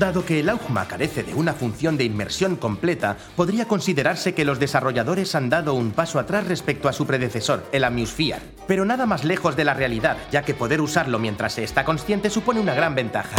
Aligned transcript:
Dado 0.00 0.24
que 0.24 0.40
el 0.40 0.48
AUGMA 0.48 0.88
carece 0.88 1.22
de 1.22 1.34
una 1.34 1.52
función 1.52 1.98
de 1.98 2.04
inmersión 2.04 2.56
completa, 2.56 3.18
podría 3.36 3.68
considerarse 3.68 4.32
que 4.32 4.46
los 4.46 4.58
desarrolladores 4.58 5.34
han 5.34 5.50
dado 5.50 5.74
un 5.74 5.90
paso 5.90 6.18
atrás 6.18 6.46
respecto 6.46 6.88
a 6.88 6.94
su 6.94 7.06
predecesor, 7.06 7.66
el 7.70 7.84
Amusphere. 7.84 8.40
Pero 8.66 8.86
nada 8.86 9.04
más 9.04 9.24
lejos 9.24 9.56
de 9.56 9.64
la 9.66 9.74
realidad, 9.74 10.16
ya 10.32 10.40
que 10.40 10.54
poder 10.54 10.80
usarlo 10.80 11.18
mientras 11.18 11.52
se 11.52 11.64
está 11.64 11.84
consciente 11.84 12.30
supone 12.30 12.60
una 12.60 12.72
gran 12.72 12.94
ventaja. 12.94 13.36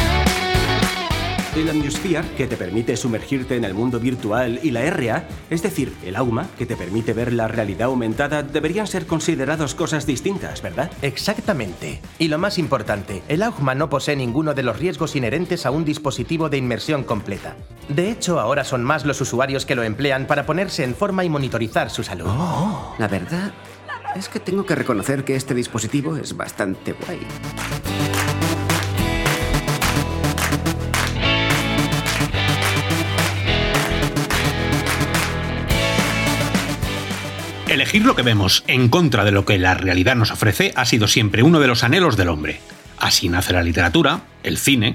El 1.55 1.69
Amniosphere, 1.69 2.23
que 2.37 2.47
te 2.47 2.55
permite 2.55 2.95
sumergirte 2.95 3.57
en 3.57 3.65
el 3.65 3.73
mundo 3.73 3.99
virtual, 3.99 4.61
y 4.63 4.71
la 4.71 4.89
RA, 4.89 5.27
es 5.49 5.61
decir, 5.61 5.93
el 6.05 6.15
AUMA, 6.15 6.47
que 6.57 6.65
te 6.65 6.77
permite 6.77 7.11
ver 7.11 7.33
la 7.33 7.49
realidad 7.49 7.87
aumentada, 7.87 8.41
deberían 8.41 8.87
ser 8.87 9.05
considerados 9.05 9.75
cosas 9.75 10.05
distintas, 10.05 10.61
¿verdad? 10.61 10.89
Exactamente. 11.01 11.99
Y 12.19 12.29
lo 12.29 12.37
más 12.37 12.57
importante, 12.57 13.21
el 13.27 13.43
AUGMA 13.43 13.75
no 13.75 13.89
posee 13.89 14.15
ninguno 14.15 14.53
de 14.53 14.63
los 14.63 14.79
riesgos 14.79 15.17
inherentes 15.17 15.65
a 15.65 15.71
un 15.71 15.83
dispositivo 15.83 16.47
de 16.47 16.57
inmersión 16.57 17.03
completa. 17.03 17.57
De 17.89 18.09
hecho, 18.09 18.39
ahora 18.39 18.63
son 18.63 18.83
más 18.85 19.05
los 19.05 19.19
usuarios 19.19 19.65
que 19.65 19.75
lo 19.75 19.83
emplean 19.83 20.27
para 20.27 20.45
ponerse 20.45 20.85
en 20.85 20.95
forma 20.95 21.25
y 21.25 21.29
monitorizar 21.29 21.89
su 21.89 22.03
salud. 22.03 22.27
Oh, 22.29 22.95
la 22.97 23.09
verdad 23.09 23.51
es 24.15 24.29
que 24.29 24.39
tengo 24.39 24.65
que 24.65 24.75
reconocer 24.75 25.25
que 25.25 25.35
este 25.35 25.53
dispositivo 25.53 26.15
es 26.15 26.35
bastante 26.35 26.93
guay. 26.93 27.19
Elegir 37.81 38.05
lo 38.05 38.15
que 38.15 38.21
vemos 38.21 38.63
en 38.67 38.89
contra 38.89 39.25
de 39.25 39.31
lo 39.31 39.43
que 39.43 39.57
la 39.57 39.73
realidad 39.73 40.15
nos 40.15 40.29
ofrece 40.29 40.71
ha 40.75 40.85
sido 40.85 41.07
siempre 41.07 41.41
uno 41.41 41.59
de 41.59 41.65
los 41.65 41.83
anhelos 41.83 42.15
del 42.15 42.29
hombre. 42.29 42.59
Así 42.99 43.27
nace 43.27 43.53
la 43.53 43.63
literatura, 43.63 44.21
el 44.43 44.59
cine, 44.59 44.93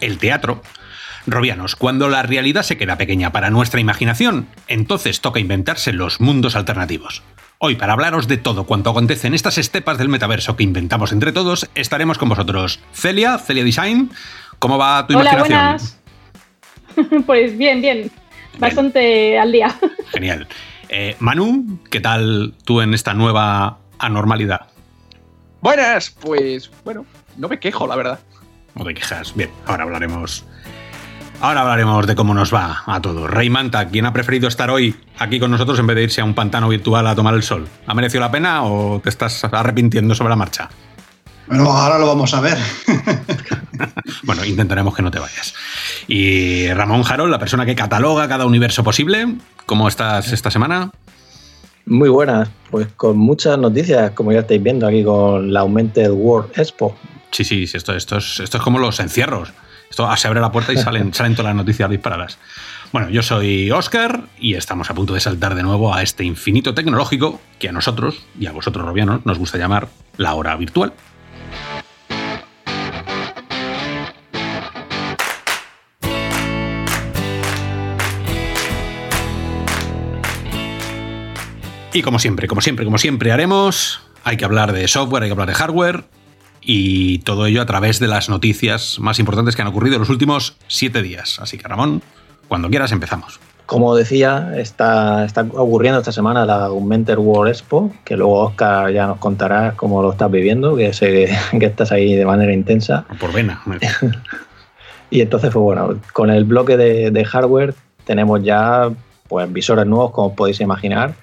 el 0.00 0.18
teatro. 0.18 0.62
Robianos, 1.26 1.74
cuando 1.74 2.08
la 2.08 2.22
realidad 2.22 2.62
se 2.62 2.76
queda 2.76 2.96
pequeña 2.96 3.32
para 3.32 3.50
nuestra 3.50 3.80
imaginación, 3.80 4.46
entonces 4.68 5.20
toca 5.20 5.40
inventarse 5.40 5.92
los 5.92 6.20
mundos 6.20 6.54
alternativos. 6.54 7.24
Hoy, 7.58 7.74
para 7.74 7.94
hablaros 7.94 8.28
de 8.28 8.36
todo 8.36 8.66
cuanto 8.66 8.90
acontece 8.90 9.26
en 9.26 9.34
estas 9.34 9.58
estepas 9.58 9.98
del 9.98 10.08
metaverso 10.08 10.54
que 10.54 10.62
inventamos 10.62 11.10
entre 11.10 11.32
todos, 11.32 11.68
estaremos 11.74 12.18
con 12.18 12.28
vosotros. 12.28 12.78
Celia, 12.92 13.36
Celia 13.38 13.64
Design, 13.64 14.12
¿cómo 14.60 14.78
va 14.78 15.04
tu 15.08 15.18
Hola, 15.18 15.32
imaginación? 15.32 15.58
buenas. 15.58 15.98
Pues 17.26 17.58
bien, 17.58 17.80
bien. 17.80 18.12
Bastante 18.60 19.36
al 19.38 19.50
día. 19.50 19.74
Genial. 20.12 20.46
Eh, 20.88 21.16
Manu, 21.20 21.80
¿qué 21.90 22.00
tal 22.00 22.54
tú 22.64 22.80
en 22.80 22.94
esta 22.94 23.14
nueva 23.14 23.78
anormalidad? 23.98 24.68
Buenas, 25.60 26.10
pues 26.10 26.70
bueno, 26.84 27.04
no 27.36 27.48
me 27.48 27.58
quejo, 27.58 27.86
la 27.86 27.96
verdad. 27.96 28.20
No 28.74 28.84
te 28.84 28.94
quejas. 28.94 29.34
Bien, 29.34 29.50
ahora 29.66 29.84
hablaremos. 29.84 30.44
Ahora 31.40 31.60
hablaremos 31.60 32.06
de 32.06 32.16
cómo 32.16 32.34
nos 32.34 32.52
va 32.52 32.82
a 32.86 33.00
todos. 33.00 33.30
Rey 33.30 33.48
Manta, 33.48 33.88
¿quién 33.88 34.06
ha 34.06 34.12
preferido 34.12 34.48
estar 34.48 34.70
hoy 34.70 34.96
aquí 35.18 35.38
con 35.38 35.50
nosotros 35.50 35.78
en 35.78 35.86
vez 35.86 35.96
de 35.96 36.02
irse 36.04 36.20
a 36.20 36.24
un 36.24 36.34
pantano 36.34 36.68
virtual 36.68 37.06
a 37.06 37.14
tomar 37.14 37.34
el 37.34 37.42
sol? 37.42 37.68
¿Ha 37.86 37.94
merecido 37.94 38.20
la 38.20 38.30
pena 38.30 38.64
o 38.64 39.00
te 39.00 39.08
estás 39.08 39.44
arrepintiendo 39.44 40.14
sobre 40.14 40.30
la 40.30 40.36
marcha? 40.36 40.68
Bueno, 41.48 41.70
ahora 41.70 41.98
lo 41.98 42.06
vamos 42.06 42.34
a 42.34 42.40
ver. 42.40 42.58
bueno, 44.22 44.44
intentaremos 44.44 44.94
que 44.94 45.02
no 45.02 45.10
te 45.10 45.18
vayas. 45.18 45.54
Y 46.06 46.70
Ramón 46.72 47.02
Jarol, 47.02 47.30
la 47.30 47.38
persona 47.38 47.64
que 47.64 47.74
cataloga 47.74 48.28
cada 48.28 48.44
universo 48.44 48.84
posible, 48.84 49.36
¿cómo 49.64 49.88
estás 49.88 50.32
esta 50.32 50.50
semana? 50.50 50.90
Muy 51.86 52.10
buenas, 52.10 52.50
pues 52.70 52.88
con 52.96 53.16
muchas 53.16 53.58
noticias, 53.58 54.10
como 54.10 54.30
ya 54.30 54.40
estáis 54.40 54.62
viendo 54.62 54.86
aquí 54.86 55.02
con 55.02 55.52
la 55.52 55.60
Augmented 55.60 56.10
World 56.10 56.50
Expo. 56.58 56.94
Sí, 57.30 57.44
sí, 57.44 57.66
sí, 57.66 57.78
esto, 57.78 57.94
esto, 57.94 58.18
es, 58.18 58.40
esto 58.40 58.58
es 58.58 58.62
como 58.62 58.78
los 58.78 59.00
encierros. 59.00 59.50
Esto 59.88 60.14
se 60.16 60.28
abre 60.28 60.40
la 60.40 60.52
puerta 60.52 60.74
y 60.74 60.76
salen, 60.76 61.14
salen 61.14 61.34
todas 61.34 61.48
las 61.48 61.56
noticias 61.56 61.88
disparadas. 61.88 62.38
Bueno, 62.92 63.08
yo 63.08 63.22
soy 63.22 63.70
Oscar 63.70 64.24
y 64.38 64.54
estamos 64.54 64.90
a 64.90 64.94
punto 64.94 65.14
de 65.14 65.20
saltar 65.20 65.54
de 65.54 65.62
nuevo 65.62 65.94
a 65.94 66.02
este 66.02 66.24
infinito 66.24 66.74
tecnológico 66.74 67.40
que 67.58 67.68
a 67.68 67.72
nosotros 67.72 68.22
y 68.38 68.46
a 68.46 68.52
vosotros, 68.52 68.84
Robianos, 68.84 69.24
nos 69.24 69.38
gusta 69.38 69.56
llamar 69.58 69.88
la 70.16 70.34
hora 70.34 70.56
virtual. 70.56 70.92
Y 81.98 82.02
como 82.02 82.20
siempre, 82.20 82.46
como 82.46 82.60
siempre, 82.60 82.84
como 82.84 82.96
siempre 82.96 83.32
haremos, 83.32 84.00
hay 84.22 84.36
que 84.36 84.44
hablar 84.44 84.70
de 84.70 84.86
software, 84.86 85.24
hay 85.24 85.30
que 85.30 85.32
hablar 85.32 85.48
de 85.48 85.54
hardware 85.54 86.04
y 86.60 87.18
todo 87.18 87.46
ello 87.46 87.60
a 87.60 87.66
través 87.66 87.98
de 87.98 88.06
las 88.06 88.28
noticias 88.28 89.00
más 89.00 89.18
importantes 89.18 89.56
que 89.56 89.62
han 89.62 89.68
ocurrido 89.68 89.96
en 89.96 90.02
los 90.02 90.08
últimos 90.08 90.56
siete 90.68 91.02
días. 91.02 91.40
Así 91.40 91.58
que 91.58 91.66
Ramón, 91.66 92.00
cuando 92.46 92.70
quieras 92.70 92.92
empezamos. 92.92 93.40
Como 93.66 93.96
decía, 93.96 94.52
está, 94.56 95.24
está 95.24 95.40
ocurriendo 95.40 95.98
esta 95.98 96.12
semana 96.12 96.46
la 96.46 96.66
Augmented 96.66 97.18
World 97.18 97.52
Expo, 97.52 97.92
que 98.04 98.16
luego 98.16 98.44
Oscar 98.44 98.92
ya 98.92 99.08
nos 99.08 99.18
contará 99.18 99.72
cómo 99.74 100.00
lo 100.00 100.12
estás 100.12 100.30
viviendo, 100.30 100.76
que 100.76 100.92
sé 100.92 101.36
que 101.58 101.66
estás 101.66 101.90
ahí 101.90 102.14
de 102.14 102.24
manera 102.24 102.52
intensa. 102.52 103.06
Por 103.18 103.32
vena. 103.32 103.60
y 105.10 105.20
entonces, 105.20 105.50
pues 105.52 105.64
bueno, 105.64 105.98
con 106.12 106.30
el 106.30 106.44
bloque 106.44 106.76
de, 106.76 107.10
de 107.10 107.24
hardware 107.24 107.74
tenemos 108.04 108.40
ya 108.44 108.88
pues 109.26 109.52
visores 109.52 109.84
nuevos, 109.84 110.12
como 110.12 110.36
podéis 110.36 110.60
imaginar, 110.60 111.16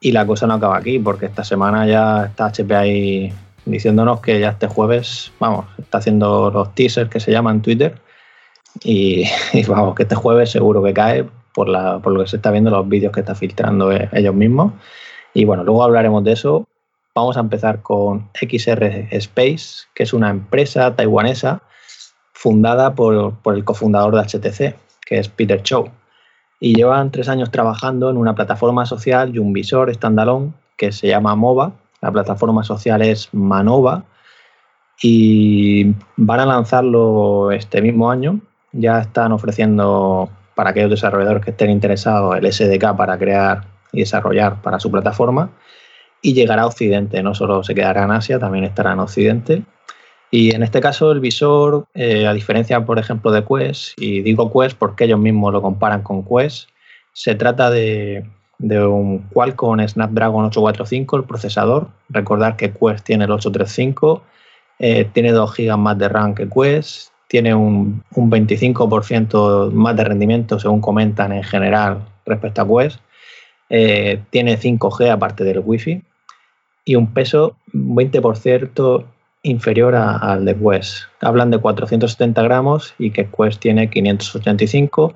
y 0.00 0.12
la 0.12 0.26
cosa 0.26 0.46
no 0.46 0.54
acaba 0.54 0.76
aquí, 0.76 0.98
porque 0.98 1.26
esta 1.26 1.44
semana 1.44 1.86
ya 1.86 2.26
está 2.26 2.46
HP 2.46 2.74
ahí 2.74 3.32
diciéndonos 3.64 4.20
que 4.20 4.40
ya 4.40 4.50
este 4.50 4.66
jueves, 4.66 5.32
vamos, 5.40 5.66
está 5.78 5.98
haciendo 5.98 6.50
los 6.50 6.74
teasers 6.74 7.10
que 7.10 7.20
se 7.20 7.32
llaman 7.32 7.62
Twitter. 7.62 8.00
Y, 8.82 9.24
vamos, 9.68 9.94
que 9.94 10.04
este 10.04 10.14
jueves 10.14 10.50
seguro 10.50 10.82
que 10.82 10.94
cae 10.94 11.24
por, 11.52 11.68
la, 11.68 12.00
lo 12.04 12.20
que 12.20 12.28
se 12.28 12.36
está 12.36 12.50
viendo 12.50 12.70
los 12.70 12.88
vídeos 12.88 13.12
que 13.12 13.20
está 13.20 13.34
filtrando 13.34 13.92
eh, 13.92 14.08
ellos 14.12 14.34
mismos. 14.34 14.72
Y 15.34 15.44
bueno, 15.44 15.64
luego 15.64 15.82
hablaremos 15.82 16.22
de 16.24 16.32
eso. 16.32 16.68
Vamos 17.14 17.36
a 17.36 17.40
empezar 17.40 17.82
con 17.82 18.30
XR 18.34 19.08
Space, 19.10 19.86
que 19.94 20.04
es 20.04 20.12
una 20.12 20.30
empresa 20.30 20.94
taiwanesa 20.94 21.62
fundada 22.32 22.94
por, 22.94 23.34
por 23.40 23.56
el 23.56 23.64
cofundador 23.64 24.14
de 24.14 24.22
HTC, 24.22 24.76
que 25.04 25.18
es 25.18 25.28
Peter 25.28 25.60
Chow 25.60 25.90
y 26.60 26.74
llevan 26.74 27.10
tres 27.10 27.28
años 27.28 27.50
trabajando 27.50 28.10
en 28.10 28.16
una 28.16 28.34
plataforma 28.34 28.86
social 28.86 29.34
y 29.34 29.38
un 29.38 29.52
visor 29.52 29.92
standalone 29.94 30.52
que 30.76 30.92
se 30.92 31.08
llama 31.08 31.34
MOVA. 31.34 31.72
La 32.00 32.12
plataforma 32.12 32.64
social 32.64 33.02
es 33.02 33.28
Manova 33.32 34.04
y 35.02 35.94
van 36.16 36.40
a 36.40 36.46
lanzarlo 36.46 37.52
este 37.52 37.82
mismo 37.82 38.10
año. 38.10 38.40
Ya 38.72 39.00
están 39.00 39.32
ofreciendo 39.32 40.28
para 40.54 40.70
aquellos 40.70 40.90
desarrolladores 40.90 41.44
que 41.44 41.50
estén 41.52 41.70
interesados 41.70 42.36
el 42.36 42.52
SDK 42.52 42.96
para 42.96 43.18
crear 43.18 43.64
y 43.92 44.00
desarrollar 44.00 44.60
para 44.60 44.80
su 44.80 44.90
plataforma 44.90 45.50
y 46.22 46.34
llegará 46.34 46.62
a 46.62 46.66
Occidente. 46.66 47.22
No 47.22 47.34
solo 47.34 47.62
se 47.62 47.74
quedará 47.74 48.04
en 48.04 48.10
Asia, 48.10 48.38
también 48.38 48.64
estará 48.64 48.92
en 48.92 49.00
Occidente. 49.00 49.62
Y 50.30 50.54
en 50.54 50.62
este 50.62 50.80
caso 50.80 51.10
el 51.10 51.20
visor, 51.20 51.86
eh, 51.94 52.26
a 52.26 52.34
diferencia, 52.34 52.84
por 52.84 52.98
ejemplo, 52.98 53.30
de 53.30 53.44
Quest, 53.44 53.92
y 53.96 54.20
digo 54.20 54.52
Quest 54.52 54.76
porque 54.76 55.04
ellos 55.04 55.18
mismos 55.18 55.52
lo 55.52 55.62
comparan 55.62 56.02
con 56.02 56.24
Quest, 56.24 56.68
se 57.12 57.34
trata 57.34 57.70
de, 57.70 58.24
de 58.58 58.86
un 58.86 59.20
Qualcomm 59.32 59.80
Snapdragon 59.86 60.46
845, 60.46 61.16
el 61.16 61.24
procesador. 61.24 61.88
Recordar 62.10 62.56
que 62.56 62.72
Quest 62.72 63.04
tiene 63.04 63.24
el 63.24 63.30
835, 63.30 64.22
eh, 64.78 65.08
tiene 65.12 65.32
2 65.32 65.54
GB 65.56 65.76
más 65.76 65.98
de 65.98 66.08
RAM 66.08 66.34
que 66.34 66.48
Quest, 66.48 67.10
tiene 67.26 67.54
un, 67.54 68.02
un 68.14 68.30
25% 68.30 69.70
más 69.72 69.96
de 69.96 70.04
rendimiento, 70.04 70.58
según 70.58 70.80
comentan 70.80 71.32
en 71.32 71.42
general, 71.42 72.06
respecto 72.26 72.62
a 72.62 72.68
Quest. 72.68 73.00
Eh, 73.70 74.22
tiene 74.30 74.58
5G 74.58 75.10
aparte 75.10 75.44
del 75.44 75.60
Wi-Fi 75.62 76.02
y 76.86 76.94
un 76.94 77.12
peso 77.12 77.56
20% 77.74 79.04
inferior 79.42 79.94
a, 79.94 80.16
al 80.16 80.44
de 80.44 80.56
Quest. 80.56 81.04
Hablan 81.20 81.50
de 81.50 81.58
470 81.58 82.42
gramos 82.42 82.94
y 82.98 83.10
que 83.10 83.28
Quest 83.28 83.60
tiene 83.60 83.90
585. 83.90 85.14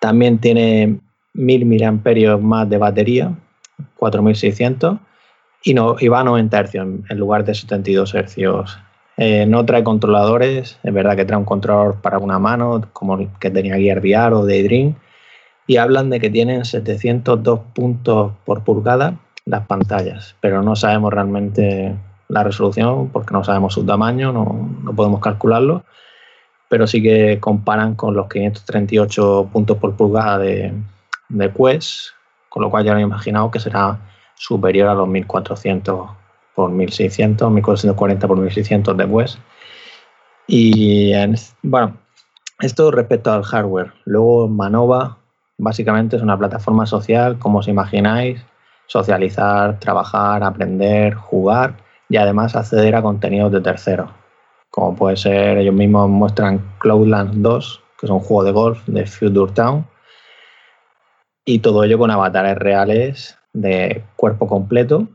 También 0.00 0.38
tiene 0.38 1.00
1000 1.34 1.64
miliamperios 1.66 2.40
más 2.40 2.68
de 2.68 2.78
batería, 2.78 3.34
4600. 3.96 4.98
Y, 5.64 5.74
no, 5.74 5.96
y 5.98 6.08
va 6.08 6.20
a 6.20 6.24
90 6.24 6.64
Hz 6.64 6.74
en 6.74 7.18
lugar 7.18 7.44
de 7.44 7.54
72 7.54 8.14
Hz. 8.14 8.78
Eh, 9.16 9.46
no 9.46 9.66
trae 9.66 9.82
controladores, 9.82 10.78
es 10.80 10.94
verdad 10.94 11.16
que 11.16 11.24
trae 11.24 11.38
un 11.38 11.44
controlador 11.44 12.00
para 12.00 12.18
una 12.18 12.38
mano, 12.38 12.88
como 12.92 13.18
el 13.18 13.28
que 13.40 13.50
tenía 13.50 13.74
Gear 13.74 13.98
VR 13.98 14.34
o 14.34 14.46
Daydream. 14.46 14.94
Y 15.66 15.76
hablan 15.76 16.08
de 16.08 16.20
que 16.20 16.30
tienen 16.30 16.64
702 16.64 17.60
puntos 17.74 18.32
por 18.44 18.62
pulgada 18.62 19.18
las 19.44 19.66
pantallas, 19.66 20.36
pero 20.40 20.62
no 20.62 20.76
sabemos 20.76 21.12
realmente 21.12 21.94
la 22.28 22.44
resolución 22.44 23.08
porque 23.08 23.32
no 23.32 23.42
sabemos 23.42 23.74
su 23.74 23.84
tamaño, 23.84 24.32
no, 24.32 24.70
no, 24.82 24.94
podemos 24.94 25.20
calcularlo, 25.20 25.84
pero 26.68 26.86
sí 26.86 27.02
que 27.02 27.38
comparan 27.40 27.94
con 27.94 28.14
los 28.14 28.28
538 28.28 29.48
puntos 29.52 29.78
por 29.78 29.96
pulgada 29.96 30.38
de, 30.38 30.72
de 31.28 31.52
Quest, 31.52 32.10
con 32.48 32.62
lo 32.62 32.70
cual 32.70 32.84
ya 32.84 32.92
lo 32.92 32.98
he 32.98 33.02
imaginado 33.02 33.50
que 33.50 33.60
será 33.60 33.98
superior 34.34 34.88
a 34.88 34.94
los 34.94 35.08
1400 35.08 36.10
por 36.54 36.70
1600, 36.70 37.50
1440 37.50 38.28
por 38.28 38.36
1600 38.36 38.96
de 38.96 39.08
Quest. 39.08 39.38
Y 40.46 41.12
en, 41.12 41.34
bueno, 41.62 41.94
Esto 42.60 42.90
respecto 42.90 43.30
al 43.30 43.44
hardware. 43.44 43.92
Luego 44.04 44.48
Manova 44.48 45.18
básicamente 45.58 46.16
es 46.16 46.22
una 46.22 46.38
plataforma 46.38 46.86
social, 46.86 47.38
como 47.38 47.58
os 47.58 47.68
imagináis, 47.68 48.40
socializar, 48.86 49.78
trabajar, 49.78 50.42
aprender, 50.42 51.14
jugar 51.14 51.87
y 52.08 52.16
además 52.16 52.56
acceder 52.56 52.94
a 52.94 53.02
contenidos 53.02 53.52
de 53.52 53.60
terceros. 53.60 54.10
Como 54.70 54.94
puede 54.94 55.16
ser, 55.16 55.58
ellos 55.58 55.74
mismos 55.74 56.08
muestran 56.08 56.62
Cloudlands 56.78 57.42
2, 57.42 57.82
que 57.98 58.06
es 58.06 58.10
un 58.10 58.20
juego 58.20 58.44
de 58.44 58.52
golf 58.52 58.86
de 58.86 59.06
Future 59.06 59.52
Town, 59.52 59.86
y 61.44 61.60
todo 61.60 61.82
ello 61.84 61.98
con 61.98 62.10
avatares 62.10 62.56
reales 62.58 63.38
de 63.52 64.04
cuerpo 64.16 64.46
completo. 64.46 65.08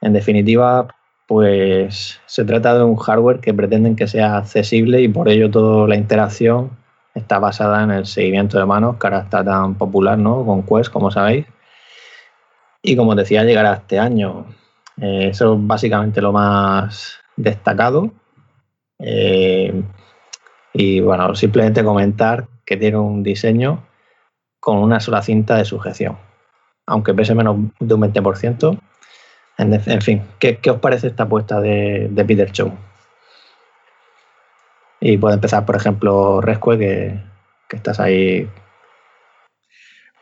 En 0.00 0.12
definitiva, 0.12 0.88
pues 1.26 2.20
se 2.26 2.44
trata 2.44 2.76
de 2.76 2.84
un 2.84 2.96
hardware 2.96 3.40
que 3.40 3.54
pretenden 3.54 3.96
que 3.96 4.08
sea 4.08 4.36
accesible 4.38 5.00
y 5.00 5.08
por 5.08 5.28
ello 5.28 5.50
toda 5.50 5.88
la 5.88 5.96
interacción 5.96 6.70
está 7.14 7.38
basada 7.38 7.82
en 7.84 7.90
el 7.92 8.06
seguimiento 8.06 8.58
de 8.58 8.66
manos, 8.66 8.96
que 8.96 9.06
ahora 9.06 9.20
está 9.20 9.44
tan 9.44 9.76
popular, 9.76 10.18
¿no? 10.18 10.44
Con 10.44 10.64
Quest, 10.64 10.92
como 10.92 11.10
sabéis. 11.10 11.46
Y 12.82 12.96
como 12.96 13.14
decía, 13.14 13.44
llegará 13.44 13.74
este 13.74 13.98
año. 13.98 14.46
Eh, 15.00 15.28
eso 15.30 15.54
es 15.54 15.66
básicamente 15.66 16.20
lo 16.20 16.32
más 16.32 17.18
destacado. 17.36 18.12
Eh, 18.98 19.82
y 20.72 21.00
bueno, 21.00 21.34
simplemente 21.34 21.84
comentar 21.84 22.46
que 22.64 22.76
tiene 22.76 22.96
un 22.96 23.22
diseño 23.22 23.84
con 24.60 24.78
una 24.78 24.98
sola 25.00 25.22
cinta 25.22 25.56
de 25.56 25.64
sujeción, 25.64 26.16
aunque 26.86 27.14
pese 27.14 27.34
menos 27.34 27.56
de 27.78 27.94
un 27.94 28.00
20%. 28.00 28.80
En, 29.56 30.02
fin, 30.02 30.22
¿qué, 30.38 30.58
os 30.68 30.80
parece 30.80 31.08
esta 31.08 31.24
apuesta 31.24 31.60
de, 31.60 32.10
Peter 32.26 32.50
Chow? 32.50 32.72
Y 35.00 35.16
puede 35.18 35.34
empezar, 35.34 35.64
por 35.64 35.76
ejemplo, 35.76 36.40
Rescue, 36.40 36.78
que, 36.78 37.20
estás 37.70 38.00
ahí 38.00 38.48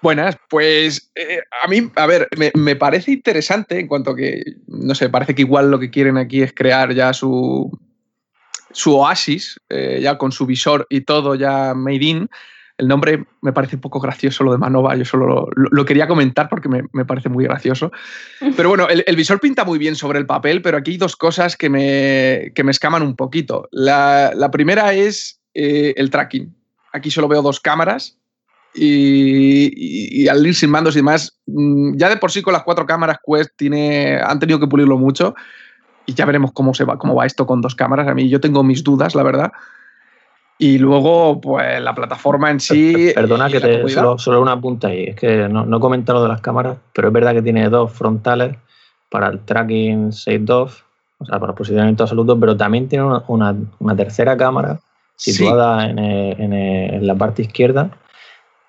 Buenas, 0.02 0.37
pues 0.49 1.12
eh, 1.14 1.43
a 1.62 1.69
mí, 1.69 1.88
a 1.94 2.06
ver, 2.06 2.28
me, 2.56 2.75
parece 2.75 3.12
interesante 3.12 3.78
en 3.78 3.87
cuanto 3.87 4.16
que, 4.16 4.43
no 4.66 4.96
sé, 4.96 5.08
parece 5.08 5.37
que 5.37 5.43
igual 5.43 5.70
lo 5.70 5.78
que 5.78 5.90
quieren 5.90 6.19
aquí 6.19 6.43
es 6.43 6.52
crear 6.52 6.93
ya 6.93 7.12
su, 7.12 7.70
su 8.72 8.96
oasis, 8.96 9.60
eh, 9.69 10.00
ya 10.02 10.19
con 10.19 10.32
su 10.32 10.44
visor 10.44 10.88
y 10.90 11.02
todo 11.02 11.37
ya 11.37 11.75
made 11.75 12.04
in. 12.04 12.28
El 12.78 12.88
nombre 12.88 13.26
me 13.43 13.52
parece 13.52 13.76
un 13.76 13.81
poco 13.81 14.00
gracioso, 14.00 14.43
lo 14.43 14.50
de 14.50 14.58
Manova, 14.58 14.96
yo 14.96 15.04
solo 15.04 15.46
lo, 15.54 15.84
quería 15.84 16.08
comentar 16.08 16.49
porque 16.49 16.69
me, 16.69 17.04
parece 17.04 17.28
muy 17.28 17.44
gracioso. 17.44 17.93
Pero 18.56 18.70
bueno, 18.70 18.88
el, 18.88 19.16
visor 19.16 19.38
pinta 19.38 19.64
muy 19.64 19.78
bien 19.78 19.94
sobre 19.94 20.19
el 20.19 20.26
papel, 20.26 20.62
pero 20.62 20.78
aquí 20.78 20.93
hay 20.93 20.96
dos 20.96 21.14
cosas 21.14 21.56
que 21.56 21.70
me, 21.70 22.50
que 22.56 22.64
me 22.64 22.72
escaman 22.72 23.02
un 23.02 23.14
poquito. 23.14 23.69
La, 23.70 24.50
primera 24.50 24.94
es 24.94 25.40
eh, 25.54 25.94
el 25.96 26.10
tracking. 26.10 26.52
Aquí 26.93 27.08
solo 27.08 27.28
veo 27.28 27.40
dos 27.40 27.60
cámaras 27.60 28.19
y, 28.75 30.29
al 30.29 30.47
ir 30.47 30.55
sin 30.55 30.71
mandos 30.71 30.95
y 30.95 30.99
demás, 30.99 31.39
mm, 31.47 31.97
ya 31.97 32.09
de 32.09 32.17
por 32.17 32.31
sí 32.31 32.43
con 32.43 32.53
las 32.53 32.63
cuatro 32.63 32.87
cámaras 32.87 33.19
Quest 33.25 33.51
tiene, 33.57 34.19
han 34.19 34.39
tenido 34.39 34.59
que 34.59 34.67
pulirlo 34.67 34.99
mucho 34.99 35.35
y 36.07 36.15
ya 36.15 36.25
veremos 36.25 36.53
cómo, 36.53 36.75
se 36.75 36.85
va, 36.85 36.99
cómo 36.99 37.15
va 37.15 37.27
esto 37.27 37.47
con 37.47 37.61
dos 37.61 37.75
cámaras. 37.75 38.09
A 38.09 38.15
mí 38.15 38.29
yo 38.29 38.41
tengo 38.41 38.63
mis 38.63 38.83
dudas, 38.83 39.15
la 39.15 39.23
verdad. 39.23 39.53
Y 40.59 40.79
luego, 40.79 41.41
pues 41.41 41.81
la 41.81 41.95
plataforma 41.95 42.51
en 42.51 42.61
sí. 42.61 43.13
Perdona 43.15 43.49
que 43.49 43.61
te 43.61 43.89
solo, 43.89 44.19
solo, 44.19 44.41
una 44.41 44.61
punta 44.61 44.89
ahí. 44.89 45.05
Es 45.05 45.17
que 45.17 45.49
no, 45.49 45.67
no 45.67 45.77
he 45.77 45.81
comentado 45.81 46.19
lo 46.19 46.23
de 46.25 46.29
las 46.29 46.41
cámaras, 46.41 46.79
pero 46.93 47.09
es 47.09 47.15
verdad 47.15 47.35
que 47.35 47.43
tiene 47.43 47.69
dos 47.69 47.93
frontales 47.93 48.57
para 49.11 49.29
el 49.29 49.41
tracking 49.41 50.11
6.2, 50.11 50.83
o 51.19 51.25
sea, 51.25 51.39
para 51.39 51.53
el 51.53 51.57
posicionamiento 51.57 52.05
absoluto, 52.05 52.39
pero 52.39 52.57
también 52.57 52.89
tiene 52.89 53.05
una, 53.05 53.55
una, 53.79 53.97
tercera 53.97 54.37
cámara 54.37 54.81
situada 55.17 55.87
en, 55.87 55.99
en, 55.99 56.53
en, 56.53 57.07
la 57.07 57.15
parte 57.15 57.43
izquierda. 57.43 57.91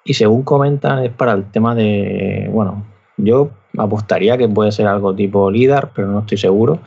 Y 0.06 0.16
según 0.16 0.44
comentan, 0.44 1.04
es 1.04 1.12
para 1.12 1.34
el 1.34 1.46
tema 1.52 1.76
de. 1.76 2.50
Bueno, 2.52 2.84
yo 3.18 3.52
apostaría 3.78 4.38
que 4.38 4.50
puede 4.50 4.72
ser 4.72 4.88
algo 4.88 5.16
tipo 5.16 5.50
LIDAR, 5.50 5.92
pero 5.96 6.08
no 6.08 6.20
estoy 6.20 6.38
seguro, 6.38 6.80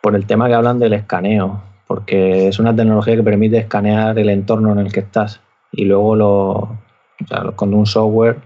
por 0.00 0.14
el 0.16 0.26
tema 0.26 0.48
que 0.48 0.54
hablan 0.54 0.78
del 0.78 0.94
escaneo 0.94 1.62
porque 1.90 2.46
es 2.46 2.60
una 2.60 2.76
tecnología 2.76 3.16
que 3.16 3.22
permite 3.24 3.58
escanear 3.58 4.16
el 4.16 4.28
entorno 4.28 4.70
en 4.70 4.78
el 4.78 4.92
que 4.92 5.00
estás 5.00 5.40
y 5.72 5.86
luego 5.86 6.14
lo, 6.14 6.78
con 7.56 7.74
un 7.74 7.84
software 7.84 8.38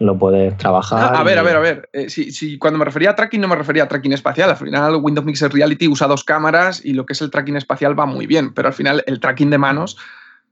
lo 0.00 0.18
puedes 0.18 0.54
trabajar. 0.58 1.16
a 1.16 1.22
ver, 1.22 1.38
a 1.38 1.42
ver, 1.42 1.56
a 1.56 1.60
ver. 1.60 1.88
Eh, 1.94 2.10
si, 2.10 2.58
cuando 2.58 2.78
me 2.78 2.84
refería 2.84 3.12
a 3.12 3.16
tracking 3.16 3.40
no 3.40 3.48
me 3.48 3.56
refería 3.56 3.84
a 3.84 3.88
tracking 3.88 4.12
espacial. 4.12 4.50
Al 4.50 4.58
final 4.58 4.96
Windows 4.96 5.24
Mixer 5.24 5.50
Reality 5.50 5.88
usa 5.88 6.08
dos 6.08 6.24
cámaras 6.24 6.84
y 6.84 6.92
lo 6.92 7.06
que 7.06 7.14
es 7.14 7.22
el 7.22 7.30
tracking 7.30 7.56
espacial 7.56 7.98
va 7.98 8.04
muy 8.04 8.26
bien, 8.26 8.52
pero 8.52 8.68
al 8.68 8.74
final 8.74 9.02
el 9.06 9.18
tracking 9.18 9.48
de 9.48 9.56
manos 9.56 9.96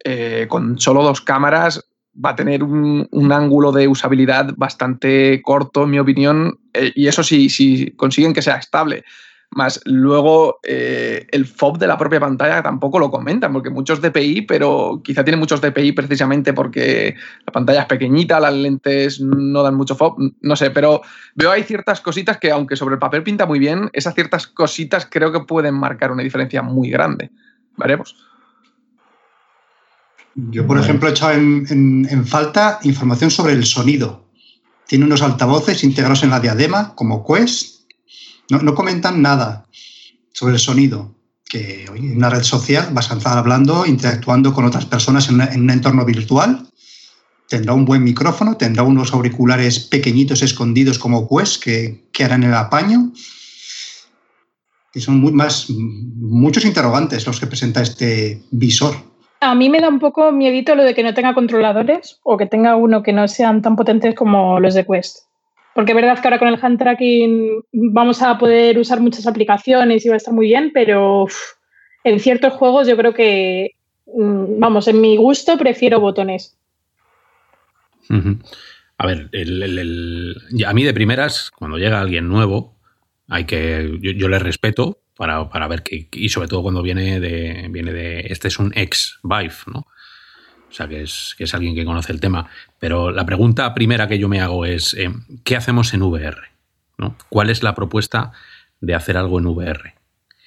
eh, 0.02 0.46
con 0.48 0.78
solo 0.78 1.02
dos 1.02 1.20
cámaras 1.20 1.86
va 2.14 2.30
a 2.30 2.36
tener 2.36 2.62
un, 2.62 3.32
ángulo 3.32 3.72
de 3.72 3.88
usabilidad 3.88 4.54
bastante 4.56 5.40
corto, 5.42 5.84
en 5.84 5.90
mi 5.90 5.98
opinión, 5.98 6.58
eh, 6.72 6.92
y 6.94 7.06
eso 7.06 7.22
sí, 7.22 7.48
si 7.48 7.90
consiguen 7.92 8.32
que 8.32 8.42
sea 8.42 8.56
estable. 8.56 9.04
Más 9.50 9.80
luego 9.86 10.58
eh, 10.62 11.26
el 11.30 11.46
FOB 11.46 11.78
de 11.78 11.86
la 11.86 11.96
propia 11.96 12.20
pantalla 12.20 12.62
tampoco 12.62 12.98
lo 12.98 13.10
comentan, 13.10 13.52
porque 13.52 13.70
muchos 13.70 14.02
DPI, 14.02 14.42
pero 14.42 15.00
quizá 15.02 15.24
tienen 15.24 15.40
muchos 15.40 15.62
DPI 15.62 15.92
precisamente 15.92 16.52
porque 16.52 17.14
la 17.46 17.52
pantalla 17.52 17.80
es 17.80 17.86
pequeñita, 17.86 18.40
las 18.40 18.52
lentes 18.52 19.20
no 19.20 19.62
dan 19.62 19.74
mucho 19.74 19.94
FOB, 19.94 20.34
no 20.42 20.54
sé, 20.54 20.70
pero 20.70 21.00
veo 21.34 21.50
hay 21.50 21.62
ciertas 21.62 22.02
cositas 22.02 22.36
que 22.36 22.50
aunque 22.50 22.76
sobre 22.76 22.94
el 22.94 22.98
papel 22.98 23.22
pinta 23.22 23.46
muy 23.46 23.58
bien, 23.58 23.88
esas 23.94 24.14
ciertas 24.14 24.46
cositas 24.46 25.08
creo 25.10 25.32
que 25.32 25.40
pueden 25.40 25.74
marcar 25.74 26.12
una 26.12 26.22
diferencia 26.22 26.60
muy 26.60 26.90
grande. 26.90 27.30
Veremos. 27.78 28.16
Yo, 30.50 30.66
por 30.66 30.78
ejemplo, 30.78 31.08
he 31.08 31.12
echado 31.12 31.32
en, 31.32 32.06
en 32.08 32.26
falta 32.26 32.78
información 32.84 33.30
sobre 33.30 33.54
el 33.54 33.64
sonido. 33.64 34.24
Tiene 34.86 35.04
unos 35.04 35.22
altavoces 35.22 35.82
integrados 35.82 36.22
en 36.22 36.30
la 36.30 36.40
diadema, 36.40 36.94
como 36.94 37.26
Quest, 37.26 37.78
no, 38.50 38.74
comentan 38.74 39.20
nada 39.20 39.66
sobre 40.32 40.54
el 40.54 40.60
sonido, 40.60 41.14
que 41.44 41.84
en 41.84 42.16
una 42.16 42.30
red 42.30 42.42
social 42.42 42.88
vas 42.92 43.10
a 43.10 43.16
estar 43.16 43.36
hablando, 43.36 43.84
interactuando 43.84 44.54
con 44.54 44.64
otras 44.64 44.86
personas 44.86 45.28
en, 45.28 45.40
un 45.40 45.70
entorno 45.70 46.04
virtual. 46.04 46.66
Tendrá 47.48 47.74
un 47.74 47.84
buen 47.84 48.04
micrófono, 48.04 48.56
tendrá 48.56 48.82
unos 48.82 49.12
auriculares 49.12 49.80
pequeñitos 49.80 50.42
escondidos 50.42 50.98
como 50.98 51.28
Quest 51.28 51.62
que, 51.62 52.08
que 52.12 52.24
harán 52.24 52.42
el 52.42 52.54
apaño. 52.54 53.12
Y 54.94 55.00
son 55.00 55.34
más, 55.34 55.68
muchos 55.68 56.64
interrogantes 56.64 57.26
los 57.26 57.38
que 57.38 57.46
presenta 57.46 57.82
este 57.82 58.42
visor. 58.50 59.07
A 59.40 59.54
mí 59.54 59.68
me 59.70 59.80
da 59.80 59.88
un 59.88 60.00
poco 60.00 60.32
miedito 60.32 60.74
lo 60.74 60.82
de 60.82 60.94
que 60.94 61.02
no 61.02 61.14
tenga 61.14 61.34
controladores 61.34 62.18
o 62.24 62.36
que 62.36 62.46
tenga 62.46 62.76
uno 62.76 63.02
que 63.02 63.12
no 63.12 63.28
sean 63.28 63.62
tan 63.62 63.76
potentes 63.76 64.14
como 64.14 64.58
los 64.58 64.74
de 64.74 64.84
Quest. 64.84 65.28
Porque 65.74 65.92
es 65.92 65.96
verdad 65.96 66.18
que 66.18 66.26
ahora 66.26 66.40
con 66.40 66.48
el 66.48 66.58
hand 66.60 66.78
tracking 66.78 67.62
vamos 67.72 68.20
a 68.20 68.36
poder 68.36 68.78
usar 68.78 69.00
muchas 69.00 69.26
aplicaciones 69.26 70.04
y 70.04 70.08
va 70.08 70.14
a 70.14 70.16
estar 70.16 70.34
muy 70.34 70.46
bien, 70.46 70.72
pero 70.74 71.26
en 72.02 72.18
ciertos 72.18 72.54
juegos 72.54 72.88
yo 72.88 72.96
creo 72.96 73.14
que, 73.14 73.76
mm, 74.06 74.58
vamos, 74.58 74.88
en 74.88 75.00
mi 75.00 75.16
gusto 75.16 75.56
prefiero 75.56 76.00
botones. 76.00 76.58
A 78.98 79.06
ver, 79.06 79.30
a 80.66 80.74
mí 80.74 80.84
de 80.84 80.94
primeras, 80.94 81.52
cuando 81.52 81.78
llega 81.78 82.00
alguien 82.00 82.28
nuevo, 82.28 82.74
hay 83.28 83.44
que. 83.44 83.98
Yo, 84.00 84.28
le 84.28 84.38
respeto 84.38 84.98
para, 85.18 85.66
ver 85.66 85.82
que. 85.82 86.08
Y 86.12 86.28
sobre 86.28 86.48
todo 86.48 86.62
cuando 86.62 86.80
viene 86.80 87.18
de. 87.18 87.66
Viene 87.70 87.92
de. 87.92 88.20
Este 88.30 88.48
es 88.48 88.58
un 88.58 88.72
ex 88.76 89.18
Vive, 89.24 89.54
¿no? 89.66 89.80
O 89.80 90.72
sea, 90.72 90.86
que 90.86 91.02
es, 91.02 91.34
que 91.36 91.44
es 91.44 91.54
alguien 91.54 91.74
que 91.74 91.84
conoce 91.84 92.12
el 92.12 92.20
tema. 92.20 92.48
Pero 92.78 93.10
la 93.10 93.26
pregunta 93.26 93.74
primera 93.74 94.06
que 94.06 94.18
yo 94.18 94.28
me 94.28 94.40
hago 94.40 94.64
es, 94.64 94.94
eh, 94.94 95.10
¿qué 95.42 95.56
hacemos 95.56 95.92
en 95.92 96.02
VR? 96.02 96.38
¿No? 96.98 97.16
¿Cuál 97.30 97.50
es 97.50 97.62
la 97.62 97.74
propuesta 97.74 98.32
de 98.80 98.94
hacer 98.94 99.16
algo 99.16 99.38
en 99.40 99.46
VR? 99.46 99.94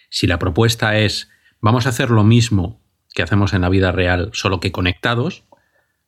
Si 0.09 0.27
la 0.27 0.39
propuesta 0.39 0.97
es, 0.97 1.29
vamos 1.59 1.85
a 1.85 1.89
hacer 1.89 2.09
lo 2.09 2.23
mismo 2.23 2.79
que 3.13 3.23
hacemos 3.23 3.53
en 3.53 3.61
la 3.61 3.69
vida 3.69 3.91
real, 3.91 4.29
solo 4.33 4.59
que 4.59 4.71
conectados, 4.71 5.43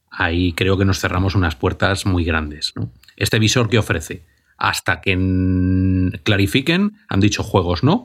ahí 0.09 0.53
creo 0.53 0.77
que 0.77 0.85
nos 0.85 0.99
cerramos 0.99 1.35
unas 1.35 1.55
puertas 1.55 2.05
muy 2.05 2.23
grandes. 2.23 2.73
Este 3.17 3.39
visor 3.39 3.67
que 3.69 3.79
ofrece, 3.79 4.25
hasta 4.57 5.01
que 5.01 5.17
clarifiquen, 6.23 6.97
han 7.09 7.19
dicho 7.19 7.43
juegos 7.43 7.83
no, 7.83 8.03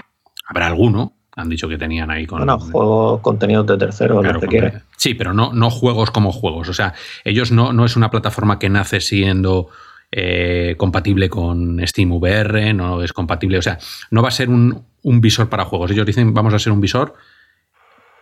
habrá 0.48 0.66
alguno, 0.66 1.12
han 1.36 1.48
dicho 1.48 1.68
que 1.68 1.78
tenían 1.78 2.10
ahí 2.10 2.26
con. 2.26 2.38
Bueno, 2.38 2.58
juegos, 2.58 3.20
contenidos 3.20 3.66
de 3.66 3.78
terceros, 3.78 4.24
lo 4.24 4.40
que 4.40 4.80
Sí, 4.96 5.14
pero 5.14 5.32
no, 5.32 5.52
no 5.52 5.70
juegos 5.70 6.10
como 6.10 6.32
juegos. 6.32 6.68
O 6.68 6.74
sea, 6.74 6.94
ellos 7.24 7.52
no, 7.52 7.72
no 7.72 7.84
es 7.84 7.96
una 7.96 8.10
plataforma 8.10 8.58
que 8.58 8.68
nace 8.68 9.00
siendo 9.00 9.68
eh, 10.10 10.74
compatible 10.78 11.28
con 11.28 11.86
Steam 11.86 12.10
VR, 12.12 12.74
no 12.74 13.02
es 13.02 13.12
compatible. 13.12 13.58
O 13.58 13.62
sea, 13.62 13.78
no 14.10 14.22
va 14.22 14.28
a 14.28 14.32
ser 14.32 14.48
un, 14.48 14.84
visor 15.02 15.48
para 15.48 15.64
juegos. 15.64 15.92
Ellos 15.92 16.06
dicen, 16.06 16.34
vamos 16.34 16.54
a 16.54 16.58
ser 16.58 16.72
un 16.72 16.80
visor 16.80 17.14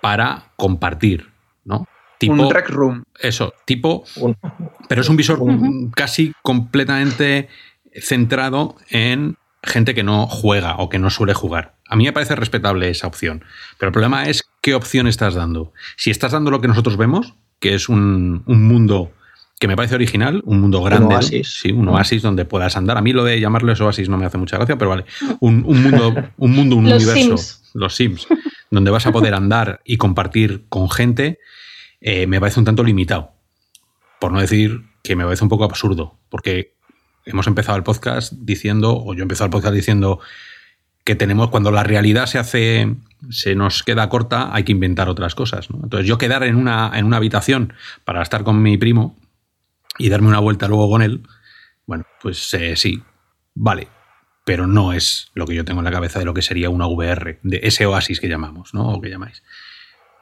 para 0.03 0.53
compartir, 0.57 1.31
¿no? 1.65 1.87
Tipo, 2.19 2.35
un 2.35 2.49
track 2.49 2.69
room. 2.71 3.05
Eso, 3.19 3.55
tipo. 3.65 4.05
pero 4.89 5.01
es 5.01 5.09
un 5.09 5.17
visor 5.17 5.39
casi 5.95 6.33
completamente 6.43 7.49
centrado 7.95 8.77
en 8.91 9.37
gente 9.67 9.95
que 9.95 10.03
no 10.03 10.27
juega 10.27 10.77
o 10.77 10.89
que 10.89 10.99
no 10.99 11.11
suele 11.11 11.35
jugar. 11.35 11.77
A 11.89 11.97
mí 11.97 12.05
me 12.05 12.13
parece 12.13 12.35
respetable 12.37 12.89
esa 12.89 13.07
opción. 13.07 13.45
Pero 13.79 13.89
el 13.89 13.93
problema 13.93 14.29
es 14.29 14.49
qué 14.61 14.75
opción 14.75 15.07
estás 15.07 15.35
dando. 15.35 15.73
Si 15.97 16.11
estás 16.11 16.33
dando 16.33 16.51
lo 16.51 16.61
que 16.61 16.69
nosotros 16.69 16.97
vemos, 16.97 17.35
que 17.61 17.75
es 17.75 17.89
un, 17.89 18.43
un 18.47 18.67
mundo 18.67 19.13
que 19.59 19.69
me 19.69 19.77
parece 19.77 19.95
original, 19.95 20.43
un 20.45 20.61
mundo 20.61 20.83
grande. 20.83 21.07
Un 21.07 21.13
oasis. 21.15 21.61
Sí, 21.61 21.73
un 21.73 21.89
oasis 21.89 22.23
donde 22.23 22.45
puedas 22.45 22.77
andar. 22.77 22.99
A 22.99 23.01
mí 23.01 23.13
lo 23.13 23.25
de 23.25 23.41
llamarlo 23.41 23.73
oasis 23.73 24.09
no 24.09 24.19
me 24.19 24.27
hace 24.27 24.39
mucha 24.39 24.57
gracia, 24.57 24.77
pero 24.77 24.91
vale. 24.91 25.05
Un, 25.41 25.65
un 25.67 25.83
mundo, 25.83 26.15
un 26.37 26.53
mundo, 26.53 26.77
un 26.77 26.89
Los 26.89 27.03
universo. 27.03 27.37
Sims. 27.37 27.71
Los 27.75 27.95
Sims. 27.95 28.27
donde 28.71 28.91
vas 28.91 29.07
a 29.07 29.13
poder 29.13 29.35
andar 29.35 29.81
y 29.85 29.97
compartir 29.97 30.67
con 30.69 30.91
gente, 30.91 31.39
eh, 32.01 32.27
me 32.27 32.39
parece 32.39 32.61
un 32.61 32.67
tanto 32.67 32.85
limitado. 32.85 33.33
Por 34.21 34.33
no 34.33 34.41
decir 34.41 34.83
que 35.03 35.17
me 35.17 35.25
parece 35.25 35.45
un 35.45 35.49
poco 35.51 35.65
absurdo. 35.65 36.19
Porque 36.29 36.75
hemos 37.27 37.47
empezado 37.47 37.77
el 37.77 37.83
podcast 37.85 38.33
diciendo, 38.33 38.97
o 38.97 39.13
yo 39.15 39.21
he 39.21 39.23
empezado 39.23 39.47
el 39.47 39.51
podcast 39.51 39.75
diciendo 39.75 40.21
que 41.05 41.15
tenemos, 41.15 41.51
cuando 41.51 41.71
la 41.71 41.85
realidad 41.85 42.27
se 42.27 42.39
hace, 42.39 42.97
se 43.31 43.55
nos 43.55 43.83
queda 43.83 44.09
corta, 44.09 44.53
hay 44.55 44.65
que 44.65 44.73
inventar 44.73 45.09
otras 45.09 45.35
cosas. 45.35 45.71
¿no? 45.71 45.81
Entonces, 45.85 46.07
yo 46.09 46.19
quedar 46.19 46.43
en 46.43 46.57
una, 46.57 46.91
en 46.95 47.05
una 47.05 47.19
habitación 47.19 47.73
para 48.05 48.23
estar 48.23 48.43
con 48.43 48.61
mi 48.63 48.77
primo 48.77 49.17
y 49.99 50.09
darme 50.09 50.29
una 50.29 50.41
vuelta 50.41 50.67
luego 50.69 50.89
con 50.91 51.03
él, 51.03 51.23
bueno, 51.87 52.05
pues 52.21 52.53
eh, 52.55 52.75
sí, 52.77 53.03
vale. 53.55 53.89
Pero 54.45 54.67
no 54.69 54.93
es 54.93 55.31
lo 55.35 55.47
que 55.47 55.55
yo 55.55 55.65
tengo 55.65 55.81
en 55.81 55.85
la 55.85 55.91
cabeza 55.93 56.19
de 56.21 56.25
lo 56.25 56.35
que 56.35 56.43
sería 56.43 56.71
una 56.71 56.87
VR, 56.87 57.39
de 57.43 57.61
ese 57.65 57.87
oasis 57.87 58.21
que 58.21 58.29
llamamos, 58.29 58.75
¿no? 58.75 58.89
O 58.89 59.01
que 59.01 59.11
llamáis. 59.11 59.43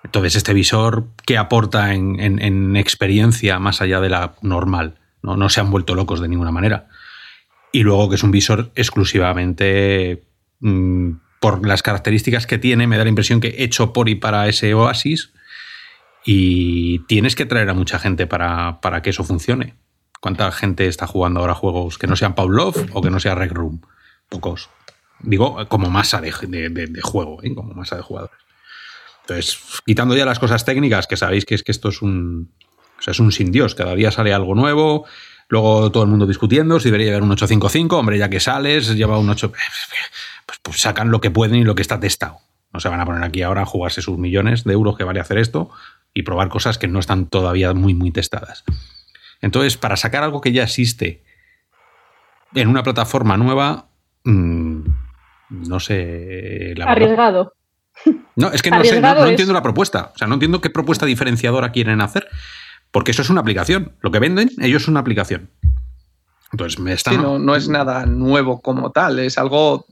Entonces, 0.02 0.36
este 0.36 0.52
visor, 0.54 1.08
¿qué 1.26 1.36
aporta 1.38 1.92
en, 1.94 2.20
en- 2.20 2.40
en 2.42 2.76
experiencia 2.76 3.58
más 3.58 3.80
allá 3.80 4.00
de 4.00 4.08
la 4.10 4.34
normal? 4.42 4.96
¿No? 5.24 5.36
no 5.36 5.48
se 5.48 5.60
han 5.60 5.70
vuelto 5.70 5.94
locos 5.94 6.20
de 6.20 6.28
ninguna 6.28 6.52
manera. 6.52 6.88
Y 7.72 7.82
luego 7.82 8.08
que 8.08 8.14
es 8.14 8.22
un 8.22 8.30
visor 8.30 8.70
exclusivamente 8.76 10.24
mm, 10.60 11.10
por 11.40 11.66
las 11.66 11.82
características 11.82 12.46
que 12.46 12.58
tiene, 12.58 12.86
me 12.86 12.96
da 12.96 13.04
la 13.04 13.08
impresión 13.08 13.40
que 13.40 13.56
hecho 13.58 13.92
por 13.92 14.08
y 14.08 14.14
para 14.14 14.46
ese 14.48 14.74
oasis. 14.74 15.32
Y 16.24 17.00
tienes 17.00 17.34
que 17.34 17.46
traer 17.46 17.68
a 17.68 17.74
mucha 17.74 17.98
gente 17.98 18.26
para, 18.26 18.80
para 18.80 19.02
que 19.02 19.10
eso 19.10 19.24
funcione. 19.24 19.74
¿Cuánta 20.20 20.50
gente 20.52 20.86
está 20.86 21.06
jugando 21.06 21.40
ahora 21.40 21.54
juegos 21.54 21.98
que 21.98 22.06
no 22.06 22.16
sean 22.16 22.34
Pavlov 22.34 22.74
o 22.92 23.02
que 23.02 23.10
no 23.10 23.20
sea 23.20 23.34
Rec 23.34 23.52
Room? 23.52 23.82
Pocos. 24.30 24.70
Digo, 25.20 25.66
como 25.68 25.90
masa 25.90 26.20
de, 26.20 26.30
juego, 26.30 27.42
¿eh? 27.42 27.54
como 27.54 27.74
masa 27.74 27.96
de 27.96 28.02
jugadores. 28.02 28.38
Entonces, 29.22 29.58
quitando 29.86 30.16
ya 30.16 30.26
las 30.26 30.38
cosas 30.38 30.64
técnicas, 30.64 31.06
que 31.06 31.16
sabéis 31.16 31.44
que 31.44 31.54
es 31.54 31.62
que 31.62 31.72
esto 31.72 31.88
es 31.88 32.02
un. 32.02 32.52
Sea, 33.04 33.12
es 33.12 33.20
un 33.20 33.32
sin 33.32 33.52
Dios. 33.52 33.74
Cada 33.74 33.94
día 33.94 34.10
sale 34.10 34.32
algo 34.32 34.54
nuevo. 34.54 35.04
Luego 35.48 35.92
todo 35.92 36.04
el 36.04 36.08
mundo 36.08 36.26
discutiendo 36.26 36.80
si 36.80 36.88
debería 36.88 37.10
haber 37.10 37.22
un 37.22 37.32
855. 37.32 37.98
Hombre, 37.98 38.16
ya 38.16 38.30
que 38.30 38.40
sales, 38.40 38.96
lleva 38.96 39.18
un 39.18 39.28
8. 39.28 39.52
Pues, 40.46 40.58
pues 40.62 40.80
sacan 40.80 41.10
lo 41.10 41.20
que 41.20 41.30
pueden 41.30 41.56
y 41.56 41.64
lo 41.64 41.74
que 41.74 41.82
está 41.82 42.00
testado. 42.00 42.38
No 42.72 42.80
se 42.80 42.88
van 42.88 43.00
a 43.00 43.04
poner 43.04 43.22
aquí 43.22 43.42
ahora 43.42 43.62
a 43.62 43.66
jugarse 43.66 44.00
sus 44.00 44.16
millones 44.16 44.64
de 44.64 44.72
euros 44.72 44.96
que 44.96 45.04
vale 45.04 45.20
hacer 45.20 45.36
esto 45.36 45.70
y 46.14 46.22
probar 46.22 46.48
cosas 46.48 46.78
que 46.78 46.88
no 46.88 46.98
están 46.98 47.26
todavía 47.26 47.74
muy, 47.74 47.92
muy 47.92 48.10
testadas. 48.10 48.64
Entonces, 49.42 49.76
para 49.76 49.96
sacar 49.96 50.22
algo 50.22 50.40
que 50.40 50.52
ya 50.52 50.62
existe 50.62 51.22
en 52.54 52.68
una 52.68 52.82
plataforma 52.82 53.36
nueva, 53.36 53.88
mm, 54.24 54.80
no 55.50 55.78
sé. 55.78 56.72
la 56.76 56.86
verdad. 56.86 57.02
Arriesgado. 57.02 57.52
No, 58.36 58.50
es 58.50 58.62
que 58.62 58.70
no 58.70 58.82
sé, 58.82 59.00
no, 59.00 59.26
entiendo 59.26 59.52
la 59.52 59.62
propuesta. 59.62 60.10
O 60.14 60.18
sea, 60.18 60.26
no 60.26 60.34
entiendo 60.34 60.60
qué 60.60 60.70
propuesta 60.70 61.06
diferenciadora 61.06 61.70
quieren 61.70 62.00
hacer. 62.00 62.28
Porque 62.94 63.10
eso 63.10 63.22
es 63.22 63.28
una 63.28 63.40
aplicación. 63.40 63.90
Lo 64.02 64.12
que 64.12 64.20
venden, 64.20 64.48
ellos 64.60 64.82
es 64.82 64.88
una 64.88 65.00
aplicación. 65.00 65.50
Entonces, 66.52 66.78
me 66.78 66.92
están. 66.92 67.14
Sí, 67.14 67.20
no, 67.20 67.40
no 67.40 67.56
es 67.56 67.68
nada 67.68 68.06
nuevo 68.06 68.60
como 68.60 68.92
tal, 68.92 69.18
es 69.18 69.36
algo 69.36 69.86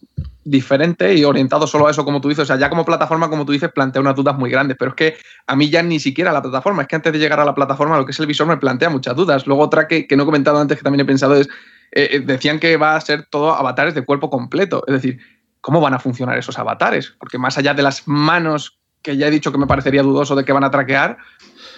diferente 0.44 1.12
y 1.12 1.24
orientado 1.24 1.66
solo 1.66 1.88
a 1.88 1.90
eso, 1.90 2.04
como 2.04 2.20
tú 2.20 2.28
dices. 2.28 2.44
O 2.44 2.46
sea, 2.46 2.56
ya 2.58 2.70
como 2.70 2.84
plataforma, 2.84 3.28
como 3.28 3.44
tú 3.44 3.50
dices, 3.50 3.72
plantea 3.72 4.00
unas 4.00 4.14
dudas 4.14 4.38
muy 4.38 4.50
grandes, 4.50 4.76
pero 4.78 4.92
es 4.92 4.94
que 4.94 5.16
a 5.48 5.56
mí 5.56 5.68
ya 5.68 5.82
ni 5.82 5.98
siquiera 5.98 6.30
la 6.30 6.42
plataforma, 6.42 6.82
es 6.82 6.88
que 6.88 6.94
antes 6.94 7.12
de 7.12 7.18
llegar 7.18 7.40
a 7.40 7.44
la 7.44 7.56
plataforma, 7.56 7.98
lo 7.98 8.06
que 8.06 8.12
es 8.12 8.20
el 8.20 8.26
visor 8.26 8.46
me 8.46 8.56
plantea 8.56 8.88
muchas 8.88 9.16
dudas. 9.16 9.48
Luego 9.48 9.64
otra 9.64 9.88
que, 9.88 10.06
que 10.06 10.16
no 10.16 10.22
he 10.22 10.26
comentado 10.26 10.60
antes, 10.60 10.78
que 10.78 10.84
también 10.84 11.00
he 11.00 11.04
pensado, 11.04 11.34
es, 11.34 11.48
eh, 11.90 12.08
eh, 12.12 12.20
decían 12.20 12.60
que 12.60 12.76
va 12.76 12.94
a 12.94 13.00
ser 13.00 13.26
todo 13.28 13.52
avatares 13.52 13.96
de 13.96 14.04
cuerpo 14.04 14.30
completo. 14.30 14.84
Es 14.86 14.94
decir, 14.94 15.18
¿cómo 15.60 15.80
van 15.80 15.94
a 15.94 15.98
funcionar 15.98 16.38
esos 16.38 16.56
avatares? 16.56 17.12
Porque 17.18 17.36
más 17.36 17.58
allá 17.58 17.74
de 17.74 17.82
las 17.82 18.06
manos, 18.06 18.78
que 19.02 19.16
ya 19.16 19.26
he 19.26 19.30
dicho 19.32 19.50
que 19.50 19.58
me 19.58 19.66
parecería 19.66 20.04
dudoso 20.04 20.36
de 20.36 20.44
que 20.44 20.52
van 20.52 20.62
a 20.62 20.70
traquear, 20.70 21.18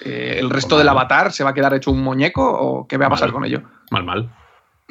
eh, 0.05 0.37
¿el 0.39 0.51
resto 0.51 0.79
del 0.79 0.89
avatar 0.89 1.33
se 1.33 1.45
va 1.45 1.51
a 1.51 1.55
quedar 1.55 1.75
hecho 1.75 1.91
un 1.91 2.03
muñeco 2.03 2.47
o 2.47 2.87
qué 2.87 2.97
va 2.97 3.07
a 3.07 3.11
pasar 3.11 3.29
Mal. 3.29 3.33
con 3.33 3.45
ello? 3.45 3.63
Mal, 3.91 4.05
mal. 4.05 4.31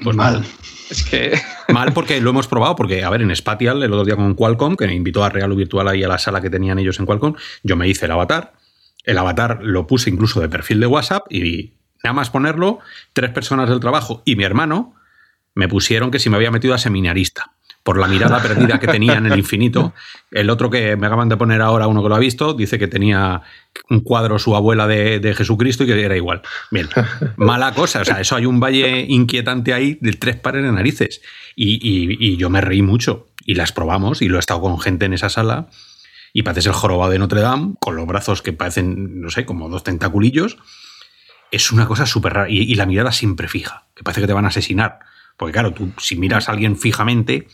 Pues 0.03 0.15
Mal. 0.15 0.43
Es 0.89 1.03
que... 1.03 1.39
Mal 1.73 1.93
porque 1.93 2.19
lo 2.19 2.31
hemos 2.31 2.47
probado, 2.47 2.75
porque, 2.75 3.03
a 3.03 3.09
ver, 3.09 3.21
en 3.21 3.35
Spatial, 3.35 3.83
el 3.83 3.93
otro 3.93 4.05
día 4.05 4.15
con 4.15 4.33
Qualcomm, 4.33 4.75
que 4.75 4.87
me 4.87 4.93
invitó 4.93 5.23
a 5.23 5.29
Real 5.29 5.55
Virtual 5.55 5.87
ahí 5.87 6.03
a 6.03 6.07
la 6.07 6.17
sala 6.17 6.41
que 6.41 6.49
tenían 6.49 6.79
ellos 6.79 6.99
en 6.99 7.05
Qualcomm, 7.05 7.35
yo 7.61 7.75
me 7.75 7.87
hice 7.87 8.05
el 8.05 8.11
avatar. 8.11 8.53
El 9.03 9.17
avatar 9.17 9.59
lo 9.61 9.85
puse 9.85 10.09
incluso 10.09 10.39
de 10.39 10.49
perfil 10.49 10.79
de 10.79 10.87
WhatsApp 10.87 11.25
y 11.29 11.73
nada 12.03 12.13
más 12.13 12.29
ponerlo, 12.29 12.79
tres 13.13 13.31
personas 13.31 13.69
del 13.69 13.79
trabajo 13.79 14.23
y 14.25 14.35
mi 14.35 14.43
hermano 14.43 14.95
me 15.55 15.67
pusieron 15.67 16.09
que 16.09 16.19
si 16.19 16.29
me 16.29 16.37
había 16.37 16.51
metido 16.51 16.73
a 16.73 16.77
seminarista 16.77 17.53
por 17.83 17.97
la 17.97 18.07
mirada 18.07 18.41
perdida 18.41 18.79
que 18.79 18.87
tenía 18.87 19.15
en 19.15 19.25
el 19.25 19.37
infinito. 19.37 19.93
El 20.31 20.49
otro 20.49 20.69
que 20.69 20.95
me 20.95 21.07
acaban 21.07 21.27
de 21.27 21.35
poner 21.35 21.61
ahora, 21.61 21.87
uno 21.87 22.01
que 22.01 22.09
lo 22.09 22.15
ha 22.15 22.19
visto, 22.19 22.53
dice 22.53 22.79
que 22.79 22.87
tenía 22.87 23.41
un 23.89 23.99
cuadro 23.99 24.39
su 24.39 24.55
abuela 24.55 24.87
de, 24.87 25.19
de 25.19 25.35
Jesucristo 25.35 25.83
y 25.83 25.87
que 25.87 26.01
era 26.01 26.15
igual. 26.15 26.41
Bien, 26.71 26.87
mala 27.35 27.73
cosa. 27.73 28.01
O 28.01 28.05
sea, 28.05 28.21
eso 28.21 28.37
hay 28.37 28.45
un 28.45 28.61
valle 28.61 29.05
inquietante 29.09 29.73
ahí 29.73 29.97
de 29.99 30.13
tres 30.13 30.37
pares 30.37 30.63
de 30.63 30.71
narices. 30.71 31.21
Y, 31.55 32.37
yo 32.37 32.49
me 32.49 32.61
reí 32.61 32.81
mucho. 32.81 33.27
Y 33.45 33.55
las 33.55 33.73
probamos 33.73 34.21
y 34.21 34.29
lo 34.29 34.37
he 34.37 34.39
estado 34.39 34.61
con 34.61 34.79
gente 34.79 35.05
en 35.05 35.13
esa 35.13 35.29
sala. 35.29 35.67
Y 36.31 36.43
pareces 36.43 36.67
el 36.67 36.73
jorobado 36.73 37.11
de 37.11 37.19
Notre 37.19 37.41
Dame, 37.41 37.75
con 37.81 37.97
los 37.97 38.07
brazos 38.07 38.41
que 38.41 38.53
parecen, 38.53 39.21
no 39.21 39.29
sé, 39.29 39.45
como 39.45 39.67
dos 39.67 39.83
tentaculillos. 39.83 40.57
Es 41.51 41.71
una 41.71 41.85
cosa 41.85 42.05
súper 42.05 42.33
rara. 42.33 42.49
Y, 42.49 42.59
y 42.59 42.75
la 42.75 42.85
mirada 42.85 43.11
siempre 43.11 43.49
fija, 43.49 43.87
que 43.93 44.03
parece 44.03 44.21
que 44.21 44.27
te 44.27 44.33
van 44.33 44.45
a 44.45 44.47
asesinar. 44.47 44.99
Porque 45.37 45.51
claro, 45.51 45.73
tú 45.73 45.91
si 45.97 46.15
miras 46.15 46.47
a 46.47 46.53
alguien 46.53 46.77
fijamente, 46.77 47.47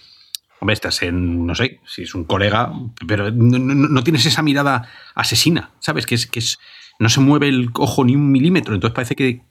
hombre, 0.61 0.73
estás 0.73 1.01
en, 1.03 1.45
no 1.45 1.55
sé, 1.55 1.79
si 1.85 2.03
es 2.03 2.13
un 2.15 2.23
colega, 2.25 2.71
pero 3.07 3.31
no, 3.31 3.57
no- 3.59 3.87
no 3.87 4.03
tienes 4.03 4.25
esa 4.25 4.41
mirada 4.41 4.87
asesina, 5.15 5.71
¿sabes? 5.79 6.05
Que 6.05 6.15
es, 6.15 6.27
que 6.27 6.39
es, 6.39 6.59
no 6.99 7.09
se 7.09 7.21
mueve 7.21 7.47
el 7.47 7.69
ojo 7.75 8.03
ni 8.03 8.15
un 8.15 8.31
milímetro, 8.31 8.73
entonces 8.75 8.93
parece 8.95 9.15
que, 9.15 9.41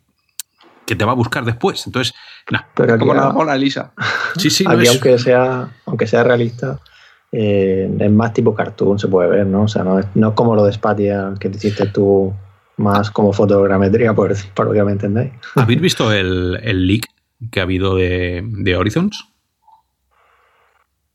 que 0.86 0.96
te 0.96 1.04
va 1.04 1.12
a 1.12 1.16
buscar 1.16 1.44
después. 1.44 1.86
Entonces, 1.86 2.14
nah. 2.50 2.60
Pero 2.74 2.94
aquí, 2.94 3.00
como 3.00 3.14
la 3.14 3.30
Mona 3.30 3.56
Lisa. 3.56 3.92
Sí, 4.36 4.50
sí, 4.50 4.64
no 4.64 4.70
aquí 4.72 4.82
es- 4.84 4.90
aunque, 4.90 5.18
sea, 5.18 5.68
aunque 5.86 6.06
sea 6.06 6.24
realista, 6.24 6.78
eh, 7.32 7.90
es 8.00 8.10
más 8.10 8.32
tipo 8.32 8.54
cartoon, 8.54 8.98
se 8.98 9.08
puede 9.08 9.28
ver, 9.30 9.46
¿no? 9.46 9.62
O 9.62 9.68
sea, 9.68 9.84
no 9.84 9.98
es, 9.98 10.06
no 10.14 10.28
es 10.28 10.34
como 10.34 10.54
lo 10.54 10.64
de 10.64 10.72
Spatial 10.72 11.38
que 11.38 11.48
te 11.48 11.56
hiciste 11.58 11.86
tú 11.86 12.32
más 12.76 13.10
como 13.10 13.32
fotogrametría, 13.32 14.14
por, 14.14 14.32
por 14.54 14.66
lo 14.66 14.72
que 14.72 14.82
me 14.84 14.92
entendéis. 14.92 15.32
¿Habéis 15.56 15.80
visto 15.80 16.12
el, 16.12 16.58
el 16.62 16.86
leak 16.86 17.06
que 17.50 17.60
ha 17.60 17.64
habido 17.64 17.96
de, 17.96 18.42
de 18.44 18.76
Horizons? 18.76 19.26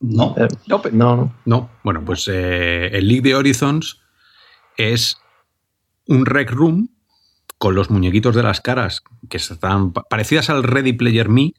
No. 0.03 0.35
Eh, 0.37 0.47
No, 0.67 0.81
no, 0.91 1.15
no. 1.15 1.33
No. 1.45 1.69
Bueno, 1.83 2.03
pues 2.05 2.27
eh, 2.31 2.87
el 2.93 3.07
leak 3.07 3.23
de 3.23 3.35
Horizons 3.35 3.99
es 4.77 5.17
un 6.07 6.25
rec 6.25 6.51
room 6.51 6.89
con 7.57 7.75
los 7.75 7.89
muñequitos 7.89 8.35
de 8.35 8.43
las 8.43 8.59
caras 8.61 9.03
que 9.29 9.37
están 9.37 9.93
pa- 9.93 10.03
parecidas 10.03 10.49
al 10.49 10.63
Ready 10.63 10.93
Player 10.93 11.29
Me. 11.29 11.53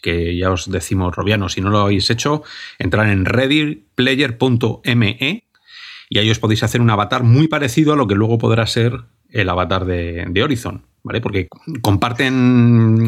Que 0.00 0.36
ya 0.36 0.52
os 0.52 0.70
decimos, 0.70 1.16
Robiano, 1.16 1.48
si 1.48 1.60
no 1.60 1.70
lo 1.70 1.80
habéis 1.80 2.08
hecho, 2.10 2.44
entrar 2.78 3.08
en 3.08 3.24
readyplayer.me 3.24 5.42
y 6.08 6.18
ahí 6.18 6.30
os 6.30 6.38
podéis 6.38 6.62
hacer 6.62 6.80
un 6.80 6.88
avatar 6.90 7.24
muy 7.24 7.48
parecido 7.48 7.92
a 7.92 7.96
lo 7.96 8.06
que 8.06 8.14
luego 8.14 8.38
podrá 8.38 8.64
ser 8.68 8.92
el 9.30 9.48
avatar 9.48 9.84
de, 9.84 10.24
de 10.28 10.42
Horizon, 10.44 10.86
¿vale? 11.02 11.20
Porque 11.20 11.48
comparten 11.82 13.06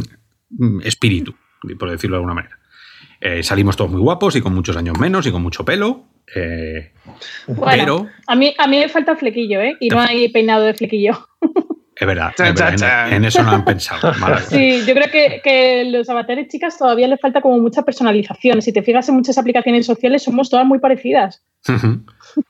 mm, 0.51 0.81
espíritu, 0.83 1.37
por 1.79 1.91
decirlo 1.91 2.17
de 2.17 2.19
alguna 2.19 2.35
manera. 2.35 2.59
Eh, 3.21 3.43
salimos 3.43 3.77
todos 3.77 3.91
muy 3.91 4.01
guapos 4.01 4.37
y 4.37 4.41
con 4.41 4.55
muchos 4.55 4.77
años 4.77 4.99
menos 4.99 5.27
y 5.27 5.33
con 5.33 5.43
mucho 5.43 5.65
pelo. 5.65 6.05
eh, 6.35 6.93
Bueno, 7.47 7.65
pero 7.71 8.07
a, 8.27 8.35
mí, 8.37 8.55
a 8.57 8.67
mí 8.69 8.79
me 8.79 8.89
falta 8.89 9.17
flequillo, 9.17 9.61
¿eh? 9.61 9.77
Y 9.81 9.89
no 9.89 10.01
hay 10.01 10.29
peinado 10.29 10.65
de 10.65 10.75
flequillo. 10.75 11.27
es 11.97 12.07
verdad, 12.07 12.33
es 12.39 12.83
en, 12.83 13.13
en 13.15 13.25
eso 13.25 13.43
no 13.43 13.51
han 13.51 13.65
pensado. 13.65 14.13
Mala- 14.21 14.39
Sí, 14.41 14.83
yo 14.87 14.95
creo 14.95 15.11
que, 15.11 15.41
que 15.43 15.85
los 15.87 16.09
avatares 16.09 16.47
chicas 16.49 16.79
todavía 16.79 17.09
les 17.09 17.21
falta 17.21 17.41
como 17.41 17.59
mucha 17.59 17.83
personalización. 17.83 18.63
Si 18.63 18.73
te 18.73 18.83
fijas 18.83 19.09
en 19.09 19.17
muchas 19.17 19.37
aplicaciones 19.37 19.85
sociales, 19.85 20.23
somos 20.23 20.49
todas 20.49 20.65
muy 20.67 20.79
parecidas. 20.79 21.43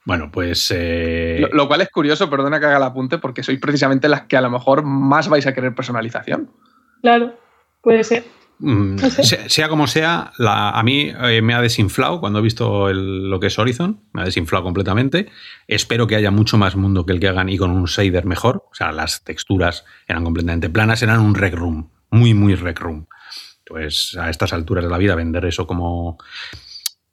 bueno, 0.04 0.30
pues. 0.30 0.70
eh, 0.76 1.38
Lo, 1.40 1.48
lo 1.56 1.66
cual 1.68 1.80
es 1.80 1.88
curioso, 1.88 2.28
perdona 2.28 2.60
que 2.60 2.66
haga 2.66 2.76
el 2.76 2.82
apunte, 2.82 3.16
porque 3.18 3.42
sois 3.42 3.58
precisamente 3.58 4.08
las 4.08 4.22
que 4.22 4.36
a 4.36 4.42
lo 4.42 4.50
mejor 4.50 4.82
más 4.82 5.28
vais 5.30 5.46
a 5.46 5.54
querer 5.54 5.74
personalización. 5.74 6.50
Claro, 7.00 7.34
puede 7.80 8.04
ser. 8.04 8.24
Mm, 8.58 8.98
sea, 8.98 9.48
sea 9.48 9.68
como 9.68 9.86
sea, 9.86 10.32
la- 10.38 10.70
a 10.70 10.82
mí 10.82 11.12
eh, 11.22 11.42
me 11.42 11.54
ha 11.54 11.60
desinflado 11.60 12.20
cuando 12.20 12.38
he 12.38 12.42
visto 12.42 12.88
el- 12.88 13.28
lo 13.30 13.38
que 13.40 13.48
es 13.48 13.58
Horizon, 13.58 14.00
me 14.12 14.22
ha 14.22 14.24
desinflado 14.24 14.64
completamente. 14.64 15.28
Espero 15.66 16.06
que 16.06 16.16
haya 16.16 16.30
mucho 16.30 16.58
más 16.58 16.76
mundo 16.76 17.04
que 17.06 17.12
el 17.12 17.20
que 17.20 17.28
hagan 17.28 17.48
y 17.48 17.56
con 17.58 17.70
un 17.70 17.84
shader 17.84 18.24
mejor. 18.26 18.64
O 18.70 18.74
sea, 18.74 18.92
las 18.92 19.24
texturas 19.24 19.84
eran 20.06 20.24
completamente 20.24 20.68
planas, 20.70 21.02
eran 21.02 21.20
un 21.20 21.34
rec 21.34 21.54
room, 21.54 21.90
muy, 22.10 22.34
muy 22.34 22.54
rec 22.54 22.80
room. 22.80 23.06
Pues 23.66 24.16
a 24.18 24.30
estas 24.30 24.52
alturas 24.52 24.82
de 24.84 24.90
la 24.90 24.98
vida, 24.98 25.14
vender 25.14 25.44
eso 25.44 25.66
como 25.66 26.18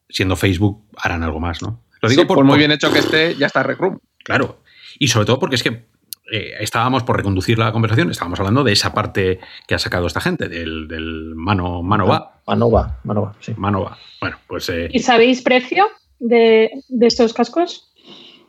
siendo 0.09 0.35
Facebook 0.35 0.85
harán 0.97 1.23
algo 1.23 1.39
más, 1.39 1.61
¿no? 1.61 1.83
Lo 2.01 2.09
digo 2.09 2.21
Sí, 2.21 2.27
por, 2.27 2.37
por 2.37 2.45
muy 2.45 2.57
bien 2.57 2.71
hecho 2.71 2.91
que 2.93 2.99
esté, 2.99 3.35
ya 3.35 3.47
está 3.47 3.63
Rec 3.63 3.79
Room. 3.79 3.99
Claro. 4.23 4.61
Y 4.99 5.07
sobre 5.09 5.25
todo 5.25 5.39
porque 5.39 5.55
es 5.55 5.63
que 5.63 5.85
eh, 6.31 6.53
estábamos 6.59 7.03
por 7.03 7.17
reconducir 7.17 7.57
la 7.59 7.71
conversación, 7.71 8.09
estábamos 8.11 8.39
hablando 8.39 8.63
de 8.63 8.71
esa 8.73 8.93
parte 8.93 9.39
que 9.67 9.75
ha 9.75 9.79
sacado 9.79 10.07
esta 10.07 10.21
gente, 10.21 10.47
del, 10.49 10.87
del 10.87 11.33
mano, 11.35 11.81
mano 11.83 12.07
va. 12.07 12.41
Mano 12.47 12.69
va, 12.71 12.99
mano 13.03 13.21
va, 13.23 13.33
sí. 13.39 13.53
Mano 13.57 13.83
va. 13.83 13.97
Bueno, 14.21 14.37
pues. 14.47 14.69
eh, 14.69 14.89
¿Y 14.91 14.99
sabéis 14.99 15.41
precio 15.41 15.87
de, 16.19 16.69
de 16.89 17.07
estos 17.07 17.33
cascos? 17.33 17.91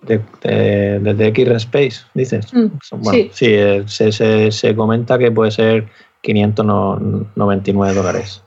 De, 0.03 0.21
de, 0.43 1.01
desde 1.01 1.27
X 1.29 1.49
Space, 1.49 2.01
dices. 2.15 2.53
Mm, 2.55 2.67
Bueno, 2.99 3.11
sí. 3.13 3.31
sí, 3.33 3.47
eh, 3.49 3.83
se, 3.87 4.13
se- 4.13 4.53
se 4.53 4.77
comenta 4.77 5.19
que 5.19 5.31
puede 5.33 5.51
ser 5.51 5.89
599 6.23 7.95
dólares. 7.95 8.43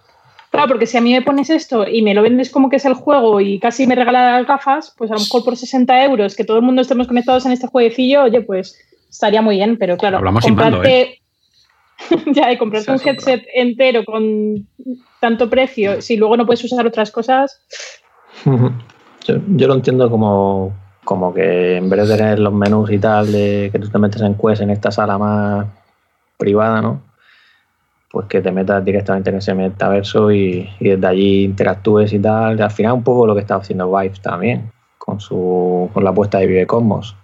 Claro, 0.52 0.68
porque 0.68 0.88
si 0.88 0.98
a 0.98 1.02
mí 1.02 1.12
me 1.14 1.22
pones 1.22 1.50
esto 1.52 1.88
y 1.88 2.02
me 2.02 2.14
lo 2.16 2.24
vendes 2.24 2.50
como 2.50 2.70
que 2.70 2.78
es 2.78 2.86
el 2.86 2.96
juego 2.96 3.40
y 3.40 3.60
casi 3.60 3.86
me 3.86 3.94
regalas 3.96 4.40
las 4.40 4.48
gafas, 4.48 4.94
pues 4.98 5.12
a 5.12 5.14
lo 5.14 5.20
mejor 5.20 5.44
por 5.44 5.56
60 5.56 6.04
euros, 6.06 6.36
que 6.36 6.44
todo 6.44 6.58
el 6.58 6.64
mundo 6.64 6.82
estemos 6.82 7.08
conectados 7.08 7.46
en 7.46 7.52
este 7.52 7.68
jueguecillo, 7.68 8.24
oye, 8.24 8.42
pues 8.42 8.76
estaría 9.10 9.42
muy 9.42 9.56
bien, 9.56 9.78
pero 9.78 9.98
claro, 9.98 10.18
Hablamos 10.18 10.46
mando, 10.46 10.78
comprarte, 10.78 11.22
ya, 12.34 12.52
y 12.52 12.58
comprarte 12.58 12.92
un 12.92 13.02
headset 13.04 13.46
entero 13.54 14.04
con 14.06 14.68
tanto 15.20 15.50
precio, 15.50 16.02
si 16.02 16.18
luego 16.18 16.38
no 16.38 16.46
puedes 16.46 16.64
usar 16.64 16.86
otras 16.86 17.12
cosas, 17.12 17.62
yo, 18.46 19.36
yo 19.48 19.68
lo 19.68 19.74
entiendo 19.74 20.10
como, 20.10 20.74
como 21.04 21.34
que 21.34 21.78
en 21.78 21.90
vez 21.90 22.08
de 22.08 22.18
tener 22.18 22.40
los 22.40 22.54
menús 22.54 22.92
y 22.92 23.00
tal, 23.00 23.32
de 23.32 23.70
que 23.72 23.80
tú 23.80 23.90
te 23.90 23.98
metes 23.98 24.22
en 24.22 24.36
Quest 24.36 24.62
en 24.62 24.70
esta 24.70 24.92
sala 24.92 25.18
más 25.18 25.66
privada, 26.38 26.82
¿no? 26.82 27.02
Pues 28.12 28.26
que 28.26 28.42
te 28.42 28.52
metas 28.52 28.84
directamente 28.84 29.30
en 29.30 29.38
ese 29.38 29.54
metaverso 29.54 30.32
y, 30.32 30.68
y 30.80 30.90
desde 30.90 31.08
allí 31.08 31.44
interactúes 31.44 32.12
y 32.14 32.20
tal. 32.20 32.58
Y 32.58 32.62
al 32.62 32.72
final 32.72 32.94
un 32.94 33.04
poco 33.04 33.28
lo 33.28 33.36
que 33.36 33.42
está 33.42 33.56
haciendo 33.56 33.96
Vive 33.96 34.16
también, 34.22 34.72
con 34.98 35.20
su 35.20 35.90
con 35.94 36.04
la 36.04 36.10
apuesta 36.10 36.40
de 36.40 36.48
Vive 36.48 36.66
Cosmos. 36.66 37.16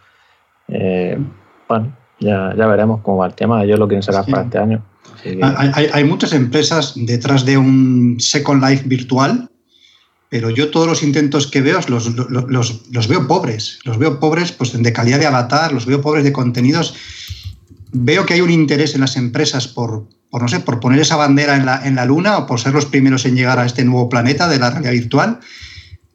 Eh, 0.68 1.18
bueno, 1.68 1.96
ya, 2.20 2.54
ya 2.58 2.68
veremos 2.68 3.02
cómo 3.02 3.18
va 3.18 3.28
el 3.28 3.34
tema. 3.34 3.64
Ellos 3.64 3.80
lo 3.80 3.88
quieren 3.88 4.04
sacar 4.04 4.26
Sí. 4.26 4.32
para 4.32 4.44
este 4.44 4.58
año. 4.58 4.84
Que- 5.24 5.40
Hay, 5.42 5.72
hay- 5.74 5.90
hay 5.94 6.04
muchas 6.04 6.34
empresas 6.34 6.94
detrás 6.96 7.46
de 7.46 7.58
un 7.58 8.18
Second 8.20 8.64
Life 8.64 8.84
virtual, 8.88 9.50
pero 10.30 10.50
yo 10.50 10.70
todos 10.70 10.88
los 10.88 11.02
intentos 11.04 11.48
que 11.48 11.62
veo 11.62 11.80
los, 11.88 12.08
los, 12.16 12.30
los- 12.50 12.82
los 12.92 13.08
veo 13.08 13.28
pobres. 13.28 13.80
Los 13.86 13.98
veo 13.98 14.20
pobres 14.20 14.52
pues, 14.52 14.72
de 14.82 14.94
calidad 14.94 15.20
de 15.20 15.26
avatar, 15.28 15.72
los 15.74 15.86
veo 15.86 16.02
pobres 16.02 16.24
de 16.24 16.32
contenidos. 16.34 16.96
Veo 17.92 18.26
que 18.26 18.34
hay 18.34 18.42
un 18.42 18.52
interés 18.52 18.94
en 18.96 19.02
las 19.02 19.16
empresas 19.16 19.68
por, 19.68 20.08
por 20.30 20.42
no 20.42 20.48
sé, 20.48 20.60
por 20.60 20.80
poner 20.80 21.00
esa 21.00 21.16
bandera 21.16 21.56
en 21.56 21.66
la, 21.66 21.86
en 21.88 21.96
la 21.96 22.06
luna 22.06 22.38
o 22.40 22.46
por 22.46 22.60
ser 22.60 22.74
los 22.74 22.86
primeros 22.86 23.26
en 23.26 23.36
llegar 23.36 23.58
a 23.60 23.66
este 23.66 23.86
nuevo 23.86 24.10
planeta 24.10 24.48
de 24.50 24.60
la 24.60 24.70
realidad 24.72 24.92
virtual. 24.92 25.40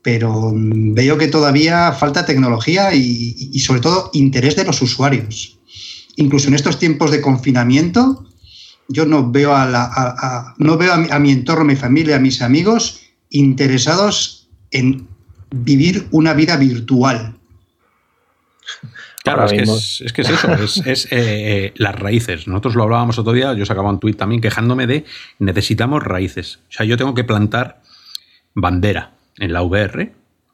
Pero 0.03 0.53
mm, 0.55 0.95
veo 0.95 1.19
que 1.19 1.29
todavía 1.29 1.93
falta 1.93 2.25
tecnología 2.25 2.95
y, 2.95 3.51
y 3.53 3.59
sobre 3.61 3.81
todo 3.81 4.11
interés 4.15 4.57
de 4.57 4.65
los 4.65 4.81
usuarios. 4.83 5.59
Incluso 6.17 6.49
en 6.49 6.55
estos 6.55 6.79
tiempos 6.79 7.11
de 7.11 7.21
confinamiento, 7.21 8.27
yo 8.89 9.07
no 9.07 9.31
veo 9.31 9.55
a, 9.55 9.67
la- 9.67 9.85
a- 9.85 10.15
a- 10.19 10.55
no 10.59 10.77
veo 10.77 10.93
a 10.95 10.97
mi, 10.97 11.09
a 11.11 11.19
mi 11.19 11.31
entorno, 11.31 11.63
a 11.63 11.67
mi 11.67 11.77
familia, 11.77 12.17
a 12.17 12.21
mis 12.21 12.43
amigos 12.43 13.01
interesados 13.31 14.49
en 14.71 15.07
vivir 15.51 16.07
una 16.11 16.33
vida 16.35 16.57
virtual. 16.57 17.37
Claro, 19.23 19.45
es 19.45 19.53
que 19.53 19.63
es, 19.63 20.01
es 20.07 20.13
que 20.15 20.23
es 20.23 20.31
eso, 20.31 20.53
es, 20.55 20.77
es, 20.87 21.05
eh, 21.07 21.09
eh, 21.13 21.73
las 21.77 21.95
raíces. 21.95 22.49
Nosotros 22.49 22.75
lo 22.75 22.85
hablábamos 22.85 23.19
otro 23.19 23.33
día, 23.33 23.53
yo 23.55 23.67
sacaba 23.67 23.91
un 23.91 24.01
tuit 24.01 24.17
también 24.17 24.41
quejándome 24.41 24.87
de 24.87 25.05
necesitamos 25.39 26.03
raíces. 26.03 26.61
O 26.71 26.73
sea, 26.73 26.87
yo 26.87 26.97
tengo 26.97 27.15
que 27.15 27.25
plantar 27.25 27.83
bandera 28.55 29.13
en 29.41 29.53
la 29.53 29.63
VR 29.63 30.13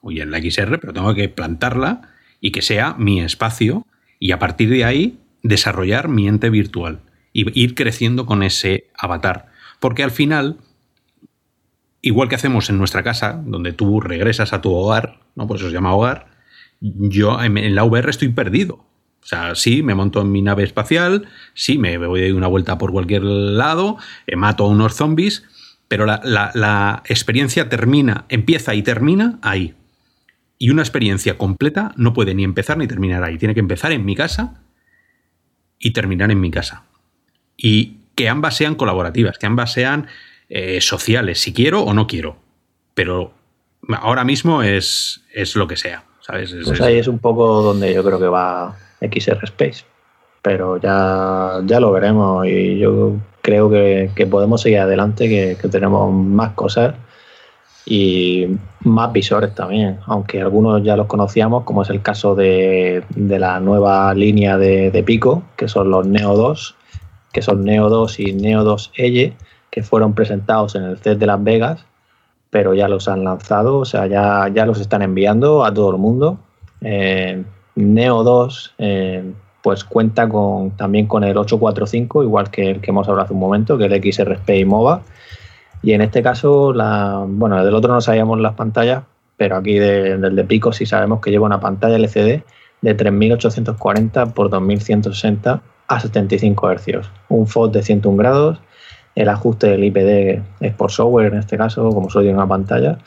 y 0.08 0.20
en 0.20 0.30
la 0.30 0.38
XR, 0.38 0.78
pero 0.80 0.92
tengo 0.92 1.14
que 1.14 1.28
plantarla 1.28 2.08
y 2.40 2.52
que 2.52 2.62
sea 2.62 2.94
mi 2.94 3.20
espacio 3.20 3.86
y 4.18 4.32
a 4.32 4.38
partir 4.38 4.70
de 4.70 4.84
ahí 4.84 5.18
desarrollar 5.42 6.08
mi 6.08 6.28
ente 6.28 6.48
virtual 6.48 7.00
y 7.32 7.60
ir 7.60 7.74
creciendo 7.74 8.24
con 8.24 8.42
ese 8.42 8.88
avatar. 8.96 9.50
Porque 9.80 10.02
al 10.02 10.10
final, 10.10 10.58
igual 12.00 12.28
que 12.28 12.36
hacemos 12.36 12.70
en 12.70 12.78
nuestra 12.78 13.02
casa, 13.02 13.42
donde 13.44 13.72
tú 13.72 14.00
regresas 14.00 14.52
a 14.52 14.62
tu 14.62 14.72
hogar, 14.72 15.20
¿no? 15.34 15.46
Pues 15.46 15.60
eso 15.60 15.68
se 15.68 15.74
llama 15.74 15.94
hogar, 15.94 16.28
yo 16.80 17.42
en 17.42 17.74
la 17.74 17.84
VR 17.84 18.10
estoy 18.10 18.28
perdido. 18.28 18.86
O 19.22 19.28
sea, 19.28 19.56
sí, 19.56 19.82
me 19.82 19.96
monto 19.96 20.20
en 20.20 20.30
mi 20.30 20.40
nave 20.40 20.62
espacial, 20.62 21.26
sí, 21.52 21.78
me 21.78 21.98
voy 21.98 22.30
una 22.30 22.46
vuelta 22.46 22.78
por 22.78 22.92
cualquier 22.92 23.24
lado, 23.24 23.96
eh, 24.28 24.36
mato 24.36 24.64
a 24.64 24.68
unos 24.68 24.94
zombies, 24.94 25.44
pero 25.88 26.06
la, 26.06 26.20
la- 26.24 26.50
la 26.54 27.02
experiencia 27.06 27.68
termina, 27.68 28.24
empieza 28.28 28.74
y 28.74 28.82
termina 28.82 29.38
ahí. 29.42 29.74
Y 30.58 30.70
una 30.70 30.82
experiencia 30.82 31.36
completa 31.36 31.92
no 31.96 32.12
puede 32.14 32.34
ni 32.34 32.42
empezar 32.44 32.78
ni 32.78 32.86
terminar 32.86 33.22
ahí. 33.22 33.36
Tiene 33.38 33.54
que 33.54 33.60
empezar 33.60 33.92
en 33.92 34.04
mi 34.04 34.14
casa 34.16 34.62
y 35.78 35.92
terminar 35.92 36.30
en 36.30 36.40
mi 36.40 36.50
casa. 36.50 36.84
Y 37.56 37.98
que 38.14 38.28
ambas 38.28 38.56
sean 38.56 38.74
colaborativas, 38.74 39.38
que 39.38 39.46
ambas 39.46 39.72
sean 39.72 40.06
eh, 40.48 40.80
sociales, 40.80 41.40
si 41.40 41.52
quiero 41.52 41.82
o 41.82 41.92
no 41.92 42.06
quiero. 42.06 42.38
Pero 42.94 43.34
ahora 44.00 44.24
mismo 44.24 44.62
es, 44.62 45.22
es 45.34 45.56
lo 45.56 45.66
que 45.68 45.76
sea. 45.76 46.04
¿sabes? 46.20 46.52
Es- 46.52 46.64
Pues 46.66 46.80
es- 46.80 46.86
ahí 46.86 46.98
es 46.98 47.08
un 47.08 47.18
poco 47.18 47.60
donde 47.62 47.92
yo 47.94 48.02
creo 48.02 48.18
que 48.18 48.26
va 48.26 48.76
XR 49.00 49.44
Space. 49.44 49.84
Pero 50.42 50.78
ya, 50.80 51.60
ya 51.64 51.80
lo 51.80 51.92
veremos 51.92 52.46
y 52.46 52.78
yo 52.78 53.16
creo 53.46 53.70
que, 53.70 54.26
podemos 54.28 54.60
seguir 54.60 54.80
adelante, 54.80 55.28
que, 55.28 55.68
tenemos 55.68 56.12
más 56.12 56.50
cosas 56.54 56.96
y 57.84 58.48
más 58.80 59.12
visores 59.12 59.54
también, 59.54 60.00
aunque 60.06 60.40
algunos 60.42 60.82
ya 60.82 60.96
los 60.96 61.06
conocíamos, 61.06 61.62
como 61.62 61.82
es 61.82 61.90
el 61.90 62.02
caso 62.02 62.34
de, 62.34 63.04
de 63.10 63.38
la 63.38 63.60
nueva 63.60 64.12
línea 64.14 64.58
de, 64.58 65.02
Pico, 65.06 65.44
que 65.56 65.68
son 65.68 65.90
los 65.90 66.08
Neo 66.08 66.34
2, 66.34 66.74
que 67.32 67.40
son 67.40 67.64
Neo 67.64 67.88
2 67.88 68.18
y 68.18 68.32
Neo 68.32 68.64
2 68.64 68.92
Elle, 68.96 69.36
que 69.70 69.84
fueron 69.84 70.14
presentados 70.14 70.74
en 70.74 70.82
el 70.82 70.98
CES 70.98 71.16
de 71.16 71.26
Las 71.26 71.44
Vegas 71.44 71.86
pero 72.50 72.74
ya 72.74 72.88
los 72.88 73.06
han 73.06 73.22
lanzado, 73.22 73.78
o 73.78 73.84
sea, 73.84 74.06
ya, 74.06 74.48
ya 74.48 74.64
los 74.64 74.80
están 74.80 75.02
enviando 75.02 75.64
a 75.64 75.74
todo 75.74 75.90
el 75.90 75.98
mundo. 75.98 76.38
Eh, 76.80 77.44
Neo 77.74 78.22
2 78.22 78.74
eh, 78.78 79.32
pues 79.66 79.82
cuenta 79.82 80.28
con, 80.28 80.70
también 80.76 81.08
con 81.08 81.24
el 81.24 81.36
845, 81.36 82.22
igual 82.22 82.52
que 82.52 82.70
el 82.70 82.80
que 82.80 82.92
hemos 82.92 83.08
hablado 83.08 83.24
hace 83.24 83.34
un 83.34 83.40
momento, 83.40 83.76
que 83.76 83.86
el 83.86 84.00
XR 84.00 84.34
Space 84.34 84.64
MOVA. 84.64 85.02
Y 85.82 85.90
en 85.90 86.02
este 86.02 86.22
caso, 86.22 86.72
la, 86.72 87.24
bueno, 87.26 87.64
del 87.64 87.74
otro 87.74 87.92
no 87.92 88.00
sabíamos 88.00 88.38
las 88.38 88.54
pantallas, 88.54 89.02
pero 89.36 89.56
aquí 89.56 89.76
de- 89.76 90.18
del 90.18 90.36
de 90.36 90.44
Pico 90.44 90.72
sí 90.72 90.86
sabemos 90.86 91.20
que 91.20 91.32
lleva 91.32 91.46
una 91.46 91.58
pantalla 91.58 91.96
LCD 91.96 92.44
de 92.80 92.94
3840 92.94 94.26
por 94.26 94.50
2160 94.50 95.60
a 95.88 95.98
75 96.00 96.70
Hz. 96.70 97.10
Un 97.28 97.48
FOD 97.48 97.72
de 97.72 97.82
101 97.82 98.16
grados 98.18 98.60
el 99.16 99.28
ajuste 99.28 99.66
del 99.66 99.82
IPD 99.82 100.42
es 100.60 100.74
por 100.74 100.92
software 100.92 101.32
en 101.32 101.40
este 101.40 101.56
caso, 101.56 101.90
como 101.90 102.08
solo 102.08 102.22
tiene 102.22 102.38
una 102.38 102.46
pantalla. 102.46 102.98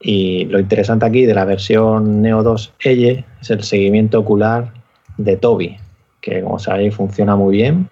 Y 0.00 0.46
lo 0.46 0.58
interesante 0.58 1.04
aquí 1.04 1.26
de 1.26 1.34
la 1.34 1.44
versión 1.44 2.22
Neo 2.22 2.42
2 2.42 2.72
Elle 2.82 3.26
es 3.42 3.50
el 3.50 3.62
seguimiento 3.62 4.18
ocular 4.20 4.72
de 5.16 5.36
Toby, 5.36 5.76
que 6.20 6.42
como 6.42 6.58
sabéis 6.58 6.94
funciona 6.94 7.36
muy 7.36 7.56
bien 7.56 7.88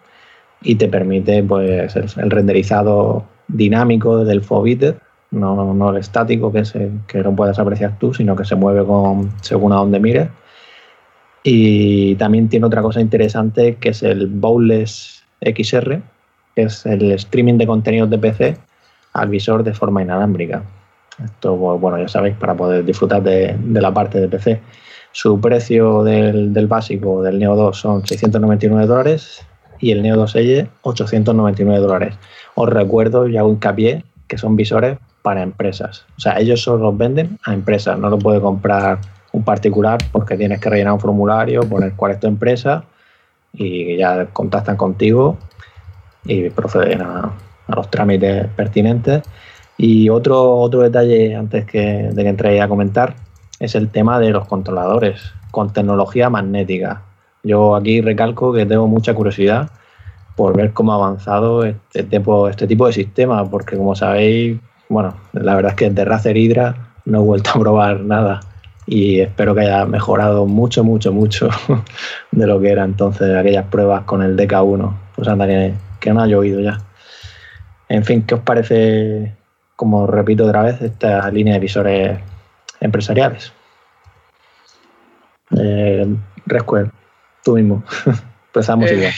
y 0.63 0.75
te 0.77 0.89
permite 0.89 1.43
pues 1.43 1.95
el, 1.97 2.31
renderizado 2.31 3.25
dinámico 3.49 4.25
del 4.25 4.43
Foveated, 4.43 4.97
no, 5.31 5.75
no 5.75 5.91
el 5.91 5.97
estático 5.97 6.53
que, 6.53 6.65
se, 6.65 6.91
que 7.07 7.23
no 7.23 7.35
puedes 7.35 7.59
apreciar 7.59 7.99
tú, 7.99 8.15
sino 8.15 8.35
que 8.35 8.45
se 8.45 8.55
mueve 8.55 8.85
con, 8.85 9.33
según 9.43 9.73
a 9.73 9.77
donde 9.77 10.01
mires. 10.01 10.29
Y 11.43 12.15
también 12.15 12.49
tiene 12.49 12.67
otra 12.67 12.81
cosa 12.81 13.01
interesante 13.01 13.77
que 13.77 13.91
es 13.91 14.03
el 14.03 14.27
Bowless 14.29 15.23
XR, 15.43 16.01
que 16.55 16.63
es 16.63 16.87
el 16.87 17.13
streaming 17.13 17.59
de 17.59 17.67
contenidos 17.67 18.09
de 18.09 18.19
PC 18.19 18.57
al 19.13 19.29
visor 19.29 19.63
de 19.63 19.75
forma 19.75 20.03
inalámbrica. 20.03 20.63
Esto, 21.23 21.57
pues, 21.57 21.81
bueno, 21.81 21.99
ya 21.99 22.09
sabéis, 22.09 22.37
para 22.37 22.55
poder 22.55 22.85
disfrutar 22.85 23.23
de 23.23 23.57
la 23.81 23.93
parte 23.93 24.21
de 24.21 24.29
PC. 24.29 24.61
Su 25.15 25.41
precio 25.41 26.03
del, 26.03 26.53
del 26.53 26.67
básico 26.67 27.23
del 27.23 27.39
Neo 27.39 27.55
2 27.55 27.79
son 27.79 28.05
699 28.05 28.85
dólares 28.89 29.47
y 29.79 29.93
el 29.93 30.03
Neo 30.03 30.17
2 30.17 30.35
Elle 30.35 30.69
899 30.83 31.81
dólares. 31.81 32.15
Os 32.57 32.69
recuerdo 32.69 33.29
y 33.29 33.37
hago 33.37 33.49
hincapié 33.51 34.05
que 34.27 34.39
son 34.39 34.57
visores 34.57 34.99
para 35.23 35.43
empresas. 35.43 36.05
O 36.17 36.21
sea, 36.21 36.41
ellos 36.41 36.63
solo 36.63 36.83
los 36.87 36.99
venden 36.99 37.39
a 37.45 37.55
empresas, 37.55 37.97
no 37.97 38.11
lo 38.11 38.19
puede 38.19 38.41
comprar 38.41 38.99
un 39.31 39.45
particular 39.45 39.99
porque 40.11 40.37
tienes 40.37 40.61
que 40.61 40.69
rellenar 40.69 40.95
un 40.95 41.01
formulario, 41.01 41.61
poner 41.61 41.93
cuál 41.93 42.11
es 42.11 42.19
tu 42.19 42.27
empresa 42.27 42.83
y 43.53 43.97
ya 43.97 44.27
contactan 44.33 44.77
contigo 44.77 45.39
y 46.25 46.51
proceden 46.51 47.03
a, 47.03 47.33
a 47.69 47.77
los 47.77 47.89
trámites 47.89 48.49
pertinentes. 48.57 49.23
Y 49.79 50.09
otro, 50.09 50.57
otro 50.57 50.83
detalle 50.83 51.37
antes 51.37 51.67
que, 51.67 52.11
de 52.13 52.23
que 52.25 52.29
entréis 52.29 52.61
a 52.61 52.67
comentar 52.67 53.15
es 53.65 53.75
el 53.75 53.89
tema 53.89 54.19
de 54.19 54.31
los 54.31 54.47
controladores 54.47 55.33
con 55.51 55.73
tecnología 55.73 56.31
magnética. 56.31 57.03
Yo 57.43 57.77
aquí 57.77 58.01
recalco 58.01 58.53
que 58.53 58.67
tengo 58.67 58.87
mucha 58.87 59.15
curiosidad 59.15 59.71
por 60.37 60.57
ver 60.57 60.73
cómo 60.73 60.93
ha 60.93 60.97
avanzado 60.97 61.65
este 61.65 62.03
tipo, 62.03 62.49
este 62.49 62.67
tipo 62.67 62.87
de 62.87 62.93
sistema, 62.93 63.49
porque 63.49 63.77
como 63.77 63.95
sabéis, 63.95 64.59
bueno, 64.89 65.15
la 65.33 65.55
verdad 65.55 65.73
es 65.73 65.77
que 65.77 65.91
de 65.91 66.05
Razer 66.05 66.37
Hydra 66.37 66.93
no 67.05 67.21
he 67.21 67.23
vuelto 67.23 67.51
a 67.51 67.61
probar 67.61 68.01
nada 68.01 68.41
y 68.87 69.21
espero 69.21 69.55
que 69.55 69.63
haya 69.63 69.87
mejorado 69.87 70.47
mucho, 70.47 70.85
mucho, 70.85 71.13
mucho 71.13 71.49
de 72.33 72.47
lo 72.47 72.61
que 72.61 72.71
era 72.71 72.85
entonces 72.85 73.35
aquellas 73.37 73.67
pruebas 73.67 74.05
con 74.05 74.23
el 74.23 74.37
DK1. 74.37 74.93
Pues 75.17 75.29
anda, 75.29 75.47
que, 75.47 75.75
que 76.01 76.13
no 76.13 76.21
ha 76.21 76.27
llovido 76.27 76.61
ya. 76.61 76.79
En 77.89 78.05
fin, 78.05 78.25
¿qué 78.27 78.35
os 78.35 78.41
parece, 78.41 79.35
como 79.77 80.07
repito 80.07 80.45
otra 80.45 80.63
vez, 80.63 80.83
esta 80.83 81.31
línea 81.31 81.55
de 81.55 81.61
visores 81.61 82.19
empresariales? 82.85 83.53
Eh, 85.57 86.07
tú 87.43 87.55
mismo. 87.57 87.85
Empezamos 88.49 88.91
eh, 88.91 89.13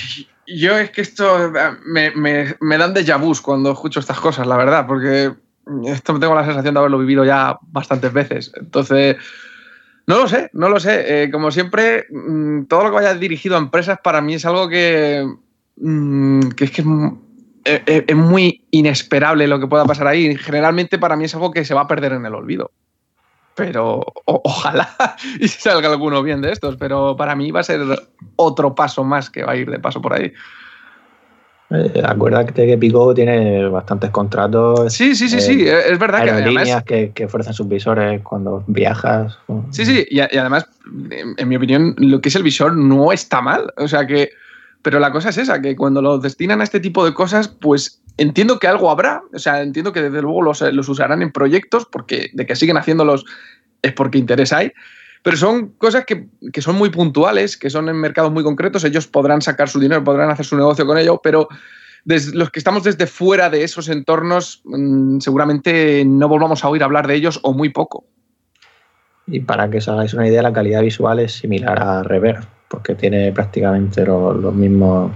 Yo 0.47 0.79
es 0.79 0.91
que 0.91 1.03
esto 1.03 1.53
me, 1.85 2.11
me, 2.13 2.55
me 2.61 2.79
dan 2.79 2.95
déjà 2.95 3.19
vu 3.19 3.35
cuando 3.43 3.73
escucho 3.73 4.01
estas 4.01 4.19
cosas, 4.21 4.47
la 4.47 4.57
verdad, 4.57 4.87
porque 4.87 5.33
esto 5.85 6.19
tengo 6.19 6.35
la 6.35 6.45
sensación 6.45 6.75
de 6.75 6.81
haberlo 6.81 6.99
vivido 6.99 7.25
ya 7.25 7.59
bastantes 7.63 8.13
veces. 8.13 8.53
Entonces, 8.55 9.17
no 10.07 10.19
lo 10.19 10.29
sé, 10.29 10.51
no 10.53 10.69
lo 10.69 10.79
sé. 10.79 11.25
Eh, 11.25 11.31
como 11.31 11.51
siempre, 11.51 12.07
mm, 12.11 12.65
todo 12.65 12.85
lo 12.85 12.91
que 12.91 12.97
vaya 12.97 13.15
dirigido 13.15 13.57
a 13.57 13.59
empresas 13.59 13.99
para 14.03 14.21
mí 14.21 14.35
es 14.35 14.47
algo 14.47 14.69
que, 14.69 15.27
mm, 15.77 16.51
que 16.51 16.65
es 16.65 16.71
que 16.71 16.85
eh, 17.65 18.05
es, 18.07 18.17
muy 18.17 18.65
inesperable 18.71 19.49
lo 19.49 19.59
que 19.59 19.67
pueda 19.67 19.85
pasar 19.85 20.07
ahí. 20.07 20.37
Generalmente 20.37 20.99
para 20.99 21.17
mí 21.17 21.25
es 21.25 21.35
algo 21.35 21.51
que 21.51 21.65
se 21.65 21.75
va 21.75 21.83
a 21.83 21.89
perder 21.89 22.13
en 22.13 22.25
el 22.25 22.35
olvido. 22.35 22.71
Pero 23.57 24.05
ojalá 24.27 24.89
y 25.41 25.49
salga 25.49 25.89
alguno 25.89 26.23
bien 26.23 26.43
de 26.43 26.53
estos, 26.53 26.77
pero 26.77 27.17
para 27.17 27.35
mí 27.35 27.51
va 27.51 27.61
a 27.61 27.65
ser 27.65 27.81
otro 28.37 28.75
paso 28.75 29.03
más 29.03 29.31
que 29.31 29.43
va 29.43 29.53
a 29.53 29.57
ir 29.57 29.71
de 29.71 29.79
paso 29.79 30.01
por 30.01 30.13
ahí. 30.13 30.33
Eh, 31.71 32.03
acuérdate 32.05 32.67
que 32.67 32.79
Pico 32.79 33.13
tiene 33.13 33.67
bastantes 33.69 34.11
contratos. 34.11 34.93
Sí, 34.93 35.17
sí, 35.17 35.29
sí, 35.29 35.41
sí, 35.41 35.67
es 35.67 35.99
verdad 35.99 36.23
que 36.23 36.31
además. 36.31 36.85
Que, 36.85 37.11
que 37.11 37.25
ofrecen 37.25 37.55
sus 37.55 37.67
visores 37.67 38.21
cuando 38.23 38.63
viajas. 38.69 39.37
Sí, 39.71 39.85
sí, 39.85 40.07
y, 40.09 40.21
además, 40.21 40.69
en 41.37 41.49
mi 41.49 41.57
opinión, 41.57 41.95
lo 41.99 42.21
que 42.21 42.29
es 42.29 42.37
el 42.37 42.45
visor 42.45 42.77
no 42.77 43.11
está 43.11 43.41
mal. 43.41 43.73
O 43.77 43.89
sea 43.89 44.07
que. 44.07 44.31
Pero 44.83 45.01
la 45.01 45.11
cosa 45.11 45.31
es 45.31 45.39
esa, 45.39 45.61
que 45.61 45.75
cuando 45.75 46.01
los 46.01 46.23
destinan 46.23 46.61
a 46.61 46.65
este 46.65 46.79
tipo 46.79 47.05
de 47.05 47.13
cosas, 47.13 47.49
pues 47.49 48.01
entiendo 48.17 48.59
que 48.59 48.69
algo 48.69 48.91
habrá. 48.91 49.23
O 49.33 49.39
sea, 49.39 49.63
entiendo 49.63 49.93
que 49.93 50.03
desde 50.03 50.23
luego 50.23 50.43
los, 50.43 50.63
usarán 50.89 51.23
en 51.23 51.33
proyectos, 51.33 51.87
porque 51.87 52.31
de 52.33 52.47
que 52.47 52.57
siguen 52.57 52.77
haciéndolos 52.77 53.25
es 53.83 53.93
porque 53.93 54.19
interés 54.19 54.53
hay 54.53 54.73
pero 55.27 55.37
son 55.37 55.71
cosas 55.71 56.05
que, 56.05 56.29
son 56.61 56.77
muy 56.77 56.91
puntuales, 56.91 57.57
que 57.57 57.69
son 57.69 57.89
en 57.89 57.97
mercados 57.97 58.31
muy 58.31 58.45
concretos, 58.45 58.85
ellos 58.85 59.09
podrán 59.09 59.43
sacar 59.43 59.69
su 59.69 59.81
dinero, 59.81 60.05
podrán 60.05 60.31
hacer 60.31 60.47
su 60.47 60.57
negocio 60.57 60.87
con 60.87 60.99
ello, 60.99 61.21
pero 61.21 61.49
los 62.05 62.51
que 62.51 62.61
estamos 62.61 62.85
desde 62.85 63.09
fuera 63.09 63.51
de 63.51 63.65
esos 63.65 63.89
entornos 63.89 64.63
mm, 64.65 65.19
seguramente 65.19 66.05
no 66.07 66.29
volvamos 66.29 66.63
a 66.63 66.69
oír 66.69 66.85
hablar 66.85 67.09
de 67.09 67.17
ellos 67.17 67.41
o 67.43 67.53
muy 67.53 67.71
poco. 67.71 68.05
Y 69.27 69.41
para 69.41 69.69
que 69.69 69.79
os 69.79 69.89
hagáis 69.89 70.15
una 70.15 70.29
idea, 70.29 70.43
la 70.43 70.53
calidad 70.53 70.83
visual 70.83 71.19
es 71.19 71.33
similar 71.33 71.83
a 71.83 72.05
Rever, 72.05 72.39
porque 72.69 72.95
tiene 72.95 73.33
prácticamente 73.33 74.07
los, 74.07 74.55
mismos, 74.55 75.11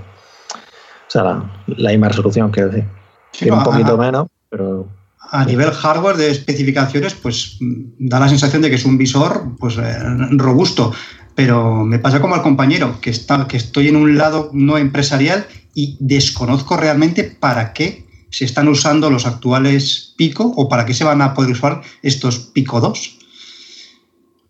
o 1.10 1.12
sea, 1.12 1.24
la, 1.66 1.90
misma 1.90 2.08
resolución, 2.08 2.52
quiero 2.52 2.68
decir. 2.68 2.88
tiene 3.32 3.56
un 3.56 3.64
poquito 3.64 3.98
menos, 3.98 4.28
pero 4.48 4.86
a 5.32 5.44
nivel 5.44 5.72
hardware 5.72 6.16
de 6.16 6.30
especificaciones, 6.30 7.14
pues 7.14 7.56
da 7.98 8.20
la 8.20 8.28
sensación 8.28 8.62
de 8.62 8.70
que 8.70 8.76
es 8.76 8.84
un 8.84 8.96
visor 8.96 9.56
pues, 9.58 9.76
eh, 9.76 9.98
robusto. 10.30 10.92
Pero 11.34 11.84
me 11.84 11.98
pasa 11.98 12.20
como 12.20 12.36
al 12.36 12.42
compañero, 12.42 13.00
que, 13.00 13.10
está, 13.10 13.48
que 13.48 13.56
estoy 13.56 13.88
en 13.88 13.96
un 13.96 14.16
lado 14.16 14.50
no 14.52 14.78
empresarial 14.78 15.46
y 15.74 15.96
desconozco 15.98 16.76
realmente 16.76 17.24
para 17.24 17.72
qué 17.72 18.06
se 18.30 18.44
están 18.44 18.68
usando 18.68 19.10
los 19.10 19.26
actuales 19.26 20.14
Pico 20.16 20.52
o 20.56 20.68
para 20.68 20.86
qué 20.86 20.94
se 20.94 21.02
van 21.02 21.22
a 21.22 21.34
poder 21.34 21.50
usar 21.50 21.80
estos 22.02 22.38
Pico 22.38 22.80
2. 22.80 23.18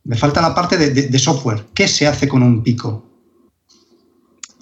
Me 0.05 0.17
falta 0.17 0.43
la 0.43 0.55
parte 0.55 0.77
de 0.77 1.19
software. 1.19 1.65
¿Qué 1.73 1.89
se 1.89 2.07
hace 2.07 2.29
con 2.29 2.43
un 2.43 2.63
Pico? 2.63 3.10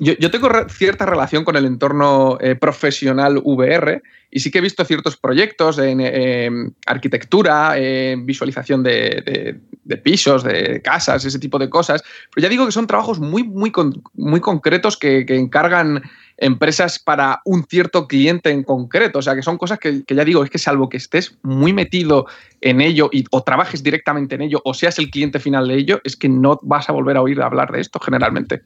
Yo, 0.00 0.30
tengo 0.30 0.48
cierta 0.68 1.06
relación 1.06 1.44
con 1.44 1.56
el 1.56 1.64
entorno 1.64 2.38
eh, 2.40 2.54
profesional 2.54 3.40
VR 3.42 4.00
y 4.30 4.40
sí 4.40 4.50
que 4.50 4.58
he 4.58 4.60
visto 4.60 4.84
ciertos 4.84 5.16
proyectos 5.16 5.78
en 5.78 6.00
em, 6.00 6.70
arquitectura, 6.86 7.74
visualización 8.18 8.82
de, 8.82 9.58
pisos, 10.04 10.44
de 10.44 10.80
casas, 10.82 11.24
ese 11.24 11.38
tipo 11.38 11.58
de 11.58 11.68
cosas. 11.68 12.04
Pero 12.32 12.42
ya 12.42 12.48
digo 12.48 12.66
que 12.66 12.72
son 12.72 12.86
trabajos 12.86 13.18
muy, 13.18 13.42
muy, 13.42 13.72
muy 14.14 14.40
concretos 14.40 14.96
que, 14.96 15.24
encargan 15.28 16.02
empresas 16.36 17.00
para 17.00 17.40
un 17.44 17.64
cierto 17.64 18.06
cliente 18.06 18.50
en 18.50 18.62
concreto. 18.62 19.18
O 19.18 19.22
sea, 19.22 19.34
que 19.34 19.42
son 19.42 19.58
cosas 19.58 19.80
que, 19.80 20.04
ya 20.06 20.24
digo, 20.24 20.44
es 20.44 20.50
que 20.50 20.58
salvo 20.58 20.88
que 20.88 20.98
estés 20.98 21.38
muy 21.42 21.72
metido 21.72 22.26
en 22.60 22.80
ello 22.80 23.08
y, 23.12 23.24
o 23.30 23.42
trabajes 23.42 23.82
directamente 23.82 24.36
en 24.36 24.42
ello 24.42 24.60
o 24.64 24.74
seas 24.74 24.98
el 24.98 25.10
cliente 25.10 25.40
final 25.40 25.66
de 25.66 25.74
ello, 25.74 26.00
es 26.04 26.16
que 26.16 26.28
no 26.28 26.60
vas 26.62 26.88
a 26.88 26.92
volver 26.92 27.16
a 27.16 27.22
oír 27.22 27.40
hablar 27.42 27.72
de 27.72 27.80
esto 27.80 27.98
generalmente 27.98 28.62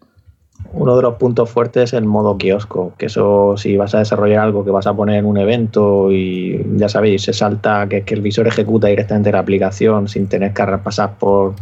uno 0.73 0.97
de 0.97 1.03
los 1.03 1.15
puntos 1.15 1.51
fuertes 1.51 1.85
es 1.85 1.93
el 1.93 2.05
modo 2.05 2.39
kiosco, 2.39 2.95
que 2.97 3.07
eso 3.07 3.57
si 3.57 3.77
vas 3.77 3.95
a 3.95 3.99
desarrollar 3.99 4.41
algo 4.41 4.65
que 4.65 4.71
vas 4.71 4.87
a 4.87 4.95
poner 4.95 5.17
en 5.17 5.27
un 5.27 5.37
evento 5.37 6.11
y 6.11 6.65
ya 6.77 6.89
sabéis, 6.89 7.23
se 7.23 7.33
salta 7.33 7.87
que, 7.89 8.03
que 8.03 8.15
el 8.15 8.23
visor 8.23 8.47
ejecuta 8.47 8.89
directamente 8.89 9.33
la 9.33 9.41
aplicación 9.41 10.09
sin 10.09 10.29
tener 10.29 10.53
que 10.55 10.65
pasar 10.79 11.19
por, 11.19 11.55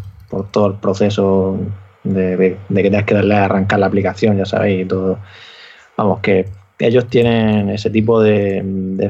todo 0.53 0.68
el 0.68 0.74
proceso 0.74 1.59
de, 2.05 2.57
que 2.68 2.83
tengas 2.83 3.05
que 3.05 3.14
darle 3.14 3.35
a 3.35 3.46
arrancar 3.46 3.81
la 3.81 3.87
aplicación, 3.87 4.37
ya 4.37 4.44
sabéis, 4.44 4.83
y 4.83 4.85
todo. 4.85 5.18
Vamos, 5.96 6.20
que 6.20 6.46
ellos 6.79 7.07
tienen 7.09 7.68
ese 7.68 7.90
tipo 7.90 8.22
de, 8.22 8.62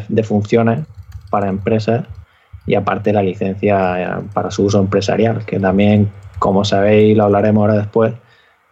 de 0.08 0.22
funciones 0.22 0.80
para 1.30 1.48
empresas 1.48 2.04
y 2.66 2.74
aparte 2.74 3.12
la 3.12 3.22
licencia 3.22 4.22
para 4.32 4.50
su 4.50 4.64
uso 4.64 4.80
empresarial, 4.80 5.44
que 5.44 5.60
también, 5.60 6.10
como 6.38 6.64
sabéis, 6.64 7.16
lo 7.16 7.24
hablaremos 7.24 7.60
ahora 7.60 7.74
después, 7.74 8.14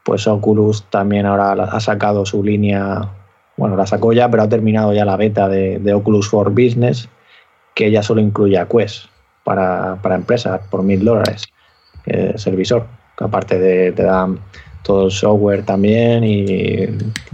pues 0.09 0.27
Oculus 0.27 0.85
también 0.85 1.27
ahora 1.27 1.53
ha 1.53 1.81
sacado 1.81 2.25
su 2.25 2.42
línea, 2.42 3.11
bueno, 3.59 3.77
la 3.77 3.87
sacó 3.87 4.14
ya, 4.14 4.31
pero 4.31 4.42
ha 4.42 4.49
terminado 4.49 4.94
ya 4.94 5.05
la 5.05 5.18
beta 5.18 5.51
de, 5.51 5.92
Oculus 5.92 6.31
for 6.31 6.51
Business, 6.51 7.11
que 7.75 7.90
ya 7.90 8.03
solo 8.03 8.23
incluye 8.23 8.57
a 8.57 8.66
Quest 8.66 9.05
para, 9.44 9.99
empresas 10.03 10.62
por 10.71 10.83
mil 10.83 11.05
dólares, 11.05 11.44
que 12.07 12.31
es 12.35 12.47
el 12.47 12.57
visor, 12.57 12.87
que 13.18 13.25
aparte 13.25 13.59
de, 13.59 13.92
te 13.92 14.05
dan 14.05 14.38
todo 14.83 15.05
el 15.05 15.11
software 15.11 15.62
también 15.66 16.25
y 16.25 16.87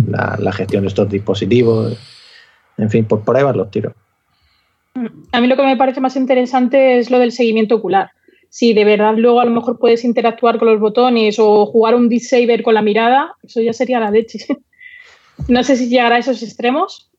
la, 0.08 0.50
gestión 0.50 0.82
de 0.82 0.88
estos 0.88 1.08
dispositivos. 1.08 1.96
En 2.76 2.90
fin, 2.90 3.04
pues 3.04 3.22
por 3.22 3.36
ahí 3.36 3.44
van 3.44 3.56
los 3.56 3.70
tiros. 3.70 3.92
A 5.30 5.40
mí 5.40 5.46
lo 5.46 5.54
que 5.54 5.62
me 5.62 5.76
parece 5.76 6.00
más 6.00 6.16
interesante 6.16 6.98
es 6.98 7.08
lo 7.08 7.20
del 7.20 7.30
seguimiento 7.30 7.76
ocular 7.76 8.10
si 8.54 8.72
de 8.72 8.84
verdad 8.84 9.14
luego 9.16 9.40
a 9.40 9.44
lo 9.44 9.50
mejor 9.50 9.80
puedes 9.80 10.04
interactuar 10.04 10.60
con 10.60 10.68
los 10.68 10.78
botones 10.78 11.40
o 11.40 11.66
jugar 11.66 11.96
un 11.96 12.08
Beat 12.08 12.62
con 12.62 12.74
la 12.74 12.82
mirada, 12.82 13.34
eso 13.42 13.60
ya 13.60 13.72
sería 13.72 13.98
la 13.98 14.12
leche. 14.12 14.46
no 15.48 15.64
sé 15.64 15.74
si 15.74 15.88
llegará 15.88 16.14
a 16.14 16.18
esos 16.20 16.40
extremos. 16.40 17.10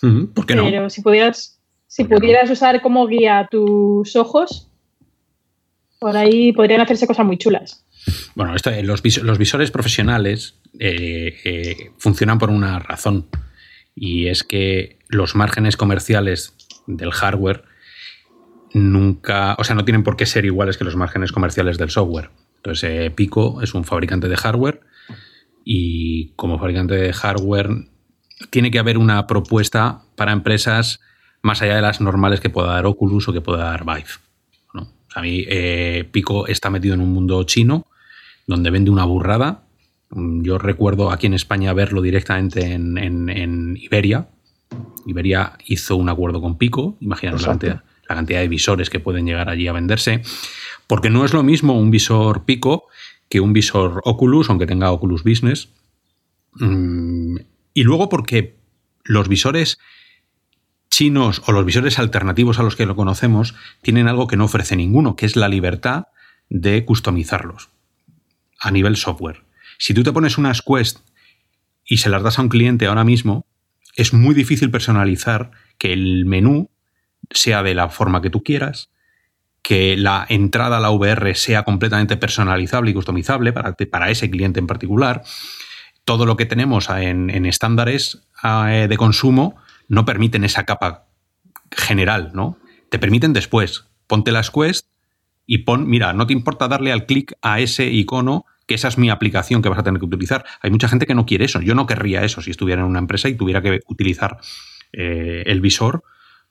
¿Por 0.00 0.46
qué 0.46 0.54
no? 0.54 0.62
Pero 0.62 0.90
si 0.90 1.02
pudieras, 1.02 1.58
si 1.88 2.04
pudieras 2.04 2.48
usar 2.50 2.82
como 2.82 3.04
guía 3.08 3.48
tus 3.50 4.14
ojos, 4.14 4.70
por 5.98 6.16
ahí 6.16 6.52
podrían 6.52 6.82
hacerse 6.82 7.08
cosas 7.08 7.26
muy 7.26 7.36
chulas. 7.36 7.84
Bueno, 8.36 8.54
esto, 8.54 8.70
los, 8.84 9.02
los, 9.24 9.38
visores 9.38 9.72
profesionales 9.72 10.60
eh, 10.78 11.34
eh, 11.44 11.90
funcionan 11.98 12.38
por 12.38 12.50
una 12.50 12.78
razón 12.78 13.26
y 13.96 14.28
es 14.28 14.44
que 14.44 15.00
los 15.08 15.34
márgenes 15.34 15.76
comerciales 15.76 16.54
del 16.86 17.10
hardware 17.10 17.64
nunca, 18.74 19.54
o 19.58 19.64
sea, 19.64 19.74
no 19.74 19.84
tienen 19.84 20.02
por 20.02 20.16
qué 20.16 20.26
ser 20.26 20.44
iguales 20.44 20.76
que 20.76 20.84
los 20.84 20.96
márgenes 20.96 21.32
comerciales 21.32 21.78
del 21.78 21.90
software. 21.90 22.30
Entonces, 22.56 22.90
eh, 22.90 23.10
Pico 23.10 23.62
es 23.62 23.72
un 23.72 23.84
fabricante 23.84 24.28
de 24.28 24.36
hardware 24.36 24.80
y 25.64 26.32
como 26.36 26.58
fabricante 26.58 26.94
de 26.94 27.12
hardware 27.12 27.70
tiene 28.50 28.70
que 28.70 28.78
haber 28.78 28.98
una 28.98 29.26
propuesta 29.26 30.02
para 30.16 30.32
empresas 30.32 31.00
más 31.40 31.62
allá 31.62 31.76
de 31.76 31.82
las 31.82 32.00
normales 32.00 32.40
que 32.40 32.50
pueda 32.50 32.72
dar 32.72 32.86
Oculus 32.86 33.28
o 33.28 33.32
que 33.32 33.40
pueda 33.40 33.64
dar 33.64 33.84
Vive. 33.84 34.04
a 35.14 35.22
mí, 35.22 35.44
eh, 35.46 36.08
Pico 36.10 36.48
está 36.48 36.68
metido 36.68 36.94
en 36.94 37.00
un 37.00 37.12
mundo 37.12 37.42
chino 37.44 37.86
donde 38.46 38.70
vende 38.70 38.90
una 38.90 39.04
burrada. 39.04 39.62
Yo 40.10 40.58
recuerdo 40.58 41.10
aquí 41.10 41.26
en 41.26 41.34
España 41.34 41.72
verlo 41.72 42.02
directamente 42.02 42.72
en, 42.72 43.76
Iberia. 43.80 44.28
Iberia 45.06 45.52
hizo 45.66 45.96
un 45.96 46.08
acuerdo 46.08 46.40
con 46.40 46.58
Pico, 46.58 46.96
imaginaos 47.00 47.42
la 47.42 47.48
cantidad 47.48 47.84
la 48.08 48.16
cantidad 48.16 48.40
de 48.40 48.48
visores 48.48 48.90
que 48.90 49.00
pueden 49.00 49.26
llegar 49.26 49.48
allí 49.48 49.68
a 49.68 49.72
venderse, 49.72 50.22
porque 50.86 51.10
no 51.10 51.24
es 51.24 51.32
lo 51.32 51.42
mismo 51.42 51.78
un 51.78 51.90
visor 51.90 52.44
Pico 52.44 52.86
que 53.28 53.40
un 53.40 53.52
visor 53.52 54.00
Oculus, 54.04 54.50
aunque 54.50 54.66
tenga 54.66 54.92
Oculus 54.92 55.24
Business. 55.24 55.68
Mm, 56.54 57.36
y 57.72 57.82
luego 57.82 58.08
porque 58.08 58.56
los 59.04 59.28
visores 59.28 59.78
chinos 60.88 61.42
o 61.46 61.52
los 61.52 61.64
visores 61.64 61.98
alternativos 61.98 62.58
a 62.58 62.62
los 62.62 62.76
que 62.76 62.86
lo 62.86 62.94
conocemos 62.94 63.54
tienen 63.82 64.06
algo 64.06 64.28
que 64.28 64.36
no 64.36 64.44
ofrece 64.44 64.76
ninguno, 64.76 65.16
que 65.16 65.26
es 65.26 65.34
la 65.34 65.48
libertad 65.48 66.06
de 66.48 66.84
customizarlos 66.84 67.70
a 68.60 68.70
nivel 68.70 68.96
software. 68.96 69.42
Si 69.78 69.92
tú 69.94 70.02
te 70.04 70.12
pones 70.12 70.38
unas 70.38 70.62
Quest 70.62 71.00
y 71.84 71.96
se 71.96 72.08
las 72.08 72.22
das 72.22 72.38
a 72.38 72.42
un 72.42 72.48
cliente 72.48 72.86
ahora 72.86 73.04
mismo, 73.04 73.46
es 73.96 74.12
muy 74.12 74.34
difícil 74.34 74.70
personalizar 74.70 75.50
que 75.78 75.92
el 75.92 76.26
menú 76.26 76.70
sea 77.30 77.62
de 77.62 77.74
la 77.74 77.88
forma 77.88 78.22
que 78.22 78.30
tú 78.30 78.42
quieras, 78.42 78.90
que 79.62 79.96
la 79.96 80.26
entrada 80.28 80.76
a 80.76 80.80
la 80.80 80.90
VR 80.90 81.34
sea 81.34 81.62
completamente 81.62 82.16
personalizable 82.18 82.90
y 82.90 82.94
customizable 82.94 83.52
para, 83.52 83.72
para 83.72 84.10
ese 84.10 84.30
cliente 84.30 84.60
en 84.60 84.66
particular. 84.66 85.22
Todo 86.04 86.26
lo 86.26 86.36
que 86.36 86.44
tenemos 86.44 86.90
en, 86.90 87.30
estándares 87.46 88.26
eh, 88.42 88.86
de 88.88 88.96
consumo 88.98 89.56
no 89.88 90.04
permiten 90.04 90.44
esa 90.44 90.64
capa 90.64 91.06
general, 91.70 92.32
¿no? 92.34 92.58
Te 92.90 92.98
permiten 92.98 93.32
después. 93.32 93.86
Ponte 94.06 94.32
las 94.32 94.50
Quest 94.50 94.86
y 95.46 95.58
pon, 95.58 95.88
mira, 95.88 96.12
no 96.12 96.26
te 96.26 96.34
importa 96.34 96.68
darle 96.68 96.92
al 96.92 97.06
clic 97.06 97.32
a 97.40 97.60
ese 97.60 97.86
icono 97.86 98.44
que 98.66 98.74
esa 98.74 98.88
es 98.88 98.98
mi 98.98 99.10
aplicación 99.10 99.62
que 99.62 99.68
vas 99.68 99.78
a 99.78 99.82
tener 99.82 99.98
que 99.98 100.06
utilizar. 100.06 100.44
Hay 100.60 100.70
mucha 100.70 100.88
gente 100.88 101.06
que 101.06 101.14
no 101.14 101.26
quiere 101.26 101.46
eso. 101.46 101.60
Yo 101.60 101.74
no 101.74 101.86
querría 101.86 102.22
eso 102.22 102.42
si 102.42 102.50
estuviera 102.50 102.82
en 102.82 102.88
una 102.88 102.98
empresa 102.98 103.28
y 103.28 103.34
tuviera 103.34 103.62
que 103.62 103.80
utilizar 103.86 104.38
eh, 104.92 105.42
el 105.46 105.60
visor 105.60 106.02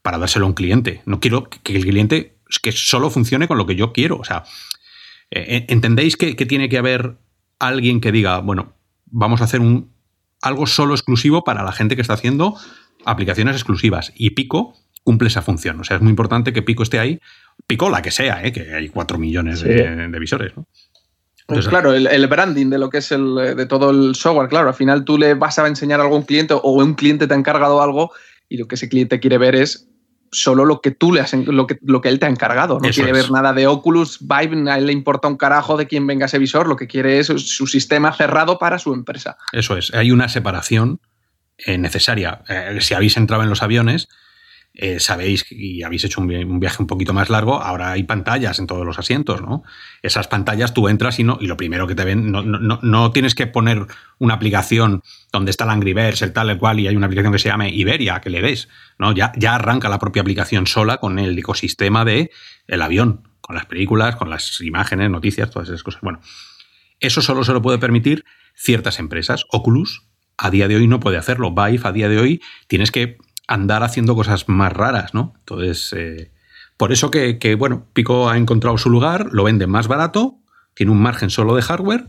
para 0.04 0.20
dárselo 0.20 0.46
a 0.46 0.50
un 0.50 0.54
cliente. 0.54 1.02
No 1.06 1.20
quiero 1.20 1.50
que 1.50 1.76
el 1.76 1.84
cliente 1.84 2.38
que 2.62 2.72
solo 2.72 3.10
funcione 3.10 3.48
con 3.48 3.58
lo 3.58 3.66
que 3.66 3.76
yo 3.76 3.94
quiero. 3.94 4.18
O 4.18 4.24
sea, 4.24 4.44
eh, 5.32 5.66
¿entendéis 5.70 6.18
que, 6.18 6.36
tiene 6.36 6.70
que 6.70 6.78
haber 6.78 7.18
alguien 7.58 8.02
que 8.02 8.12
diga, 8.12 8.40
bueno, 8.40 8.76
vamos 9.06 9.42
a 9.42 9.46
hacer 9.46 9.62
un, 9.62 9.92
algo 10.42 10.68
solo 10.68 10.94
exclusivo 10.94 11.44
para 11.44 11.64
la 11.64 11.72
gente 11.72 11.96
que 11.96 12.02
está 12.02 12.14
haciendo 12.14 12.56
aplicaciones 13.06 13.56
exclusivas? 13.56 14.12
Y 14.16 14.32
Pico 14.32 14.76
cumple 15.04 15.30
esa 15.30 15.42
función. 15.42 15.80
O 15.80 15.84
sea, 15.84 15.98
es 15.98 16.04
muy 16.04 16.12
importante 16.12 16.54
que 16.54 16.62
Pico 16.62 16.84
esté 16.84 17.00
ahí. 17.00 17.20
Pico 17.66 17.90
la 17.90 18.02
que 18.02 18.12
sea, 18.12 18.46
¿eh? 18.46 18.52
que 18.52 18.74
hay 18.74 18.90
cuatro 18.90 19.18
millones 19.18 19.62
de, 19.62 20.20
visores. 20.20 20.56
¿no? 20.56 20.68
Pues 21.48 21.68
claro, 21.68 21.94
el, 21.94 22.28
branding 22.28 22.70
de 22.70 22.78
lo 22.78 22.90
que 22.90 22.98
es 22.98 23.12
el 23.12 23.36
de 23.36 23.66
todo 23.66 23.90
el 23.90 24.16
software, 24.16 24.50
claro, 24.50 24.70
al 24.70 24.74
final 24.76 25.06
tú 25.06 25.18
le 25.18 25.34
vas 25.34 25.60
a 25.60 25.68
enseñar 25.68 26.00
a 26.00 26.04
algún 26.04 26.24
cliente 26.24 26.54
o 26.54 26.72
un 26.72 26.94
cliente 26.94 27.28
te 27.28 27.34
ha 27.34 27.38
encargado 27.38 27.82
algo 27.82 28.12
y 28.50 28.58
lo 28.58 28.68
que 28.68 28.76
ese 28.76 28.90
cliente 28.90 29.20
quiere 29.20 29.38
ver 29.38 29.56
es 29.56 29.90
solo 30.34 30.66
lo 30.66 30.82
que 30.82 30.92
tú 30.92 31.14
le 31.14 31.22
has, 31.22 31.34
lo 31.34 31.68
que, 31.68 31.80
lo 31.82 32.02
que 32.02 32.10
él 32.10 32.20
te 32.20 32.26
ha 32.26 32.30
encargado. 32.30 32.80
No 32.80 32.90
quiere 32.90 33.14
ver 33.14 33.32
nada 33.32 33.54
de 33.54 33.68
Oculus 33.68 34.20
Vive, 34.20 34.70
a 34.70 34.78
él 34.78 34.88
le 34.88 34.94
importa 34.94 35.28
un 35.28 35.38
carajo 35.38 35.78
de 35.78 35.88
quién 35.88 36.06
venga 36.06 36.26
ese 36.26 36.40
visor, 36.40 36.68
lo 36.68 36.76
que 36.76 36.88
quiere 36.88 37.20
es 37.20 37.28
su 37.28 37.68
sistema 37.68 38.14
cerrado 38.14 38.60
para 38.60 38.80
su 38.80 38.94
empresa. 38.94 39.38
Eso 39.52 39.78
es, 39.78 39.94
hay 39.94 40.12
una 40.12 40.28
separación 40.28 41.00
eh, 41.58 41.78
necesaria. 41.78 42.42
Eh, 42.50 42.78
si 42.82 42.94
habéis 42.94 43.16
entrado 43.16 43.44
en 43.44 43.50
los 43.50 43.64
aviones, 43.64 44.10
eh, 44.76 45.00
sabéis 45.00 45.46
y 45.52 45.84
habéis 45.84 46.04
hecho 46.04 46.20
un, 46.20 46.60
viaje 46.60 46.82
un 46.82 46.88
poquito 46.88 47.14
más 47.14 47.30
largo, 47.30 47.62
ahora 47.62 47.92
hay 47.92 48.04
pantallas 48.04 48.58
en 48.58 48.66
todos 48.66 48.84
los 48.86 48.98
asientos, 48.98 49.42
¿no? 49.42 49.64
Esas 50.02 50.28
pantallas 50.28 50.74
tú 50.74 50.88
entras 50.88 51.20
y, 51.20 51.24
no, 51.24 51.38
y 51.40 51.46
lo 51.46 51.58
primero 51.58 51.86
que 51.86 51.94
te 51.94 52.04
ven, 52.04 52.32
no, 52.32 52.42
no, 52.42 52.80
no 52.82 53.12
tienes 53.12 53.36
que 53.36 53.46
poner 53.46 53.86
una 54.18 54.34
aplicación 54.34 55.04
donde 55.32 55.52
está 55.52 55.66
el 55.66 55.70
Angry 55.70 55.94
Birds, 55.94 56.24
el 56.24 56.34
tal, 56.34 56.50
el 56.50 56.58
cual, 56.58 56.80
y 56.80 56.88
hay 56.88 56.96
una 56.96 57.06
aplicación 57.06 57.32
que 57.34 57.40
se 57.40 57.50
llama 57.50 57.70
Iberia, 57.70 58.20
que 58.20 58.32
le 58.32 58.42
des, 58.42 58.68
¿no? 58.98 59.14
Ya, 59.14 59.32
ya 59.36 59.54
arranca 59.56 59.90
la 59.90 60.00
propia 60.00 60.24
aplicación 60.24 60.66
sola 60.66 60.98
con 60.98 61.20
el 61.20 61.38
ecosistema 61.38 62.04
de 62.04 62.32
el 62.66 62.82
avión, 62.82 63.28
con 63.42 63.56
las 63.56 63.68
películas, 63.68 64.16
con 64.16 64.32
las 64.32 64.60
imágenes, 64.62 65.10
noticias, 65.12 65.52
todas 65.52 65.70
esas 65.70 65.84
cosas. 65.84 66.02
Bueno, 66.02 66.20
eso 67.00 67.22
solo 67.22 67.44
se 67.44 67.54
lo 67.54 67.62
puede 67.62 67.78
permitir 67.78 68.26
ciertas 68.56 68.98
empresas. 68.98 69.46
Oculus 69.52 70.08
a 70.38 70.50
día 70.50 70.68
de 70.68 70.78
hoy 70.78 70.88
no 70.88 71.00
puede 71.00 71.18
hacerlo. 71.18 71.52
Vive 71.52 71.82
a 71.84 71.92
día 71.92 72.10
de 72.10 72.18
hoy 72.18 72.42
tienes 72.68 72.92
que 72.92 73.18
andar 73.48 73.84
haciendo 73.84 74.16
cosas 74.16 74.48
más 74.48 74.72
raras, 74.74 75.14
¿no? 75.14 75.34
Entonces, 75.40 75.94
eh, 75.98 76.32
por 76.78 76.92
eso 76.92 77.12
que, 77.12 77.56
bueno, 77.58 77.88
Pico 77.94 78.30
ha 78.30 78.38
encontrado 78.38 78.78
su 78.78 78.90
lugar, 78.90 79.30
lo 79.32 79.44
vende 79.44 79.68
más 79.68 79.88
barato, 79.88 80.38
tiene 80.74 80.92
un 80.92 81.02
margen 81.02 81.30
solo 81.30 81.56
de 81.56 81.62
hardware 81.62 82.06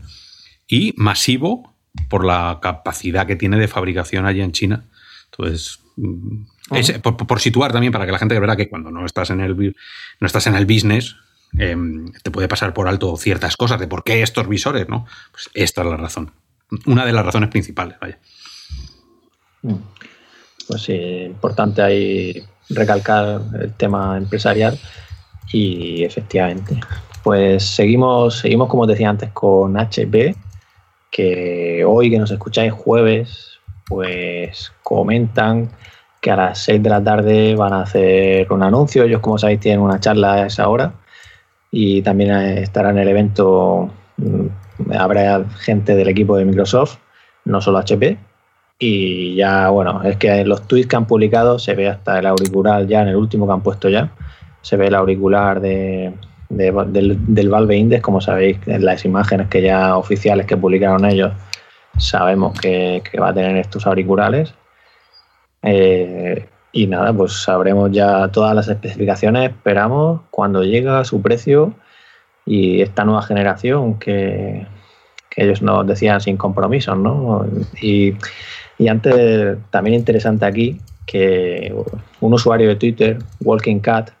y 0.67 0.93
masivo 0.97 1.75
por 2.09 2.25
la 2.25 2.59
capacidad 2.61 3.27
que 3.27 3.35
tiene 3.35 3.57
de 3.57 3.67
fabricación 3.67 4.25
allá 4.25 4.43
en 4.43 4.51
China. 4.51 4.85
Entonces, 5.31 5.79
mm, 5.97 7.01
por, 7.01 7.39
situar 7.39 7.71
también 7.71 7.93
para 7.93 8.05
que 8.05 8.11
la 8.11 8.19
gente 8.19 8.39
vea 8.39 8.55
que 8.55 8.69
cuando 8.69 8.89
no 8.89 9.05
estás 9.05 9.29
en 9.29 9.39
el, 9.41 9.55
no 10.19 10.27
estás 10.27 10.47
en 10.47 10.55
el 10.55 10.65
business, 10.65 11.15
em, 11.57 12.11
te 12.23 12.31
puede 12.31 12.47
pasar 12.47 12.73
por 12.73 12.87
alto 12.87 13.15
ciertas 13.17 13.55
cosas 13.55 13.79
de 13.79 13.87
por 13.87 14.03
qué 14.03 14.23
estos 14.23 14.47
visores, 14.49 14.89
¿no? 14.89 15.05
Pues 15.31 15.49
esta 15.53 15.81
es 15.81 15.87
la 15.87 15.97
razón. 15.97 16.31
Una 16.85 17.05
de 17.05 17.13
las 17.13 17.25
razones 17.25 17.49
principales, 17.49 17.97
vaya. 18.01 18.19
Mm 19.61 19.94
pues 20.67 20.81
sí, 20.83 20.93
importante 20.93 21.81
ahí 21.81 22.43
recalcar 22.69 23.41
el 23.59 23.73
tema 23.73 24.17
empresarial 24.17 24.77
y 25.51 26.03
efectivamente. 26.03 26.79
Pues 27.23 27.63
seguimos, 27.63 28.39
seguimos 28.39 28.69
como 28.69 28.85
decía 28.85 29.09
antes 29.09 29.31
con 29.31 29.77
HP, 29.77 30.35
que 31.11 31.83
hoy 31.87 32.09
que 32.09 32.19
nos 32.19 32.31
escucháis 32.31 32.71
jueves, 32.73 33.59
pues 33.87 34.71
comentan 34.83 35.69
que 36.21 36.31
a 36.31 36.35
las 36.35 36.59
6 36.59 36.81
de 36.83 36.89
la 36.89 37.03
tarde 37.03 37.55
van 37.55 37.73
a 37.73 37.81
hacer 37.81 38.51
un 38.51 38.63
anuncio. 38.63 39.03
Ellos, 39.03 39.21
como 39.21 39.37
sabéis, 39.37 39.59
tienen 39.59 39.81
una 39.81 39.99
charla 39.99 40.33
a 40.33 40.45
esa 40.47 40.67
hora 40.67 40.93
y 41.71 42.01
también 42.01 42.31
estará 42.31 42.89
en 42.89 42.97
el 42.99 43.07
evento, 43.07 43.89
mm, 44.17 44.91
habrá 44.97 45.45
gente 45.59 45.95
del 45.95 46.09
equipo 46.09 46.37
de 46.37 46.45
Microsoft, 46.45 46.97
no 47.45 47.61
solo 47.61 47.79
HP, 47.79 48.17
y 48.77 49.35
ya, 49.35 49.69
bueno, 49.69 50.03
es 50.03 50.17
que 50.17 50.41
en 50.41 50.49
los 50.49 50.67
tweets 50.67 50.87
que 50.87 50.95
han 50.95 51.07
publicado 51.07 51.59
se 51.59 51.75
ve 51.75 51.87
hasta 51.87 52.19
el 52.19 52.25
auricular 52.25 52.85
ya, 52.87 53.01
en 53.01 53.09
el 53.09 53.15
último 53.15 53.47
que 53.47 53.53
han 53.53 53.61
puesto 53.61 53.89
ya, 53.89 54.11
se 54.61 54.75
ve 54.77 54.87
el 54.87 54.95
auricular 54.95 55.61
de, 55.61 56.13
del, 56.49 57.49
Valve 57.49 57.77
Index, 57.77 58.01
como 58.01 58.21
sabéis, 58.21 58.57
en 58.65 58.83
las 58.85 59.05
imágenes 59.05 59.47
que 59.47 59.61
ya 59.61 59.97
oficiales 59.97 60.45
que 60.45 60.57
publicaron 60.57 61.05
ellos, 61.05 61.31
sabemos 61.97 62.59
que, 62.59 63.01
va 63.21 63.29
a 63.29 63.33
tener 63.33 63.55
estos 63.57 63.87
auriculares. 63.87 64.53
Eh, 65.61 66.47
y 66.71 66.87
nada, 66.87 67.13
pues 67.13 67.31
sabremos 67.43 67.91
ya 67.91 68.27
todas 68.29 68.53
las 68.53 68.67
especificaciones, 68.67 69.51
esperamos, 69.51 70.21
cuando 70.29 70.63
llega 70.63 71.05
su 71.05 71.21
precio 71.21 71.73
y 72.45 72.81
esta 72.81 73.05
nueva 73.05 73.21
generación 73.21 73.97
que, 73.97 74.67
que 75.29 75.43
ellos 75.43 75.61
nos 75.61 75.87
decían 75.87 76.19
sin 76.21 76.37
compromisos, 76.37 76.97
¿no? 76.97 77.45
Y 78.77 78.87
antes, 78.87 79.57
también 79.69 79.95
interesante 79.95 80.45
aquí, 80.45 80.79
que 81.05 81.73
un 82.19 82.33
usuario 82.33 82.67
de 82.67 82.75
Twitter, 82.75 83.19
Walking 83.41 83.79
Cat, 83.79 84.11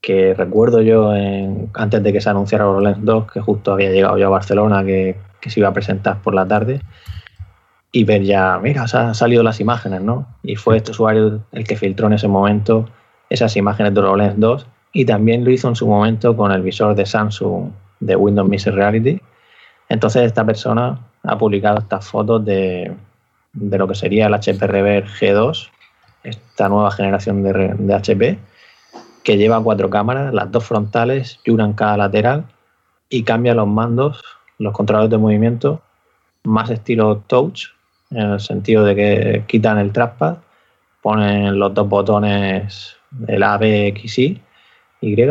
que 0.00 0.34
recuerdo 0.34 0.82
yo 0.82 1.12
antes 1.74 2.02
de 2.02 2.12
que 2.12 2.20
se 2.20 2.30
anunciara 2.30 2.68
HoloLens 2.68 3.04
2, 3.04 3.32
que 3.32 3.40
justo 3.40 3.72
había 3.72 3.90
llegado 3.90 4.18
yo 4.18 4.26
a 4.26 4.30
Barcelona, 4.30 4.84
que, 4.84 5.16
se 5.46 5.60
iba 5.60 5.68
a 5.68 5.72
presentar 5.72 6.22
por 6.22 6.34
la 6.34 6.46
tarde, 6.46 6.80
y 7.90 8.04
ver 8.04 8.22
ya, 8.22 8.58
mira, 8.62 8.86
se 8.88 8.96
han 8.96 9.14
salido 9.14 9.42
las 9.42 9.60
imágenes, 9.60 10.02
¿no? 10.02 10.26
Y 10.42 10.56
fue 10.56 10.76
este 10.76 10.90
usuario 10.90 11.44
el 11.52 11.66
que 11.66 11.76
filtró 11.76 12.06
en 12.06 12.14
ese 12.14 12.28
momento 12.28 12.88
esas 13.30 13.56
imágenes 13.56 13.94
de 13.94 14.00
HoloLens 14.00 14.38
2 14.38 14.66
y 14.92 15.04
también 15.04 15.44
lo 15.44 15.50
hizo 15.50 15.68
en 15.68 15.76
su 15.76 15.86
momento 15.86 16.36
con 16.36 16.52
el 16.52 16.62
visor 16.62 16.94
de 16.94 17.06
Samsung 17.06 17.70
de 18.00 18.16
Windows 18.16 18.48
Mixed 18.48 18.72
Reality. 18.72 19.20
Entonces 19.88 20.22
esta 20.22 20.44
persona 20.44 20.98
ha 21.22 21.38
publicado 21.38 21.78
estas 21.78 22.06
fotos 22.06 22.44
de, 22.44 22.92
de 23.54 23.78
lo 23.78 23.88
que 23.88 23.94
sería 23.94 24.26
el 24.26 24.34
HP 24.34 24.66
Rever 24.66 25.06
G2, 25.06 25.70
esta 26.24 26.68
nueva 26.68 26.90
generación 26.90 27.42
de, 27.42 27.94
HP, 27.94 28.38
que 29.22 29.36
lleva 29.36 29.62
cuatro 29.62 29.88
cámaras, 29.88 30.34
las 30.34 30.50
dos 30.50 30.64
frontales 30.64 31.40
y 31.44 31.50
una 31.50 31.64
en 31.64 31.72
cada 31.72 31.96
lateral, 31.96 32.44
y 33.08 33.22
cambia 33.22 33.54
los 33.54 33.68
mandos, 33.68 34.22
los 34.58 34.72
controladores 34.72 35.10
de 35.10 35.18
movimiento, 35.18 35.82
más 36.42 36.70
estilo 36.70 37.22
touch, 37.26 37.66
en 38.10 38.32
el 38.32 38.40
sentido 38.40 38.84
de 38.84 38.94
que 38.94 39.44
quitan 39.46 39.78
el 39.78 39.92
trackpad, 39.92 40.36
ponen 41.02 41.58
los 41.58 41.72
dos 41.74 41.88
botones, 41.88 42.96
el 43.28 43.42
A, 43.42 43.56
B, 43.56 43.88
X, 43.88 44.18
Y, 44.18 44.40
Y, 45.00 45.22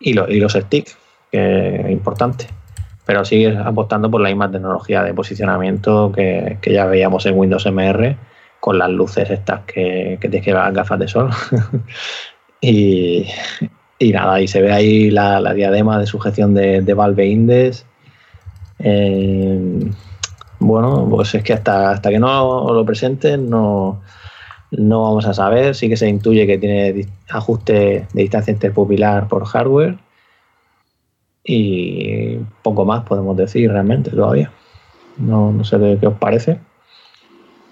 y, 0.00 0.10
y 0.10 0.40
los 0.40 0.52
sticks, 0.52 0.96
que 1.30 1.76
es 1.76 1.90
importante 1.90 2.57
pero 3.08 3.24
sigue 3.24 3.56
apostando 3.56 4.10
por 4.10 4.20
la 4.20 4.28
misma 4.28 4.50
tecnología 4.50 5.02
de 5.02 5.14
posicionamiento 5.14 6.12
que, 6.12 6.58
ya 6.62 6.84
veíamos 6.84 7.24
en 7.24 7.38
Windows 7.38 7.64
MR 7.64 8.18
con 8.60 8.76
las 8.76 8.90
luces 8.90 9.30
estas 9.30 9.62
que, 9.62 10.18
que 10.20 10.28
tienes 10.28 10.44
que 10.44 10.52
gafas 10.52 10.98
de 10.98 11.08
sol. 11.08 11.30
y, 12.60 13.24
nada, 14.12 14.42
y 14.42 14.46
se 14.46 14.60
ve 14.60 14.72
ahí 14.72 15.10
la, 15.10 15.54
diadema 15.54 15.98
de 15.98 16.04
sujeción 16.04 16.52
de, 16.52 16.94
Valve 16.94 17.26
Index. 17.26 17.86
Eh, 18.78 19.90
bueno, 20.58 21.06
pues 21.08 21.34
es 21.34 21.42
que 21.42 21.54
hasta, 21.54 21.92
hasta 21.92 22.10
que 22.10 22.18
no 22.18 22.74
lo 22.74 22.84
presenten 22.84 23.48
no, 23.48 24.02
no 24.70 25.02
vamos 25.04 25.24
a 25.24 25.32
saber. 25.32 25.74
Sí 25.74 25.88
que 25.88 25.96
se 25.96 26.10
intuye 26.10 26.46
que 26.46 26.58
tiene 26.58 27.06
ajuste 27.30 28.06
de 28.12 28.22
distancia 28.22 28.52
interpupilar 28.52 29.28
por 29.28 29.46
hardware 29.46 29.96
y 31.50 32.38
poco 32.62 32.84
más 32.84 33.04
podemos 33.04 33.34
decir 33.34 33.70
realmente 33.72 34.10
todavía. 34.10 34.52
No, 35.16 35.64
sé 35.64 35.78
de 35.78 35.98
qué 35.98 36.06
os 36.06 36.18
parece. 36.18 36.60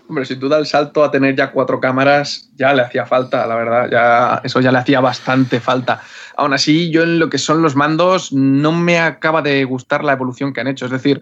Hombre, 0.09 0.25
sin 0.25 0.41
duda 0.41 0.57
el 0.57 0.65
salto 0.67 1.05
a 1.05 1.11
tener 1.11 1.37
ya 1.37 1.53
cuatro 1.53 1.79
cámaras 1.79 2.49
ya 2.57 2.73
le 2.73 2.81
hacía 2.81 3.05
falta, 3.05 3.47
la 3.47 3.55
verdad, 3.55 3.89
ya 3.91 4.41
eso 4.43 4.61
ya 4.61 4.73
le 4.73 4.79
hacía 4.79 5.01
bastante 5.01 5.61
falta. 5.61 6.01
Aún 6.37 6.55
así, 6.55 6.91
yo 6.91 7.03
en 7.03 7.19
lo 7.19 7.29
que 7.29 7.37
son 7.37 7.61
los 7.61 7.77
mandos 7.77 8.33
no 8.33 8.73
me 8.73 8.99
acaba 8.99 9.43
de 9.43 9.63
gustar 9.65 10.05
la 10.05 10.13
evolución 10.13 10.55
que 10.55 10.63
han 10.63 10.69
hecho, 10.69 10.87
es 10.87 10.93
decir, 10.93 11.21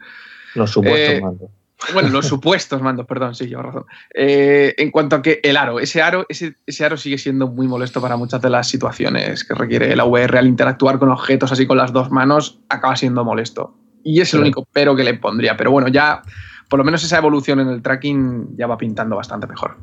los 0.55 0.71
supuestos 0.71 1.17
eh, 1.17 1.21
mandos. 1.21 1.51
Bueno, 1.93 2.09
los 2.09 2.27
supuestos 2.27 2.81
mandos, 2.81 3.07
perdón, 3.07 3.35
sí, 3.35 3.47
llevo 3.47 3.63
razón. 3.63 3.85
Eh, 4.15 4.75
en 4.79 4.91
cuanto 4.91 5.17
a 5.17 5.23
que 5.23 5.41
el 5.43 5.57
aro, 5.57 5.81
ese 5.81 6.03
aro, 6.03 6.25
ese, 6.29 6.57
ese, 6.67 6.85
aro 6.85 6.97
sigue 6.97 7.19
siendo 7.19 7.49
muy 7.49 7.67
molesto 7.67 8.01
para 8.01 8.17
muchas 8.17 8.41
de 8.41 8.51
las 8.51 8.69
situaciones 8.69 9.45
que 9.45 9.55
requiere 9.55 9.95
la 9.95 10.05
VR 10.05 10.39
al 10.39 10.47
interactuar 10.47 10.99
con 10.99 11.11
objetos 11.11 11.53
así 11.53 11.67
con 11.67 11.77
las 11.77 11.93
dos 11.93 12.11
manos, 12.11 12.61
acaba 12.69 12.97
siendo 12.97 13.25
molesto. 13.25 13.77
Y 14.03 14.21
es 14.21 14.33
el 14.35 14.41
único 14.41 14.67
pero 14.73 14.95
que 14.95 15.05
le 15.05 15.15
pondría. 15.15 15.57
Pero 15.57 15.71
bueno, 15.71 15.89
ya 15.89 16.23
por 16.69 16.79
lo 16.79 16.85
menos 16.85 17.03
esa 17.05 17.19
evolución 17.19 17.61
en 17.61 17.69
el 17.69 17.83
tracking 17.83 18.57
ya 18.57 18.67
va 18.67 18.77
pintando 18.77 19.17
bastante 19.17 19.47
mejor. 19.47 19.77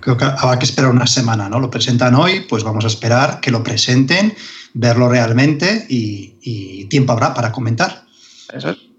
Creo 0.00 0.16
que 0.16 0.24
habrá 0.24 0.58
que 0.58 0.64
esperar 0.64 0.90
una 0.90 1.06
semana, 1.06 1.48
¿no? 1.48 1.60
Lo 1.60 1.70
presentan 1.70 2.14
hoy, 2.14 2.46
pues 2.48 2.64
vamos 2.64 2.84
a 2.84 2.88
esperar 2.88 3.40
que 3.40 3.50
lo 3.50 3.62
presenten, 3.62 4.34
verlo 4.72 5.10
realmente 5.10 5.86
y, 5.88 6.38
y 6.40 6.86
tiempo 6.86 7.12
habrá 7.12 7.34
para 7.34 7.52
comentar. 7.52 8.04
Eso 8.52 8.70
es. 8.70 8.89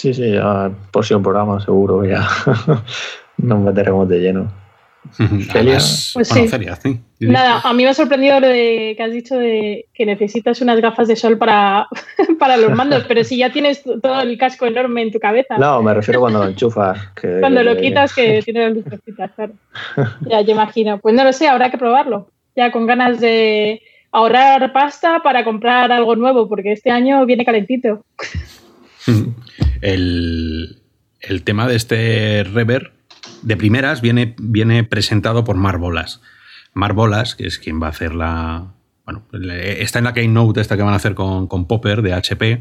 Sí, 0.00 0.14
sí, 0.14 0.32
ya 0.32 0.70
próximo 0.90 1.22
programa 1.22 1.60
seguro 1.60 2.06
ya 2.06 2.26
nos 3.36 3.60
meteremos 3.60 4.08
de 4.08 4.18
lleno. 4.18 4.50
Celia. 5.52 5.74
Pues 5.74 6.28
sí. 6.28 6.48
Celia, 6.48 6.74
sí. 6.76 6.98
Nada, 7.20 7.60
a 7.62 7.74
mí 7.74 7.82
me 7.82 7.90
ha 7.90 7.94
sorprendido 7.94 8.40
lo 8.40 8.48
de 8.48 8.94
que 8.96 9.02
has 9.02 9.12
dicho 9.12 9.36
de 9.36 9.88
que 9.92 10.06
necesitas 10.06 10.62
unas 10.62 10.80
gafas 10.80 11.06
de 11.08 11.16
sol 11.16 11.36
para, 11.36 11.86
para 12.38 12.56
los 12.56 12.72
mandos, 12.72 13.04
pero 13.08 13.22
si 13.24 13.36
ya 13.36 13.52
tienes 13.52 13.82
todo 13.82 14.22
el 14.22 14.38
casco 14.38 14.64
enorme 14.64 15.02
en 15.02 15.12
tu 15.12 15.18
cabeza. 15.18 15.58
No, 15.58 15.82
me 15.82 15.92
refiero 15.92 16.20
cuando 16.20 16.44
lo 16.44 16.48
enchufas. 16.48 16.98
Que, 17.20 17.40
cuando 17.40 17.62
lo 17.62 17.76
quitas, 17.76 18.14
que 18.14 18.40
tiene 18.42 18.68
las 18.70 18.76
lucecitas, 18.76 19.32
claro. 19.32 19.52
Ya, 20.30 20.40
yo 20.40 20.52
imagino. 20.52 20.96
Pues 20.96 21.14
no 21.14 21.24
lo 21.24 21.34
sé, 21.34 21.46
habrá 21.46 21.70
que 21.70 21.76
probarlo. 21.76 22.30
Ya 22.56 22.72
con 22.72 22.86
ganas 22.86 23.20
de 23.20 23.82
ahorrar 24.12 24.72
pasta 24.72 25.20
para 25.22 25.44
comprar 25.44 25.92
algo 25.92 26.16
nuevo, 26.16 26.48
porque 26.48 26.72
este 26.72 26.90
año 26.90 27.26
viene 27.26 27.44
calentito. 27.44 28.02
El, 29.80 30.82
el 31.20 31.42
tema 31.42 31.66
de 31.66 31.76
este 31.76 32.44
rever 32.44 32.92
de 33.42 33.56
primeras 33.56 34.00
viene, 34.00 34.34
viene 34.38 34.84
presentado 34.84 35.44
por 35.44 35.56
Marbolas. 35.56 36.20
Marbolas, 36.72 37.34
que 37.34 37.46
es 37.46 37.58
quien 37.58 37.80
va 37.82 37.86
a 37.86 37.90
hacer 37.90 38.14
la. 38.14 38.74
Bueno, 39.04 39.24
está 39.32 39.98
en 39.98 40.04
la 40.04 40.14
Keynote 40.14 40.60
esta 40.60 40.76
que 40.76 40.82
van 40.82 40.92
a 40.92 40.96
hacer 40.96 41.14
con, 41.14 41.46
con 41.46 41.66
Popper 41.66 42.02
de 42.02 42.14
HP. 42.14 42.60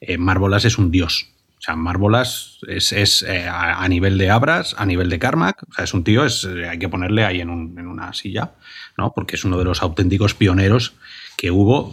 Eh, 0.00 0.18
Marbolas 0.18 0.64
es 0.64 0.78
un 0.78 0.90
dios. 0.90 1.28
O 1.58 1.64
sea, 1.64 1.76
Marbolas 1.76 2.58
es, 2.66 3.22
eh, 3.22 3.46
a, 3.48 3.86
nivel 3.88 4.18
de 4.18 4.30
Abras, 4.30 4.74
a 4.78 4.84
nivel 4.84 5.08
de 5.08 5.20
Carmack. 5.20 5.62
O 5.68 5.72
sea, 5.72 5.84
es 5.84 5.94
un 5.94 6.02
tío, 6.02 6.24
es, 6.24 6.44
eh, 6.44 6.68
hay 6.68 6.78
que 6.78 6.88
ponerle 6.88 7.24
ahí 7.24 7.40
en, 7.40 7.50
una 7.50 8.12
silla, 8.14 8.54
¿no? 8.98 9.12
Porque 9.14 9.36
es 9.36 9.44
uno 9.44 9.58
de 9.58 9.64
los 9.64 9.80
auténticos 9.80 10.34
pioneros 10.34 10.94
que 11.36 11.52
hubo. 11.52 11.92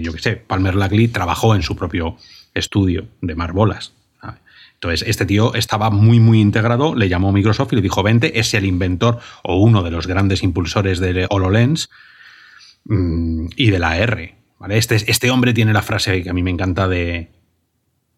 yo 0.00 0.12
qué 0.12 0.18
sé, 0.18 0.36
Palmer 0.36 0.74
Lackley 0.74 1.08
trabajó 1.08 1.54
en 1.54 1.62
su 1.62 1.76
propio 1.76 2.16
estudio 2.58 3.08
de 3.20 3.34
Marbolas. 3.34 3.92
Entonces, 4.74 5.08
este 5.08 5.26
tío 5.26 5.54
estaba 5.54 5.90
muy, 5.90 6.20
muy 6.20 6.40
integrado, 6.40 6.94
le 6.94 7.08
llamó 7.08 7.32
Microsoft 7.32 7.72
y 7.72 7.76
le 7.76 7.82
dijo, 7.82 8.04
vente, 8.04 8.38
es 8.38 8.54
el 8.54 8.64
inventor 8.64 9.18
o 9.42 9.56
uno 9.56 9.82
de 9.82 9.90
los 9.90 10.06
grandes 10.06 10.44
impulsores 10.44 11.00
de 11.00 11.26
HoloLens 11.28 11.90
mm, 12.84 13.46
y 13.56 13.70
de 13.70 13.78
la 13.80 13.98
R. 13.98 14.36
Este, 14.70 14.94
este 14.94 15.30
hombre 15.30 15.52
tiene 15.52 15.72
la 15.72 15.82
frase 15.82 16.22
que 16.22 16.30
a 16.30 16.32
mí 16.32 16.44
me 16.44 16.50
encanta 16.50 16.86
de 16.86 17.32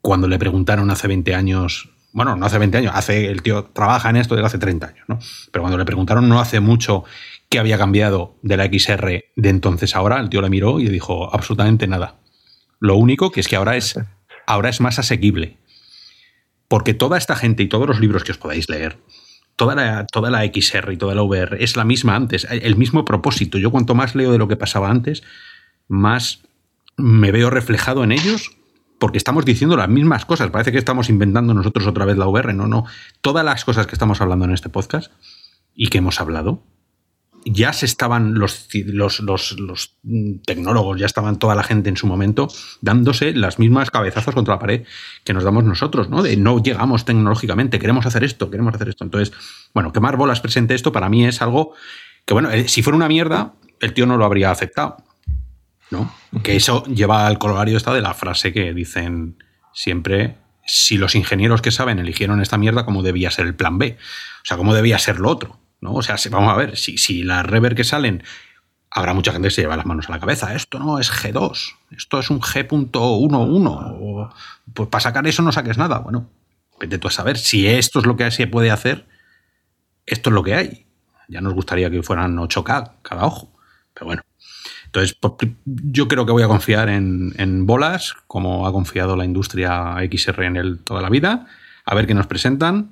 cuando 0.03 0.29
le 0.29 0.39
preguntaron 0.39 0.91
hace 0.91 1.09
20 1.09 1.35
años, 1.35 1.91
bueno, 2.13 2.37
no 2.37 2.45
hace 2.45 2.59
20 2.59 2.79
años, 2.79 2.93
hace, 2.95 3.31
el 3.31 3.43
tío 3.43 3.65
trabaja 3.73 4.11
en 4.11 4.17
esto 4.17 4.35
desde 4.35 4.47
hace 4.47 4.59
30 4.59 4.87
años, 4.87 5.05
¿no? 5.09 5.19
Pero 5.53 5.63
cuando 5.63 5.79
le 5.79 5.85
preguntaron 5.85 6.29
no 6.29 6.41
hace 6.41 6.61
mucho 6.61 7.05
qué 7.49 7.59
había 7.59 7.79
cambiado 7.79 8.37
de 8.43 8.57
la 8.57 8.67
XR 8.67 9.25
de 9.37 9.49
entonces 9.49 9.95
a 9.95 9.99
ahora, 9.99 10.21
el 10.21 10.29
tío 10.29 10.41
le 10.41 10.51
miró 10.51 10.81
y 10.81 10.85
le 10.85 10.91
dijo 10.91 11.35
absolutamente 11.35 11.87
nada. 11.87 12.17
Lo 12.81 12.97
único 12.97 13.31
que 13.31 13.41
es 13.41 13.49
que 13.49 13.57
ahora 13.57 13.77
es, 13.77 13.99
ahora 14.51 14.69
es 14.69 14.81
más 14.81 14.99
asequible. 14.99 15.57
Porque 16.69 16.95
toda 16.95 17.19
esta 17.19 17.37
gente 17.37 17.63
y 17.63 17.69
todos 17.69 17.87
los 17.87 18.01
libros 18.01 18.25
que 18.25 18.33
os 18.33 18.39
podáis 18.39 18.69
leer, 18.69 18.99
toda 19.57 19.75
la, 19.75 20.07
toda 20.07 20.31
la 20.31 20.45
XR 20.45 20.93
y 20.93 20.97
toda 20.97 21.15
la 21.15 21.23
VR 21.23 21.63
es 21.63 21.77
la 21.77 21.85
misma 21.85 22.17
antes, 22.17 22.47
el 22.51 22.77
mismo 22.77 23.05
propósito. 23.05 23.59
Yo 23.59 23.71
cuanto 23.71 23.95
más 23.95 24.15
leo 24.15 24.33
de 24.33 24.39
lo 24.39 24.49
que 24.49 24.57
pasaba 24.57 24.91
antes, 24.91 25.23
más 25.89 26.43
me 26.97 27.33
veo 27.33 27.51
reflejado 27.51 28.05
en 28.05 28.13
ellos 28.13 28.57
porque 28.99 29.19
estamos 29.19 29.45
diciendo 29.45 29.77
las 29.77 29.89
mismas 29.89 30.25
cosas. 30.25 30.51
Parece 30.51 30.73
que 30.73 30.79
estamos 30.79 31.09
inventando 31.09 31.55
nosotros 31.55 31.87
otra 31.87 32.05
vez 32.05 32.19
la 32.19 32.27
VR. 32.27 32.53
No, 32.53 32.67
no. 32.67 32.85
Todas 33.23 33.45
las 33.45 33.65
cosas 33.65 33.87
que 33.87 33.95
estamos 33.95 34.21
hablando 34.21 34.45
en 34.45 34.53
este 34.53 34.69
podcast 34.69 35.11
y 35.75 35.89
que 35.89 35.99
hemos 35.99 36.21
hablado 36.21 36.63
ya 37.45 37.73
se 37.73 37.87
estaban 37.87 38.35
los, 38.35 38.69
los, 39.21 39.97
tecnólogos, 40.47 40.99
ya 40.99 41.07
estaban 41.07 41.39
toda 41.39 41.55
la 41.55 41.63
gente 41.63 41.89
en 41.89 41.97
su 41.97 42.07
momento 42.07 42.49
dándose 42.81 43.33
las 43.33 43.59
mismas 43.59 43.91
cabezazos 43.91 44.35
contra 44.35 44.55
la 44.55 44.61
pared 44.61 44.85
que 45.25 45.33
nos 45.33 45.45
damos 45.45 45.65
nosotros, 45.65 46.09
¿no? 46.09 46.23
De 46.23 46.37
no 46.37 46.63
llegamos 46.63 47.05
tecnológicamente, 47.05 47.79
queremos 47.79 48.07
hacer 48.07 48.25
esto, 48.25 48.51
queremos 48.51 48.75
hacer 48.75 48.89
esto. 48.89 49.05
Entonces, 49.05 49.33
bueno, 49.75 49.93
que 49.93 50.01
Marbolas 50.01 50.41
presente 50.41 50.75
esto 50.75 50.93
para 50.93 51.09
mí 51.09 51.27
es 51.27 51.41
algo 51.43 51.75
que, 52.25 52.35
bueno, 52.35 52.51
eh, 52.51 52.69
si 52.69 52.83
fuera 52.83 52.97
una 52.97 53.09
mierda, 53.09 53.55
el 53.81 53.95
tío 53.95 54.07
no 54.07 54.17
lo 54.17 54.25
habría 54.25 54.51
aceptado, 54.51 54.99
¿no? 55.91 56.15
Que 56.43 56.57
eso 56.57 56.85
lleva 56.85 57.27
al 57.27 57.39
colorario 57.39 57.77
esta 57.77 57.95
de 57.95 58.03
la 58.03 58.15
frase 58.15 58.53
que 58.53 58.75
dicen 58.75 59.43
siempre 59.73 60.37
si 60.67 60.99
los 60.99 61.15
ingenieros 61.15 61.63
que 61.63 61.71
saben 61.71 61.99
eligieron 61.99 62.41
esta 62.41 62.59
mierda, 62.59 62.85
¿cómo 62.85 63.03
debía 63.03 63.31
ser 63.31 63.47
el 63.47 63.55
plan 63.55 63.79
B? 63.79 63.97
O 64.43 64.45
sea, 64.45 64.57
¿cómo 64.57 64.75
debía 64.75 64.99
ser 64.99 65.19
lo 65.19 65.31
otro? 65.31 65.59
¿No? 65.81 65.95
O 65.95 66.03
sea, 66.03 66.17
vamos 66.31 66.53
a 66.53 66.57
ver, 66.57 66.77
si, 66.77 66.99
si 66.99 67.23
las 67.23 67.45
rever 67.45 67.75
que 67.75 67.85
salen, 67.85 68.23
habrá 68.91 69.15
mucha 69.15 69.33
gente 69.33 69.49
que 69.49 69.55
se 69.55 69.63
lleva 69.63 69.77
las 69.77 69.87
manos 69.87 70.09
a 70.09 70.13
la 70.13 70.21
cabeza. 70.21 70.55
Esto 70.55 70.79
no 70.79 70.99
es 70.99 71.11
G2, 71.13 71.77
esto 71.97 72.19
es 72.19 72.31
un 72.31 72.41
G.11. 72.41 74.33
Pues 74.75 74.89
para 74.89 75.03
sacar 75.03 75.27
eso 75.27 75.43
no 75.43 75.53
saques 75.53 75.79
nada. 75.79 75.99
Bueno, 75.99 76.29
vete 76.79 76.99
tú 76.99 77.09
a 77.09 77.11
saber 77.11 77.39
si 77.39 77.67
esto 77.67 78.01
es 78.01 78.07
lo 78.07 78.17
que 78.17 78.31
se 78.31 78.47
puede 78.47 78.71
hacer, 78.71 79.07
esto 80.07 80.31
es 80.31 80.35
lo 80.35 80.43
que 80.43 80.55
hay. 80.55 80.87
Ya 81.29 81.41
nos 81.41 81.55
gustaría 81.55 81.91
que 81.91 82.03
fueran 82.03 82.37
8K 82.37 82.93
cada 83.03 83.25
ojo, 83.25 83.53
pero 83.95 84.07
bueno. 84.07 84.23
Entonces, 84.87 85.17
yo 85.65 86.09
creo 86.09 86.27
que 86.27 86.33
voy 86.33 86.43
a 86.43 86.49
confiar 86.49 86.89
en, 86.89 87.33
en 87.39 87.65
bolas, 87.65 88.17
como 88.27 88.67
ha 88.67 88.73
confiado 88.73 89.15
la 89.15 89.25
industria 89.25 89.95
XR 90.11 90.43
en 90.47 90.57
él 90.57 90.81
toda 90.83 91.01
la 91.01 91.09
vida, 91.09 91.47
a 91.85 91.95
ver 91.95 92.09
qué 92.09 92.15
nos 92.15 92.27
presentan, 92.27 92.91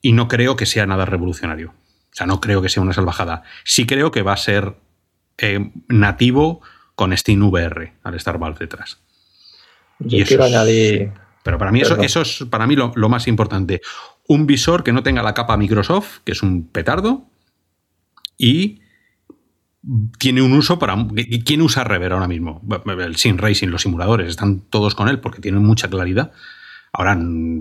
y 0.00 0.12
no 0.12 0.26
creo 0.26 0.56
que 0.56 0.64
sea 0.64 0.86
nada 0.86 1.04
revolucionario. 1.04 1.74
O 2.18 2.20
sea, 2.20 2.26
no 2.26 2.40
creo 2.40 2.60
que 2.60 2.68
sea 2.68 2.82
una 2.82 2.92
salvajada. 2.92 3.44
Sí 3.62 3.86
creo 3.86 4.10
que 4.10 4.22
va 4.22 4.32
a 4.32 4.36
ser 4.36 4.74
eh, 5.36 5.70
nativo 5.86 6.62
con 6.96 7.16
Steam 7.16 7.44
VR 7.44 7.92
al 8.02 8.14
estar 8.16 8.40
Valve 8.40 8.58
detrás. 8.58 8.98
Yo 10.00 10.26
quiero 10.26 10.42
añadir. 10.42 11.12
Pero 11.44 11.58
para 11.58 11.70
mí 11.70 11.80
eso, 11.80 11.96
eso, 12.02 12.22
es 12.22 12.44
para 12.50 12.66
mí 12.66 12.74
lo, 12.74 13.08
más 13.08 13.28
importante. 13.28 13.82
Un 14.26 14.48
visor 14.48 14.82
que 14.82 14.92
no 14.92 15.04
tenga 15.04 15.22
la 15.22 15.32
capa 15.32 15.56
Microsoft, 15.56 16.18
que 16.24 16.32
es 16.32 16.42
un 16.42 16.66
petardo, 16.66 17.30
y 18.36 18.80
tiene 20.18 20.42
un 20.42 20.54
uso 20.54 20.80
para. 20.80 20.96
¿Quién 21.44 21.62
usa 21.62 21.84
Rever 21.84 22.14
ahora 22.14 22.26
mismo? 22.26 22.60
El 22.84 23.14
Sim 23.14 23.38
Racing, 23.38 23.68
los 23.68 23.82
simuladores, 23.82 24.28
están 24.28 24.62
todos 24.62 24.96
con 24.96 25.08
él 25.08 25.20
porque 25.20 25.40
tienen 25.40 25.62
mucha 25.62 25.88
claridad. 25.88 26.32
Ahora, 26.92 27.16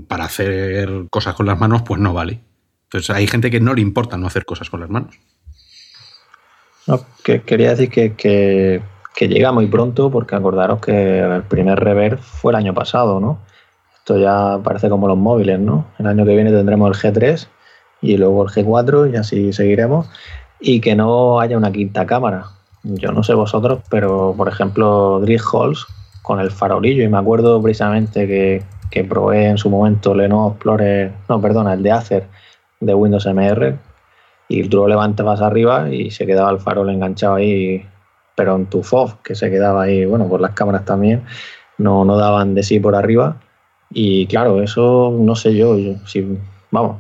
para 0.08 0.26
hacer 0.26 1.06
cosas 1.12 1.36
con 1.36 1.46
las 1.46 1.60
manos, 1.60 1.84
pues 1.84 2.02
no 2.02 2.12
vale. 2.12 2.41
Entonces 2.88 3.13
hay 3.13 3.28
gente 3.28 3.52
que 3.52 3.60
no 3.60 3.73
le 3.73 3.82
importa 3.82 4.17
no 4.17 4.28
hacer 4.28 4.45
cosas 4.45 4.69
con 4.69 4.80
las 4.80 4.89
manos. 4.89 5.19
No, 6.88 7.02
que 7.21 7.41
quería 7.41 7.76
decir 7.76 7.89
que, 7.89 8.82
llega 9.19 9.52
muy 9.52 9.67
pronto, 9.67 10.10
porque 10.10 10.36
acordaros 10.36 10.80
que 10.80 11.19
el 11.19 11.43
primer 11.43 11.80
rever 11.80 12.17
fue 12.17 12.54
el 12.54 12.56
año 12.56 12.73
pasado, 12.73 13.19
¿no? 13.19 13.39
Esto 13.97 14.17
ya 14.17 14.58
parece 14.63 14.88
como 14.88 15.10
los 15.10 15.17
móviles, 15.17 15.60
¿no? 15.60 15.86
El 16.00 16.08
año 16.08 16.26
que 16.26 16.34
viene 16.34 16.50
tendremos 16.52 17.04
el 17.04 17.13
G3 17.13 17.47
y 18.02 18.15
luego 18.15 18.43
el 18.43 18.50
G4 18.50 19.12
y 19.12 19.17
así 19.17 19.52
seguiremos. 19.52 20.10
Y 20.62 20.80
que 20.80 20.95
no 20.95 21.41
haya 21.41 21.58
una 21.58 21.73
quinta 21.73 22.06
cámara. 22.06 22.45
Yo 22.84 23.12
no 23.12 23.21
sé 23.21 23.34
vosotros, 23.34 23.82
pero 23.89 24.34
por 24.38 24.47
ejemplo, 24.47 25.19
Drill 25.19 25.41
Halls 25.52 25.86
con 26.21 26.39
el 26.39 26.52
farolillo, 26.52 27.04
y 27.04 27.10
me 27.10 27.17
acuerdo 27.17 27.62
precisamente 27.62 28.28
que, 28.28 28.63
que 28.91 29.04
probé 29.04 29.47
en 29.47 29.58
su 29.58 29.69
momento 29.69 30.15
Lenovo 30.15 30.52
Explorer, 30.52 31.12
no, 31.28 31.41
perdona, 31.41 31.73
el 31.73 31.84
de 31.84 31.91
Acer 31.91 32.28
de 32.80 32.93
Windows 32.93 33.25
MR 33.25 33.78
y 34.49 34.67
tú 34.67 34.78
lo 34.78 34.88
levantabas 34.88 35.41
arriba 35.41 35.89
y 35.91 36.11
se 36.11 36.25
quedaba 36.25 36.51
el 36.51 36.59
farol 36.59 36.89
enganchado 36.89 37.36
ahí, 37.36 37.86
pero 38.36 38.55
en 38.55 38.67
tu 38.67 38.84
FOV, 38.84 39.21
que 39.23 39.36
se 39.36 39.49
quedaba 39.49 39.84
ahí, 39.84 40.05
bueno, 40.05 40.28
por 40.28 40.41
las 40.41 40.51
cámaras 40.51 40.86
también, 40.86 41.23
no, 41.78 42.05
no 42.05 42.17
daban 42.17 42.55
de 42.55 42.63
sí 42.63 42.80
por 42.80 42.95
arriba. 42.95 43.38
Y 43.89 44.28
claro, 44.28 44.61
eso 44.61 45.15
no 45.17 45.36
sé 45.36 45.55
yo, 45.55 45.75
si, 46.05 46.38
vamos, 46.71 46.97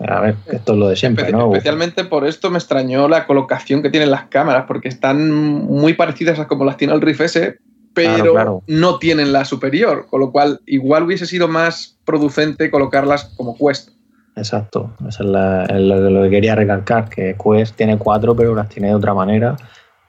a 0.00 0.20
ver, 0.20 0.36
esto 0.50 0.72
es 0.72 0.78
lo 0.78 0.88
de 0.88 0.96
siempre, 0.96 1.30
¿no? 1.30 1.52
Especialmente 1.52 2.04
por 2.04 2.26
esto 2.26 2.50
me 2.50 2.58
extrañó 2.58 3.08
la 3.08 3.26
colocación 3.26 3.82
que 3.82 3.90
tienen 3.90 4.10
las 4.10 4.24
cámaras, 4.26 4.64
porque 4.66 4.88
están 4.88 5.30
muy 5.30 5.94
parecidas 5.94 6.38
a 6.38 6.48
como 6.48 6.64
las 6.64 6.76
tiene 6.76 6.94
el 6.94 7.00
Rift 7.00 7.20
S, 7.20 7.58
pero 7.94 8.62
no 8.66 8.98
tienen 8.98 9.32
la 9.32 9.44
superior, 9.44 10.06
con 10.08 10.20
lo 10.20 10.32
cual 10.32 10.60
igual 10.66 11.04
hubiese 11.04 11.26
sido 11.26 11.46
más 11.46 11.98
producente 12.04 12.70
colocarlas 12.70 13.24
como 13.36 13.56
Quest. 13.56 13.90
Exacto, 14.34 14.90
eso 15.06 15.24
es, 15.24 15.80
lo 15.80 16.22
que 16.22 16.30
quería 16.30 16.54
recalcar, 16.54 17.08
que 17.08 17.36
Quest 17.36 17.76
tiene 17.76 17.98
cuatro, 17.98 18.34
pero 18.34 18.54
las 18.54 18.68
tiene 18.68 18.88
de 18.88 18.94
otra 18.94 19.12
manera 19.12 19.56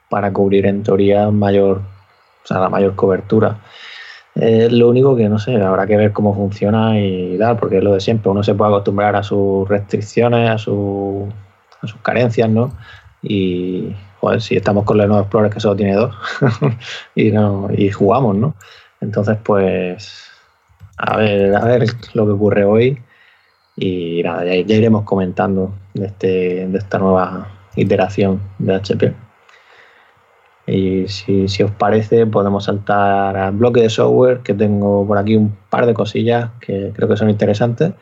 para 0.08 0.32
cubrir 0.32 0.66
en 0.66 0.82
teoría 0.82 1.30
mayor, 1.30 1.78
o 1.78 2.46
sea, 2.46 2.58
la 2.58 2.70
mayor 2.70 2.94
cobertura. 2.94 3.58
Lo 4.34 4.88
único 4.88 5.14
que 5.14 5.28
no 5.28 5.38
sé, 5.38 5.60
habrá 5.60 5.86
que 5.86 5.96
ver 5.96 6.12
cómo 6.12 6.34
funciona 6.34 6.98
y 6.98 7.36
tal, 7.38 7.56
porque 7.56 7.78
es 7.78 7.84
lo 7.84 7.92
de 7.94 8.00
siempre. 8.00 8.30
Uno 8.30 8.42
se 8.42 8.54
puede 8.54 8.70
acostumbrar 8.72 9.14
a 9.14 9.22
sus 9.22 9.68
restricciones, 9.68 10.50
a, 10.50 10.58
su, 10.58 11.28
a 11.82 11.86
sus 11.86 12.00
carencias, 12.00 12.48
¿no? 12.48 12.72
Y 13.22 13.94
si 14.38 14.56
estamos 14.56 14.84
con 14.84 14.98
Lenovo 14.98 15.20
Explorer 15.20 15.52
que 15.52 15.60
solo 15.60 15.76
tiene 15.76 15.94
dos 15.94 16.14
y, 17.14 17.30
no, 17.30 17.68
y 17.76 17.90
jugamos, 17.90 18.36
¿no? 18.36 18.54
Entonces, 19.00 19.36
pues 19.44 20.30
a 20.96 21.16
ver, 21.18 21.54
a 21.54 21.64
ver 21.64 21.86
lo 22.14 22.26
que 22.26 22.32
ocurre 22.32 22.64
hoy 22.64 22.98
y 23.76 24.22
nada, 24.22 24.44
ya, 24.44 24.54
iremos 24.54 25.02
comentando 25.04 25.72
de, 25.94 26.06
este, 26.06 26.66
de 26.68 26.78
esta 26.78 26.98
nueva 26.98 27.48
iteración 27.76 28.40
de 28.58 28.74
HP. 28.74 29.14
Y 30.66 31.08
si, 31.08 31.48
si, 31.48 31.62
os 31.62 31.70
parece, 31.72 32.26
podemos 32.26 32.64
saltar 32.64 33.36
al 33.36 33.52
bloque 33.52 33.82
de 33.82 33.90
software, 33.90 34.40
que 34.40 34.54
tengo 34.54 35.06
por 35.06 35.18
aquí 35.18 35.36
un 35.36 35.54
par 35.68 35.86
de 35.86 35.94
cosillas 35.94 36.50
que 36.60 36.90
creo 36.94 37.08
que 37.08 37.16
son 37.16 37.28
interesantes. 37.28 37.92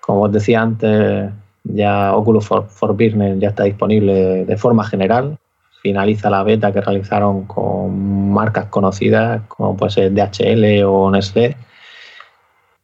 Como 0.00 0.22
os 0.22 0.32
decía 0.32 0.60
antes, 0.60 1.30
ya 1.64 2.14
Oculus 2.14 2.46
for, 2.46 2.66
for 2.68 2.92
Business 2.92 3.38
ya 3.40 3.48
está 3.48 3.64
disponible 3.64 4.44
de 4.44 4.56
forma 4.56 4.84
general. 4.84 5.38
Finaliza 5.82 6.30
la 6.30 6.42
beta 6.44 6.72
que 6.72 6.80
realizaron 6.80 7.44
con 7.46 8.30
marcas 8.32 8.66
conocidas 8.66 9.42
como 9.48 9.76
puede 9.76 9.90
ser 9.90 10.12
DHL 10.14 10.84
o 10.84 11.10
Nestlé 11.10 11.56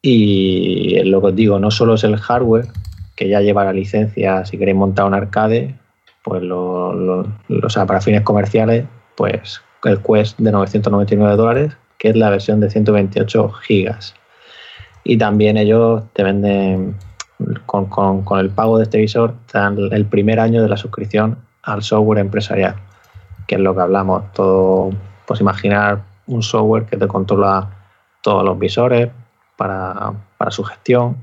y 0.03 1.03
lo 1.05 1.21
que 1.21 1.27
os 1.29 1.37
digo, 1.37 1.59
no 1.59 1.71
solo 1.71 1.95
es 1.95 2.05
el 2.05 2.17
hardware, 2.17 2.69
que 3.17 3.29
ya 3.29 3.41
lleva 3.41 3.65
la 3.65 3.73
licencia, 3.73 4.45
si 4.47 4.57
queréis 4.57 4.77
montar 4.77 5.05
un 5.05 5.15
arcade, 5.15 5.75
pues 6.23 6.43
lo, 6.43 6.95
lo, 6.95 7.27
para 7.87 8.01
fines 8.01 8.23
comerciales, 8.23 8.87
pues 9.17 9.61
el 9.85 10.01
Quest 10.03 10.39
de 10.39 10.53
999 10.53 11.37
dólares, 11.37 11.77
que 11.99 12.09
es 12.11 12.17
la 12.17 12.31
versión 12.31 12.61
de 12.61 12.71
128 12.71 13.51
gigas. 13.51 14.15
Y 15.05 15.19
también 15.19 15.57
ellos 15.57 16.03
te 16.15 16.23
venden, 16.23 16.97
con, 17.67 17.87
con, 17.87 18.23
con 18.23 18.39
el 18.39 18.51
pago 18.51 18.79
de 18.79 18.85
este 18.85 18.99
visor, 18.99 19.35
te 19.51 19.59
dan 19.59 19.77
el 19.93 20.07
primer 20.07 20.41
año 20.41 20.63
de 20.63 20.69
la 20.69 20.77
suscripción 20.77 21.39
al 21.63 21.83
software 21.83 22.21
empresarial, 22.21 22.77
que 23.47 23.57
es 23.57 23.61
lo 23.61 23.75
que 23.75 23.83
hablamos. 23.83 24.33
Todo, 24.33 24.91
pues 25.27 25.41
imaginar 25.41 26.03
un 26.27 26.43
software 26.43 26.87
que 26.87 26.97
te 26.97 27.07
controla 27.07 27.69
todos 28.23 28.45
los 28.45 28.59
visores, 28.59 29.11
para, 29.61 30.15
para 30.39 30.51
su 30.51 30.65
gestión 30.65 31.19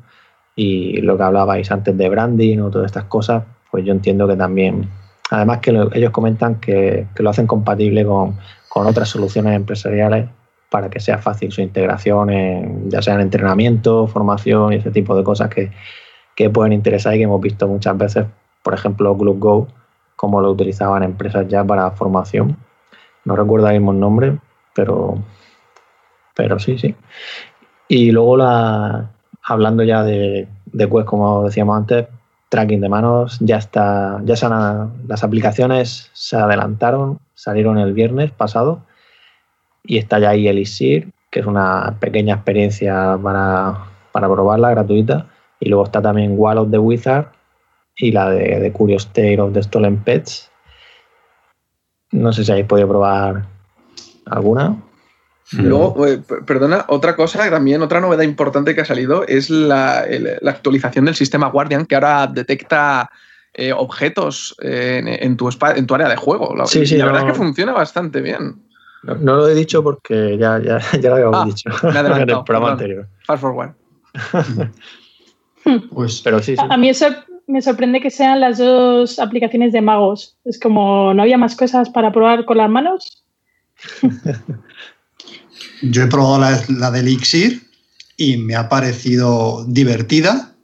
y 0.55 1.01
lo 1.01 1.17
que 1.17 1.23
hablabais 1.23 1.71
antes 1.71 1.97
de 1.97 2.07
branding 2.07 2.59
o 2.59 2.69
todas 2.69 2.85
estas 2.85 3.05
cosas, 3.05 3.43
pues 3.71 3.83
yo 3.83 3.91
entiendo 3.91 4.27
que 4.27 4.35
también, 4.35 4.87
además 5.31 5.57
que 5.57 5.71
lo, 5.71 5.91
ellos 5.91 6.11
comentan 6.11 6.59
que, 6.59 7.07
que, 7.15 7.23
lo 7.23 7.31
hacen 7.31 7.47
compatible 7.47 8.05
con, 8.05 8.37
con, 8.69 8.85
otras 8.85 9.09
soluciones 9.09 9.55
empresariales 9.55 10.29
para 10.69 10.87
que 10.87 10.99
sea 10.99 11.17
fácil 11.17 11.51
su 11.51 11.61
integración, 11.61 12.29
ya 12.91 13.01
sea 13.01 13.15
en 13.15 13.21
entrenamiento, 13.21 14.05
formación 14.05 14.73
y 14.73 14.75
ese 14.75 14.91
tipo 14.91 15.17
de 15.17 15.23
cosas 15.23 15.49
que, 15.49 15.71
que 16.35 16.51
pueden 16.51 16.73
interesar 16.73 17.15
y 17.15 17.17
que 17.17 17.23
hemos 17.23 17.41
visto 17.41 17.67
muchas 17.67 17.97
veces, 17.97 18.27
por 18.61 18.75
ejemplo, 18.75 19.15
Globe 19.15 19.39
Go, 19.39 19.67
como 20.15 20.41
lo 20.41 20.51
utilizaban 20.51 21.01
empresas 21.01 21.47
ya 21.47 21.63
para 21.63 21.89
formación. 21.89 22.55
No 23.25 23.35
recuerdo 23.35 23.67
el 23.69 23.79
mismo 23.79 23.93
nombre, 23.93 24.37
pero, 24.75 25.17
pero 26.35 26.59
sí, 26.59 26.77
sí. 26.77 26.93
Y 27.87 28.11
luego, 28.11 28.37
la, 28.37 29.11
hablando 29.43 29.83
ya 29.83 30.03
de, 30.03 30.47
de 30.65 30.89
Quest, 30.89 31.05
como 31.05 31.43
decíamos 31.43 31.77
antes, 31.77 32.07
tracking 32.49 32.81
de 32.81 32.89
manos, 32.89 33.37
ya 33.39 33.57
está, 33.57 34.21
ya 34.23 34.35
se 34.35 34.47
las 34.47 35.23
aplicaciones 35.23 36.09
se 36.13 36.37
adelantaron, 36.37 37.19
salieron 37.33 37.77
el 37.77 37.93
viernes 37.93 38.31
pasado 38.31 38.81
y 39.83 39.97
está 39.97 40.19
ya 40.19 40.29
ahí 40.29 40.47
Elixir, 40.47 41.11
que 41.31 41.39
es 41.39 41.45
una 41.45 41.97
pequeña 41.99 42.35
experiencia 42.35 43.17
para, 43.21 43.85
para 44.11 44.27
probarla, 44.27 44.71
gratuita. 44.71 45.27
Y 45.59 45.69
luego 45.69 45.85
está 45.85 46.01
también 46.01 46.35
Wall 46.37 46.57
of 46.57 46.71
the 46.71 46.77
Wizard 46.77 47.31
y 47.95 48.11
la 48.11 48.29
de, 48.29 48.59
de 48.59 48.71
Curious 48.71 49.07
Tale 49.07 49.41
of 49.41 49.53
the 49.53 49.63
Stolen 49.63 49.97
Pets. 49.97 50.51
No 52.11 52.31
sé 52.31 52.43
si 52.43 52.51
habéis 52.51 52.67
podido 52.67 52.87
probar 52.87 53.45
alguna. 54.25 54.77
Luego, 55.53 56.05
eh, 56.05 56.21
perdona, 56.45 56.85
otra 56.89 57.15
cosa, 57.15 57.49
también 57.49 57.81
otra 57.81 58.01
novedad 58.01 58.23
importante 58.23 58.75
que 58.75 58.81
ha 58.81 58.85
salido 58.85 59.25
es 59.25 59.49
la, 59.49 60.03
el, 60.03 60.37
la 60.41 60.51
actualización 60.51 61.05
del 61.05 61.15
sistema 61.15 61.47
Guardian, 61.47 61.85
que 61.85 61.95
ahora 61.95 62.27
detecta 62.27 63.09
eh, 63.53 63.71
objetos 63.71 64.55
en, 64.59 65.07
en, 65.07 65.37
tu 65.37 65.49
en, 65.75 65.87
tu 65.87 65.95
área 65.95 66.09
de 66.09 66.17
juego. 66.17 66.53
La, 66.55 66.65
sí, 66.65 66.85
sí, 66.85 66.97
la 66.97 67.05
no, 67.05 67.11
verdad 67.13 67.27
es 67.27 67.33
que 67.33 67.37
funciona 67.37 67.71
bastante 67.71 68.21
bien. 68.21 68.61
No, 69.03 69.15
no, 69.15 69.35
lo 69.37 69.47
he 69.47 69.55
dicho 69.55 69.81
porque 69.81 70.37
ya, 70.37 70.59
ya, 70.59 70.79
ya 70.99 71.09
lo 71.09 71.15
habíamos 71.15 71.39
Ah, 71.41 71.45
dicho 71.45 71.69
en 71.87 71.95
el 71.95 72.05
programa 72.13 72.43
perdón. 72.43 72.69
anterior. 72.71 73.07
Fast 73.25 73.41
forward. 73.41 73.71
Pues 75.91 76.21
Pero 76.23 76.39
sí, 76.39 76.55
sí. 76.55 76.61
A, 76.61 76.73
a 76.73 76.77
mí 76.77 76.89
eso 76.89 77.07
me 77.47 77.61
sorprende 77.61 78.01
que 78.01 78.11
sean 78.11 78.41
las 78.41 78.57
dos 78.57 79.19
aplicaciones 79.19 79.71
de 79.71 79.81
magos. 79.81 80.37
Es 80.45 80.59
como, 80.59 81.13
¿no 81.13 81.21
había 81.21 81.37
más 81.37 81.55
cosas 81.55 81.89
para 81.89 82.11
probar 82.11 82.45
con 82.45 82.57
las 82.57 82.69
manos? 82.69 83.23
Yo 85.81 86.03
he 86.03 86.07
probado 86.07 86.39
la, 86.39 86.63
la 86.69 86.91
de 86.91 86.99
Elixir 86.99 87.67
y 88.17 88.37
me 88.37 88.55
ha 88.55 88.67
parecido 88.67 89.65
divertida 89.67 90.55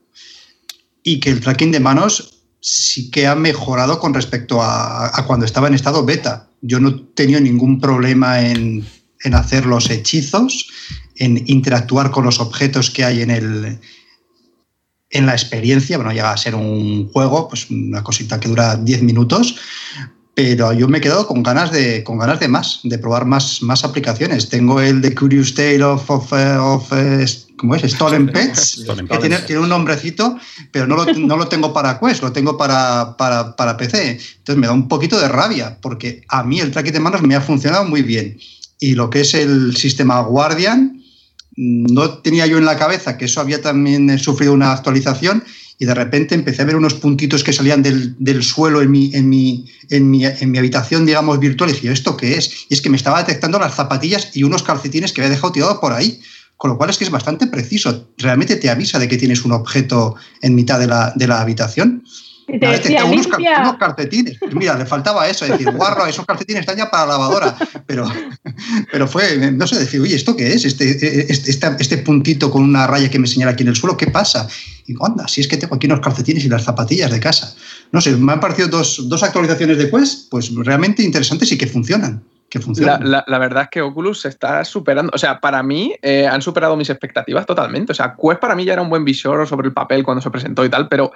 y 1.03 1.19
que 1.19 1.29
el 1.29 1.41
tracking 1.41 1.71
de 1.71 1.79
manos 1.79 2.33
sí 2.59 3.11
que 3.11 3.27
ha 3.27 3.35
mejorado 3.35 3.99
con 3.99 4.13
respecto 4.13 4.61
a, 4.61 5.17
a 5.17 5.25
cuando 5.25 5.45
estaba 5.45 5.67
en 5.67 5.73
estado 5.73 6.05
beta. 6.05 6.47
Yo 6.61 6.79
no 6.79 6.89
he 6.89 6.99
tenido 7.13 7.41
ningún 7.41 7.79
problema 7.79 8.41
en, 8.41 8.85
en, 9.23 9.33
hacer 9.35 9.65
los 9.65 9.89
hechizos, 9.89 10.69
en 11.17 11.43
interactuar 11.45 12.09
con 12.09 12.23
los 12.23 12.39
objetos 12.39 12.89
que 12.89 13.03
hay 13.03 13.21
en, 13.21 13.31
el, 13.31 13.79
en 15.09 15.25
la 15.25 15.33
experiencia. 15.33 15.97
Bueno, 15.97 16.13
llega 16.13 16.31
a 16.31 16.37
ser 16.37 16.55
un 16.55 17.09
juego, 17.09 17.49
pues 17.49 17.69
una 17.69 18.01
cosita 18.01 18.39
que 18.39 18.47
dura 18.47 18.77
10 18.77 19.03
minutos, 19.03 19.57
pero 20.35 20.73
yo 20.73 20.87
me 20.87 20.97
he 20.97 21.01
quedado 21.01 21.27
con 21.27 21.43
ganas 21.43 21.71
de, 21.71 22.03
con 22.03 22.17
ganas 22.17 22.39
de 22.39 22.47
más, 22.47 22.79
de 22.83 22.97
probar 22.97 23.25
más, 23.25 23.61
más 23.61 23.83
aplicaciones. 23.83 24.49
Tengo 24.49 24.81
el 24.81 24.99
de 25.01 25.13
Curious 25.13 25.53
Tale 25.53 25.83
of, 25.83 26.09
of, 26.09 26.33
of 26.33 26.91
uh, 26.91 27.25
¿cómo 27.57 27.75
es? 27.75 27.91
Stolen 27.91 28.27
Pets, 28.27 28.83
que 29.07 29.17
tiene, 29.19 29.37
tiene, 29.39 29.61
un 29.61 29.69
nombrecito, 29.69 30.39
pero 30.71 30.87
no 30.87 30.95
lo, 30.95 31.05
no 31.13 31.37
lo 31.37 31.47
tengo 31.47 31.71
para 31.71 31.99
Quest, 31.99 32.23
lo 32.23 32.31
tengo 32.31 32.57
para, 32.57 33.15
para, 33.15 33.55
para, 33.55 33.77
PC. 33.77 34.19
Entonces 34.37 34.57
me 34.57 34.65
da 34.65 34.73
un 34.73 34.87
poquito 34.87 35.19
de 35.19 35.27
rabia, 35.27 35.77
porque 35.81 36.23
a 36.29 36.43
mí 36.43 36.59
el 36.59 36.71
tracking 36.71 36.93
de 36.93 36.99
manos 36.99 37.21
me 37.21 37.35
ha 37.35 37.41
funcionado 37.41 37.85
muy 37.85 38.01
bien. 38.01 38.39
Y 38.79 38.95
lo 38.95 39.11
que 39.11 39.21
es 39.21 39.35
el 39.35 39.77
sistema 39.77 40.21
Guardian, 40.21 41.03
no 41.55 42.09
tenía 42.19 42.47
yo 42.47 42.57
en 42.57 42.65
la 42.65 42.79
cabeza 42.79 43.17
que 43.17 43.25
eso 43.25 43.39
había 43.39 43.61
también 43.61 44.17
sufrido 44.17 44.53
una 44.53 44.71
actualización 44.71 45.43
y 45.83 45.85
de 45.85 45.93
repente 45.93 46.33
empecé 46.33 46.61
a 46.61 46.65
ver 46.65 46.77
unos 46.77 46.93
puntitos 46.93 47.43
que 47.43 47.51
salían 47.51 47.83
del, 47.83 48.15
del 48.17 48.41
suelo 48.41 48.81
en 48.81 48.89
mi, 48.89 49.11
en, 49.13 49.27
mi, 49.27 49.65
en, 49.89 50.09
mi, 50.09 50.23
en 50.23 50.49
mi 50.49 50.57
habitación, 50.57 51.05
digamos, 51.05 51.37
virtual. 51.41 51.71
Y 51.71 51.73
dije, 51.73 51.91
¿esto 51.91 52.15
qué 52.15 52.37
es? 52.37 52.67
Y 52.69 52.73
es 52.73 52.81
que 52.81 52.89
me 52.89 52.95
estaba 52.95 53.21
detectando 53.21 53.59
las 53.59 53.75
zapatillas 53.75 54.29
y 54.33 54.43
unos 54.43 54.63
calcetines 54.63 55.11
que 55.11 55.19
había 55.19 55.31
dejado 55.31 55.51
tirados 55.51 55.79
por 55.79 55.91
ahí. 55.91 56.21
Con 56.55 56.71
lo 56.71 56.77
cual 56.77 56.89
es 56.89 56.97
que 56.97 57.03
es 57.03 57.09
bastante 57.09 57.47
preciso. 57.47 58.07
Realmente 58.17 58.55
te 58.55 58.69
avisa 58.69 58.97
de 58.97 59.09
que 59.09 59.17
tienes 59.17 59.43
un 59.43 59.51
objeto 59.51 60.15
en 60.41 60.55
mitad 60.55 60.79
de 60.79 60.87
la, 60.87 61.11
de 61.17 61.27
la 61.27 61.41
habitación. 61.41 62.05
Y 62.47 62.59
te 62.59 62.67
decía, 62.67 63.05
unos, 63.05 63.27
cal 63.27 63.41
unos, 63.61 63.77
calcetines. 63.77 64.37
Mira, 64.53 64.77
le 64.77 64.85
faltaba 64.85 65.27
eso, 65.27 65.45
decir, 65.45 65.71
guarro, 65.71 66.05
esos 66.05 66.25
calcetines 66.25 66.61
están 66.61 66.77
ya 66.77 66.89
para 66.89 67.05
la 67.05 67.13
lavadora. 67.13 67.55
Pero, 67.85 68.11
pero 68.91 69.07
fue, 69.07 69.51
no 69.51 69.67
sé, 69.67 69.79
decir, 69.79 70.01
oye, 70.01 70.15
¿esto 70.15 70.35
qué 70.35 70.53
es? 70.53 70.65
Este, 70.65 70.89
este, 71.31 71.51
este, 71.51 71.75
este 71.79 71.97
puntito 71.99 72.51
con 72.51 72.63
una 72.63 72.87
raya 72.87 73.09
que 73.09 73.19
me 73.19 73.27
señala 73.27 73.51
aquí 73.51 73.63
en 73.63 73.69
el 73.69 73.75
suelo, 73.75 73.97
¿qué 73.97 74.07
pasa? 74.07 74.47
Y 74.85 74.93
digo, 74.93 75.05
anda, 75.05 75.27
si 75.27 75.41
es 75.41 75.47
que 75.47 75.57
tengo 75.57 75.75
aquí 75.75 75.87
unos 75.87 76.01
calcetines 76.01 76.43
y 76.45 76.49
las 76.49 76.63
zapatillas 76.63 77.11
de 77.11 77.19
casa. 77.19 77.55
No 77.91 78.01
sé, 78.01 78.15
me 78.17 78.33
han 78.33 78.39
parecido 78.39 78.67
dos, 78.67 79.07
dos 79.07 79.23
actualizaciones 79.23 79.77
de 79.77 79.89
Quest, 79.89 80.29
pues 80.29 80.53
realmente 80.55 81.03
interesantes 81.03 81.51
y 81.51 81.57
que 81.57 81.67
funcionan. 81.67 82.23
Que 82.53 82.59
la, 82.83 82.99
la, 82.99 83.23
la, 83.25 83.39
verdad 83.39 83.63
es 83.63 83.69
que 83.69 83.81
Oculus 83.81 84.21
se 84.21 84.29
está 84.29 84.63
superando. 84.63 85.11
O 85.15 85.17
sea, 85.17 85.39
para 85.39 85.63
mí 85.63 85.95
eh, 86.03 86.27
han 86.27 86.39
superado 86.39 86.77
mis 86.77 86.87
expectativas 86.91 87.47
totalmente. 87.47 87.93
O 87.93 87.95
sea, 87.95 88.15
Quest 88.15 88.39
para 88.39 88.53
mí 88.53 88.63
ya 88.63 88.73
era 88.73 88.83
un 88.83 88.91
buen 88.91 89.03
visor 89.03 89.47
sobre 89.47 89.69
el 89.69 89.73
papel 89.73 90.03
cuando 90.03 90.21
se 90.21 90.29
presentó 90.29 90.63
y 90.63 90.69
tal, 90.69 90.87
pero 90.87 91.11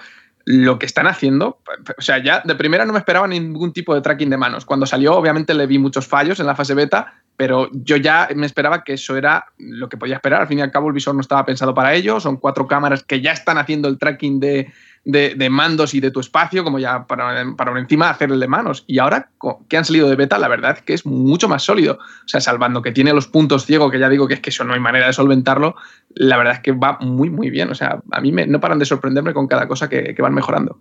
lo 0.49 0.79
que 0.79 0.85
están 0.85 1.07
haciendo, 1.07 1.59
o 1.97 2.01
sea, 2.01 2.23
ya 2.23 2.41
de 2.45 2.55
primera 2.55 2.85
no 2.85 2.93
me 2.93 2.99
esperaba 2.99 3.27
ningún 3.27 3.73
tipo 3.73 3.93
de 3.93 3.99
tracking 3.99 4.29
de 4.29 4.37
manos. 4.37 4.63
Cuando 4.63 4.85
salió, 4.85 5.13
obviamente 5.13 5.53
le 5.53 5.67
vi 5.67 5.77
muchos 5.77 6.07
fallos 6.07 6.39
en 6.39 6.45
la 6.45 6.55
fase 6.55 6.73
beta, 6.73 7.15
pero 7.35 7.69
yo 7.73 7.97
ya 7.97 8.29
me 8.33 8.45
esperaba 8.45 8.85
que 8.85 8.93
eso 8.93 9.17
era 9.17 9.43
lo 9.57 9.89
que 9.89 9.97
podía 9.97 10.15
esperar. 10.15 10.39
Al 10.39 10.47
fin 10.47 10.59
y 10.59 10.61
al 10.61 10.71
cabo, 10.71 10.87
el 10.87 10.93
visor 10.93 11.15
no 11.15 11.19
estaba 11.19 11.45
pensado 11.45 11.73
para 11.73 11.93
ello. 11.93 12.21
Son 12.21 12.37
cuatro 12.37 12.65
cámaras 12.65 13.03
que 13.03 13.19
ya 13.19 13.33
están 13.33 13.57
haciendo 13.57 13.89
el 13.89 13.97
tracking 13.97 14.39
de, 14.39 14.71
de, 15.07 15.35
de 15.35 15.49
mandos 15.49 15.93
y 15.93 16.01
de 16.01 16.11
tu 16.11 16.19
espacio, 16.19 16.65
como 16.65 16.79
ya 16.79 17.07
para, 17.07 17.55
para 17.55 17.79
encima 17.79 18.09
hacer 18.09 18.29
el 18.29 18.41
de 18.41 18.47
manos. 18.49 18.83
Y 18.87 18.99
ahora 18.99 19.29
que 19.69 19.77
han 19.77 19.85
salido 19.85 20.09
de 20.09 20.17
beta, 20.17 20.37
la 20.37 20.49
verdad 20.49 20.75
es 20.77 20.83
que 20.83 20.93
es 20.93 21.05
mucho 21.05 21.47
más 21.47 21.63
sólido. 21.63 21.93
O 21.93 22.27
sea, 22.27 22.41
salvando 22.41 22.81
que 22.81 22.91
tiene 22.91 23.13
los 23.13 23.25
puntos 23.25 23.65
ciegos, 23.65 23.89
que 23.89 23.99
ya 23.99 24.09
digo 24.09 24.27
que 24.27 24.33
es 24.33 24.41
que 24.41 24.49
eso 24.49 24.65
no 24.65 24.73
hay 24.73 24.81
manera 24.81 25.07
de 25.07 25.13
solventarlo, 25.13 25.75
la 26.09 26.35
verdad 26.35 26.55
es 26.55 26.59
que 26.59 26.73
va 26.73 26.97
muy, 26.99 27.29
muy 27.29 27.49
bien. 27.49 27.71
O 27.71 27.75
sea, 27.75 28.01
a 28.11 28.19
mí 28.19 28.33
me, 28.33 28.47
no 28.47 28.59
paran 28.59 28.79
de 28.79 28.85
sorprenderme 28.85 29.33
con 29.33 29.47
cada 29.47 29.65
cosa 29.65 29.87
que, 29.87 30.13
que 30.13 30.21
van 30.21 30.33
mejorando. 30.33 30.77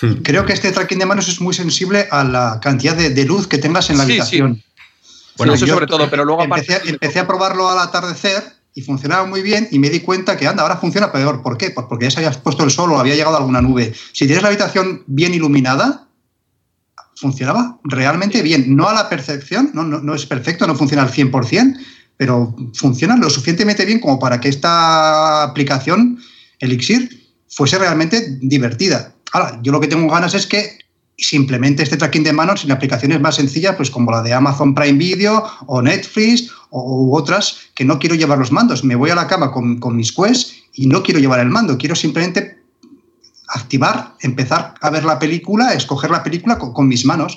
Creo 0.24 0.44
que 0.44 0.52
este 0.52 0.72
tracking 0.72 0.98
de 0.98 1.06
manos 1.06 1.28
es 1.28 1.40
muy 1.40 1.54
sensible 1.54 2.08
a 2.10 2.24
la 2.24 2.58
cantidad 2.60 2.96
de, 2.96 3.10
de 3.10 3.24
luz 3.24 3.46
que 3.46 3.58
tengas 3.58 3.88
en 3.90 3.98
la 3.98 4.04
sí, 4.04 4.10
habitación. 4.10 4.56
Sí. 4.56 4.64
Bueno, 5.36 5.54
eso 5.54 5.64
sobre 5.68 5.86
todo, 5.86 6.10
pero 6.10 6.24
luego 6.24 6.42
empecé, 6.42 6.80
empecé 6.86 7.20
a 7.20 7.26
probarlo 7.28 7.70
al 7.70 7.78
atardecer 7.78 8.42
y 8.74 8.82
funcionaba 8.82 9.26
muy 9.26 9.42
bien 9.42 9.68
y 9.70 9.78
me 9.78 9.90
di 9.90 10.00
cuenta 10.00 10.36
que, 10.36 10.46
anda, 10.46 10.62
ahora 10.62 10.76
funciona 10.76 11.10
peor. 11.10 11.42
¿Por 11.42 11.58
qué? 11.58 11.70
Pues 11.70 11.86
porque 11.88 12.06
ya 12.06 12.10
se 12.10 12.18
había 12.18 12.42
puesto 12.42 12.64
el 12.64 12.70
sol 12.70 12.92
o 12.92 12.98
había 12.98 13.16
llegado 13.16 13.36
alguna 13.36 13.60
nube. 13.60 13.92
Si 14.12 14.26
tienes 14.26 14.42
la 14.42 14.48
habitación 14.48 15.02
bien 15.06 15.34
iluminada, 15.34 16.08
funcionaba 17.16 17.78
realmente 17.84 18.42
bien. 18.42 18.76
No 18.76 18.88
a 18.88 18.94
la 18.94 19.08
percepción, 19.08 19.70
no, 19.74 19.82
no, 19.82 20.00
no 20.00 20.14
es 20.14 20.26
perfecto, 20.26 20.66
no 20.66 20.74
funciona 20.74 21.02
al 21.02 21.10
100%, 21.10 21.76
pero 22.16 22.54
funciona 22.74 23.16
lo 23.16 23.30
suficientemente 23.30 23.84
bien 23.84 24.00
como 24.00 24.18
para 24.18 24.40
que 24.40 24.48
esta 24.48 25.42
aplicación, 25.42 26.18
Elixir, 26.58 27.28
fuese 27.48 27.78
realmente 27.78 28.38
divertida. 28.40 29.14
Ahora, 29.32 29.58
yo 29.62 29.72
lo 29.72 29.80
que 29.80 29.88
tengo 29.88 30.10
ganas 30.10 30.34
es 30.34 30.46
que 30.46 30.78
simplemente 31.18 31.82
este 31.82 31.96
tracking 31.96 32.22
de 32.22 32.32
manos 32.32 32.64
en 32.64 32.70
aplicaciones 32.70 33.20
más 33.20 33.34
sencillas, 33.34 33.74
pues 33.76 33.90
como 33.90 34.12
la 34.12 34.22
de 34.22 34.32
Amazon 34.32 34.74
Prime 34.74 34.96
Video 34.98 35.44
o 35.66 35.82
Netflix 35.82 36.50
o, 36.70 37.16
otras, 37.16 37.58
que 37.74 37.84
no 37.84 37.98
quiero 37.98 38.14
llevar 38.14 38.38
los 38.38 38.52
mandos. 38.52 38.84
Me 38.84 38.94
voy 38.94 39.10
a 39.10 39.16
la 39.16 39.26
cama 39.26 39.50
con, 39.50 39.96
mis 39.96 40.12
Quest 40.12 40.52
y 40.74 40.86
no 40.86 41.02
quiero 41.02 41.18
llevar 41.18 41.40
el 41.40 41.48
mando, 41.48 41.76
quiero 41.76 41.96
simplemente 41.96 42.58
activar, 43.48 44.14
empezar 44.20 44.74
a 44.80 44.90
ver 44.90 45.04
la 45.04 45.18
película, 45.18 45.72
escoger 45.72 46.10
la 46.10 46.22
película 46.22 46.56
con, 46.58 46.86
mis 46.86 47.04
manos. 47.04 47.36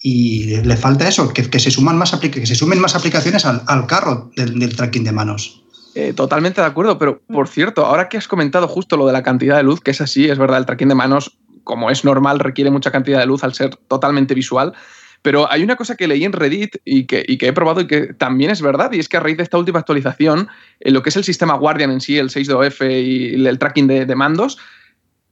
Y 0.00 0.56
le 0.62 0.76
falta 0.76 1.08
eso, 1.08 1.32
que, 1.32 1.58
se, 1.58 1.70
suman 1.70 1.98
más 1.98 2.12
que 2.16 2.46
se 2.46 2.54
sumen 2.54 2.80
más 2.80 2.94
aplicaciones 2.94 3.44
al, 3.44 3.86
carro 3.86 4.30
del, 4.36 4.74
tracking 4.74 5.04
de 5.04 5.12
manos. 5.12 5.62
Eh, 5.94 6.12
totalmente 6.14 6.60
de 6.60 6.66
acuerdo, 6.66 6.96
pero 6.98 7.20
por 7.26 7.48
cierto, 7.48 7.84
ahora 7.84 8.08
que 8.08 8.16
has 8.16 8.28
comentado 8.28 8.68
justo 8.68 8.96
lo 8.96 9.06
de 9.06 9.12
la 9.12 9.24
cantidad 9.24 9.56
de 9.56 9.64
luz, 9.64 9.80
que 9.80 9.90
es 9.90 10.00
así, 10.00 10.30
es 10.30 10.38
verdad, 10.38 10.58
el 10.58 10.66
tracking 10.66 10.88
de 10.88 10.94
manos, 10.94 11.36
como 11.68 11.90
es 11.90 12.02
normal, 12.02 12.40
requiere 12.40 12.70
mucha 12.70 12.90
cantidad 12.90 13.20
de 13.20 13.26
luz 13.26 13.44
al 13.44 13.52
ser 13.52 13.76
totalmente 13.76 14.34
visual. 14.34 14.72
Pero 15.20 15.50
hay 15.50 15.62
una 15.62 15.76
cosa 15.76 15.96
que 15.96 16.08
leí 16.08 16.24
en 16.24 16.32
Reddit 16.32 16.76
y 16.84 17.04
que, 17.04 17.26
he 17.28 17.52
probado 17.52 17.82
y 17.82 17.86
que 17.86 18.14
también 18.14 18.50
es 18.50 18.62
verdad, 18.62 18.90
y 18.92 18.98
es 18.98 19.08
que 19.08 19.18
a 19.18 19.20
raíz 19.20 19.36
de 19.36 19.42
esta 19.42 19.58
última 19.58 19.80
actualización, 19.80 20.48
en 20.80 20.94
lo 20.94 21.02
que 21.02 21.10
es 21.10 21.16
el 21.16 21.24
sistema 21.24 21.54
Guardian 21.54 21.90
en 21.90 22.00
sí, 22.00 22.16
el 22.16 22.30
6.2F 22.30 23.04
y 23.04 23.46
el 23.46 23.58
tracking 23.58 23.86
de, 23.86 24.14
mandos, 24.14 24.56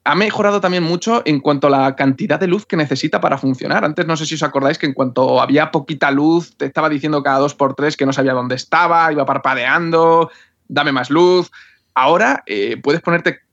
ha 0.04 0.14
mejorado 0.14 0.60
también 0.60 0.82
mucho 0.82 1.22
en 1.24 1.40
cuanto 1.40 1.68
a 1.68 1.70
la 1.70 1.96
cantidad 1.96 2.38
de 2.38 2.48
luz 2.48 2.66
que 2.66 2.76
necesita 2.76 3.20
para 3.20 3.38
funcionar. 3.38 3.84
Antes 3.84 4.06
no 4.06 4.16
sé 4.16 4.26
si 4.26 4.34
os 4.34 4.42
acordáis 4.42 4.76
que 4.76 4.86
en 4.86 4.92
cuanto 4.92 5.40
había 5.40 5.70
poquita 5.70 6.10
luz, 6.10 6.54
te 6.58 6.66
estaba 6.66 6.90
diciendo 6.90 7.22
cada 7.22 7.38
dos 7.38 7.54
por 7.54 7.74
tres 7.74 7.96
que 7.96 8.04
no 8.04 8.12
sabía 8.12 8.34
dónde 8.34 8.56
estaba, 8.56 9.10
iba 9.10 9.24
parpadeando, 9.24 10.30
dame 10.68 10.92
más 10.92 11.08
luz. 11.08 11.50
Ahora 11.94 12.42
eh, 12.46 12.76
puedes 12.76 13.00
ponerte 13.00 13.45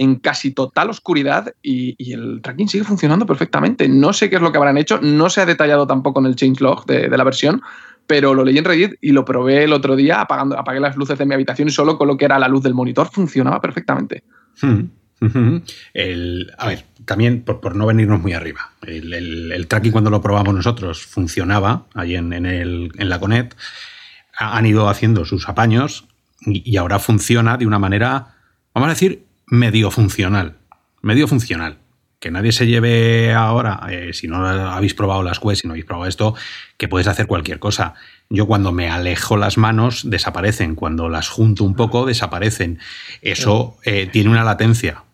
en 0.00 0.14
casi 0.14 0.52
total 0.52 0.88
oscuridad 0.88 1.52
y, 1.62 1.94
el 2.10 2.40
tracking 2.40 2.68
sigue 2.68 2.84
funcionando 2.84 3.26
perfectamente. 3.26 3.86
No 3.86 4.14
sé 4.14 4.30
qué 4.30 4.36
es 4.36 4.42
lo 4.42 4.50
que 4.50 4.56
habrán 4.56 4.78
hecho, 4.78 4.98
no 5.02 5.28
se 5.28 5.42
ha 5.42 5.46
detallado 5.46 5.86
tampoco 5.86 6.20
en 6.20 6.26
el 6.26 6.36
changelog 6.36 6.86
de, 6.86 7.10
de 7.10 7.18
la 7.18 7.22
versión, 7.22 7.60
pero 8.06 8.32
lo 8.32 8.42
leí 8.42 8.56
en 8.56 8.64
Reddit 8.64 8.94
y 9.02 9.12
lo 9.12 9.26
probé 9.26 9.64
el 9.64 9.74
otro 9.74 9.96
día 9.96 10.22
apagando, 10.22 10.58
apagué 10.58 10.80
las 10.80 10.96
luces 10.96 11.18
de 11.18 11.26
mi 11.26 11.34
habitación 11.34 11.68
y 11.68 11.70
solo 11.70 11.98
con 11.98 12.08
lo 12.08 12.16
que 12.16 12.24
era 12.24 12.38
la 12.38 12.48
luz 12.48 12.62
del 12.62 12.72
monitor 12.72 13.10
funcionaba 13.12 13.60
perfectamente. 13.60 14.24
Hmm, 14.62 15.58
a 16.56 16.66
ver, 16.66 16.84
también 17.04 17.42
por, 17.42 17.76
no 17.76 17.84
venirnos 17.84 18.22
muy 18.22 18.32
arriba, 18.32 18.70
el, 18.86 19.66
tracking 19.68 19.92
cuando 19.92 20.08
lo 20.08 20.22
probamos 20.22 20.54
nosotros 20.54 21.04
funcionaba 21.04 21.84
ahí 21.92 22.16
en, 22.16 22.32
en 22.32 23.08
la 23.10 23.20
Conet, 23.20 23.54
han 24.38 24.64
ido 24.64 24.88
haciendo 24.88 25.26
sus 25.26 25.46
apaños 25.46 26.06
y 26.46 26.78
ahora 26.78 26.98
funciona 26.98 27.58
de 27.58 27.66
una 27.66 27.78
manera, 27.78 28.28
vamos 28.72 28.86
a 28.86 28.92
decir, 28.92 29.26
medio 29.50 29.90
funcional. 29.90 30.56
Medio 31.02 31.28
funcional. 31.28 31.78
Que 32.18 32.30
nadie 32.30 32.52
se 32.52 32.66
lleve 32.66 33.32
ahora, 33.32 33.80
eh, 33.90 34.12
si 34.12 34.28
no 34.28 34.46
habéis 34.46 34.94
probado 34.94 35.22
las 35.22 35.40
quests, 35.40 35.60
si 35.60 35.66
no 35.66 35.72
habéis 35.72 35.86
probado 35.86 36.06
esto, 36.06 36.34
que 36.76 36.86
puedes 36.86 37.06
hacer 37.06 37.26
cualquier 37.26 37.58
cosa. 37.58 37.94
Yo 38.28 38.46
cuando 38.46 38.72
me 38.72 38.90
alejo 38.90 39.36
las 39.36 39.56
manos, 39.56 40.08
desaparecen. 40.08 40.74
Cuando 40.74 41.08
las 41.08 41.28
junto 41.28 41.64
un 41.64 41.74
poco, 41.74 42.04
desaparecen. 42.06 42.78
Eso 43.22 43.78
eh, 43.84 44.06
tiene 44.06 44.30
una 44.30 44.44
latencia. 44.44 45.04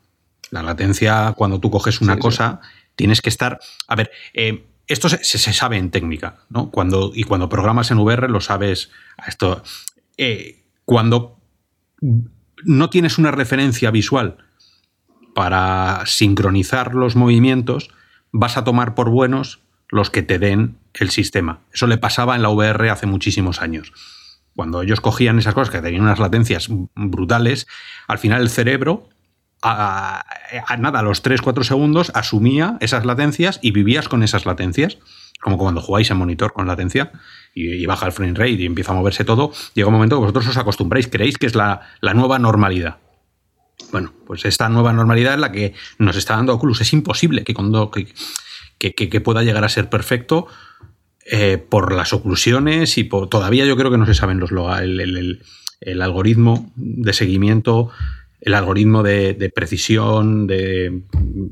La 0.50 0.62
latencia, 0.62 1.32
cuando 1.36 1.60
tú 1.60 1.70
coges 1.70 2.00
una 2.00 2.18
cosa, 2.18 2.60
tienes 2.96 3.22
que 3.22 3.28
estar. 3.28 3.60
A 3.86 3.94
ver, 3.94 4.10
eh, 4.34 4.66
esto 4.88 5.08
se, 5.08 5.52
sabe 5.52 5.76
en 5.78 5.90
técnica, 5.90 6.40
¿no? 6.50 6.70
Cuando, 6.70 7.12
y 7.14 7.22
cuando 7.22 7.48
programas 7.48 7.90
en 7.92 7.98
VR 7.98 8.28
lo 8.28 8.40
sabes. 8.40 8.90
Esto, 9.26 9.62
cuando 10.84 11.36
no 12.64 12.90
tienes 12.90 13.18
una 13.18 13.30
referencia 13.30 13.90
visual 13.90 14.38
para 15.34 16.02
sincronizar 16.06 16.94
los 16.94 17.16
movimientos, 17.16 17.90
vas 18.32 18.56
a 18.56 18.64
tomar 18.64 18.94
por 18.94 19.10
buenos 19.10 19.60
los 19.88 20.10
que 20.10 20.22
te 20.22 20.38
den 20.38 20.78
el 20.94 21.10
sistema. 21.10 21.60
Eso 21.72 21.86
le 21.86 21.98
pasaba 21.98 22.36
en 22.36 22.42
la 22.42 22.48
VR 22.48 22.90
hace 22.90 23.06
muchísimos 23.06 23.60
años. 23.60 23.92
Cuando 24.54 24.80
ellos 24.82 25.00
cogían 25.00 25.38
esas 25.38 25.54
cosas 25.54 25.70
que 25.70 25.82
tenían 25.82 26.02
unas 26.02 26.18
latencias 26.18 26.68
brutales, 26.94 27.66
al 28.08 28.18
final 28.18 28.40
el 28.40 28.48
cerebro, 28.48 29.10
a, 29.62 30.24
nada, 30.78 31.00
a 31.00 31.02
los 31.02 31.22
3-4 31.22 31.64
segundos, 31.64 32.10
asumía 32.14 32.78
esas 32.80 33.04
latencias 33.04 33.58
y 33.62 33.72
vivías 33.72 34.08
con 34.08 34.22
esas 34.22 34.46
latencias 34.46 34.98
como 35.40 35.58
cuando 35.58 35.80
jugáis 35.80 36.10
en 36.10 36.16
monitor 36.16 36.52
con 36.52 36.66
latencia 36.66 37.12
y, 37.54 37.84
baja 37.86 38.06
el 38.06 38.12
frame 38.12 38.34
rate 38.34 38.52
y 38.52 38.66
empieza 38.66 38.92
a 38.92 38.94
moverse 38.94 39.24
todo, 39.24 39.52
llega 39.74 39.88
un 39.88 39.94
momento 39.94 40.16
que 40.16 40.20
vosotros 40.20 40.48
os 40.48 40.56
acostumbráis, 40.56 41.08
creéis 41.08 41.38
que 41.38 41.46
es 41.46 41.54
la, 41.54 41.82
nueva 42.14 42.38
normalidad. 42.38 42.98
Bueno, 43.92 44.12
pues 44.26 44.44
esta 44.44 44.68
nueva 44.68 44.92
normalidad 44.92 45.34
es 45.34 45.40
la 45.40 45.52
que 45.52 45.74
nos 45.98 46.16
está 46.16 46.36
dando 46.36 46.54
Oculus. 46.54 46.80
Es 46.80 46.92
imposible 46.92 47.44
que, 47.44 47.54
cuando, 47.54 47.90
que, 47.90 49.20
pueda 49.20 49.42
llegar 49.42 49.64
a 49.64 49.68
ser 49.68 49.88
perfecto 49.88 50.46
eh, 51.24 51.58
por 51.58 51.92
las 51.92 52.12
oclusiones 52.12 52.98
y 52.98 53.04
por, 53.04 53.28
todavía 53.28 53.66
yo 53.66 53.76
creo 53.76 53.90
que 53.90 53.98
no 53.98 54.06
se 54.06 54.14
saben 54.14 54.40
los 54.40 54.50
el, 54.80 55.40
el 55.80 56.02
algoritmo 56.02 56.72
de 56.74 57.12
seguimiento 57.12 57.90
el 58.46 58.54
algoritmo 58.54 59.02
de, 59.02 59.52
precisión, 59.52 60.46
de 60.46 61.02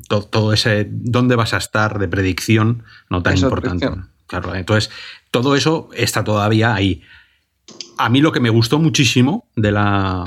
todo 0.08 0.52
ese 0.52 0.86
dónde 0.88 1.34
vas 1.34 1.52
a 1.52 1.56
estar, 1.56 1.98
de 1.98 2.06
predicción, 2.06 2.84
no 3.10 3.20
tan 3.20 3.36
importante. 3.36 3.90
Claro, 4.28 4.54
entonces, 4.54 4.92
todo 5.32 5.56
eso 5.56 5.88
está 5.96 6.22
todavía 6.22 6.72
ahí. 6.72 7.02
A 7.98 8.08
mí 8.08 8.20
lo 8.20 8.30
que 8.30 8.38
me 8.38 8.48
gustó 8.48 8.78
muchísimo 8.78 9.48
de 9.56 9.72
la, 9.72 10.22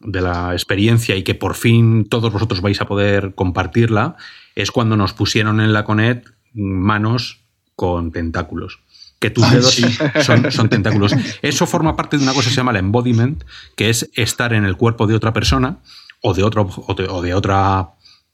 de 0.00 0.22
la 0.22 0.54
experiencia 0.54 1.16
y 1.16 1.22
que 1.22 1.34
por 1.34 1.54
fin 1.54 2.08
todos 2.08 2.32
vosotros 2.32 2.62
vais 2.62 2.80
a 2.80 2.86
poder 2.86 3.34
compartirla 3.34 4.16
es 4.54 4.70
cuando 4.70 4.96
nos 4.96 5.12
pusieron 5.12 5.60
en 5.60 5.74
la 5.74 5.84
Conet 5.84 6.26
manos 6.54 7.42
con 7.74 8.10
tentáculos 8.10 8.78
que 9.18 9.30
tus 9.30 9.50
dedos 9.50 9.74
son, 10.22 10.52
son, 10.52 10.68
tentáculos. 10.68 11.12
Eso 11.40 11.66
forma 11.66 11.96
parte 11.96 12.18
de 12.18 12.22
una 12.22 12.34
cosa 12.34 12.48
que 12.48 12.54
se 12.54 12.56
llama 12.56 12.72
el 12.72 12.76
embodiment, 12.76 13.44
que 13.74 13.88
es 13.88 14.10
estar 14.14 14.52
en 14.52 14.66
el 14.66 14.76
cuerpo 14.76 15.06
de 15.06 15.14
otra 15.14 15.32
persona 15.32 15.78
o 16.22 16.34
de, 16.34 16.42
o 16.42 17.22
de, 17.22 17.34
otra 17.34 17.90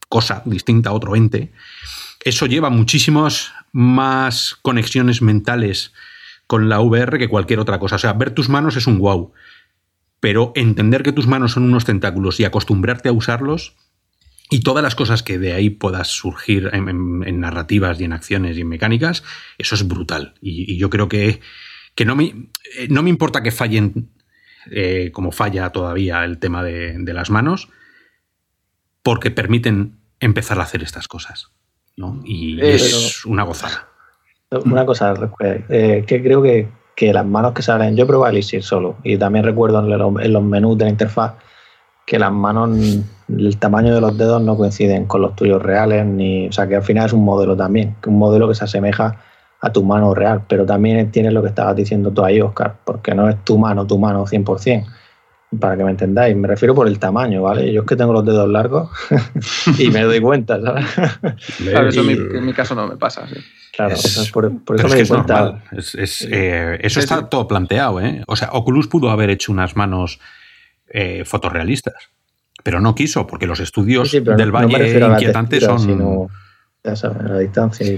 cosa 0.08 0.42
distinta, 0.44 0.92
otro 0.92 1.16
ente. 1.16 1.52
Eso 2.24 2.46
lleva 2.46 2.70
muchísimas 2.70 3.52
más 3.72 4.56
conexiones 4.62 5.22
mentales 5.22 5.92
con 6.46 6.68
la 6.68 6.80
VR 6.80 7.18
que 7.18 7.28
cualquier 7.28 7.60
otra 7.60 7.78
cosa. 7.78 7.96
O 7.96 7.98
sea, 7.98 8.12
ver 8.12 8.30
tus 8.32 8.48
manos 8.48 8.76
es 8.76 8.86
un 8.86 8.98
wow. 8.98 9.32
Pero 10.20 10.52
entender 10.54 11.02
que 11.02 11.12
tus 11.12 11.26
manos 11.26 11.52
son 11.52 11.64
unos 11.64 11.84
tentáculos 11.84 12.38
y 12.38 12.44
acostumbrarte 12.44 13.08
a 13.08 13.12
usarlos 13.12 13.74
y 14.52 14.60
todas 14.60 14.82
las 14.82 14.94
cosas 14.94 15.22
que 15.22 15.38
de 15.38 15.54
ahí 15.54 15.70
puedas 15.70 16.08
surgir 16.08 16.68
en, 16.74 17.40
narrativas 17.40 17.98
y 17.98 18.04
en 18.04 18.12
acciones 18.12 18.58
y 18.58 18.60
en 18.60 18.68
mecánicas, 18.68 19.24
eso 19.56 19.74
es 19.74 19.88
brutal. 19.88 20.34
Y, 20.42 20.76
yo 20.76 20.90
creo 20.90 21.08
que, 21.08 21.40
que 21.94 22.04
no, 22.04 22.14
me, 22.14 22.50
eh, 22.76 22.86
no, 22.90 23.02
me, 23.02 23.08
importa 23.08 23.42
que 23.42 23.50
fallen 23.50 24.10
eh, 24.70 25.10
como 25.12 25.32
falla 25.32 25.70
todavía 25.70 26.24
el 26.24 26.38
tema 26.38 26.62
de, 26.62 27.12
las 27.12 27.30
manos, 27.30 27.68
porque 29.02 29.30
permiten 29.30 29.98
empezar 30.20 30.58
a 30.60 30.62
hacer 30.62 30.82
estas 30.82 31.08
cosas. 31.08 31.52
Y 32.24 32.60
eh, 32.60 32.74
es 32.74 33.24
una 33.24 33.42
gozada. 33.42 33.88
Una 34.64 34.84
cosa, 34.84 35.14
que 35.38 36.04
creo 36.06 36.42
que, 36.42 36.68
las 37.12 37.26
manos 37.26 37.52
que 37.52 37.62
salen, 37.62 37.96
yo 37.96 38.06
probé 38.06 38.30
Elixir 38.30 38.62
solo 38.62 38.96
y 39.02 39.16
también 39.16 39.44
recuerdo 39.44 39.80
en 39.80 40.32
los 40.32 40.42
menús 40.42 40.78
de 40.78 40.84
la 40.84 40.90
interfaz 40.90 41.34
que 42.06 42.18
las 42.18 42.32
manos, 42.32 42.78
el 43.28 43.56
tamaño 43.58 43.94
de 43.94 44.00
los 44.00 44.16
dedos 44.16 44.42
no 44.42 44.56
coinciden 44.56 45.06
con 45.06 45.22
los 45.22 45.36
tuyos 45.36 45.62
reales, 45.62 46.04
ni, 46.04 46.48
o 46.48 46.52
sea 46.52 46.66
que 46.68 46.76
al 46.76 46.82
final 46.82 47.06
es 47.06 47.12
un 47.12 47.24
modelo 47.24 47.56
también, 47.56 47.96
un 48.06 48.18
modelo 48.18 48.48
que 48.48 48.54
se 48.54 48.64
asemeja 48.64 49.16
a 49.62 49.72
tu 49.72 49.84
mano 49.84 50.12
real, 50.12 50.42
pero 50.48 50.66
también 50.66 51.10
tienes 51.12 51.32
lo 51.32 51.40
que 51.40 51.48
estabas 51.48 51.76
diciendo 51.76 52.10
tú 52.10 52.24
ahí, 52.24 52.40
Oscar, 52.40 52.74
porque 52.84 53.14
no 53.14 53.28
es 53.28 53.42
tu 53.44 53.56
mano, 53.56 53.86
tu 53.86 53.96
mano 53.96 54.26
100%, 54.26 54.84
para 55.60 55.76
que 55.76 55.84
me 55.84 55.92
entendáis, 55.92 56.36
me 56.36 56.48
refiero 56.48 56.74
por 56.74 56.88
el 56.88 56.98
tamaño, 56.98 57.42
¿vale? 57.42 57.72
Yo 57.72 57.82
es 57.82 57.86
que 57.86 57.94
tengo 57.94 58.12
los 58.12 58.26
dedos 58.26 58.48
largos 58.48 58.90
y 59.78 59.88
me 59.90 60.02
doy 60.02 60.20
cuenta, 60.20 60.60
¿sabes? 60.60 60.84
Claro, 61.58 61.88
eso 61.88 62.00
en 62.00 62.44
mi, 62.44 62.52
caso 62.52 62.74
no 62.74 62.88
me 62.88 62.96
pasa, 62.96 63.24
Claro, 63.72 63.94
por, 64.32 64.46
eso 64.76 64.88
me 64.88 64.96
doy 64.96 65.06
cuenta. 65.06 65.62
Eh, 65.70 66.78
eso 66.82 67.00
está 67.00 67.28
todo 67.28 67.46
planteado, 67.46 68.00
¿eh? 68.00 68.22
O 68.26 68.36
sea, 68.36 68.50
Oculus 68.52 68.88
pudo 68.88 69.10
haber 69.10 69.30
hecho 69.30 69.52
unas 69.52 69.76
manos 69.76 70.18
eh, 70.88 71.24
fotorrealistas. 71.24 71.94
Pero 72.62 72.80
no 72.80 72.94
quiso, 72.94 73.26
porque 73.26 73.46
los 73.46 73.60
estudios 73.60 74.12
del 74.12 74.52
Valle 74.52 74.98
inquietantes 74.98 75.64
son. 75.64 76.28
ya 76.84 76.96
sabes, 76.96 77.22
la 77.22 77.38
distancia 77.38 77.86
y 77.86 77.96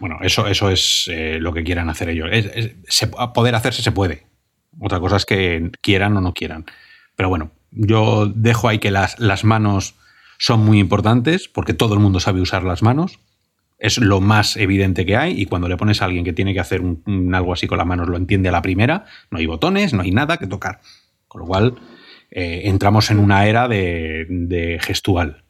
Bueno, 0.00 0.16
eso, 0.22 0.46
eso 0.46 0.70
es 0.70 1.10
eh, 1.12 1.36
lo 1.40 1.52
que 1.52 1.62
quieran 1.62 1.90
hacer 1.90 2.08
ellos. 2.08 2.30
poder 3.34 3.54
hacerse 3.54 3.82
se 3.82 3.92
puede. 3.92 4.26
Otra 4.80 4.98
cosa 4.98 5.16
es 5.16 5.26
que 5.26 5.70
quieran 5.82 6.16
o 6.16 6.22
no 6.22 6.32
quieran. 6.32 6.64
Pero 7.16 7.28
bueno, 7.28 7.52
yo 7.70 8.26
dejo 8.34 8.68
ahí 8.68 8.78
que 8.78 8.90
las, 8.90 9.20
las 9.20 9.44
manos 9.44 9.94
son 10.38 10.64
muy 10.64 10.78
importantes 10.78 11.48
porque 11.48 11.74
todo 11.74 11.92
el 11.92 12.00
mundo 12.00 12.18
sabe 12.18 12.40
usar 12.40 12.62
las 12.62 12.82
manos. 12.82 13.20
Es 13.78 13.98
lo 13.98 14.22
más 14.22 14.56
evidente 14.56 15.04
que 15.04 15.18
hay 15.18 15.38
y 15.38 15.44
cuando 15.44 15.68
le 15.68 15.76
pones 15.76 16.00
a 16.00 16.06
alguien 16.06 16.24
que 16.24 16.32
tiene 16.32 16.54
que 16.54 16.60
hacer 16.60 16.80
un, 16.80 17.34
algo 17.34 17.52
así 17.52 17.66
con 17.66 17.76
las 17.76 17.86
manos 17.86 18.08
lo 18.08 18.16
entiende 18.16 18.48
a 18.48 18.52
la 18.52 18.62
primera. 18.62 19.04
No 19.30 19.36
hay 19.36 19.44
botones, 19.44 19.92
no 19.92 20.00
hay 20.00 20.12
nada 20.12 20.38
que 20.38 20.46
tocar. 20.46 20.80
Con 21.28 21.42
lo 21.42 21.46
cual 21.46 21.74
eh, 22.30 22.62
entramos 22.64 23.10
en 23.10 23.18
una 23.18 23.46
era 23.46 23.68
de, 23.68 24.78
gestual. 24.80 25.44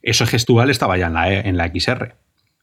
Eso 0.00 0.26
gestual 0.26 0.70
estaba 0.70 0.96
ya 0.96 1.08
en 1.08 1.14
la, 1.14 1.32
en 1.32 1.56
la 1.56 1.72
XR. 1.74 2.14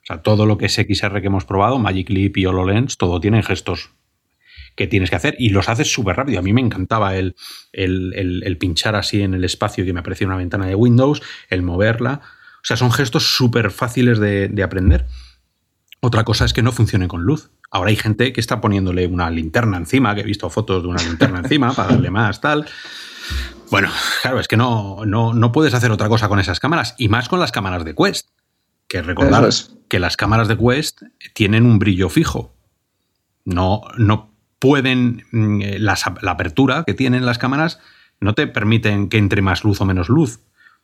O 0.04 0.06
sea, 0.06 0.22
todo 0.22 0.46
lo 0.46 0.58
que 0.58 0.66
es 0.66 0.74
XR 0.74 1.22
que 1.22 1.28
hemos 1.28 1.46
probado, 1.46 1.80
Magic 1.80 2.10
Leap 2.10 2.38
y 2.38 2.46
HoloLens, 2.46 2.98
todo 2.98 3.22
tiene 3.22 3.42
gestos 3.42 3.92
que 4.76 4.88
tienes 4.88 5.10
que 5.10 5.16
hacer 5.16 5.36
y 5.40 5.50
los 5.50 5.70
haces 5.70 5.92
súper 5.92 6.18
rápido. 6.18 6.40
A 6.40 6.42
mí 6.42 6.52
me 6.52 6.62
encantaba 6.62 7.16
el, 7.16 7.36
el, 7.72 8.58
pinchar 8.58 8.96
así 8.96 9.22
en 9.22 9.34
el 9.34 9.44
espacio 9.44 9.86
que 9.86 9.94
me 9.94 10.02
aparecía 10.02 10.28
una 10.28 10.36
ventana 10.36 10.66
de 10.66 10.76
Windows, 10.76 11.22
el 11.50 11.62
moverla. 11.62 12.22
O 12.56 12.66
sea, 12.66 12.76
son 12.76 12.92
gestos 12.92 13.36
súper 13.36 13.72
fáciles 13.72 14.20
de, 14.20 14.50
de 14.50 14.64
aprender. 14.64 15.06
Otra 16.02 16.26
cosa 16.26 16.44
es 16.44 16.54
que 16.54 16.64
no 16.64 16.74
funcione 16.74 17.08
con 17.08 17.24
luz. 17.24 17.52
Ahora 17.72 17.90
hay 17.90 17.96
gente 17.96 18.34
que 18.34 18.42
está 18.42 18.60
poniéndole 18.60 19.08
una 19.08 19.30
linterna 19.30 19.78
encima, 19.78 20.14
que 20.16 20.22
he 20.22 20.26
visto 20.26 20.50
fotos 20.50 20.84
de 20.84 20.90
una 20.90 21.02
linterna 21.02 21.40
encima 21.40 21.72
para 21.74 21.90
darle 21.90 22.12
más, 22.12 22.42
tal. 22.42 22.68
Bueno, 23.72 23.90
claro, 24.22 24.40
es 24.40 24.48
que 24.48 24.58
no, 24.58 25.06
no, 25.06 25.34
no, 25.34 25.52
puedes 25.52 25.74
hacer 25.74 25.92
otra 25.92 26.10
cosa 26.10 26.28
con 26.28 26.40
esas 26.40 26.60
cámaras, 26.60 26.94
y 26.98 27.08
más 27.08 27.30
con 27.30 27.40
las 27.40 27.52
cámaras 27.52 27.86
de 27.86 27.96
Quest. 27.96 28.30
Que 28.88 29.02
recordar 29.02 29.50
que 29.94 30.00
las 30.00 30.18
cámaras 30.18 30.48
de 30.48 30.58
Quest 30.58 31.04
tienen 31.36 31.68
un 31.68 31.78
brillo 31.78 32.10
fijo. 32.10 32.52
No, 33.46 33.84
no 33.96 34.34
pueden, 34.58 35.24
mm, 35.32 35.62
eh, 35.62 35.78
la, 35.78 35.96
apertura 36.32 36.84
que 36.84 36.96
tienen 36.96 37.28
las 37.28 37.38
cámaras 37.38 37.80
no 38.20 38.34
te 38.34 38.48
permiten 38.48 39.08
que 39.08 39.20
entre 39.20 39.44
más 39.44 39.64
luz 39.64 39.82
o 39.82 39.86
menos 39.86 40.10
luz. 40.10 40.40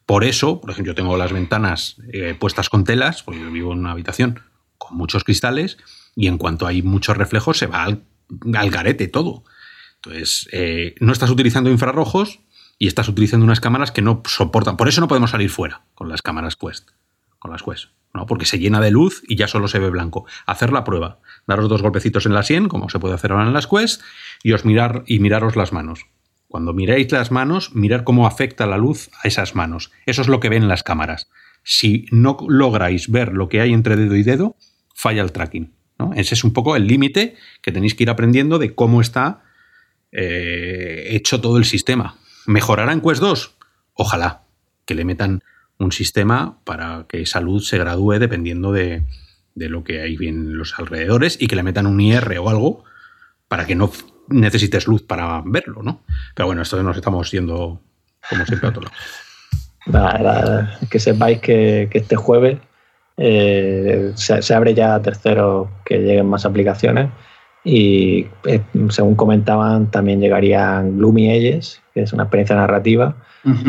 Por 0.05 0.23
eso, 0.23 0.61
por 0.61 0.69
ejemplo, 0.69 0.91
yo 0.91 0.95
tengo 0.95 1.17
las 1.17 1.33
ventanas 1.33 1.95
eh, 2.13 2.35
puestas 2.39 2.69
con 2.69 2.83
telas, 2.83 3.23
porque 3.23 3.39
yo 3.39 3.49
vivo 3.49 3.73
en 3.73 3.79
una 3.79 3.93
habitación 3.93 4.41
con 4.77 4.95
muchos 4.95 5.23
cristales, 5.23 5.79
y 6.15 6.27
en 6.27 6.37
cuanto 6.37 6.67
hay 6.67 6.83
muchos 6.83 7.17
reflejos 7.17 7.57
se 7.57 7.65
va 7.65 7.85
al, 7.85 8.03
garete 8.69 9.07
todo. 9.07 9.43
Entonces, 9.95 10.47
eh, 10.51 10.93
no 10.99 11.13
estás 11.13 11.31
utilizando 11.31 11.71
infrarrojos 11.71 12.41
y 12.77 12.85
estás 12.85 13.09
utilizando 13.09 13.43
unas 13.43 13.59
cámaras 13.59 13.91
que 13.91 14.03
no 14.03 14.21
soportan. 14.27 14.77
Por 14.77 14.87
eso 14.87 15.01
no 15.01 15.07
podemos 15.07 15.31
salir 15.31 15.49
fuera 15.49 15.81
con 15.95 16.09
las 16.09 16.21
cámaras 16.21 16.55
Quest, 16.55 16.91
con 17.39 17.51
las 17.51 17.63
Quest, 17.63 17.85
¿no? 18.13 18.25
Porque 18.25 18.45
se 18.45 18.59
llena 18.59 18.79
de 18.79 18.91
luz 18.91 19.23
y 19.27 19.35
ya 19.35 19.47
solo 19.47 19.67
se 19.67 19.79
ve 19.79 19.89
blanco. 19.89 20.25
Hacer 20.45 20.71
la 20.71 20.83
prueba 20.83 21.19
daros 21.47 21.69
dos 21.69 21.81
golpecitos 21.81 22.25
en 22.25 22.33
la 22.33 22.43
sien, 22.43 22.67
como 22.67 22.89
se 22.89 22.99
puede 22.99 23.15
hacer 23.15 23.31
ahora 23.31 23.47
en 23.47 23.53
las 23.53 23.67
Quest, 23.67 24.01
y 24.43 24.51
os 24.51 24.65
mirar 24.65 25.03
y 25.07 25.19
miraros 25.19 25.55
las 25.55 25.73
manos. 25.73 26.05
Cuando 26.47 26.73
miréis 26.73 27.11
las 27.11 27.31
manos, 27.31 27.75
mirar 27.75 28.03
cómo 28.03 28.25
afecta 28.27 28.65
la 28.65 28.77
luz 28.77 29.09
a 29.23 29.27
esas 29.27 29.55
manos. 29.55 29.91
Eso 30.05 30.21
es 30.21 30.27
lo 30.27 30.39
que 30.39 30.49
ven 30.49 30.67
las 30.67 30.83
cámaras. 30.83 31.29
Si 31.63 32.05
no 32.11 32.37
lográis 32.47 33.09
ver 33.09 33.33
lo 33.33 33.49
que 33.49 33.61
hay 33.61 33.73
entre 33.73 33.95
dedo 33.95 34.15
y 34.15 34.23
dedo, 34.23 34.55
falla 34.95 35.21
el 35.21 35.31
tracking. 35.31 35.73
Ese 36.15 36.33
es 36.33 36.43
un 36.43 36.53
poco 36.53 36.75
el 36.75 36.87
límite 36.87 37.35
que 37.61 37.71
tenéis 37.71 37.93
que 37.93 38.03
ir 38.03 38.09
aprendiendo 38.09 38.57
de 38.57 38.73
cómo 38.73 39.01
está 39.01 39.43
eh, 40.11 41.07
hecho 41.09 41.41
todo 41.41 41.57
el 41.57 41.65
sistema. 41.65 42.17
¿Mejorará 42.45 42.93
en 42.93 43.01
Quest 43.01 43.21
2? 43.21 43.57
Ojalá 43.93 44.43
que 44.85 44.95
le 44.95 45.05
metan 45.05 45.43
un 45.79 45.91
sistema 45.91 46.59
para 46.65 47.05
que 47.07 47.21
esa 47.21 47.39
luz 47.39 47.67
se 47.67 47.77
gradúe 47.77 48.19
dependiendo 48.19 48.71
de, 48.71 49.03
de 49.55 49.69
lo 49.69 49.83
que 49.83 50.01
hay 50.01 50.17
en 50.21 50.57
los 50.57 50.77
alrededores 50.77 51.37
y 51.39 51.47
que 51.47 51.55
le 51.55 51.63
metan 51.63 51.87
un 51.87 51.99
IR 51.99 52.37
o 52.39 52.49
algo 52.49 52.83
para 53.47 53.65
que 53.65 53.75
no 53.75 53.91
necesites 54.27 54.87
luz 54.87 55.01
para 55.03 55.41
verlo, 55.45 55.81
¿no? 55.81 56.01
Pero 56.35 56.47
bueno, 56.47 56.61
esto 56.61 56.81
nos 56.83 56.95
estamos 56.95 57.31
yendo 57.31 57.81
como 58.29 58.45
siempre 58.45 58.67
a 58.67 58.69
otro 58.69 58.83
lado. 58.83 60.67
que 60.89 60.99
sepáis 60.99 61.39
que, 61.39 61.89
este 61.91 62.15
jueves 62.15 62.57
eh, 63.17 64.11
se, 64.15 64.53
abre 64.53 64.73
ya 64.73 65.01
tercero 65.01 65.69
que 65.85 65.97
lleguen 65.97 66.27
más 66.27 66.45
aplicaciones 66.45 67.09
y 67.63 68.27
eh, 68.45 68.61
según 68.89 69.15
comentaban 69.15 69.89
también 69.91 70.19
llegarían 70.21 70.97
Gloomy 70.97 71.31
Edges, 71.31 71.81
que 71.93 72.03
es 72.03 72.13
una 72.13 72.23
experiencia 72.23 72.55
narrativa, 72.55 73.15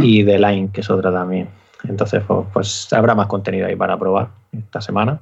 y 0.02 0.24
The 0.24 0.38
Line, 0.38 0.70
que 0.72 0.80
es 0.80 0.90
otra 0.90 1.12
también. 1.12 1.48
Entonces, 1.84 2.22
pues, 2.26 2.46
pues 2.52 2.92
habrá 2.92 3.14
más 3.14 3.26
contenido 3.26 3.66
ahí 3.66 3.76
para 3.76 3.98
probar 3.98 4.28
esta 4.52 4.80
semana. 4.80 5.20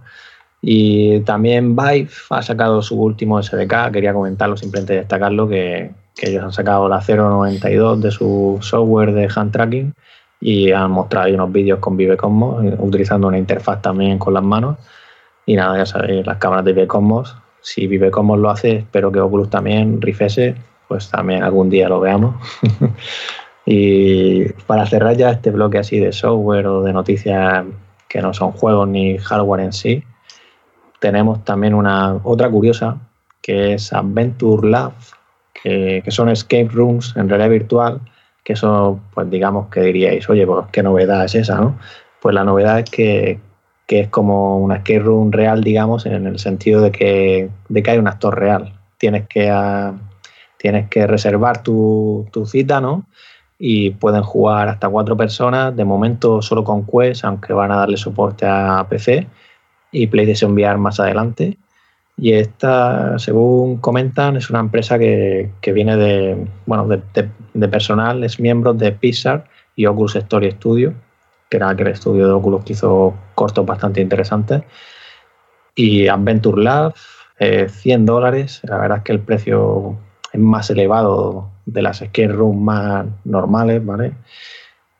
Y 0.61 1.21
también 1.21 1.77
Vive 1.77 2.09
ha 2.31 2.43
sacado 2.43 2.83
su 2.83 3.01
último 3.01 3.41
SDK, 3.41 3.93
quería 3.93 4.13
comentarlo, 4.13 4.57
simplemente 4.57 4.95
destacarlo, 4.95 5.49
que, 5.49 5.93
que 6.17 6.31
ellos 6.31 6.43
han 6.43 6.53
sacado 6.53 6.89
la 6.89 7.01
092 7.01 8.01
de 8.01 8.11
su 8.11 8.59
software 8.61 9.13
de 9.13 9.29
hand 9.35 9.53
tracking 9.53 9.95
y 10.41 10.73
han 10.73 10.91
mostrado 10.91 11.27
ahí 11.27 11.35
unos 11.35 11.53
vídeos 11.53 11.79
con 11.79 11.97
Vive 11.97 12.17
Cosmos, 12.17 12.65
eh, 12.65 12.77
utilizando 12.79 13.29
una 13.29 13.39
interfaz 13.39 13.83
también 13.83 14.19
con 14.19 14.35
las 14.35 14.43
manos. 14.43 14.77
Y 15.47 15.55
nada, 15.55 15.79
ya 15.79 15.87
sabéis, 15.87 16.27
las 16.27 16.39
cámaras 16.39 16.65
de 16.65 16.73
Vive 16.73 16.87
Cosmos, 16.87 17.37
si 17.61 17.87
Vive 17.87 18.11
Cosmos 18.11 18.39
lo 18.39 18.51
hace, 18.51 18.79
espero 18.79 19.11
que 19.11 19.21
Oculus 19.21 19.51
también, 19.51 20.01
Rifese, 20.01 20.55
pues 20.87 21.11
también 21.11 21.43
algún 21.43 21.71
día 21.71 21.89
lo 21.89 22.01
veamos. 22.01 22.35
y 23.71 24.49
para 24.67 24.87
cerrar 24.87 25.15
ya 25.19 25.31
este 25.31 25.51
bloque 25.51 25.77
así 25.77 25.99
de 25.99 26.11
software 26.11 26.67
o 26.69 26.83
de 26.83 26.95
noticias 26.95 27.67
que 28.09 28.23
no 28.23 28.33
son 28.33 28.53
juegos 28.53 28.89
ni 28.89 29.19
hardware 29.19 29.61
en 29.61 29.75
sí, 29.75 30.03
tenemos 31.01 31.45
también 31.45 31.75
una 31.75 32.19
otra 32.25 32.49
curiosa 32.49 32.97
que 33.43 33.75
es 33.75 33.93
Adventure 33.93 34.71
Lab, 34.71 34.93
que, 35.53 36.03
son 36.09 36.31
escape 36.31 36.71
rooms 36.73 37.15
en 37.15 37.29
realidad 37.29 37.51
virtual, 37.51 38.01
que 38.43 38.55
eso, 38.55 39.01
pues 39.13 39.29
digamos 39.29 39.69
que 39.69 39.83
diríais, 39.83 40.31
oye, 40.31 40.47
pues 40.47 40.65
qué 40.73 40.83
novedad 40.83 41.27
es 41.27 41.35
esa, 41.35 41.57
¿no? 41.57 41.79
Pues 42.23 42.35
la 42.35 42.45
novedad 42.45 42.79
es 42.79 42.89
que, 42.89 43.39
es 43.87 44.09
como 44.09 44.61
una 44.61 44.77
escape 44.77 45.01
room 45.01 45.31
real, 45.31 45.63
digamos, 45.63 46.07
en 46.07 46.27
el 46.27 46.39
sentido 46.39 46.81
de 46.81 46.91
que, 46.91 47.51
de 47.69 47.83
que 47.83 47.91
hay 47.91 47.99
un 47.99 48.09
actor 48.09 48.39
real. 48.39 48.73
Tienes 48.97 49.29
que, 49.29 49.51
ah, 49.51 49.95
tienes 50.57 50.89
que 50.89 51.07
reservar 51.07 51.63
tu, 51.63 52.27
tu 52.33 52.47
cita, 52.47 52.81
¿no? 52.81 53.07
Y 53.59 53.91
pueden 53.91 54.23
jugar 54.23 54.69
hasta 54.69 54.89
cuatro 54.89 55.17
personas, 55.17 55.75
de 55.75 55.85
momento 55.85 56.41
solo 56.41 56.63
con 56.63 56.87
Quest, 56.87 57.25
aunque 57.25 57.53
van 57.53 57.73
a 57.73 57.77
darle 57.77 57.97
soporte 57.97 58.47
a 58.47 58.87
PC 58.89 59.27
y 59.91 60.07
PlayStation 60.07 60.53
VR 60.53 60.79
más 60.79 61.01
adelante. 61.01 61.59
Y 62.17 62.33
esta, 62.33 63.19
según 63.19 63.79
comentan, 63.79 64.37
es 64.37 64.51
una 64.51 64.61
empresa 64.61 64.99
que, 64.99 65.51
viene 65.63 65.97
de, 65.97 66.47
bueno, 66.67 66.87
de, 66.89 67.69
personal, 67.69 68.25
es 68.25 68.41
miembro 68.41 68.75
de 68.75 68.93
Pixar 68.93 69.45
y 69.77 69.87
Oculus 69.87 70.17
Story 70.17 70.51
Studio, 70.53 70.95
que 71.49 71.57
era 71.59 71.71
aquel 71.71 71.89
estudio 71.89 72.27
de 72.27 72.33
Oculus 72.33 72.65
que 72.65 72.73
hizo 72.73 73.15
cortos 73.35 73.65
bastante 73.65 74.01
interesantes. 74.01 74.63
Y 75.77 76.09
Adventure 76.09 76.63
Lab, 76.63 76.95
100 77.39 77.39
eh, 77.39 78.05
dólares. 78.05 78.61
La 78.65 78.79
verdad 78.79 78.99
es 78.99 79.05
que 79.05 79.13
el 79.13 79.21
precio 79.21 79.97
más 80.35 80.71
elevado 80.71 81.51
de 81.67 81.83
las 81.83 81.99
skate 81.99 82.33
rooms 82.33 82.61
más 82.61 83.07
normales, 83.25 83.85
¿vale? 83.85 84.13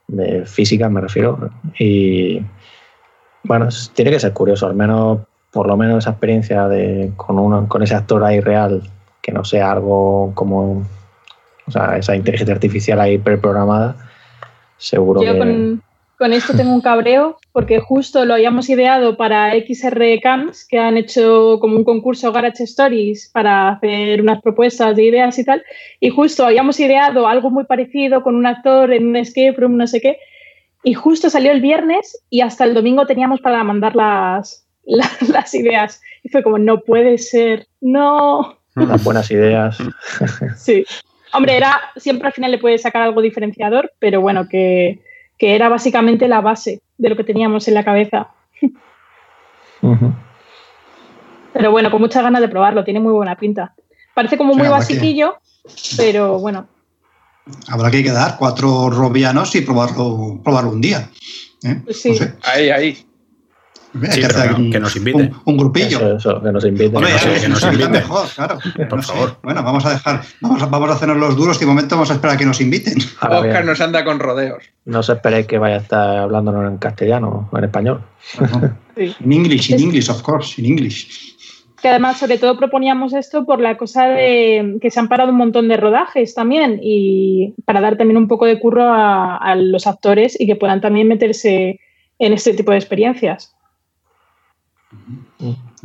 De 0.07 0.47
física 0.47 0.89
me 0.89 1.01
refiero. 1.01 1.51
Y 1.79 2.43
bueno, 3.45 3.69
tiene 3.95 4.11
que 4.11 4.21
ser 4.21 4.33
curioso, 4.33 4.67
al 4.67 4.75
menos, 4.75 5.21
por 5.51 5.67
lo 5.67 5.77
menos 5.77 5.99
esa 5.99 6.11
experiencia 6.11 6.69
de 6.69 7.13
con, 7.17 7.39
uno, 7.39 7.69
con 7.69 7.83
ese 7.83 7.95
actor 7.95 8.23
ahí 8.25 8.41
real, 8.41 8.83
que 9.23 9.33
no 9.33 9.45
sea 9.45 9.73
algo 9.73 10.33
como, 10.35 10.83
o 11.67 11.71
sea, 11.71 11.97
esa 11.97 12.17
inteligencia 12.17 12.55
artificial 12.55 13.01
ahí 13.01 13.19
preprogramada, 13.19 13.97
seguro 14.77 15.23
Yo 15.23 15.37
Con, 15.39 15.83
con 16.19 16.33
esto 16.33 16.55
tengo 16.55 16.73
un 16.73 16.81
cabreo, 16.81 17.39
porque 17.59 17.81
justo 17.81 18.25
lo 18.25 18.35
habíamos 18.35 18.71
ideado 18.71 19.17
para 19.17 19.51
XR 19.51 20.21
Camps, 20.23 20.65
que 20.65 20.79
han 20.79 20.97
hecho 20.97 21.59
como 21.61 21.77
un 21.77 21.83
concurso 21.83 22.31
Garage 22.31 22.63
Stories 22.63 23.31
para 23.35 23.71
hacer 23.71 24.23
unas 24.23 24.41
propuestas 24.43 24.95
de 24.95 25.03
ideas 25.03 25.37
y 25.41 25.45
tal, 25.45 25.65
y 25.99 26.11
justo 26.11 26.47
habíamos 26.47 26.79
ideado 26.79 27.27
algo 27.27 27.51
muy 27.51 27.65
parecido 27.65 28.23
con 28.23 28.37
un 28.37 28.47
actor 28.47 28.93
en 28.93 29.09
un 29.09 29.17
escape 29.17 29.57
room, 29.59 29.77
no 29.77 29.89
sé 29.89 30.01
qué, 30.01 30.19
y 30.85 30.95
justo 30.95 31.31
salió 31.31 31.51
el 31.51 31.61
viernes 31.61 32.23
y 32.31 32.43
hasta 32.43 32.63
el 32.63 32.75
domingo 32.75 33.07
teníamos 33.07 33.41
para 33.41 33.65
mandar 33.65 33.97
las, 33.97 34.65
las, 34.85 35.53
ideas. 35.53 36.01
Y 36.23 36.29
fue 36.29 36.45
como, 36.45 36.59
no 36.59 36.83
puede 36.83 37.19
ser, 37.19 37.67
no. 37.81 38.57
Las 38.77 39.03
buenas 39.03 39.33
ideas. 39.33 39.79
Sí. 40.57 40.85
Hombre, 41.33 41.57
era, 41.57 41.81
siempre 41.97 42.29
al 42.29 42.35
final 42.35 42.53
le 42.53 42.59
puedes 42.59 42.83
sacar 42.83 43.03
algo 43.03 43.21
diferenciador, 43.21 43.91
pero 43.99 44.21
bueno, 44.21 44.47
que, 44.49 45.01
era 45.41 45.69
básicamente 45.69 46.29
la 46.29 46.41
base 46.41 46.83
de 46.99 47.09
lo 47.09 47.17
que 47.17 47.25
teníamos 47.25 47.67
en 47.69 47.75
la 47.75 47.85
cabeza. 47.85 48.29
Pero 51.53 51.71
bueno, 51.71 51.91
con 51.91 52.01
muchas 52.01 52.23
ganas 52.23 52.41
de 52.41 52.49
probarlo, 52.49 52.85
tiene 52.85 53.01
muy 53.01 53.13
buena 53.13 53.37
pinta. 53.37 53.75
Parece 54.15 54.37
como 54.37 54.55
muy 54.55 54.69
basiquillo, 54.69 55.39
pero 55.97 56.39
bueno, 56.39 56.67
habrá 57.69 57.91
que 57.91 58.03
quedar 58.03 58.37
cuatro 58.39 58.91
robianos 58.91 59.55
y 59.55 59.61
probarlo, 59.63 60.41
probarlo 60.43 60.71
un 60.71 60.81
día. 60.81 61.09
¿eh? 61.65 61.81
Pues 61.85 62.01
sí. 62.01 62.19
Ahí, 62.43 62.71
ahí. 62.71 63.08
Hay 64.03 64.13
Sí, 64.13 64.21
que 64.21 64.27
pero 64.27 64.39
hacer 64.39 64.55
que- 64.55 64.61
un- 64.63 64.71
que 64.73 64.81
nos 64.81 64.97
inviten. 64.97 65.21
Un, 65.33 65.41
un 65.45 65.57
grupillo. 65.57 65.99
Eso, 65.99 66.17
eso, 66.17 66.43
que 66.43 66.53
nos 66.53 66.65
inviten. 66.65 66.97
Hombre, 66.97 67.13
que 67.41 67.49
nos 67.49 67.63
inviten. 67.65 67.91
mejor, 67.91 68.27
claro. 68.35 68.59
Por 68.89 68.97
No 68.97 69.03
sé. 69.03 69.13
favor. 69.13 69.37
Bueno, 69.43 69.63
vamos 69.63 69.87
a 69.87 69.91
dejar, 69.91 70.23
vamos 70.41 70.63
a, 70.63 70.67
vamos 70.67 70.91
a 70.91 70.93
hacernos 70.95 71.17
los 71.17 71.37
duros 71.37 71.57
y 71.57 71.61
de 71.61 71.67
momento 71.67 71.95
vamos 71.97 72.11
a 72.11 72.15
esperar 72.15 72.37
a 72.37 72.39
que 72.39 72.47
nos 72.47 72.61
inviten. 72.61 72.95
Ahora 73.21 73.41
bien, 73.41 73.51
Oscar 73.53 73.65
nos 73.67 73.81
anda 73.81 74.05
con 74.05 74.19
rodeos. 74.21 74.63
no 74.85 75.01
os 75.01 75.09
esperéis 75.09 75.47
que 75.47 75.59
vaya 75.59 75.77
a 75.77 75.79
estar 75.79 76.17
hablándonos 76.19 76.71
en 76.71 76.79
castellano 76.79 77.49
o 77.53 77.59
en 77.59 77.65
español. 77.65 78.03
Sí. 78.97 79.15
In 79.25 79.33
English, 79.33 79.71
in 79.71 79.81
English, 79.81 80.09
of 80.11 80.23
course, 80.23 80.61
in 80.61 80.67
English. 80.67 81.37
Que 81.81 81.89
además, 81.89 82.19
sobre 82.19 82.39
todo, 82.39 82.59
proponíamos 82.59 83.13
esto 83.15 83.47
por 83.47 83.61
la 83.61 83.77
cosa 83.77 84.07
de 84.09 84.79
que 84.81 84.91
se 84.91 84.99
han 84.99 85.07
parado 85.09 85.31
un 85.31 85.37
montón 85.39 85.69
de 85.69 85.77
rodajes 85.77 86.35
también 86.35 86.81
y 86.83 87.55
para 87.65 87.81
dar 87.81 87.97
también 87.97 88.17
un 88.17 88.27
poco 88.27 88.47
de 88.47 88.59
curro 88.59 88.83
a, 88.83 89.37
a 89.37 89.55
los 89.55 89.87
actores 89.87 90.37
y 90.41 90.47
que 90.49 90.57
puedan 90.57 90.81
también 90.81 91.07
meterse 91.07 91.79
en 92.19 92.33
este 92.33 92.53
tipo 92.55 92.73
de 92.73 92.79
experiencias. 92.79 93.55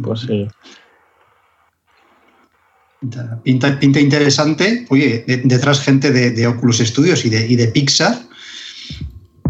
Pues 0.02 0.22
sí. 0.22 0.48
Pinta, 3.44 3.80
pinta 3.80 4.00
interesante. 4.00 4.86
Oye, 4.90 5.26
de- 5.28 5.42
detrás 5.44 5.82
gente 5.82 6.12
de, 6.12 6.32
de 6.32 6.48
Oculus 6.48 6.78
Studios 6.80 7.26
y 7.26 7.30
de, 7.30 7.46
y 7.48 7.56
de 7.58 7.68
Pixar, 7.68 8.18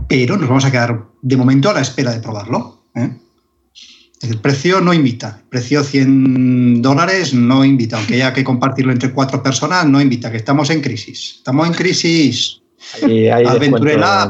pero 0.08 0.38
nos 0.38 0.50
vamos 0.50 0.66
a 0.66 0.72
quedar 0.72 1.06
de 1.22 1.38
momento 1.38 1.70
a 1.70 1.74
la 1.74 1.82
espera 1.82 2.12
de 2.12 2.20
probarlo. 2.20 2.86
¿eh? 2.96 3.16
El 4.22 4.40
precio 4.40 4.82
no 4.82 4.94
invita. 4.94 5.40
El 5.44 5.50
precio 5.50 5.84
100 5.84 6.82
dólares 6.82 7.34
no 7.34 7.64
invita. 7.64 7.98
Aunque 7.98 8.16
haya 8.16 8.34
que 8.34 8.44
compartirlo 8.44 8.92
entre 8.92 9.12
cuatro 9.12 9.44
personas, 9.44 9.86
no 9.86 10.02
invita. 10.02 10.32
Que 10.32 10.38
estamos 10.38 10.70
en 10.72 10.82
crisis. 10.82 11.36
Estamos 11.38 11.68
en 11.68 11.74
crisis. 11.74 12.62
Ahí 13.04 13.28
hay 13.30 13.46
de 13.60 13.72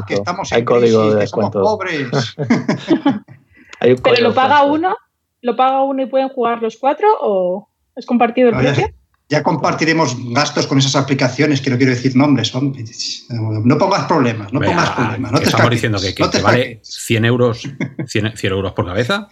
que 0.06 0.14
estamos 0.14 0.52
en 0.52 0.56
Hay 0.58 0.64
código 0.64 1.00
crisis, 1.00 1.14
de 1.14 1.20
que 1.20 1.26
somos 1.28 1.50
descuento. 1.50 1.62
pobres. 1.62 2.08
Hay 3.80 3.92
un 3.92 3.98
Pero 3.98 4.22
lo 4.22 4.34
paga 4.34 4.64
uno, 4.64 4.96
lo 5.44 5.54
paga 5.56 5.82
uno 5.82 6.02
y 6.02 6.06
pueden 6.06 6.30
jugar 6.30 6.62
los 6.62 6.76
cuatro 6.78 7.06
o 7.20 7.68
es 7.94 8.06
compartido 8.06 8.48
el 8.48 8.56
precio. 8.56 8.88
ya 9.28 9.42
compartiremos 9.42 10.16
gastos 10.32 10.66
con 10.66 10.78
esas 10.78 10.96
aplicaciones, 10.96 11.60
que 11.60 11.68
no 11.70 11.76
quiero 11.76 11.92
decir 11.92 12.16
nombres. 12.16 12.52
no 13.30 13.78
pongas 13.78 14.04
problemas, 14.06 14.52
no 14.52 14.60
Vea, 14.60 14.70
pongas 14.70 14.90
problemas. 14.90 15.32
No 15.32 15.38
te 15.38 15.44
estamos 15.44 15.60
escaques, 15.60 15.70
diciendo 15.70 15.98
que, 16.00 16.14
que- 16.14 16.22
no 16.22 16.30
te 16.30 16.38
que 16.38 16.42
vale 16.44 16.62
escaques. 16.72 16.88
100 17.04 17.24
euros, 17.26 17.62
100, 18.06 18.36
100 18.36 18.52
euros 18.52 18.72
por 18.72 18.86
cabeza. 18.86 19.28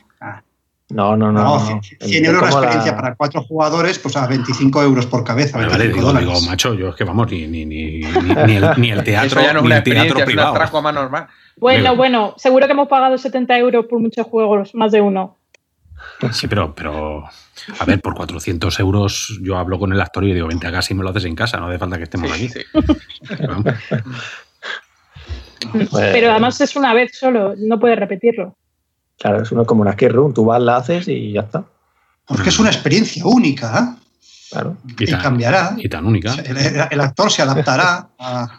No, 0.91 1.17
no, 1.17 1.33
no. 1.33 1.43
No, 1.43 1.59
no, 1.59 1.75
no. 1.77 1.81
100 1.83 2.25
euros 2.27 2.43
la 2.43 2.49
experiencia 2.51 2.95
para 2.95 3.15
cuatro 3.15 3.43
jugadores, 3.45 3.99
pues 3.99 4.15
a 4.15 4.27
25 4.27 4.83
euros 4.83 5.07
por 5.07 5.25
cabeza. 5.25 5.57
Vale, 5.57 5.71
vale, 5.71 5.85
25 5.87 6.19
digo, 6.19 6.33
digo, 6.35 6.47
macho, 6.47 6.75
yo 6.75 6.91
es 6.91 6.97
que 6.97 7.05
vamos, 7.05 7.31
ni, 7.31 7.47
ni, 7.47 7.65
ni, 7.65 8.01
ni, 8.01 8.35
ni 8.47 8.57
el, 8.57 8.71
ni 8.77 8.91
el 8.91 9.03
teatro, 9.03 9.41
Eso 9.41 9.41
ya 9.41 9.55
no 9.55 9.61
es 9.61 9.63
ni 9.63 9.67
una 9.69 9.77
el 9.79 9.83
teatro 9.83 10.03
experiencia, 10.03 10.13
es 10.13 10.21
un 10.21 10.25
privado. 10.27 10.51
atraco 10.53 10.77
a 10.79 10.83
más 10.83 10.95
normal. 10.95 11.27
Bueno, 11.57 11.97
bueno, 11.97 12.35
seguro 12.37 12.67
que 12.67 12.73
hemos 12.73 12.89
pagado 12.89 13.17
70 13.17 13.57
euros 13.59 13.87
por 13.89 14.01
muchos 14.01 14.27
juegos, 14.27 14.75
más 14.75 14.93
de 14.93 15.01
uno. 15.01 15.39
Sí, 16.31 16.47
pero, 16.47 16.75
pero, 16.75 17.25
a 17.79 17.85
ver, 17.85 18.01
por 18.01 18.15
400 18.15 18.79
euros 18.81 19.39
yo 19.43 19.57
hablo 19.57 19.79
con 19.79 19.93
el 19.93 20.01
actor 20.01 20.25
y 20.25 20.29
le 20.29 20.35
digo, 20.35 20.47
vente 20.47 20.67
a 20.67 20.73
casa 20.73 20.93
y 20.93 20.97
me 20.97 21.03
lo 21.03 21.11
haces 21.11 21.25
en 21.25 21.35
casa, 21.35 21.59
no 21.59 21.67
hace 21.67 21.79
falta 21.79 21.97
que 21.97 22.05
estemos 22.05 22.31
Sí, 22.31 22.45
aquí. 22.45 22.49
sí. 22.49 22.61
Pues, 25.71 25.89
Pero 25.91 26.33
además 26.33 26.61
es 26.61 26.77
una 26.77 26.93
vez 26.93 27.17
solo, 27.17 27.55
no 27.57 27.79
puedes 27.79 27.99
repetirlo. 27.99 28.57
Claro, 29.19 29.43
es 29.43 29.53
uno 29.53 29.65
como 29.65 29.83
una 29.83 29.93
skate 29.93 30.13
room. 30.13 30.35
Tú 30.35 30.45
vas, 30.45 30.61
la 30.61 30.77
haces 30.77 31.07
y 31.09 31.33
ya 31.33 31.43
está. 31.43 31.65
Porque 32.27 32.49
es 32.49 32.59
una 32.59 32.71
experiencia 32.71 33.25
única 33.25 33.79
¿eh? 33.79 34.03
Claro. 34.51 34.77
y, 34.99 35.07
cambiará. 35.07 35.75
Y 35.79 35.89
tan 35.89 36.05
única. 36.07 36.35
El, 36.91 37.01
actor 37.01 37.31
se 37.31 37.43
adaptará 37.43 38.09
a... 38.19 38.49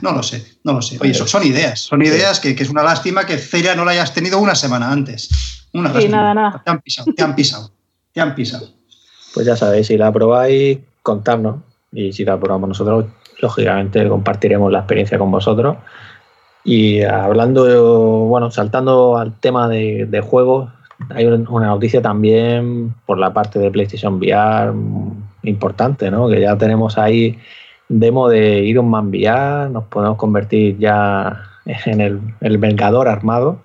No 0.00 0.12
lo 0.12 0.22
sé, 0.22 0.58
no 0.64 0.72
lo 0.72 0.82
sé. 0.82 0.98
Oye, 1.00 1.14
son, 1.14 1.28
son 1.28 1.46
ideas, 1.46 1.78
son 1.80 2.02
ideas 2.02 2.40
que, 2.40 2.56
que 2.56 2.62
es 2.64 2.70
una 2.70 2.82
lástima 2.82 3.24
que 3.26 3.36
Feria 3.38 3.76
no 3.76 3.84
la 3.84 3.92
hayas 3.92 4.12
tenido 4.12 4.38
una 4.38 4.54
semana 4.54 4.90
antes. 4.90 5.28
Una 5.74 5.92
Sí, 6.00 6.08
nada, 6.08 6.34
nada. 6.34 6.62
Te 6.64 6.70
han 6.70 6.80
pisado, 6.80 7.12
te 7.14 7.22
han 7.22 7.34
pisado, 7.34 7.70
te 8.12 8.20
han 8.20 8.34
pisado. 8.34 8.66
Pues 9.34 9.46
ya 9.46 9.56
sabéis, 9.56 9.86
si 9.86 9.96
la 9.96 10.12
probáis, 10.12 10.78
contadnos. 11.02 11.56
Y 11.92 12.12
si 12.12 12.24
la 12.24 12.38
probamos 12.38 12.68
nosotros, 12.68 13.06
lógicamente 13.40 14.08
compartiremos 14.08 14.70
la 14.72 14.78
experiencia 14.80 15.18
con 15.18 15.30
vosotros. 15.30 15.76
Y 16.64 17.02
hablando, 17.02 17.64
bueno, 18.26 18.50
saltando 18.50 19.16
al 19.16 19.38
tema 19.40 19.68
de, 19.68 20.06
de 20.06 20.20
juegos, 20.20 20.70
hay 21.10 21.26
un- 21.26 21.48
una 21.48 21.66
noticia 21.66 22.00
también 22.00 22.94
por 23.04 23.18
la 23.18 23.32
parte 23.32 23.58
de 23.58 23.70
PlayStation 23.70 24.14
VR 24.14 24.72
importante, 25.42 26.10
¿no? 26.10 26.28
Que 26.28 26.40
ya 26.40 26.56
tenemos 26.56 26.96
ahí 26.98 27.38
demo 27.88 28.28
de 28.28 28.60
Iron 28.64 28.88
Man 28.88 29.08
VR, 29.08 29.68
nos 29.70 29.84
podemos 29.84 30.16
convertir 30.16 30.78
ya 30.78 31.42
en 31.86 32.00
el, 32.00 32.20
el 32.40 32.58
Vengador 32.58 33.08
armado 33.08 33.60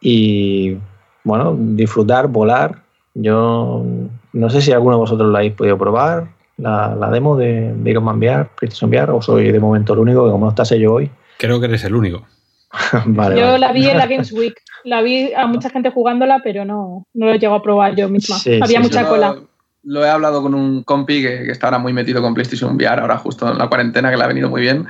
y, 0.00 0.76
bueno, 1.24 1.56
disfrutar, 1.58 2.28
volar. 2.28 2.82
Yo 3.14 3.84
no 4.32 4.50
sé 4.50 4.60
si 4.60 4.72
alguno 4.72 4.96
de 4.96 5.00
vosotros 5.00 5.30
lo 5.30 5.36
habéis 5.36 5.54
podido 5.54 5.76
probar, 5.76 6.28
la, 6.56 6.94
la 6.94 7.10
demo 7.10 7.36
de, 7.36 7.72
de 7.74 7.90
Iron 7.90 8.04
Man 8.04 8.18
VR, 8.18 8.48
PlayStation 8.56 8.90
VR, 8.90 9.12
o 9.12 9.22
soy 9.22 9.50
de 9.50 9.60
momento 9.60 9.92
el 9.94 10.00
único, 10.00 10.24
que 10.24 10.30
como 10.30 10.46
no 10.46 10.50
está 10.50 10.64
sello 10.64 10.94
hoy. 10.94 11.10
Creo 11.38 11.58
que 11.58 11.66
eres 11.66 11.84
el 11.84 11.94
único. 11.94 12.22
vale, 13.06 13.40
Yo 13.40 13.46
vale. 13.46 13.58
la 13.58 13.72
vi 13.72 13.88
en 13.88 13.98
la 13.98 14.06
Games 14.08 14.32
Week, 14.32 14.54
la 14.84 15.02
vi 15.02 15.32
a 15.32 15.46
mucha 15.46 15.70
gente 15.70 15.90
jugándola, 15.90 16.40
pero 16.44 16.64
no, 16.64 17.06
no 17.14 17.26
lo 17.26 17.34
llego 17.34 17.54
a 17.54 17.62
probar 17.62 17.96
yo 17.96 18.08
misma. 18.08 18.36
Sí, 18.36 18.60
Había 18.62 18.78
sí, 18.78 18.84
mucha 18.84 19.02
Yo 19.02 19.08
cola. 19.08 19.32
Lo, 19.32 19.48
lo 19.82 20.04
he 20.04 20.08
hablado 20.10 20.42
con 20.42 20.54
un 20.54 20.82
compi 20.84 21.22
que, 21.22 21.44
que 21.44 21.50
está 21.50 21.66
ahora 21.66 21.78
muy 21.78 21.92
metido 21.92 22.22
con 22.22 22.34
PlayStation 22.34 22.76
VR, 22.76 23.00
ahora 23.00 23.16
justo 23.18 23.50
en 23.50 23.58
la 23.58 23.68
cuarentena, 23.68 24.10
que 24.10 24.16
le 24.16 24.24
ha 24.24 24.28
venido 24.28 24.48
muy 24.50 24.60
bien. 24.60 24.86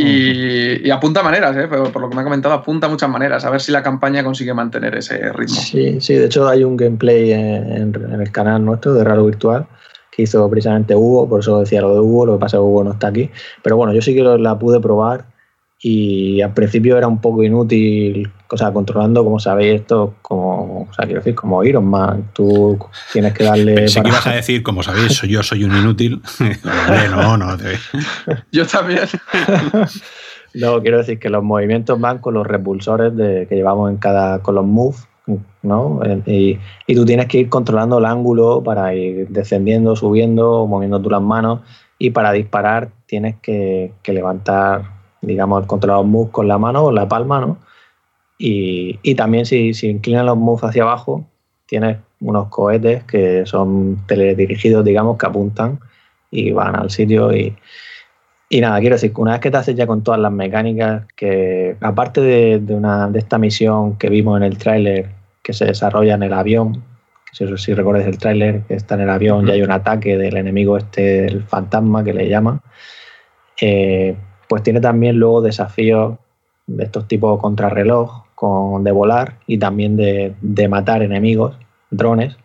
Y, 0.00 0.86
y 0.86 0.90
apunta 0.90 1.22
maneras, 1.22 1.56
¿eh? 1.56 1.66
Pero 1.68 1.84
por 1.92 2.02
lo 2.02 2.08
que 2.08 2.14
me 2.14 2.20
ha 2.22 2.24
comentado, 2.24 2.54
apunta 2.54 2.88
muchas 2.88 3.08
maneras. 3.08 3.44
A 3.44 3.50
ver 3.50 3.60
si 3.60 3.72
la 3.72 3.82
campaña 3.82 4.22
consigue 4.22 4.54
mantener 4.54 4.94
ese 4.96 5.32
ritmo. 5.32 5.56
Sí, 5.56 6.00
sí, 6.00 6.14
de 6.14 6.26
hecho 6.26 6.48
hay 6.48 6.64
un 6.64 6.76
gameplay 6.76 7.32
en, 7.32 7.94
en 7.94 8.20
el 8.20 8.30
canal 8.32 8.64
nuestro 8.64 8.94
de 8.94 9.04
Raro 9.04 9.26
Virtual 9.26 9.66
que 10.10 10.22
hizo 10.22 10.50
precisamente 10.50 10.96
Hugo, 10.96 11.28
por 11.28 11.40
eso 11.40 11.60
decía 11.60 11.80
lo 11.80 11.94
de 11.94 12.00
Hugo, 12.00 12.26
lo 12.26 12.32
que 12.34 12.40
pasa 12.40 12.56
es 12.56 12.60
que 12.60 12.64
Hugo 12.64 12.82
no 12.82 12.92
está 12.92 13.06
aquí. 13.06 13.30
Pero 13.62 13.76
bueno, 13.76 13.92
yo 13.92 14.02
sí 14.02 14.14
que 14.16 14.22
la 14.22 14.58
pude 14.58 14.80
probar 14.80 15.26
y 15.80 16.40
al 16.40 16.52
principio 16.54 16.96
era 16.98 17.06
un 17.06 17.20
poco 17.20 17.42
inútil, 17.44 18.30
o 18.50 18.56
sea, 18.56 18.72
controlando, 18.72 19.22
como 19.22 19.38
sabéis, 19.38 19.80
esto, 19.82 20.14
como, 20.22 20.82
o 20.90 20.92
sea, 20.94 21.04
quiero 21.06 21.20
decir, 21.20 21.34
como 21.36 21.62
Iron 21.62 21.86
Man, 21.86 22.30
tú 22.32 22.78
tienes 23.12 23.32
que 23.32 23.44
darle... 23.44 23.74
Pensé 23.74 24.00
que 24.00 24.02
para- 24.02 24.14
ibas 24.14 24.26
a 24.26 24.32
decir, 24.32 24.62
como 24.64 24.82
sabéis, 24.82 25.12
soy- 25.14 25.28
yo 25.30 25.42
soy 25.42 25.62
un 25.64 25.76
inútil. 25.76 26.20
Hombre, 26.40 27.08
no, 27.10 27.36
no. 27.36 27.56
te- 27.56 27.78
Yo 28.52 28.66
también. 28.66 29.00
No, 30.54 30.80
quiero 30.80 30.98
decir 30.98 31.18
que 31.18 31.28
los 31.28 31.44
movimientos 31.44 32.00
van 32.00 32.18
con 32.18 32.34
los 32.34 32.46
repulsores 32.46 33.14
de, 33.14 33.46
que 33.46 33.54
llevamos 33.54 33.90
en 33.90 33.98
cada, 33.98 34.40
con 34.40 34.54
los 34.54 34.64
moves, 34.64 35.06
¿no? 35.62 36.00
Y, 36.26 36.58
y 36.86 36.94
tú 36.94 37.04
tienes 37.04 37.26
que 37.26 37.38
ir 37.38 37.48
controlando 37.50 37.98
el 37.98 38.06
ángulo 38.06 38.62
para 38.62 38.94
ir 38.94 39.28
descendiendo, 39.28 39.94
subiendo, 39.94 40.66
moviendo 40.66 41.00
tú 41.02 41.10
las 41.10 41.20
manos 41.20 41.60
y 41.98 42.10
para 42.10 42.32
disparar 42.32 42.88
tienes 43.06 43.36
que, 43.42 43.92
que 44.02 44.12
levantar, 44.14 44.97
digamos, 45.20 45.62
el 45.62 45.66
controlador 45.66 46.06
moves 46.06 46.30
con 46.30 46.48
la 46.48 46.58
mano 46.58 46.84
o 46.84 46.92
la 46.92 47.08
palma, 47.08 47.40
¿no? 47.40 47.58
Y, 48.38 48.98
y 49.02 49.14
también 49.14 49.46
si, 49.46 49.74
si 49.74 49.88
inclinas 49.88 50.24
los 50.24 50.36
moves 50.36 50.64
hacia 50.64 50.82
abajo, 50.82 51.26
tienes 51.66 51.98
unos 52.20 52.48
cohetes 52.48 53.04
que 53.04 53.46
son 53.46 53.98
teledirigidos, 54.06 54.84
digamos, 54.84 55.18
que 55.18 55.26
apuntan 55.26 55.80
y 56.30 56.52
van 56.52 56.76
al 56.76 56.90
sitio 56.90 57.34
y, 57.34 57.56
y 58.48 58.60
nada, 58.60 58.80
quiero 58.80 58.96
decir 58.96 59.12
una 59.16 59.32
vez 59.32 59.40
que 59.40 59.50
te 59.50 59.56
haces 59.58 59.74
ya 59.74 59.86
con 59.86 60.02
todas 60.02 60.20
las 60.20 60.32
mecánicas, 60.32 61.04
que 61.14 61.76
aparte 61.80 62.20
de, 62.20 62.58
de 62.60 62.74
una, 62.74 63.08
de 63.08 63.18
esta 63.18 63.38
misión 63.38 63.96
que 63.96 64.08
vimos 64.08 64.38
en 64.38 64.44
el 64.44 64.56
tráiler 64.56 65.10
que 65.42 65.52
se 65.52 65.66
desarrolla 65.66 66.14
en 66.14 66.22
el 66.22 66.32
avión, 66.32 66.82
si, 67.32 67.46
si 67.58 67.74
recuerdas 67.74 68.06
el 68.06 68.18
tráiler, 68.18 68.62
que 68.62 68.74
está 68.74 68.94
en 68.94 69.02
el 69.02 69.10
avión 69.10 69.46
y 69.46 69.50
hay 69.50 69.62
un 69.62 69.70
ataque 69.70 70.16
del 70.16 70.36
enemigo 70.36 70.76
este, 70.78 71.26
el 71.26 71.44
fantasma 71.44 72.02
que 72.02 72.14
le 72.14 72.28
llaman, 72.28 72.60
eh, 73.60 74.16
pues 74.48 74.62
tiene 74.62 74.80
también 74.80 75.16
luego 75.16 75.42
desafíos 75.42 76.18
de 76.66 76.84
estos 76.84 77.08
tipos 77.08 77.40
contrarreloj, 77.40 78.24
con, 78.34 78.84
de 78.84 78.92
volar 78.92 79.34
y 79.46 79.58
también 79.58 79.96
de, 79.96 80.34
de 80.40 80.68
matar 80.68 81.02
enemigos, 81.02 81.56
drones. 81.90 82.36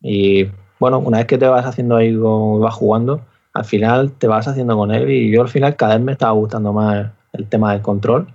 Y 0.00 0.48
bueno, 0.78 0.98
una 1.00 1.18
vez 1.18 1.26
que 1.26 1.38
te 1.38 1.46
vas 1.46 1.66
haciendo 1.66 1.96
ahí, 1.96 2.14
vas 2.14 2.74
jugando, 2.74 3.20
al 3.52 3.64
final 3.64 4.12
te 4.12 4.26
vas 4.26 4.48
haciendo 4.48 4.76
con 4.76 4.92
él 4.92 5.10
y 5.10 5.30
yo 5.30 5.42
al 5.42 5.48
final 5.48 5.76
cada 5.76 5.96
vez 5.96 6.04
me 6.04 6.12
estaba 6.12 6.32
gustando 6.32 6.72
más 6.72 7.10
el 7.32 7.46
tema 7.46 7.72
del 7.72 7.82
control 7.82 8.28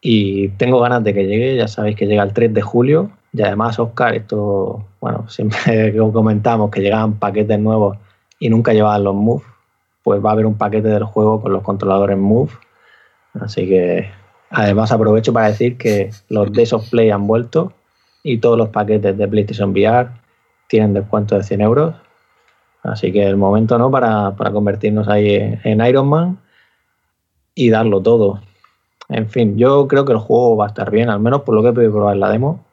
y 0.00 0.48
tengo 0.50 0.80
ganas 0.80 1.04
de 1.04 1.12
que 1.12 1.26
llegue, 1.26 1.56
ya 1.56 1.68
sabéis 1.68 1.96
que 1.96 2.06
llega 2.06 2.22
el 2.22 2.32
3 2.32 2.54
de 2.54 2.62
julio 2.62 3.10
y 3.32 3.42
además 3.42 3.78
Oscar, 3.78 4.14
esto, 4.14 4.84
bueno, 5.00 5.28
siempre 5.28 5.94
comentamos 6.12 6.70
que 6.70 6.80
llegaban 6.80 7.18
paquetes 7.18 7.58
nuevos 7.58 7.98
y 8.38 8.48
nunca 8.48 8.72
llevaban 8.72 9.04
los 9.04 9.14
Move, 9.14 9.42
pues 10.10 10.24
va 10.24 10.30
a 10.30 10.32
haber 10.32 10.46
un 10.46 10.56
paquete 10.56 10.88
del 10.88 11.04
juego 11.04 11.40
con 11.40 11.52
los 11.52 11.62
controladores 11.62 12.18
Move, 12.18 12.50
así 13.40 13.68
que 13.68 14.10
además 14.50 14.90
aprovecho 14.90 15.32
para 15.32 15.46
decir 15.46 15.78
que 15.78 16.10
los 16.28 16.52
Days 16.52 16.72
of 16.72 16.90
Play 16.90 17.10
han 17.10 17.28
vuelto 17.28 17.72
y 18.24 18.38
todos 18.38 18.58
los 18.58 18.70
paquetes 18.70 19.16
de 19.16 19.28
PlayStation 19.28 19.70
VR 19.70 20.10
tienen 20.68 20.94
descuento 20.94 21.36
de 21.36 21.44
100 21.44 21.60
euros 21.60 21.94
Así 22.82 23.12
que 23.12 23.26
el 23.26 23.36
momento 23.36 23.78
¿no? 23.78 23.90
para, 23.90 24.34
para 24.36 24.50
convertirnos 24.50 25.08
ahí 25.08 25.58
en, 25.62 25.86
Iron 25.86 26.08
Man 26.08 26.38
y 27.54 27.70
darlo 27.70 28.00
todo. 28.00 28.40
En 29.08 29.28
fin, 29.28 29.56
yo 29.56 29.86
creo 29.86 30.04
que 30.04 30.12
el 30.12 30.18
juego 30.18 30.56
va 30.56 30.66
a 30.66 30.68
estar 30.68 30.90
bien, 30.90 31.10
al 31.10 31.20
menos 31.20 31.42
por 31.42 31.54
lo 31.54 31.62
que 31.62 31.68
he 31.68 31.72
podido 31.72 31.92
probar 31.92 32.14
en 32.14 32.20
la 32.20 32.30
demo. 32.30 32.64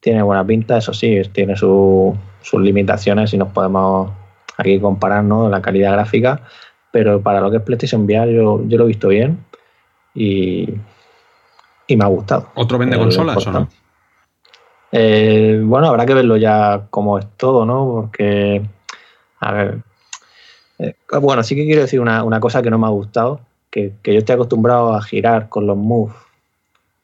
Tiene 0.00 0.22
buena 0.22 0.46
pinta, 0.46 0.76
eso 0.76 0.92
sí, 0.92 1.20
tiene 1.32 1.56
sus 1.56 2.14
limitaciones 2.52 3.32
y 3.34 3.38
nos 3.38 3.48
podemos 3.48 4.10
aquí 4.56 4.80
comparar 4.80 5.24
¿no? 5.24 5.48
la 5.48 5.62
calidad 5.62 5.92
gráfica, 5.92 6.42
pero 6.92 7.20
para 7.20 7.40
lo 7.40 7.50
que 7.50 7.58
es 7.58 7.62
PlayStation 7.62 8.04
VR 8.04 8.32
yo, 8.32 8.62
yo 8.66 8.78
lo 8.78 8.84
he 8.84 8.88
visto 8.88 9.08
bien 9.08 9.44
y, 10.14 10.74
y 11.86 11.96
me 11.96 12.04
ha 12.04 12.08
gustado. 12.08 12.48
¿Otro 12.54 12.78
vende 12.78 12.98
consolas 12.98 13.46
o 13.46 13.52
no? 13.52 13.68
Eh, 14.96 15.60
bueno, 15.64 15.88
habrá 15.88 16.06
que 16.06 16.14
verlo 16.14 16.36
ya 16.36 16.86
como 16.88 17.18
es 17.18 17.26
todo, 17.36 17.66
¿no? 17.66 17.84
Porque, 17.86 18.62
a 19.40 19.52
ver, 19.52 19.78
eh, 20.78 20.94
bueno, 21.20 21.42
sí 21.42 21.56
que 21.56 21.64
quiero 21.64 21.82
decir 21.82 21.98
una, 21.98 22.40
cosa 22.40 22.62
que 22.62 22.70
no 22.70 22.78
me 22.78 22.86
ha 22.86 22.90
gustado, 22.90 23.40
que, 23.70 23.92
yo 24.04 24.18
estoy 24.18 24.34
acostumbrado 24.34 24.94
a 24.94 25.02
girar 25.02 25.48
con 25.48 25.66
los 25.66 25.76
moves, 25.76 26.14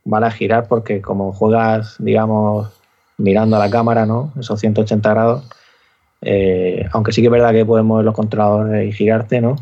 ¿vale? 0.04 0.26
A 0.26 0.30
girar 0.30 0.68
porque 0.68 1.02
como 1.02 1.32
juegas, 1.32 1.96
digamos, 1.98 2.70
mirando 3.16 3.56
a 3.56 3.58
la 3.58 3.70
cámara, 3.70 4.06
¿no? 4.06 4.32
Esos 4.38 4.60
180 4.60 5.10
grados, 5.10 5.48
eh, 6.22 6.86
aunque 6.92 7.12
sí 7.12 7.22
que 7.22 7.28
es 7.28 7.32
verdad 7.32 7.52
que 7.52 7.64
puedes 7.64 7.84
mover 7.84 8.04
los 8.04 8.14
controladores 8.14 8.88
y 8.88 8.92
girarte, 8.92 9.40
¿no? 9.40 9.56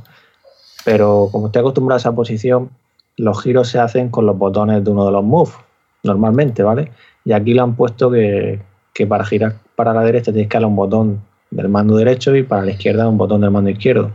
Pero 0.84 1.28
como 1.30 1.46
estoy 1.46 1.60
acostumbrado 1.60 1.96
a 1.96 2.00
esa 2.00 2.14
posición, 2.14 2.70
los 3.16 3.42
giros 3.42 3.68
se 3.68 3.78
hacen 3.78 4.10
con 4.10 4.26
los 4.26 4.36
botones 4.36 4.84
de 4.84 4.90
uno 4.90 5.06
de 5.06 5.12
los 5.12 5.24
moves, 5.24 5.54
normalmente, 6.02 6.62
¿vale? 6.62 6.92
Y 7.24 7.32
aquí 7.32 7.54
lo 7.54 7.62
han 7.62 7.76
puesto 7.76 8.10
que, 8.10 8.60
para 9.08 9.24
girar 9.24 9.54
para 9.76 9.94
la 9.94 10.02
derecha 10.02 10.32
tienes 10.32 10.48
que 10.48 10.56
darle 10.56 10.66
un 10.66 10.76
botón 10.76 11.20
del 11.50 11.68
mando 11.68 11.96
derecho 11.96 12.34
y 12.34 12.42
para 12.42 12.62
la 12.62 12.72
izquierda 12.72 13.08
un 13.08 13.16
botón 13.16 13.40
del 13.40 13.50
mando 13.50 13.70
izquierdo. 13.70 14.10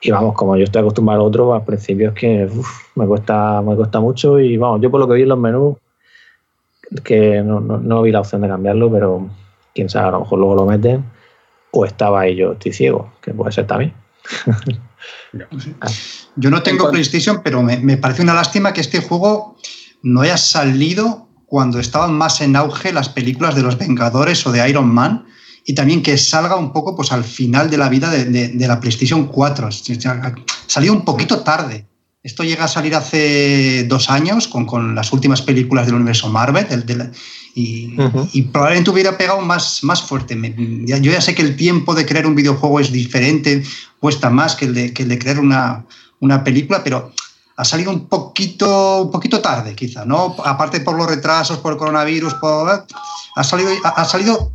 Y 0.00 0.10
vamos, 0.10 0.34
como 0.34 0.56
yo 0.56 0.64
estoy 0.64 0.80
acostumbrado 0.80 1.22
a 1.22 1.24
otro, 1.24 1.54
al 1.54 1.64
principio 1.64 2.10
es 2.10 2.14
que 2.14 2.48
me, 2.94 3.06
cuesta, 3.06 3.62
me 3.62 3.74
cuesta 3.74 3.98
mucho 3.98 4.38
y 4.38 4.56
vamos, 4.56 4.80
yo 4.80 4.90
por 4.90 5.00
lo 5.00 5.08
que 5.08 5.14
vi 5.14 5.22
en 5.22 5.28
los 5.28 5.38
menús, 5.38 5.76
que 7.02 7.42
no, 7.42 7.60
no, 7.60 8.02
vi 8.02 8.12
la 8.12 8.20
opción 8.20 8.42
de 8.42 8.48
cambiarlo, 8.48 8.90
pero 8.90 9.28
quién 9.74 9.88
sabe, 9.88 10.08
a 10.08 10.10
lo 10.12 10.20
mejor 10.20 10.38
luego 10.38 10.54
lo 10.54 10.66
meten 10.66 11.04
o 11.72 11.84
estaba 11.84 12.20
ahí 12.22 12.36
yo 12.36 12.52
estoy 12.52 12.72
ciego, 12.72 13.12
que 13.22 13.32
puede 13.32 13.52
ser 13.52 13.66
también. 13.66 13.94
Yo 16.36 16.50
no 16.50 16.62
tengo 16.62 16.90
PlayStation, 16.90 17.42
pero 17.42 17.62
me, 17.62 17.78
me, 17.78 17.96
parece 17.96 18.22
una 18.22 18.34
lástima 18.34 18.72
que 18.72 18.80
este 18.80 19.00
juego 19.00 19.56
no 20.02 20.22
haya 20.22 20.36
salido 20.36 21.28
cuando 21.46 21.78
estaban 21.80 22.14
más 22.14 22.40
en 22.40 22.56
auge 22.56 22.92
las 22.92 23.08
películas 23.08 23.54
de 23.54 23.62
los 23.62 23.78
Vengadores 23.78 24.46
o 24.46 24.52
de 24.52 24.68
Iron 24.68 24.88
Man 24.88 25.26
y 25.68 25.74
también 25.74 26.02
que 26.02 26.16
salga 26.16 26.56
un 26.56 26.72
poco 26.72 26.96
pues, 26.96 27.12
al 27.12 27.24
final 27.24 27.68
de 27.68 27.76
la 27.76 27.90
vida 27.90 28.10
de, 28.10 28.66
la 28.66 28.80
PlayStation 28.80 29.26
4. 29.26 29.68
Salió 30.66 30.92
un 30.94 31.04
poquito 31.04 31.40
tarde. 31.40 31.86
Esto 32.22 32.42
llega 32.42 32.64
a 32.64 32.68
salir 32.68 32.94
hace 32.96 33.84
dos 33.84 34.10
años 34.10 34.48
con, 34.48 34.94
las 34.94 35.12
últimas 35.12 35.40
películas 35.40 35.86
del 35.86 35.94
universo 35.94 36.28
Marvel 36.28 36.66
y, 37.54 38.42
probablemente 38.52 38.90
hubiera 38.90 39.16
pegado 39.16 39.40
más, 39.40 39.84
más 39.84 40.02
fuerte. 40.02 40.36
yo 40.86 41.12
ya 41.12 41.20
sé 41.20 41.34
que 41.34 41.42
el 41.42 41.56
tiempo 41.56 41.94
de 41.94 42.06
crear 42.06 42.26
un 42.26 42.34
videojuego 42.34 42.80
es 42.80 42.90
diferente, 42.90 43.62
cuesta 44.00 44.30
más 44.30 44.56
que 44.56 44.64
el 44.66 44.74
de, 44.74 44.92
que 44.92 45.04
el 45.04 45.08
de 45.08 45.18
crear 45.18 45.38
una, 45.38 45.86
una 46.20 46.42
película, 46.42 46.82
pero 46.82 47.12
ha 47.56 47.64
salido 47.64 47.90
un 47.90 48.08
poquito, 48.08 49.02
un 49.02 49.10
poquito 49.10 49.40
tarde, 49.40 49.74
quizá, 49.74 50.04
¿no? 50.04 50.36
Aparte 50.44 50.80
por 50.80 50.96
los 50.96 51.08
retrasos, 51.08 51.58
por 51.58 51.72
el 51.72 51.78
coronavirus, 51.78 52.36
ha 53.34 53.44
salido, 53.44 53.70
ha 53.84 54.04
salido, 54.04 54.52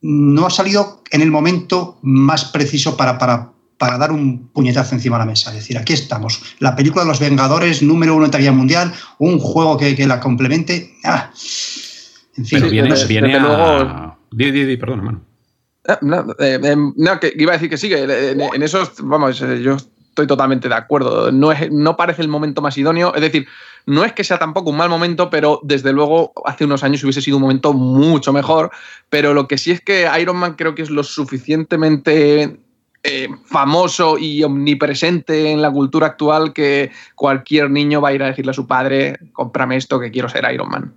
no 0.00 0.46
ha 0.46 0.50
salido 0.50 1.02
en 1.10 1.20
el 1.22 1.30
momento 1.30 1.98
más 2.02 2.46
preciso 2.46 2.96
para, 2.96 3.18
para, 3.18 3.52
para 3.78 3.98
dar 3.98 4.10
un 4.12 4.48
puñetazo 4.48 4.94
encima 4.94 5.16
de 5.16 5.20
la 5.24 5.30
mesa. 5.30 5.50
Es 5.50 5.56
decir, 5.56 5.76
aquí 5.78 5.92
estamos. 5.92 6.56
La 6.58 6.74
película 6.74 7.04
de 7.04 7.08
los 7.08 7.20
Vengadores, 7.20 7.82
número 7.82 8.14
uno 8.14 8.24
en 8.24 8.30
taquilla 8.30 8.52
mundial, 8.52 8.92
un 9.18 9.38
juego 9.38 9.76
que, 9.76 9.94
que 9.94 10.06
la 10.06 10.20
complemente. 10.20 10.94
Ah, 11.04 11.30
en 12.36 12.44
fin, 12.44 12.60
Pero 12.60 12.70
viene, 12.70 12.94
viene 13.06 13.34
a... 13.34 13.40
luego... 13.40 14.18
Di, 14.30 14.50
di, 14.50 14.64
di, 14.64 14.76
perdón, 14.76 14.98
hermano. 15.00 15.20
Ah, 15.88 15.98
no, 16.02 16.26
eh, 16.38 16.58
eh, 16.62 16.76
no, 16.76 17.20
que 17.20 17.32
iba 17.36 17.52
a 17.52 17.56
decir 17.56 17.70
que 17.70 17.76
sí, 17.76 17.88
que 17.88 18.02
en, 18.02 18.40
en 18.40 18.62
esos, 18.62 18.92
vamos, 19.02 19.40
eh, 19.40 19.62
yo 19.62 19.76
estoy 19.76 20.26
totalmente 20.26 20.68
de 20.68 20.74
acuerdo. 20.74 21.30
No, 21.30 21.52
es, 21.52 21.70
no 21.70 21.96
parece 21.96 22.22
el 22.22 22.28
momento 22.28 22.62
más 22.62 22.76
idóneo. 22.76 23.14
Es 23.14 23.20
decir, 23.20 23.46
no 23.84 24.04
es 24.04 24.12
que 24.12 24.24
sea 24.24 24.38
tampoco 24.38 24.70
un 24.70 24.78
mal 24.78 24.88
momento, 24.88 25.30
pero 25.30 25.60
desde 25.62 25.92
luego 25.92 26.32
hace 26.44 26.64
unos 26.64 26.82
años 26.82 27.04
hubiese 27.04 27.22
sido 27.22 27.36
un 27.36 27.42
momento 27.42 27.72
mucho 27.72 28.32
mejor. 28.32 28.70
Pero 29.10 29.32
lo 29.32 29.46
que 29.46 29.58
sí 29.58 29.70
es 29.70 29.80
que 29.80 30.08
Iron 30.20 30.36
Man 30.36 30.54
creo 30.54 30.74
que 30.74 30.82
es 30.82 30.90
lo 30.90 31.04
suficientemente 31.04 32.58
eh, 33.02 33.28
famoso 33.46 34.18
y 34.18 34.42
omnipresente 34.42 35.52
en 35.52 35.62
la 35.62 35.70
cultura 35.70 36.08
actual 36.08 36.52
que 36.52 36.90
cualquier 37.14 37.70
niño 37.70 38.00
va 38.00 38.08
a 38.08 38.14
ir 38.14 38.22
a 38.22 38.26
decirle 38.26 38.50
a 38.50 38.54
su 38.54 38.66
padre, 38.66 39.18
cómprame 39.32 39.76
esto 39.76 40.00
que 40.00 40.10
quiero 40.10 40.28
ser 40.28 40.44
Iron 40.52 40.68
Man. 40.68 40.94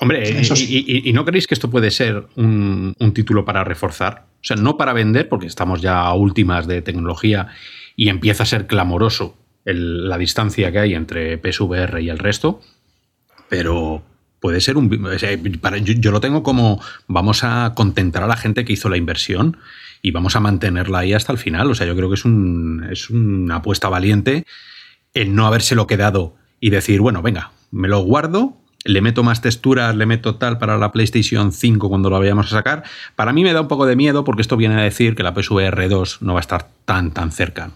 Hombre, 0.00 0.42
y, 0.68 1.12
no 1.12 1.24
creéis 1.24 1.46
que 1.46 1.54
esto 1.54 1.70
puede 1.70 1.90
ser 1.90 2.26
un 2.36 3.12
título 3.14 3.44
para 3.44 3.64
reforzar? 3.64 4.26
O 4.40 4.44
sea, 4.44 4.56
no 4.56 4.76
para 4.76 4.92
vender, 4.92 5.28
porque 5.28 5.46
estamos 5.46 5.82
ya 5.82 6.00
a 6.00 6.14
últimas 6.14 6.66
de 6.66 6.82
tecnología 6.82 7.48
y 7.96 8.08
empieza 8.08 8.44
a 8.44 8.46
ser 8.46 8.66
clamoroso 8.66 9.36
la 9.64 10.16
distancia 10.16 10.72
que 10.72 10.78
hay 10.78 10.94
entre 10.94 11.38
PSVR 11.38 12.00
y 12.00 12.08
el 12.08 12.18
resto, 12.18 12.60
pero 13.48 14.02
puede 14.40 14.60
ser 14.60 14.76
un... 14.76 14.88
yo, 15.84 16.10
lo 16.12 16.20
tengo 16.20 16.42
como 16.42 16.80
vamos 17.08 17.42
a 17.42 17.72
contentar 17.74 18.22
a 18.22 18.28
la 18.28 18.36
gente 18.36 18.64
que 18.64 18.72
hizo 18.72 18.88
la 18.88 18.96
inversión 18.96 19.58
y 20.02 20.10
vamos 20.10 20.36
a 20.36 20.40
mantenerla 20.40 21.00
ahí 21.00 21.12
hasta 21.12 21.32
el 21.32 21.38
final. 21.38 21.70
O 21.70 21.74
sea, 21.74 21.86
yo 21.86 21.96
creo 21.96 22.08
que 22.08 22.14
es, 22.14 22.24
un, 22.24 22.86
es 22.90 23.10
una 23.10 23.56
apuesta 23.56 23.88
valiente 23.88 24.44
el 25.14 25.34
no 25.34 25.46
habérselo 25.46 25.86
quedado 25.86 26.36
y 26.60 26.70
decir, 26.70 27.00
bueno, 27.00 27.22
venga, 27.22 27.52
me 27.70 27.88
lo 27.88 28.00
guardo 28.00 28.56
le 28.84 29.00
meto 29.02 29.22
más 29.22 29.40
texturas, 29.40 29.94
le 29.96 30.06
meto 30.06 30.36
tal 30.36 30.58
para 30.58 30.78
la 30.78 30.92
PlayStation 30.92 31.52
5 31.52 31.88
cuando 31.88 32.10
lo 32.10 32.18
vayamos 32.18 32.46
a 32.46 32.50
sacar. 32.50 32.84
Para 33.16 33.32
mí 33.32 33.42
me 33.42 33.52
da 33.52 33.60
un 33.60 33.68
poco 33.68 33.86
de 33.86 33.96
miedo 33.96 34.24
porque 34.24 34.42
esto 34.42 34.56
viene 34.56 34.76
a 34.76 34.82
decir 34.82 35.14
que 35.14 35.22
la 35.22 35.34
PSVR 35.34 35.88
2 35.88 36.22
no 36.22 36.34
va 36.34 36.40
a 36.40 36.42
estar 36.42 36.68
tan, 36.84 37.12
tan 37.12 37.32
cerca. 37.32 37.70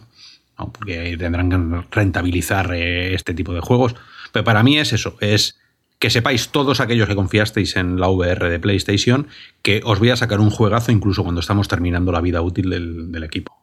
Porque 0.56 1.16
tendrán 1.18 1.50
que 1.50 1.86
rentabilizar 1.90 2.72
eh, 2.72 3.14
este 3.14 3.34
tipo 3.34 3.52
de 3.52 3.60
juegos. 3.60 3.96
Pero 4.32 4.44
para 4.44 4.62
mí 4.62 4.78
es 4.78 4.92
eso, 4.92 5.16
es 5.20 5.58
que 6.02 6.10
sepáis 6.10 6.48
todos 6.48 6.80
aquellos 6.80 7.06
que 7.06 7.14
confiasteis 7.14 7.76
en 7.76 8.00
la 8.00 8.08
VR 8.08 8.50
de 8.50 8.58
PlayStation 8.58 9.28
que 9.62 9.82
os 9.84 10.00
voy 10.00 10.10
a 10.10 10.16
sacar 10.16 10.40
un 10.40 10.50
juegazo 10.50 10.90
incluso 10.90 11.22
cuando 11.22 11.40
estamos 11.40 11.68
terminando 11.68 12.10
la 12.10 12.20
vida 12.20 12.42
útil 12.42 12.70
del, 12.70 13.22
equipo. 13.22 13.56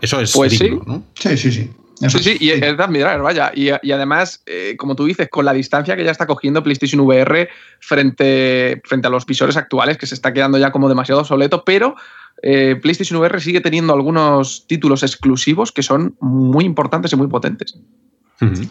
Eso, 0.00 0.20
es 0.20 0.32
pues 0.32 0.58
sí. 0.58 0.70
¿no? 0.84 1.04
Sí, 1.14 1.36
sí, 1.36 1.52
sí 1.52 1.70
sí, 2.08 2.18
sí, 2.18 2.36
y 2.40 2.50
es 2.50 2.60
de 2.60 2.82
admirar, 2.82 3.22
vaya. 3.22 3.52
Y, 3.54 3.70
además, 3.70 4.42
eh, 4.46 4.74
como 4.76 4.94
tú 4.96 5.04
dices, 5.06 5.28
con 5.28 5.44
la 5.44 5.52
distancia 5.52 5.96
que 5.96 6.04
ya 6.04 6.10
está 6.10 6.26
cogiendo 6.26 6.62
PlayStation 6.62 7.00
VR 7.00 7.48
frente, 7.80 8.80
frente 8.84 9.06
a 9.06 9.10
los 9.10 9.26
visores 9.26 9.56
actuales, 9.56 9.98
que 9.98 10.06
se 10.06 10.14
está 10.14 10.32
quedando 10.32 10.58
ya 10.58 10.70
como 10.70 10.88
demasiado 10.88 11.20
obsoleto, 11.20 11.64
pero 11.64 11.96
eh, 12.42 12.76
PlayStation 12.80 13.20
VR 13.20 13.40
sigue 13.40 13.60
teniendo 13.60 13.92
algunos 13.92 14.66
títulos 14.66 15.02
exclusivos 15.02 15.72
que 15.72 15.82
son 15.82 16.16
muy 16.20 16.64
importantes 16.64 17.12
y 17.12 17.16
muy 17.16 17.28
potentes. 17.28 17.78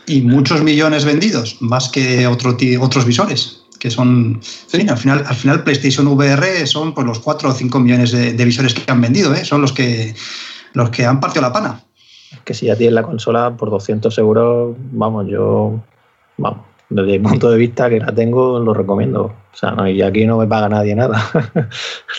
Y 0.06 0.22
muchos 0.22 0.64
millones 0.64 1.04
vendidos, 1.04 1.58
más 1.62 1.90
que 1.90 2.26
otro, 2.26 2.56
otros 2.82 3.06
visores 3.06 3.64
que 3.80 3.92
son, 3.92 4.40
sí. 4.42 4.88
al, 4.90 4.98
final, 4.98 5.24
al 5.28 5.36
final 5.36 5.64
PlayStation 5.64 6.08
VR 6.08 6.66
son 6.66 6.96
pues, 6.96 7.06
los 7.06 7.20
4 7.20 7.50
o 7.50 7.54
5 7.54 7.80
millones 7.80 8.12
de, 8.12 8.46
visores 8.46 8.74
que 8.74 8.92
han 8.92 9.02
vendido, 9.02 9.36
¿eh? 9.36 9.46
son 9.46 9.62
los 9.62 9.72
que, 9.72 10.16
los 10.74 10.90
que 10.90 11.06
han 11.06 11.20
partido 11.20 11.44
la 11.44 11.54
pana 11.54 11.84
que 12.44 12.54
si 12.54 12.68
ya 12.68 12.76
tienes 12.76 12.94
la 12.94 13.04
consola 13.04 13.56
por 13.56 13.70
200 13.70 14.18
euros, 14.20 14.76
vamos, 14.92 15.28
yo, 15.28 15.80
vamos, 16.38 16.60
desde 16.90 17.20
mi 17.20 17.28
punto 17.28 17.50
de 17.50 17.58
vista 17.58 17.90
que 17.90 18.00
la 18.00 18.14
tengo, 18.14 18.60
lo 18.60 18.74
recomiendo. 18.74 19.24
O 19.54 19.58
sea, 19.58 19.72
no, 19.72 19.88
y 19.88 20.02
aquí 20.02 20.26
no 20.26 20.38
me 20.38 20.48
paga 20.48 20.70
nadie 20.70 20.96
nada. 20.96 21.22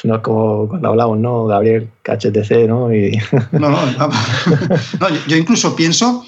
no 0.04 0.16
es 0.16 0.22
como 0.22 0.68
cuando 0.68 0.88
hablamos, 0.88 1.18
¿no? 1.18 1.46
Gabriel, 1.46 1.88
KHTC, 2.02 2.68
¿no? 2.68 2.92
Y... 2.92 3.18
no, 3.52 3.70
no, 3.70 3.78
no. 3.98 4.08
no 4.08 5.08
yo, 5.26 5.36
incluso 5.36 5.74
pienso 5.76 6.24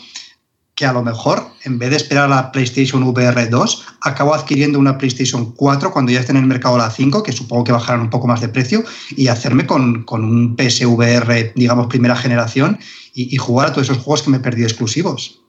que 0.80 0.86
a 0.86 0.94
lo 0.94 1.02
mejor, 1.02 1.42
en 1.64 1.78
vez 1.78 1.90
de 1.90 1.96
esperar 1.96 2.24
a 2.24 2.28
la 2.28 2.52
PlayStation 2.52 3.02
VR 3.02 3.50
2, 3.50 3.86
acabo 4.00 4.32
adquiriendo 4.34 4.78
una 4.78 4.96
PlayStation 4.96 5.52
4 5.52 5.92
cuando 5.92 6.10
ya 6.10 6.20
esté 6.20 6.32
en 6.32 6.38
el 6.38 6.46
mercado 6.46 6.78
la 6.78 6.88
5, 6.88 7.22
que 7.22 7.32
supongo 7.32 7.64
que 7.64 7.72
bajarán 7.72 8.00
un 8.00 8.08
poco 8.08 8.26
más 8.26 8.40
de 8.40 8.48
precio, 8.48 8.82
y 9.10 9.28
hacerme 9.28 9.66
con, 9.66 10.04
con 10.04 10.24
un 10.24 10.56
PSVR, 10.56 11.52
digamos, 11.54 11.88
primera 11.88 12.16
generación, 12.16 12.78
y, 13.12 13.36
jugar 13.36 13.68
a 13.68 13.72
todos 13.74 13.90
esos 13.90 14.02
juegos 14.02 14.22
que 14.22 14.30
me 14.30 14.38
he 14.38 14.40
perdido 14.40 14.68
exclusivos. 14.68 15.42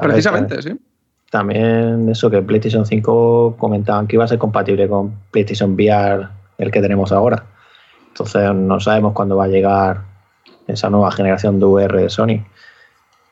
Precisamente, 0.00 0.62
sí. 0.62 0.70
También 1.30 2.08
eso 2.08 2.30
que 2.30 2.40
PlayStation 2.40 2.86
5 2.86 3.56
comentaban 3.58 4.06
que 4.06 4.16
iba 4.16 4.24
a 4.24 4.28
ser 4.28 4.38
compatible 4.38 4.88
con 4.88 5.12
PlayStation 5.30 5.74
VR, 5.74 6.26
el 6.56 6.70
que 6.70 6.80
tenemos 6.80 7.12
ahora. 7.12 7.44
Entonces 8.08 8.54
no 8.54 8.80
sabemos 8.80 9.12
cuándo 9.12 9.36
va 9.36 9.44
a 9.44 9.48
llegar 9.48 10.04
esa 10.68 10.88
nueva 10.88 11.12
generación 11.12 11.60
de 11.60 11.66
VR 11.66 12.00
de 12.00 12.08
Sony. 12.08 12.46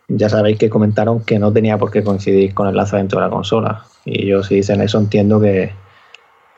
Ya 0.09 0.28
sabéis 0.28 0.59
que 0.59 0.70
comentaron 0.70 1.24
que 1.24 1.38
no 1.38 1.52
tenía 1.52 1.76
por 1.76 1.90
qué 1.90 2.02
coincidir 2.02 2.54
con 2.54 2.66
el 2.66 2.74
lanzamiento 2.74 3.16
de 3.16 3.22
la 3.22 3.30
consola. 3.30 3.84
Y 4.04 4.26
yo 4.26 4.42
si 4.42 4.56
dicen 4.56 4.80
eso 4.80 4.98
entiendo 4.98 5.40
que, 5.40 5.72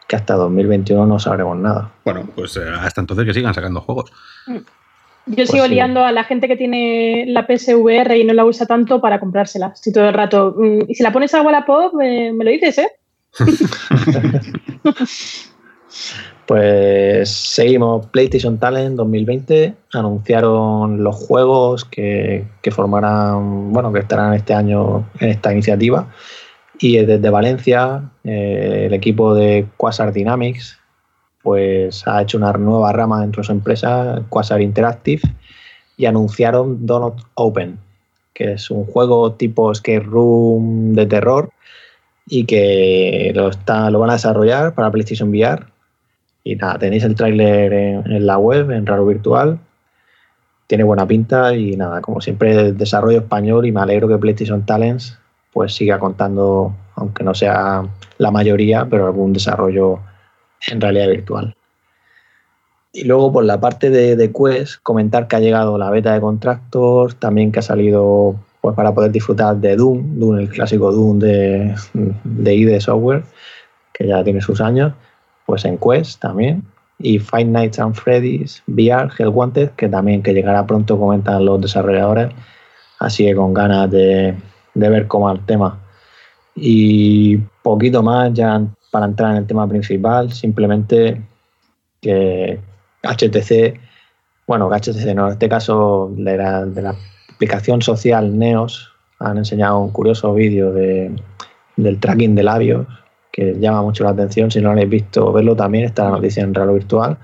que 0.07 0.17
hasta 0.17 0.35
2021 0.35 1.05
no 1.05 1.19
sabremos 1.19 1.57
nada. 1.57 1.91
Bueno, 2.05 2.29
pues 2.35 2.57
eh, 2.57 2.63
hasta 2.81 3.01
entonces 3.01 3.27
que 3.27 3.35
sigan 3.35 3.53
sacando 3.53 3.81
juegos. 3.81 4.13
Yo 5.27 5.47
sigo 5.47 5.65
sí. 5.65 5.71
liando 5.71 6.05
a 6.05 6.13
la 6.13 6.25
gente 6.25 6.49
que 6.49 6.57
tiene 6.57 7.25
la 7.29 7.47
PSVR 7.47 8.17
y 8.17 8.25
no 8.25 8.33
la 8.35 8.45
usa 8.45 8.67
tanto 8.67 9.01
para 9.01 9.21
comprársela. 9.21 9.75
Si 9.75 9.93
todo 9.93 10.09
el 10.09 10.15
rato. 10.15 10.55
mm, 10.57 10.83
Y 10.89 10.95
si 10.95 11.03
la 11.03 11.13
pones 11.13 11.35
a 11.35 11.43
Wallapop, 11.43 12.01
eh, 12.01 12.33
me 12.33 12.45
lo 12.45 12.51
dices, 12.51 12.79
¿eh? 12.79 12.91
Pues 16.51 17.31
seguimos. 17.31 18.07
PlayStation 18.07 18.59
Talent 18.59 18.97
2020 18.97 19.73
anunciaron 19.93 21.05
los 21.05 21.15
juegos 21.15 21.85
que, 21.85 22.45
que 22.61 22.73
formarán, 22.73 23.73
bueno, 23.73 23.93
que 23.93 24.01
estarán 24.01 24.35
este 24.35 24.53
año 24.53 25.09
en 25.21 25.29
esta 25.29 25.53
iniciativa. 25.53 26.13
Y 26.81 26.97
desde 26.97 27.31
Valencia, 27.31 28.11
eh, 28.25 28.87
el 28.87 28.95
equipo 28.95 29.33
de 29.33 29.69
Quasar 29.77 30.13
Dynamics, 30.13 30.77
pues 31.41 32.05
ha 32.09 32.21
hecho 32.21 32.37
una 32.37 32.53
nueva 32.55 32.93
rama 32.93 33.21
dentro 33.21 33.43
de 33.43 33.47
su 33.47 33.53
empresa, 33.53 34.21
Quasar 34.29 34.61
Interactive, 34.61 35.23
y 35.97 36.07
anunciaron 36.07 36.85
Donut 36.85 37.21
Open, 37.35 37.79
que 38.35 38.55
es 38.55 38.73
un 38.73 38.87
juego 38.87 39.35
tipo 39.35 39.71
escape 39.71 40.01
room 40.01 40.95
de 40.95 41.07
terror 41.07 41.51
y 42.27 42.45
que 42.45 43.31
lo, 43.37 43.51
lo 43.91 44.01
van 44.01 44.11
a 44.11 44.15
desarrollar 44.15 44.75
para 44.75 44.91
PlayStation 44.91 45.29
VR. 45.29 45.70
Y 46.43 46.57
nada, 46.57 46.79
tenéis 46.79 47.05
el 47.05 47.15
tráiler 47.15 47.73
en, 47.73 48.27
la 48.27 48.39
web, 48.39 48.71
en 48.71 48.87
Raro 48.87 49.07
Virtual. 49.07 49.59
Tiene 50.67 50.85
buena 50.85 51.07
pinta 51.07 51.55
y 51.55 51.77
nada, 51.77 52.01
como 52.01 52.21
siempre, 52.21 52.73
desarrollo 52.73 53.19
español 53.19 53.67
y 53.67 53.73
me 53.73 53.81
alegro 53.81 54.09
que 54.09 54.19
PlayStation 54.19 54.65
Talents 54.65 55.19
pues 55.53 55.75
siga 55.75 55.99
contando, 55.99 56.75
aunque 56.95 57.25
no 57.25 57.35
sea 57.35 57.83
la 58.19 58.31
mayoría, 58.31 58.87
pero 58.89 59.07
algún 59.07 59.33
desarrollo 59.33 59.99
en 60.69 60.81
realidad 60.81 61.09
virtual. 61.09 61.55
Y 62.93 63.05
luego 63.05 63.33
por 63.33 63.45
la 63.45 63.61
parte 63.61 63.91
de, 63.91 64.33
Quest, 64.33 64.83
comentar 64.83 65.29
que 65.29 65.37
ha 65.37 65.41
llegado 65.41 65.79
la 65.79 65.91
beta 65.91 66.13
de 66.13 66.21
Contractors, 66.21 67.17
también 67.17 67.53
que 67.53 67.61
ha 67.61 67.63
salido 67.63 68.37
pues 68.61 68.77
para 68.77 68.93
poder 68.95 69.11
disfrutar 69.11 69.57
de 69.57 69.77
Doom, 69.77 70.19
Doom, 70.19 70.39
el 70.39 70.49
clásico 70.49 70.93
Doom 70.93 71.19
de, 71.19 71.75
de 72.25 72.55
ID 72.55 72.79
Software, 72.81 73.23
que 73.93 74.07
ya 74.07 74.23
tiene 74.23 74.41
sus 74.41 74.61
años, 74.61 74.93
pues 75.51 75.65
en 75.65 75.79
Quest 75.79 76.21
también. 76.21 76.63
Y 77.01 77.19
Five 77.19 77.47
Nights 77.47 77.81
and 77.81 77.97
Freddy's 77.97 78.63
VR, 78.69 79.11
Hell 79.19 79.31
Wanted, 79.31 79.71
que 79.71 79.89
también 79.89 80.23
que 80.23 80.33
llegará 80.33 80.65
pronto, 80.65 80.97
comentan 80.97 81.45
los 81.45 81.61
desarrolladores. 81.61 82.33
Así 83.01 83.25
que 83.25 83.35
con 83.35 83.53
ganas 83.53 83.91
de, 83.91 84.37
de 84.75 84.89
ver 84.89 85.09
cómo 85.09 85.27
va 85.27 85.33
el 85.33 85.45
tema. 85.47 85.77
Y 86.55 87.39
poquito 87.65 88.01
más 88.01 88.33
ya 88.33 88.63
para 88.93 89.07
entrar 89.07 89.33
en 89.33 89.39
el 89.39 89.47
tema 89.49 89.67
principal, 89.69 90.33
simplemente 90.33 91.21
que 92.01 92.61
HTC, 93.03 93.77
bueno, 94.47 94.71
HTC 94.71 95.13
no, 95.17 95.27
en 95.27 95.33
este 95.33 95.49
caso 95.49 96.13
de 96.17 96.37
la, 96.37 96.65
de 96.65 96.83
la 96.83 96.95
aplicación 97.35 97.83
social 97.83 98.39
Neos, 98.39 98.89
han 99.19 99.39
enseñado 99.39 99.81
un 99.81 99.91
curioso 99.91 100.33
vídeo 100.33 100.73
de, 100.73 101.11
del 101.77 101.99
tracking 101.99 102.37
de 102.37 102.45
labios 102.45 102.87
que 103.33 103.55
llama 103.59 103.83
mucho 103.83 104.05
la 104.05 104.11
atención. 104.11 104.51
Si 104.51 104.61
no 104.61 104.69
lo 104.69 104.73
habéis 104.73 104.91
visto, 104.91 105.33
verlo 105.33 105.57
también, 105.57 105.85
está 105.85 106.05
la 106.05 106.11
noticia 106.11 106.43
en 106.43 106.55
Real 106.55 106.73
Virtual. 106.73 107.19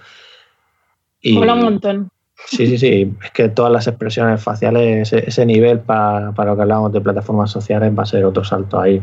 Y, 1.20 1.38
Mola 1.38 1.54
un 1.54 1.62
montón. 1.62 2.10
Sí, 2.46 2.66
sí, 2.66 2.78
sí. 2.78 3.14
Es 3.24 3.30
que 3.30 3.48
todas 3.48 3.72
las 3.72 3.86
expresiones 3.86 4.42
faciales, 4.42 5.12
ese, 5.12 5.28
ese 5.28 5.46
nivel 5.46 5.80
para, 5.80 6.32
para 6.32 6.50
lo 6.50 6.56
que 6.56 6.62
hablábamos 6.62 6.92
de 6.92 7.00
plataformas 7.00 7.50
sociales 7.50 7.92
va 7.98 8.02
a 8.02 8.06
ser 8.06 8.24
otro 8.24 8.44
salto 8.44 8.78
ahí. 8.78 9.02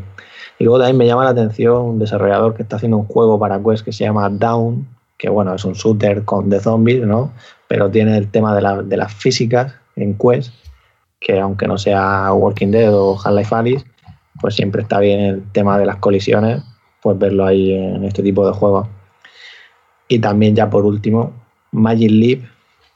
Y 0.60 0.64
luego 0.64 0.80
también 0.80 0.98
me 0.98 1.08
llama 1.08 1.24
la 1.24 1.32
atención 1.32 1.82
un 1.82 2.00
desarrollador 2.00 2.54
que 2.54 2.64
está 2.64 2.76
haciendo 2.76 2.98
un 2.98 3.06
juego 3.06 3.40
para 3.40 3.62
Quest 3.62 3.84
que 3.84 3.92
se 3.92 4.04
llama 4.04 4.30
Down, 4.30 4.88
que 5.18 5.30
bueno, 5.30 5.54
es 5.54 5.66
un 5.66 5.74
shooter 5.74 6.24
con 6.24 6.50
de 6.50 6.60
zombies, 6.60 7.06
¿no? 7.06 7.34
Pero 7.68 7.90
tiene 7.90 8.18
el 8.18 8.30
tema 8.30 8.56
de, 8.56 8.62
la, 8.62 8.82
de 8.82 8.98
las 8.98 9.14
físicas 9.14 9.74
en 9.96 10.18
Quest, 10.18 10.54
que 11.20 11.40
aunque 11.40 11.68
no 11.68 11.78
sea 11.78 12.32
Walking 12.34 12.72
Dead 12.72 12.94
o 12.94 13.18
Half-Life 13.18 13.56
Alice, 13.56 13.86
pues 14.40 14.56
siempre 14.56 14.82
está 14.82 15.00
bien 15.00 15.20
el 15.20 15.52
tema 15.52 15.78
de 15.80 15.86
las 15.86 15.98
colisiones, 15.98 16.64
pues 17.04 17.20
verlo 17.20 17.46
ahí 17.46 17.74
en 17.74 18.04
este 18.06 18.24
tipo 18.24 18.48
de 18.48 18.54
juegos. 18.54 18.88
Y 20.08 20.20
también 20.20 20.56
ya 20.56 20.70
por 20.70 20.86
último, 20.86 21.34
Magic 21.72 22.10
Leap, 22.12 22.42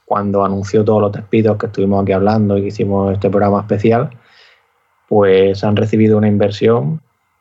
cuando 0.04 0.44
anunció 0.44 0.84
todos 0.84 1.02
los 1.02 1.12
despidos 1.12 1.58
que 1.58 1.66
estuvimos 1.66 2.02
aquí 2.02 2.12
hablando 2.12 2.56
y 2.56 2.66
hicimos 2.66 3.12
este 3.12 3.28
programa 3.28 3.60
especial, 3.60 4.10
pues 5.08 5.62
han 5.62 5.76
recibido 5.76 6.18
una 6.18 6.28
inversión 6.28 7.00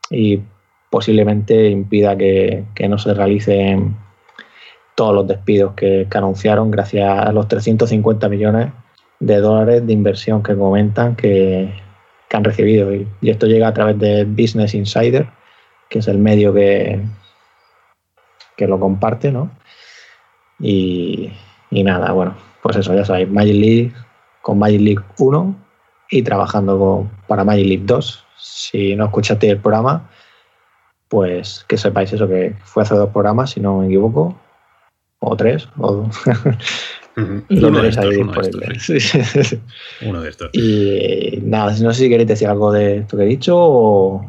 y 0.09 0.41
posiblemente 0.89 1.69
impida 1.69 2.17
que, 2.17 2.65
que 2.75 2.87
no 2.87 2.97
se 2.97 3.13
realicen 3.13 3.95
todos 4.95 5.13
los 5.13 5.27
despidos 5.27 5.73
que, 5.75 6.07
anunciaron 6.11 6.71
gracias 6.71 7.07
a 7.07 7.31
los 7.31 7.47
350 7.47 8.27
millones 8.29 8.71
de 9.19 9.37
dólares 9.37 9.85
de 9.85 9.93
inversión 9.93 10.41
que 10.41 10.55
comentan 10.55 11.15
que, 11.15 11.71
que 12.27 12.37
han 12.37 12.43
recibido. 12.43 12.93
Y, 12.93 13.07
esto 13.21 13.45
llega 13.45 13.67
a 13.67 13.73
través 13.73 13.99
de 13.99 14.25
Business 14.25 14.73
Insider, 14.73 15.27
que 15.89 15.99
es 15.99 16.07
el 16.07 16.17
medio 16.17 16.53
que, 16.53 17.01
que 18.55 18.67
lo 18.67 18.79
comparte, 18.79 19.31
¿no? 19.31 19.51
Y, 20.59 21.31
y 21.69 21.83
nada, 21.83 22.11
bueno, 22.11 22.35
pues 22.61 22.77
eso, 22.77 22.93
ya 22.93 23.05
sabéis, 23.05 23.29
Magic 23.29 23.55
League 23.55 23.93
con 24.41 24.59
Magic 24.59 24.81
League 24.81 25.03
1 25.19 25.55
y 26.09 26.23
trabajando 26.23 26.79
con, 26.79 27.11
para 27.27 27.43
Magic 27.43 27.67
League 27.67 27.83
2. 27.85 28.25
Si 28.37 28.95
no 28.95 29.05
escuchaste 29.05 29.49
el 29.49 29.59
programa, 29.59 30.09
pues 31.07 31.65
que 31.67 31.77
sepáis 31.77 32.13
eso, 32.13 32.27
que 32.27 32.55
fue 32.63 32.83
hace 32.83 32.95
dos 32.95 33.09
programas, 33.09 33.51
si 33.51 33.59
no 33.59 33.79
me 33.79 33.87
equivoco, 33.87 34.35
o 35.19 35.35
tres, 35.35 35.67
o 35.77 36.09
uno, 37.17 37.81
de 37.81 37.89
estos, 37.89 38.05
uno, 38.15 38.31
de 38.31 38.71
estos, 38.73 39.55
uno 40.01 40.21
de 40.21 40.29
estos. 40.29 40.49
Y 40.53 41.39
nada, 41.43 41.75
no 41.81 41.91
sé 41.93 42.03
si 42.03 42.09
queréis 42.09 42.27
decir 42.27 42.47
algo 42.47 42.71
de 42.71 42.97
esto 42.97 43.17
que 43.17 43.23
he 43.23 43.27
dicho 43.27 43.55
o... 43.57 44.25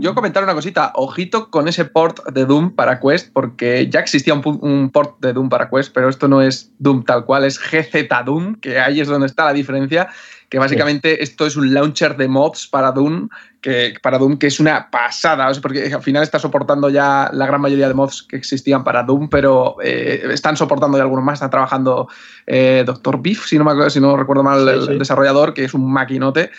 Yo 0.00 0.14
comentar 0.14 0.44
una 0.44 0.52
cosita, 0.54 0.92
ojito 0.94 1.50
con 1.50 1.66
ese 1.66 1.86
port 1.86 2.24
de 2.28 2.44
Doom 2.44 2.72
para 2.72 3.00
Quest, 3.00 3.32
porque 3.32 3.88
ya 3.88 4.00
existía 4.00 4.34
un, 4.34 4.42
un, 4.60 4.90
port 4.90 5.18
de 5.20 5.32
Doom 5.32 5.48
para 5.48 5.70
Quest, 5.70 5.92
pero 5.94 6.10
esto 6.10 6.28
no 6.28 6.42
es 6.42 6.70
Doom 6.78 7.04
tal 7.04 7.24
cual, 7.24 7.44
es 7.44 7.58
GZ 7.58 8.06
Doom, 8.26 8.56
que 8.56 8.78
ahí 8.78 9.00
es 9.00 9.08
donde 9.08 9.26
está 9.26 9.46
la 9.46 9.54
diferencia, 9.54 10.08
que 10.50 10.58
básicamente 10.58 11.16
sí. 11.16 11.22
esto 11.22 11.46
es 11.46 11.56
un 11.56 11.72
launcher 11.72 12.16
de 12.16 12.28
mods 12.28 12.66
para 12.66 12.92
Doom, 12.92 13.28
que, 13.66 13.94
para 14.00 14.16
Doom, 14.16 14.36
que 14.36 14.46
es 14.46 14.60
una 14.60 14.88
pasada, 14.92 15.48
o 15.48 15.52
sea, 15.52 15.60
porque 15.60 15.92
al 15.92 16.00
final 16.00 16.22
está 16.22 16.38
soportando 16.38 16.88
ya 16.88 17.28
la 17.32 17.46
gran 17.46 17.60
mayoría 17.60 17.88
de 17.88 17.94
mods 17.94 18.22
que 18.22 18.36
existían 18.36 18.84
para 18.84 19.02
Doom, 19.02 19.28
pero 19.28 19.78
eh, 19.82 20.22
están 20.30 20.56
soportando 20.56 20.96
ya 20.96 21.02
algunos 21.02 21.24
más, 21.24 21.34
está 21.34 21.50
trabajando 21.50 22.06
eh, 22.46 22.84
Dr. 22.86 23.20
Beef, 23.20 23.44
si 23.44 23.58
no, 23.58 23.64
me, 23.64 23.90
si 23.90 23.98
no 23.98 24.16
recuerdo 24.16 24.44
mal, 24.44 24.60
sí, 24.60 24.70
el, 24.70 24.86
sí. 24.86 24.98
desarrollador, 24.98 25.52
que 25.52 25.64
es 25.64 25.74
un 25.74 25.92
maquinote. 25.92 26.52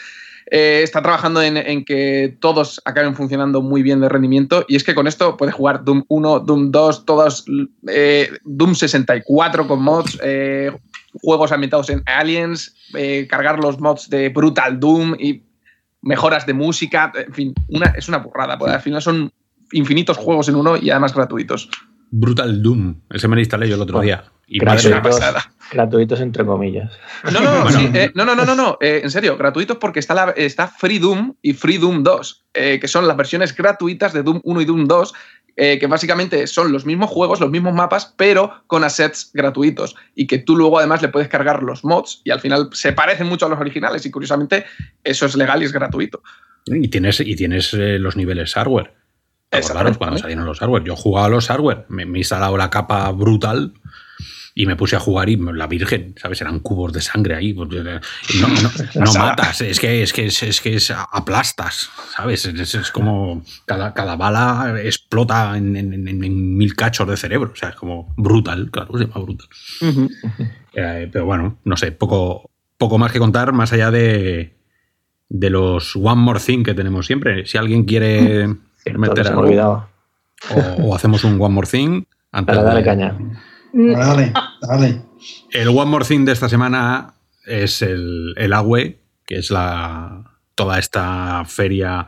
Eh, 0.52 0.82
está 0.84 1.02
trabajando 1.02 1.42
en, 1.42 1.56
en, 1.56 1.86
que 1.86 2.36
todos 2.42 2.82
acaben 2.84 3.16
funcionando 3.16 3.62
muy 3.62 3.84
bien 3.84 4.02
de 4.02 4.10
rendimiento 4.10 4.66
y 4.68 4.76
es 4.76 4.84
que 4.84 4.96
con 4.96 5.08
esto 5.08 5.38
puedes 5.38 5.56
jugar 5.56 5.86
Doom 5.86 6.04
1, 6.10 6.40
Doom 6.42 6.72
2, 6.72 7.06
todos 7.06 7.46
eh, 7.88 8.32
Doom 8.44 8.76
64 8.76 9.66
con 9.66 9.82
mods, 9.82 10.20
eh, 10.22 10.72
juegos 11.22 11.54
ambientados 11.54 11.90
en 11.90 12.04
Aliens, 12.06 12.76
cargar 13.30 13.60
los 13.60 13.80
mods 13.80 14.10
de 14.10 14.30
Brutal 14.30 14.80
Doom 14.80 15.16
y 15.18 15.47
mejoras 16.08 16.46
de 16.46 16.54
música, 16.54 17.12
en 17.14 17.34
fin, 17.34 17.54
una, 17.68 17.88
es 17.88 18.08
una 18.08 18.18
burrada, 18.18 18.58
porque 18.58 18.76
al 18.76 18.82
final 18.82 19.02
son 19.02 19.32
infinitos 19.74 20.18
juegos 20.18 20.48
en 20.48 20.56
uno 20.56 20.78
y 20.78 20.90
además 20.90 21.14
gratuitos. 21.14 21.70
Brutal 22.10 22.64
Doom, 22.64 23.02
ese 23.10 23.28
me 23.28 23.36
lo 23.36 23.42
instalé 23.42 23.68
yo 23.68 23.76
el 23.76 23.82
otro 23.82 24.00
día. 24.00 24.24
Y 24.48 24.60
gratuitos, 24.60 25.20
gratuitos 25.72 26.22
entre 26.22 26.46
comillas. 26.46 26.92
No, 27.26 27.42
no, 27.42 27.64
no, 27.66 27.72
sí, 27.78 27.90
eh, 27.94 28.12
no, 28.16 28.24
no, 28.24 28.34
no, 28.34 28.46
no, 28.46 28.56
no 28.56 28.78
eh, 28.80 29.02
en 29.04 29.12
serio, 29.12 29.38
gratuitos 29.38 29.78
porque 29.78 30.00
está, 30.00 30.14
la, 30.14 30.32
está 30.38 30.68
Free 30.68 31.00
Doom 31.00 31.36
y 31.42 31.54
Free 31.54 31.78
Doom 31.78 32.04
2, 32.04 32.46
eh, 32.54 32.80
que 32.80 32.88
son 32.88 33.08
las 33.08 33.18
versiones 33.18 33.54
gratuitas 33.54 34.14
de 34.14 34.24
Doom 34.24 34.40
1 34.44 34.62
y 34.62 34.66
Doom 34.66 34.86
2, 34.86 35.14
eh, 35.60 35.80
que 35.80 35.88
básicamente 35.88 36.46
son 36.46 36.72
los 36.72 36.86
mismos 36.86 37.10
juegos, 37.10 37.40
los 37.40 37.50
mismos 37.50 37.74
mapas, 37.74 38.14
pero 38.16 38.62
con 38.68 38.84
assets 38.84 39.32
gratuitos 39.34 39.96
y 40.14 40.28
que 40.28 40.38
tú 40.38 40.56
luego 40.56 40.78
además 40.78 41.02
le 41.02 41.08
puedes 41.08 41.30
cargar 41.30 41.64
los 41.64 41.84
mods 41.84 42.22
y 42.24 42.30
al 42.30 42.40
final 42.40 42.70
se 42.74 42.94
parecen 42.94 43.26
mucho 43.26 43.48
a 43.48 43.50
los 43.50 43.60
originales 43.60 44.06
y 44.06 44.12
curiosamente 44.12 44.66
eso 45.04 45.26
es 45.26 45.36
legal 45.36 45.64
y 45.64 45.66
es 45.66 45.74
gratuito. 45.74 46.22
Y 46.68 46.90
tienes, 46.90 47.20
y 47.22 47.36
tienes 47.36 47.74
eh, 47.74 47.98
los 47.98 48.16
niveles 48.16 48.54
hardware. 48.54 48.94
Acordaros 49.50 49.98
cuando 49.98 50.20
salieron 50.20 50.46
los 50.46 50.60
hardware. 50.60 50.84
Yo 50.84 50.96
jugaba 50.96 51.26
a 51.26 51.30
los 51.30 51.48
hardware, 51.48 51.86
me, 51.90 52.06
me 52.06 52.20
he 52.20 52.22
instalado 52.22 52.56
la 52.56 52.70
capa 52.70 53.10
brutal 53.12 53.74
y 54.58 54.66
me 54.66 54.76
puse 54.76 54.96
a 54.96 55.00
jugar 55.00 55.30
y 55.30 55.36
la 55.36 55.68
Virgen, 55.68 56.16
¿sabes? 56.20 56.42
Eran 56.42 56.62
cubos 56.62 56.92
de 56.92 57.00
sangre 57.00 57.36
ahí. 57.36 57.54
No, 57.54 57.66
no, 57.66 58.72
no 59.06 59.14
matas, 59.14 59.62
es 59.62 59.80
que, 59.80 60.02
es 60.02 60.12
que, 60.12 60.26
es, 60.26 60.42
es 60.42 60.62
que 60.62 60.74
es 60.76 60.92
aplastas, 60.92 61.92
¿sabes? 62.16 62.44
Es, 62.48 62.74
es 62.74 62.90
como 62.90 63.44
cada, 63.66 63.94
cada, 63.94 64.16
bala 64.16 64.74
explota 64.84 65.56
en, 65.56 65.76
en, 65.76 65.94
en, 66.08 66.58
mil 66.58 66.76
cachos 66.76 67.08
de 67.08 67.18
cerebro. 67.18 67.52
O 67.54 67.56
sea, 67.56 67.70
es 67.70 67.76
como 67.76 68.16
brutal, 68.18 68.72
claro, 68.72 68.98
se 68.98 69.06
llama 69.06 69.24
brutal. 69.24 69.48
Uh 69.82 69.86
-huh. 69.86 70.52
eh, 70.74 71.10
pero 71.14 71.26
bueno, 71.26 71.60
no 71.64 71.78
sé, 71.78 71.92
poco, 71.92 72.50
poco 72.80 72.98
más 72.98 73.12
que 73.12 73.20
contar, 73.20 73.54
más 73.54 73.74
allá 73.74 73.92
de, 73.92 74.56
de 75.30 75.50
los 75.52 75.96
One 75.96 76.24
More 76.24 76.40
Thing 76.40 76.64
que 76.64 76.74
tenemos 76.74 77.06
siempre. 77.06 77.46
Si 77.46 77.60
alguien 77.60 77.84
quiere 77.84 78.48
meter 78.98 79.28
algo, 79.28 79.88
o, 80.50 80.84
o, 80.84 80.96
hacemos 80.96 81.24
un 81.24 81.40
One 81.40 81.54
More 81.54 81.68
Thing. 81.68 82.06
Antes 82.32 82.56
Para 82.56 82.64
darle 82.64 82.82
de, 82.82 82.86
caña. 82.86 83.16
Dale, 83.74 84.34
dale. 84.62 85.02
El 85.52 85.70
One 85.70 85.86
More 85.86 86.06
Thing 86.06 86.26
de 86.26 86.32
esta 86.32 86.48
semana 86.48 87.16
es 87.46 87.82
el, 87.82 88.34
el 88.38 88.54
AWE, 88.54 89.00
que 89.26 89.38
es 89.38 89.50
la 89.50 90.38
toda 90.56 90.80
esta 90.80 91.44
feria. 91.46 92.08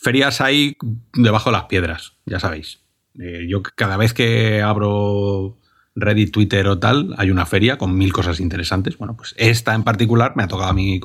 Ferias 0.00 0.40
hay 0.40 0.76
debajo 1.14 1.50
de 1.50 1.56
las 1.56 1.64
piedras, 1.64 2.14
ya 2.26 2.40
sabéis. 2.40 2.80
Eh, 3.18 3.46
yo 3.48 3.62
cada 3.62 3.96
vez 3.96 4.14
que 4.14 4.62
abro 4.62 5.58
Reddit, 5.96 6.32
Twitter 6.32 6.66
o 6.68 6.78
tal, 6.78 7.14
hay 7.18 7.30
una 7.30 7.46
feria 7.46 7.76
con 7.76 7.96
mil 7.96 8.12
cosas 8.12 8.40
interesantes. 8.40 8.96
Bueno, 8.98 9.16
pues 9.16 9.34
esta 9.36 9.74
en 9.74 9.82
particular 9.82 10.34
me 10.36 10.44
ha 10.44 10.48
tocado 10.48 10.70
a 10.70 10.74
mí 10.74 11.00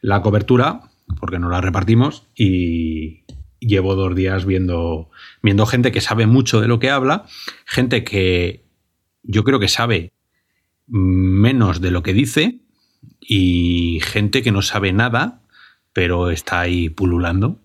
la 0.00 0.22
cobertura, 0.22 0.80
porque 1.18 1.38
no 1.38 1.48
la 1.48 1.60
repartimos, 1.60 2.26
y 2.34 3.22
llevo 3.60 3.94
dos 3.94 4.14
días 4.16 4.44
viendo, 4.44 5.10
viendo 5.42 5.66
gente 5.66 5.92
que 5.92 6.00
sabe 6.00 6.26
mucho 6.26 6.60
de 6.60 6.68
lo 6.68 6.80
que 6.80 6.90
habla, 6.90 7.26
gente 7.66 8.02
que 8.02 8.64
yo 9.22 9.44
creo 9.44 9.60
que 9.60 9.68
sabe 9.68 10.12
menos 10.86 11.80
de 11.80 11.90
lo 11.90 12.02
que 12.02 12.12
dice, 12.12 12.60
y 13.20 14.00
gente 14.02 14.42
que 14.42 14.52
no 14.52 14.62
sabe 14.62 14.92
nada, 14.92 15.40
pero 15.92 16.30
está 16.30 16.60
ahí 16.60 16.88
pululando. 16.88 17.58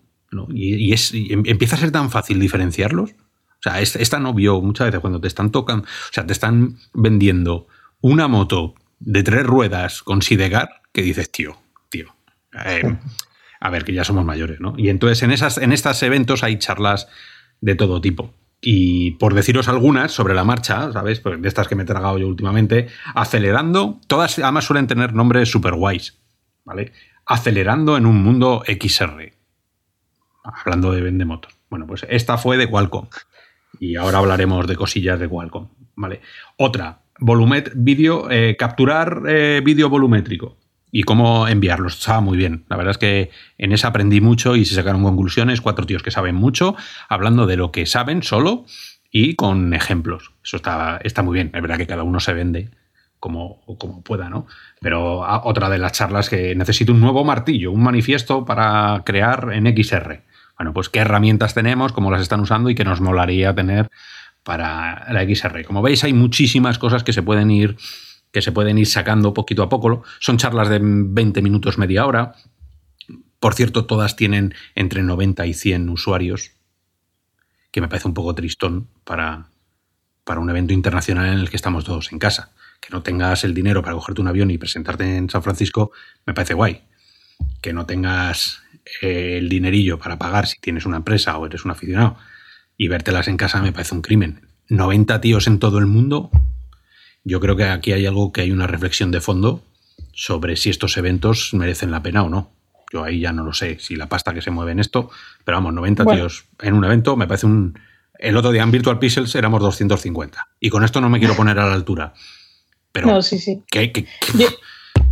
Y, 0.50 0.92
es, 0.92 1.12
em, 1.14 1.42
empieza 1.46 1.76
a 1.76 1.78
ser 1.78 1.90
tan 1.90 2.10
fácil 2.10 2.38
diferenciarlos. 2.38 3.10
O 3.12 3.62
sea, 3.62 3.80
esta 3.80 4.20
no 4.20 4.34
vio 4.34 4.60
muchas 4.60 4.88
veces 4.88 5.00
cuando 5.00 5.20
te 5.20 5.28
están 5.28 5.50
tocando, 5.50 5.84
o 5.84 6.12
sea, 6.12 6.26
te 6.26 6.32
están 6.32 6.78
vendiendo 6.92 7.66
una 8.00 8.28
moto 8.28 8.74
de 9.00 9.22
tres 9.22 9.44
ruedas 9.44 10.02
con 10.02 10.22
Sidegar 10.22 10.82
que 10.92 11.02
dices, 11.02 11.30
tío, 11.30 11.58
tío. 11.88 12.14
Eh, 12.64 12.96
a 13.60 13.70
ver, 13.70 13.84
que 13.84 13.92
ya 13.92 14.04
somos 14.04 14.24
mayores, 14.24 14.60
¿no? 14.60 14.74
Y 14.76 14.88
entonces 14.88 15.22
en, 15.22 15.32
esas, 15.32 15.58
en 15.58 15.72
estos 15.72 16.02
eventos 16.02 16.42
hay 16.42 16.58
charlas 16.58 17.08
de 17.60 17.74
todo 17.74 18.00
tipo. 18.00 18.34
Y 18.60 19.12
por 19.12 19.34
deciros 19.34 19.68
algunas 19.68 20.12
sobre 20.12 20.34
la 20.34 20.44
marcha, 20.44 20.90
¿sabes? 20.92 21.20
Pues 21.20 21.40
de 21.40 21.48
estas 21.48 21.68
que 21.68 21.74
me 21.74 21.82
he 21.82 21.86
tragado 21.86 22.18
yo 22.18 22.26
últimamente, 22.26 22.88
acelerando, 23.14 24.00
todas 24.06 24.38
además 24.38 24.64
suelen 24.64 24.86
tener 24.86 25.12
nombres 25.12 25.50
super 25.50 25.74
guays, 25.74 26.18
¿vale? 26.64 26.92
Acelerando 27.26 27.96
en 27.96 28.06
un 28.06 28.22
mundo 28.22 28.62
XR. 28.66 29.32
Hablando 30.42 30.92
de 30.92 31.02
vendemotos. 31.02 31.54
Bueno, 31.68 31.86
pues 31.86 32.06
esta 32.08 32.38
fue 32.38 32.56
de 32.56 32.68
Qualcomm. 32.68 33.08
Y 33.78 33.96
ahora 33.96 34.18
hablaremos 34.18 34.66
de 34.66 34.76
cosillas 34.76 35.20
de 35.20 35.28
Qualcomm, 35.28 35.68
¿vale? 35.96 36.20
Otra, 36.56 37.02
volumet, 37.18 37.72
vídeo, 37.74 38.30
eh, 38.30 38.56
capturar 38.56 39.22
eh, 39.26 39.60
vídeo 39.62 39.90
volumétrico 39.90 40.56
y 40.96 41.02
cómo 41.02 41.46
enviarlos. 41.46 41.98
Estaba 41.98 42.22
muy 42.22 42.38
bien. 42.38 42.64
La 42.70 42.76
verdad 42.78 42.92
es 42.92 42.96
que 42.96 43.30
en 43.58 43.72
esa 43.72 43.88
aprendí 43.88 44.22
mucho 44.22 44.56
y 44.56 44.64
se 44.64 44.74
sacaron 44.74 45.02
conclusiones. 45.02 45.60
Cuatro 45.60 45.84
tíos 45.84 46.02
que 46.02 46.10
saben 46.10 46.34
mucho, 46.34 46.74
hablando 47.10 47.44
de 47.44 47.58
lo 47.58 47.70
que 47.70 47.84
saben 47.84 48.22
solo 48.22 48.64
y 49.10 49.34
con 49.34 49.74
ejemplos. 49.74 50.32
Eso 50.42 50.56
está, 50.56 50.98
está 51.04 51.22
muy 51.22 51.34
bien. 51.34 51.50
Es 51.52 51.60
verdad 51.60 51.76
que 51.76 51.86
cada 51.86 52.02
uno 52.02 52.18
se 52.18 52.32
vende 52.32 52.70
como, 53.20 53.60
como 53.78 54.00
pueda, 54.02 54.30
¿no? 54.30 54.46
Pero 54.80 55.22
ah, 55.26 55.42
otra 55.44 55.68
de 55.68 55.76
las 55.76 55.92
charlas 55.92 56.30
que 56.30 56.54
necesito 56.54 56.92
un 56.92 57.00
nuevo 57.00 57.24
martillo, 57.24 57.72
un 57.72 57.82
manifiesto 57.82 58.46
para 58.46 59.02
crear 59.04 59.50
en 59.52 59.66
XR. 59.66 60.22
Bueno, 60.56 60.72
pues 60.72 60.88
qué 60.88 61.00
herramientas 61.00 61.52
tenemos, 61.52 61.92
cómo 61.92 62.10
las 62.10 62.22
están 62.22 62.40
usando 62.40 62.70
y 62.70 62.74
qué 62.74 62.84
nos 62.84 63.02
molaría 63.02 63.54
tener 63.54 63.90
para 64.42 65.12
la 65.12 65.24
XR. 65.24 65.62
Como 65.66 65.82
veis, 65.82 66.04
hay 66.04 66.14
muchísimas 66.14 66.78
cosas 66.78 67.04
que 67.04 67.12
se 67.12 67.22
pueden 67.22 67.50
ir 67.50 67.76
que 68.36 68.42
se 68.42 68.52
pueden 68.52 68.76
ir 68.76 68.86
sacando 68.86 69.32
poquito 69.32 69.62
a 69.62 69.70
poco. 69.70 70.04
Son 70.20 70.36
charlas 70.36 70.68
de 70.68 70.78
20 70.78 71.40
minutos, 71.40 71.78
media 71.78 72.04
hora. 72.04 72.34
Por 73.40 73.54
cierto, 73.54 73.86
todas 73.86 74.14
tienen 74.14 74.54
entre 74.74 75.02
90 75.02 75.46
y 75.46 75.54
100 75.54 75.88
usuarios, 75.88 76.50
que 77.70 77.80
me 77.80 77.88
parece 77.88 78.08
un 78.08 78.12
poco 78.12 78.34
tristón 78.34 78.88
para, 79.04 79.46
para 80.22 80.40
un 80.40 80.50
evento 80.50 80.74
internacional 80.74 81.32
en 81.32 81.38
el 81.38 81.48
que 81.48 81.56
estamos 81.56 81.86
todos 81.86 82.12
en 82.12 82.18
casa. 82.18 82.52
Que 82.82 82.90
no 82.90 83.02
tengas 83.02 83.42
el 83.42 83.54
dinero 83.54 83.80
para 83.80 83.94
cogerte 83.94 84.20
un 84.20 84.28
avión 84.28 84.50
y 84.50 84.58
presentarte 84.58 85.16
en 85.16 85.30
San 85.30 85.42
Francisco, 85.42 85.92
me 86.26 86.34
parece 86.34 86.52
guay. 86.52 86.82
Que 87.62 87.72
no 87.72 87.86
tengas 87.86 88.60
eh, 89.00 89.38
el 89.38 89.48
dinerillo 89.48 89.98
para 89.98 90.18
pagar 90.18 90.46
si 90.46 90.60
tienes 90.60 90.84
una 90.84 90.98
empresa 90.98 91.38
o 91.38 91.46
eres 91.46 91.64
un 91.64 91.70
aficionado 91.70 92.18
y 92.76 92.88
vértelas 92.88 93.28
en 93.28 93.38
casa 93.38 93.62
me 93.62 93.72
parece 93.72 93.94
un 93.94 94.02
crimen. 94.02 94.46
90 94.68 95.22
tíos 95.22 95.46
en 95.46 95.58
todo 95.58 95.78
el 95.78 95.86
mundo, 95.86 96.30
yo 97.26 97.40
creo 97.40 97.56
que 97.56 97.64
aquí 97.64 97.92
hay 97.92 98.06
algo 98.06 98.32
que 98.32 98.42
hay 98.42 98.52
una 98.52 98.68
reflexión 98.68 99.10
de 99.10 99.20
fondo 99.20 99.60
sobre 100.12 100.56
si 100.56 100.70
estos 100.70 100.96
eventos 100.96 101.52
merecen 101.54 101.90
la 101.90 102.00
pena 102.00 102.22
o 102.22 102.28
no. 102.28 102.52
Yo 102.92 103.02
ahí 103.02 103.18
ya 103.18 103.32
no 103.32 103.42
lo 103.42 103.52
sé, 103.52 103.78
si 103.80 103.96
la 103.96 104.08
pasta 104.08 104.32
que 104.32 104.40
se 104.40 104.52
mueve 104.52 104.70
en 104.70 104.78
esto, 104.78 105.10
pero 105.44 105.56
vamos, 105.56 105.74
90 105.74 106.04
tíos 106.06 106.44
en 106.62 106.74
un 106.74 106.84
evento 106.84 107.16
me 107.16 107.26
parece 107.26 107.46
un... 107.46 107.76
El 108.16 108.36
otro 108.36 108.52
día 108.52 108.62
en 108.62 108.70
Virtual 108.70 109.00
Pixels 109.00 109.34
éramos 109.34 109.60
250. 109.60 110.46
Y 110.60 110.70
con 110.70 110.84
esto 110.84 111.00
no 111.00 111.10
me 111.10 111.18
quiero 111.18 111.34
poner 111.36 111.58
a 111.58 111.66
la 111.66 111.74
altura. 111.74 112.14
Pero... 112.92 113.08
No, 113.08 113.20
sí, 113.20 113.40
sí. 113.40 113.60
¿qué, 113.68 113.92
yo, 114.38 114.46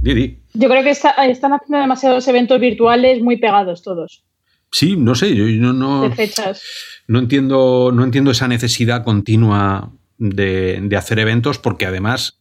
yo, 0.03 0.69
creo 0.69 0.85
que 0.85 0.91
están 0.91 1.53
haciendo 1.53 1.79
demasiados 1.79 2.29
eventos 2.29 2.61
virtuales 2.61 3.21
muy 3.21 3.39
pegados 3.39 3.83
todos. 3.83 4.23
Sí, 4.71 4.97
no 4.97 5.17
sé, 5.17 5.35
yo 5.35 5.45
no, 5.47 5.73
no, 5.73 6.11
fechas. 6.12 6.62
no 7.09 7.19
entiendo, 7.19 7.91
no 7.93 8.05
entiendo 8.05 8.31
esa 8.31 8.49
necesidad 8.49 9.05
continua 9.05 9.93
de, 10.31 10.97
hacer 10.97 11.18
eventos 11.18 11.59
porque 11.59 11.87
además 11.87 12.41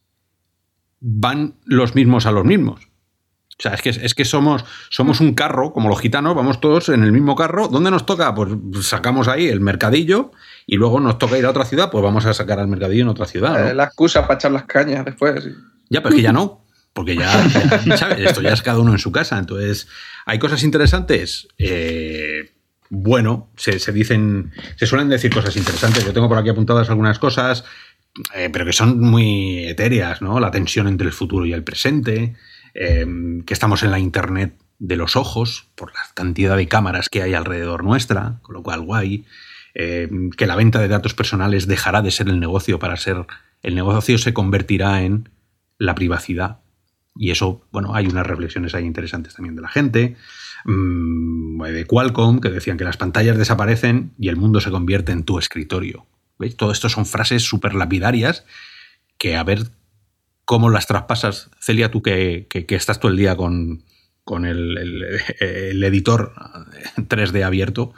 van 0.99 1.55
los 1.65 1.95
mismos 1.95 2.25
a 2.25 2.31
los 2.31 2.45
mismos. 2.45 2.87
O 3.57 3.61
sea, 3.61 3.73
es 3.73 3.81
que, 3.81 3.89
es 3.89 4.15
que 4.15 4.25
somos, 4.25 4.65
somos 4.89 5.19
un 5.19 5.35
carro, 5.35 5.73
como 5.73 5.87
los 5.87 5.99
gitanos, 5.99 6.35
vamos 6.35 6.59
todos 6.59 6.89
en 6.89 7.03
el 7.03 7.11
mismo 7.11 7.35
carro. 7.35 7.67
¿Dónde 7.67 7.91
nos 7.91 8.05
toca? 8.05 8.33
Pues 8.33 8.49
sacamos 8.81 9.27
ahí 9.27 9.47
el 9.47 9.59
mercadillo 9.61 10.31
y 10.65 10.77
luego 10.77 10.99
nos 10.99 11.19
toca 11.19 11.37
ir 11.37 11.45
a 11.45 11.51
otra 11.51 11.65
ciudad, 11.65 11.91
pues 11.91 12.03
vamos 12.03 12.25
a 12.25 12.33
sacar 12.33 12.59
al 12.59 12.67
mercadillo 12.67 13.03
en 13.03 13.09
otra 13.09 13.25
ciudad. 13.25 13.69
Eh, 13.69 13.73
la 13.73 13.85
excusa 13.85 14.23
para 14.23 14.35
echar 14.35 14.51
las 14.51 14.63
cañas 14.63 15.05
después. 15.05 15.47
Ya, 15.89 16.01
pero 16.01 16.09
es 16.09 16.15
que 16.15 16.23
ya 16.23 16.33
no, 16.33 16.65
porque 16.93 17.15
ya, 17.15 17.29
¿sabes? 17.97 18.19
Esto 18.19 18.41
ya 18.41 18.53
es 18.53 18.61
cada 18.61 18.79
uno 18.79 18.91
en 18.91 18.99
su 18.99 19.11
casa. 19.11 19.37
Entonces, 19.37 19.87
¿hay 20.25 20.39
cosas 20.39 20.63
interesantes? 20.63 21.47
Eh, 21.57 22.52
bueno, 22.95 23.49
se, 23.57 23.91
dicen, 23.91 24.51
se 24.75 24.85
suelen 24.85 25.09
decir 25.09 25.33
cosas 25.33 25.57
interesantes. 25.57 26.05
Yo 26.05 26.13
tengo 26.13 26.29
por 26.29 26.37
aquí 26.37 26.49
apuntadas 26.49 26.91
algunas 26.91 27.17
cosas, 27.17 27.65
eh, 28.35 28.51
pero 28.53 28.65
que 28.65 28.73
son 28.73 28.99
muy 28.99 29.65
etéreas, 29.65 30.21
¿no? 30.21 30.39
La 30.39 30.51
tensión 30.51 30.87
entre 30.87 31.07
el 31.07 31.13
futuro 31.13 31.43
y 31.47 31.53
el 31.53 31.63
presente, 31.63 32.35
eh, 32.75 33.07
que 33.47 33.53
estamos 33.53 33.81
en 33.81 33.89
la 33.89 33.97
Internet 33.97 34.53
de 34.77 34.95
los 34.95 35.15
ojos, 35.15 35.69
por 35.73 35.91
la 35.91 36.01
cantidad 36.13 36.55
de 36.55 36.67
cámaras 36.67 37.09
que 37.09 37.23
hay 37.23 37.33
alrededor 37.33 37.83
nuestra, 37.83 38.37
con 38.43 38.53
lo 38.53 38.61
cual 38.61 38.81
guay, 38.81 39.25
eh, 39.73 40.07
que 40.37 40.45
la 40.45 40.55
venta 40.55 40.79
de 40.79 40.87
datos 40.87 41.15
personales 41.15 41.65
dejará 41.65 42.03
de 42.03 42.11
ser 42.11 42.29
el 42.29 42.39
negocio 42.39 42.77
para 42.77 42.95
ser, 42.97 43.25
el 43.63 43.73
negocio 43.73 44.19
se 44.19 44.33
convertirá 44.33 45.01
en 45.01 45.29
la 45.79 45.95
privacidad. 45.95 46.59
Y 47.15 47.31
eso, 47.31 47.65
bueno, 47.71 47.95
hay 47.95 48.05
unas 48.05 48.27
reflexiones 48.27 48.75
ahí 48.75 48.85
interesantes 48.85 49.33
también 49.33 49.55
de 49.55 49.63
la 49.63 49.69
gente. 49.69 50.15
Mm, 50.65 51.61
de 51.63 51.85
Qualcomm, 51.85 52.39
que 52.39 52.49
decían 52.49 52.77
que 52.77 52.83
las 52.83 52.97
pantallas 52.97 53.37
desaparecen 53.37 54.13
y 54.19 54.29
el 54.29 54.35
mundo 54.35 54.59
se 54.59 54.71
convierte 54.71 55.11
en 55.11 55.23
tu 55.23 55.39
escritorio. 55.39 56.05
¿Veis? 56.37 56.57
Todo 56.57 56.71
esto 56.71 56.89
son 56.89 57.05
frases 57.05 57.43
súper 57.43 57.73
lapidarias 57.73 58.45
que 59.17 59.35
a 59.35 59.43
ver 59.43 59.69
cómo 60.45 60.69
las 60.69 60.87
traspasas. 60.87 61.49
Celia, 61.59 61.91
tú 61.91 62.01
que, 62.01 62.47
estás 62.69 62.99
todo 62.99 63.11
el 63.11 63.17
día 63.17 63.35
con, 63.35 63.83
el, 64.45 65.83
editor 65.83 66.33
3D 66.97 67.43
abierto, 67.43 67.93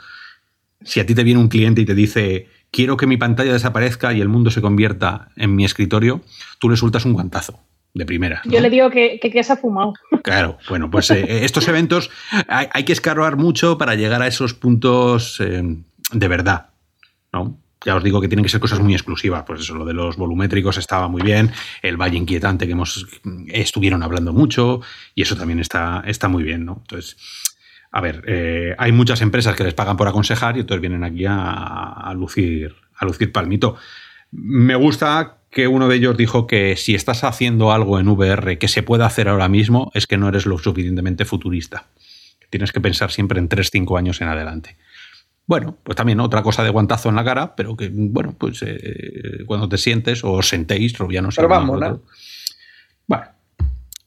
si 0.82 1.00
a 1.00 1.06
ti 1.06 1.14
te 1.14 1.24
viene 1.24 1.40
un 1.40 1.48
cliente 1.48 1.80
y 1.80 1.86
te 1.86 1.94
dice 1.94 2.48
quiero 2.70 2.96
que 2.96 3.06
mi 3.06 3.16
pantalla 3.16 3.52
desaparezca 3.52 4.12
y 4.12 4.20
el 4.20 4.28
mundo 4.28 4.50
se 4.50 4.60
convierta 4.60 5.30
en 5.36 5.56
mi 5.56 5.64
escritorio, 5.64 6.22
tú 6.58 6.68
le 6.68 6.76
sueltas 6.76 7.04
un 7.04 7.14
guantazo 7.14 7.60
de 7.96 8.04
primera. 8.04 8.42
Yo 8.44 8.60
le 8.60 8.68
digo 8.68 8.90
que, 8.90 9.18
que, 9.18 9.42
se 9.42 9.52
ha 9.52 9.56
fumado. 9.56 9.94
Claro, 10.22 10.58
bueno, 10.68 10.90
pues 10.90 11.10
eh, 11.10 11.44
estos 11.44 11.68
eventos 11.68 12.10
hay, 12.48 12.84
que 12.84 12.92
escarbar 12.92 13.36
mucho 13.36 13.78
para 13.78 13.94
llegar 13.94 14.22
a 14.22 14.26
esos 14.26 14.54
puntos 14.54 15.40
eh, 15.40 15.62
de 16.12 16.28
verdad, 16.28 16.70
¿no? 17.32 17.58
Ya 17.84 17.94
os 17.94 18.02
digo 18.02 18.20
que 18.20 18.26
tienen 18.26 18.42
que 18.42 18.48
ser 18.48 18.58
cosas 18.58 18.80
muy 18.80 18.94
exclusivas, 18.94 19.44
pues 19.46 19.60
eso, 19.60 19.74
lo 19.76 19.84
de 19.84 19.94
los 19.94 20.16
volumétricos 20.16 20.76
estaba 20.78 21.06
muy 21.06 21.22
bien, 21.22 21.52
el 21.82 21.96
Valle 21.96 22.16
Inquietante 22.16 22.66
que 22.66 22.72
hemos, 22.72 23.06
estuvieron 23.48 24.02
hablando 24.02 24.32
mucho, 24.32 24.80
y 25.14 25.22
eso 25.22 25.36
también 25.36 25.60
está, 25.60 26.02
está 26.04 26.26
muy 26.26 26.42
bien, 26.42 26.64
¿no? 26.64 26.78
Entonces, 26.80 27.16
a 27.92 28.00
ver, 28.00 28.24
eh, 28.26 28.74
hay 28.78 28.90
muchas 28.90 29.20
empresas 29.20 29.54
que 29.54 29.62
les 29.62 29.74
pagan 29.74 29.96
por 29.96 30.08
aconsejar 30.08 30.56
y 30.56 30.60
entonces 30.60 30.80
vienen 30.80 31.04
aquí 31.04 31.24
a, 31.28 32.12
lucir, 32.16 32.74
a 32.96 33.04
lucir 33.04 33.30
palmito. 33.30 33.76
Me 34.32 34.74
gusta 34.74 35.35
que 35.50 35.68
uno 35.68 35.88
de 35.88 35.96
ellos 35.96 36.16
dijo 36.16 36.46
que 36.46 36.76
si 36.76 36.94
estás 36.94 37.24
haciendo 37.24 37.72
algo 37.72 37.98
en 37.98 38.08
VR 38.08 38.58
que 38.58 38.68
se 38.68 38.82
pueda 38.82 39.06
hacer 39.06 39.28
ahora 39.28 39.48
mismo, 39.48 39.90
es 39.94 40.06
que 40.06 40.18
no 40.18 40.28
eres 40.28 40.46
lo 40.46 40.58
suficientemente 40.58 41.24
futurista. 41.24 41.86
Tienes 42.50 42.72
que 42.72 42.80
pensar 42.80 43.10
siempre 43.10 43.38
en 43.38 43.48
3-5 43.48 43.98
años 43.98 44.20
en 44.20 44.28
adelante. 44.28 44.76
Bueno, 45.46 45.78
pues 45.82 45.96
también 45.96 46.20
otra 46.20 46.42
cosa 46.42 46.64
de 46.64 46.70
guantazo 46.70 47.08
en 47.08 47.14
la 47.14 47.24
cara, 47.24 47.54
pero 47.54 47.76
que, 47.76 47.88
bueno, 47.92 48.34
pues 48.36 48.62
eh, 48.62 49.44
cuando 49.46 49.68
te 49.68 49.78
sientes 49.78 50.24
o 50.24 50.32
os 50.32 50.48
sentéis, 50.48 50.98
Robiano 50.98 51.28
Pero 51.34 51.48
vamos, 51.48 51.80
¿no? 51.80 52.02
Bueno, 53.06 53.26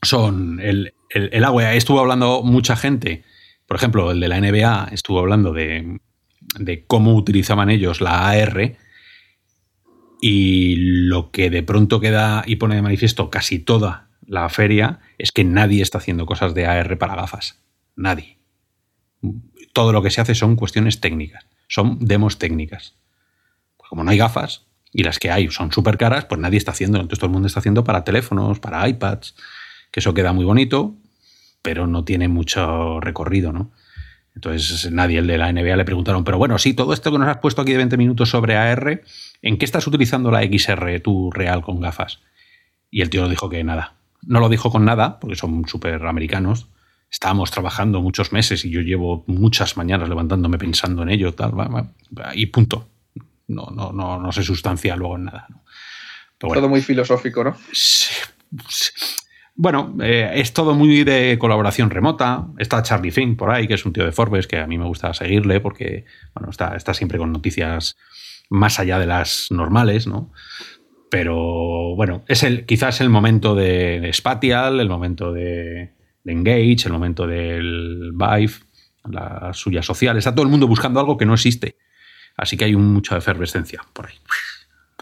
son 0.02 0.60
el, 0.62 0.94
el, 1.10 1.44
agua. 1.44 1.74
Estuvo 1.74 2.00
hablando 2.00 2.44
mucha 2.44 2.76
gente, 2.76 3.24
por 3.66 3.78
ejemplo, 3.78 4.12
el 4.12 4.20
de 4.20 4.28
la 4.28 4.42
NBA 4.42 4.90
estuvo 4.92 5.20
hablando 5.20 5.54
de, 5.54 6.00
de 6.58 6.86
cómo 6.86 7.16
utilizaban 7.16 7.70
ellos 7.70 8.02
la 8.02 8.28
AR 8.28 8.76
y 10.22 10.76
lo 10.76 11.32
que 11.32 11.50
de 11.50 11.64
pronto 11.64 12.00
queda 12.00 12.44
y 12.46 12.58
pone 12.58 12.76
de 12.76 12.82
manifiesto 12.82 13.30
casi 13.30 13.60
toda 13.60 14.08
la 14.26 14.48
feria 14.50 15.00
es 15.18 15.32
que 15.32 15.44
nadie 15.44 15.82
está 15.82 15.98
haciendo 15.98 16.26
cosas 16.26 16.54
de 16.54 16.66
AR 16.66 16.98
para 16.98 17.16
gafas. 17.16 17.60
Nadie. 17.96 18.38
Todo 19.74 19.94
lo 19.94 20.02
que 20.02 20.12
se 20.12 20.22
hace 20.22 20.36
son 20.36 20.56
cuestiones 20.56 21.00
técnicas, 21.02 21.46
son 21.68 21.98
demos 22.00 22.38
técnicas. 22.38 22.96
Pues 23.78 23.90
como 23.90 24.04
no 24.04 24.12
hay 24.12 24.18
gafas, 24.18 24.66
y 24.92 25.04
las 25.04 25.20
que 25.20 25.32
hay 25.32 25.50
son 25.50 25.72
súper 25.72 25.98
caras, 25.98 26.26
pues 26.26 26.40
nadie 26.40 26.58
está 26.58 26.72
haciendo. 26.72 26.98
Entonces 26.98 27.20
todo 27.20 27.28
el 27.28 27.34
mundo 27.34 27.48
está 27.48 27.60
haciendo 27.60 27.84
para 27.84 28.04
teléfonos, 28.04 28.60
para 28.60 28.88
iPads, 28.88 29.36
que 29.92 30.00
eso 30.00 30.14
queda 30.14 30.34
muy 30.34 30.46
bonito, 30.46 30.96
pero 31.62 31.88
no 31.88 32.04
tiene 32.04 32.28
mucho 32.28 33.00
recorrido, 33.00 33.52
¿no? 33.52 33.72
Entonces 34.36 34.92
nadie, 34.92 35.20
el 35.20 35.28
de 35.28 35.38
la 35.38 35.52
NBA, 35.52 35.76
le 35.76 35.86
preguntaron, 35.86 36.24
pero 36.24 36.38
bueno, 36.38 36.58
sí, 36.58 36.74
todo 36.74 36.94
esto 36.94 37.12
que 37.12 37.18
nos 37.18 37.28
has 37.28 37.38
puesto 37.38 37.62
aquí 37.62 37.72
de 37.72 37.78
20 37.78 37.98
minutos 37.98 38.30
sobre 38.30 38.56
AR, 38.56 39.04
¿en 39.42 39.58
qué 39.58 39.66
estás 39.66 39.88
utilizando 39.88 40.32
la 40.32 40.44
XR 40.44 41.00
tú 41.02 41.32
real 41.32 41.62
con 41.62 41.80
gafas? 41.80 42.20
Y 42.90 43.02
el 43.02 43.10
tío 43.10 43.28
dijo 43.30 43.50
que 43.50 43.64
nada. 43.64 43.96
No 44.22 44.40
lo 44.40 44.50
dijo 44.50 44.72
con 44.72 44.86
nada, 44.86 45.20
porque 45.20 45.36
son 45.36 45.68
súper 45.68 46.06
americanos. 46.06 46.68
Estábamos 47.12 47.52
trabajando 47.52 48.02
muchos 48.02 48.32
meses 48.32 48.66
y 48.66 48.70
yo 48.70 48.82
llevo 48.82 49.24
muchas 49.28 49.78
mañanas 49.78 50.10
levantándome 50.10 50.58
pensando 50.58 51.04
en 51.04 51.10
ello, 51.10 51.34
tal, 51.34 51.54
y 52.34 52.46
punto. 52.48 52.88
No, 53.48 53.68
no, 53.74 53.92
no, 53.92 54.20
no 54.20 54.32
se 54.32 54.44
sustancia 54.44 54.96
luego 54.96 55.16
en 55.16 55.26
nada. 55.26 55.48
Todo 56.38 56.70
muy 56.70 56.82
filosófico, 56.82 57.44
¿no? 57.44 57.56
Bueno, 59.56 59.98
eh, 60.02 60.32
es 60.36 60.54
todo 60.54 60.74
muy 60.74 61.04
de 61.04 61.38
colaboración 61.38 61.90
remota. 61.90 62.48
Está 62.58 62.82
Charlie 62.82 63.12
Fink 63.12 63.38
por 63.38 63.52
ahí, 63.52 63.68
que 63.68 63.74
es 63.74 63.86
un 63.86 63.92
tío 63.92 64.06
de 64.06 64.14
Forbes, 64.14 64.48
que 64.48 64.58
a 64.58 64.68
mí 64.68 64.78
me 64.78 64.86
gusta 64.86 65.14
seguirle 65.14 65.60
porque 65.60 66.06
bueno, 66.34 66.50
está, 66.50 66.78
está 66.78 66.94
siempre 66.94 67.18
con 67.18 67.34
noticias 67.34 67.98
más 68.50 68.80
allá 68.80 69.00
de 69.00 69.06
las 69.06 69.48
normales, 69.52 70.08
¿no? 70.08 70.32
Pero 71.10 71.96
bueno, 71.96 72.24
es 72.28 72.44
el, 72.44 72.66
quizás 72.66 73.02
el 73.02 73.10
momento 73.10 73.56
de, 73.56 74.10
Spatial, 74.14 74.80
el 74.80 74.90
momento 74.90 75.32
de, 75.32 75.94
Engage, 76.26 76.86
el 76.86 76.92
momento 76.92 77.26
del 77.26 78.12
Vive, 78.14 78.54
la 79.10 79.52
suya 79.54 79.82
social. 79.82 80.18
Está 80.18 80.34
todo 80.34 80.44
el 80.44 80.52
mundo 80.52 80.68
buscando 80.68 81.00
algo 81.00 81.18
que 81.18 81.26
no 81.26 81.34
existe. 81.34 81.78
Así 82.38 82.56
que 82.56 82.66
hay 82.66 82.76
mucha 82.76 83.18
efervescencia 83.18 83.82
por 83.94 84.08
ahí. 84.08 84.16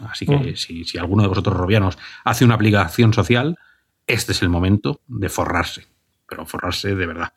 Así 0.08 0.24
que 0.24 0.36
mm. 0.36 0.56
si, 0.56 0.84
si, 0.84 0.96
alguno 0.96 1.22
de 1.22 1.28
vosotros 1.28 1.56
robianos 1.56 1.98
hace 2.24 2.44
una 2.44 2.54
aplicación 2.54 3.12
social, 3.12 3.58
este 4.06 4.32
es 4.32 4.40
el 4.40 4.48
momento 4.48 5.02
de 5.06 5.28
forrarse. 5.28 5.86
Pero 6.26 6.46
forrarse 6.46 6.94
de 6.94 7.06
verdad. 7.06 7.32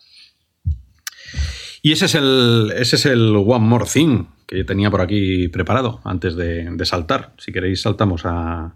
Y 1.81 1.91
ese 1.91 2.05
es 2.05 2.15
el, 2.15 2.71
ese 2.75 2.95
es 2.95 3.05
el 3.05 3.35
One 3.35 3.65
More 3.65 3.85
Thing 3.85 4.25
que 4.51 4.57
yo 4.57 4.65
tenía 4.65 4.91
por 4.91 4.99
aquí 4.99 5.47
preparado 5.47 6.01
antes 6.03 6.35
de, 6.35 6.69
saltar. 6.83 7.33
Si 7.37 7.53
queréis, 7.53 7.81
saltamos 7.81 8.25
a, 8.25 8.75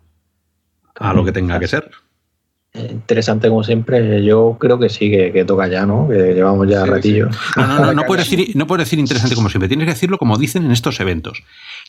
a 0.95 1.13
lo 1.13 1.25
que 1.25 1.33
tenga 1.33 1.59
que 1.59 1.67
ser. 1.67 1.91
Interesante 2.73 3.49
como 3.49 3.61
siempre. 3.61 4.23
Yo 4.23 4.55
creo 4.57 4.79
que 4.79 4.87
sí, 4.87 5.11
que, 5.11 5.43
toca 5.45 5.67
ya, 5.67 5.85
¿no? 5.85 6.07
Que 6.07 6.33
llevamos 6.33 6.69
ya 6.69 6.85
ratillo. 6.85 7.27
No, 7.57 7.67
no, 7.67 7.79
no, 7.79 7.93
no 7.93 8.03
puedes, 8.03 8.29
decir, 8.29 8.55
no 8.55 8.67
puedes 8.67 8.85
decir 8.85 8.99
interesante 8.99 9.35
como 9.35 9.49
siempre. 9.49 9.67
Tienes 9.67 9.85
que 9.85 9.93
decirlo 9.93 10.17
como 10.17 10.37
dicen 10.37 10.63
en 10.63 10.71
estos 10.71 10.97
eventos. 11.01 11.43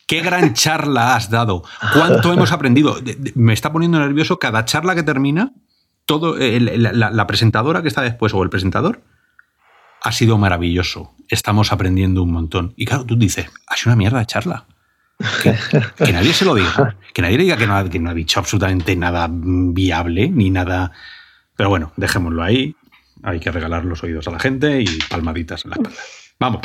¿Qué 0.08 0.20
gran 0.20 0.52
charla 0.54 1.14
has 1.14 1.30
dado? 1.30 1.62
¿Cuánto 1.92 2.32
hemos 2.32 2.50
aprendido? 2.50 2.96
Me 3.36 3.52
está 3.52 3.72
poniendo 3.72 4.00
nervioso 4.00 4.40
cada 4.40 4.64
charla 4.64 4.96
que 4.96 5.04
termina. 5.04 5.52
Todo, 6.06 6.36
la 6.38 7.26
presentadora 7.28 7.82
que 7.82 7.88
está 7.88 8.02
después 8.02 8.34
o 8.34 8.42
el 8.42 8.50
presentador 8.50 9.00
ha 10.02 10.12
sido 10.12 10.38
maravilloso. 10.38 11.14
Estamos 11.28 11.72
aprendiendo 11.72 12.22
un 12.22 12.32
montón. 12.32 12.74
Y 12.76 12.84
claro, 12.84 13.04
tú 13.04 13.16
dices, 13.16 13.46
ha 13.66 13.76
sido 13.76 13.90
una 13.90 13.96
mierda 13.96 14.18
de 14.18 14.26
charla. 14.26 14.66
Que, 15.42 16.12
nadie 16.12 16.32
se 16.32 16.44
lo 16.44 16.54
diga. 16.54 16.96
Que 17.14 17.22
nadie 17.22 17.38
diga 17.38 17.56
que 17.56 17.66
no, 17.66 17.88
que 17.88 17.98
no 17.98 18.10
ha 18.10 18.14
dicho 18.14 18.38
absolutamente 18.38 18.94
nada 18.96 19.28
viable 19.30 20.28
ni 20.28 20.50
nada. 20.50 20.92
Pero 21.56 21.70
bueno, 21.70 21.92
dejémoslo 21.96 22.42
ahí. 22.42 22.76
Hay 23.22 23.40
que 23.40 23.50
regalar 23.50 23.84
los 23.84 24.02
oídos 24.02 24.28
a 24.28 24.30
la 24.30 24.38
gente 24.38 24.82
y 24.82 24.98
palmaditas 25.08 25.64
en 25.64 25.70
la 25.70 25.76
espalda. 25.76 26.00
Vamos. 26.38 26.60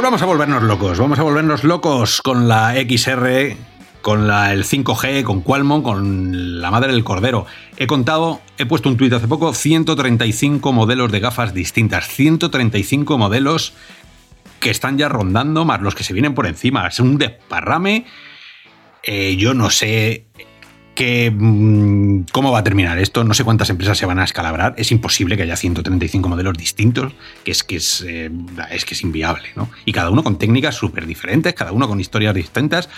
Pues 0.00 0.06
vamos 0.06 0.22
a 0.22 0.24
volvernos 0.24 0.62
locos, 0.62 0.98
vamos 0.98 1.18
a 1.18 1.22
volvernos 1.22 1.62
locos 1.62 2.22
con 2.22 2.48
la 2.48 2.72
XR, 2.72 3.54
con 4.00 4.26
la, 4.26 4.50
el 4.54 4.64
5G, 4.64 5.22
con 5.24 5.42
Qualmon, 5.42 5.82
con 5.82 6.62
la 6.62 6.70
madre 6.70 6.92
del 6.92 7.04
cordero. 7.04 7.44
He 7.76 7.86
contado, 7.86 8.40
he 8.56 8.64
puesto 8.64 8.88
un 8.88 8.96
tuit 8.96 9.12
hace 9.12 9.28
poco, 9.28 9.52
135 9.52 10.72
modelos 10.72 11.12
de 11.12 11.20
gafas 11.20 11.52
distintas, 11.52 12.08
135 12.08 13.18
modelos 13.18 13.74
que 14.58 14.70
están 14.70 14.96
ya 14.96 15.10
rondando, 15.10 15.66
más 15.66 15.82
los 15.82 15.94
que 15.94 16.02
se 16.02 16.14
vienen 16.14 16.32
por 16.32 16.46
encima. 16.46 16.86
Es 16.86 16.98
un 16.98 17.18
desparrame. 17.18 18.06
Eh, 19.02 19.36
yo 19.36 19.52
no 19.52 19.68
sé 19.68 20.24
Mm, 20.98 22.24
cómo 22.32 22.52
va 22.52 22.58
a 22.58 22.64
terminar 22.64 22.98
esto. 22.98 23.24
No 23.24 23.34
sé 23.34 23.44
cuántas 23.44 23.70
empresas 23.70 23.96
se 23.96 24.06
van 24.06 24.18
a 24.18 24.24
escalabrar. 24.24 24.74
Es 24.76 24.92
imposible 24.92 25.36
que 25.36 25.44
haya 25.44 25.56
135 25.56 26.28
modelos 26.28 26.56
distintos, 26.56 27.12
que 27.44 27.52
es 27.52 27.62
que 27.62 27.76
es, 27.76 28.04
eh, 28.06 28.30
es, 28.70 28.84
que 28.84 28.94
es 28.94 29.02
inviable, 29.02 29.48
¿no? 29.56 29.70
Y 29.84 29.92
cada 29.92 30.10
uno 30.10 30.22
con 30.22 30.38
técnicas 30.38 30.74
súper 30.74 31.06
diferentes, 31.06 31.54
cada 31.54 31.72
uno 31.72 31.88
con 31.88 32.00
historias 32.00 32.34
distintas. 32.34 32.88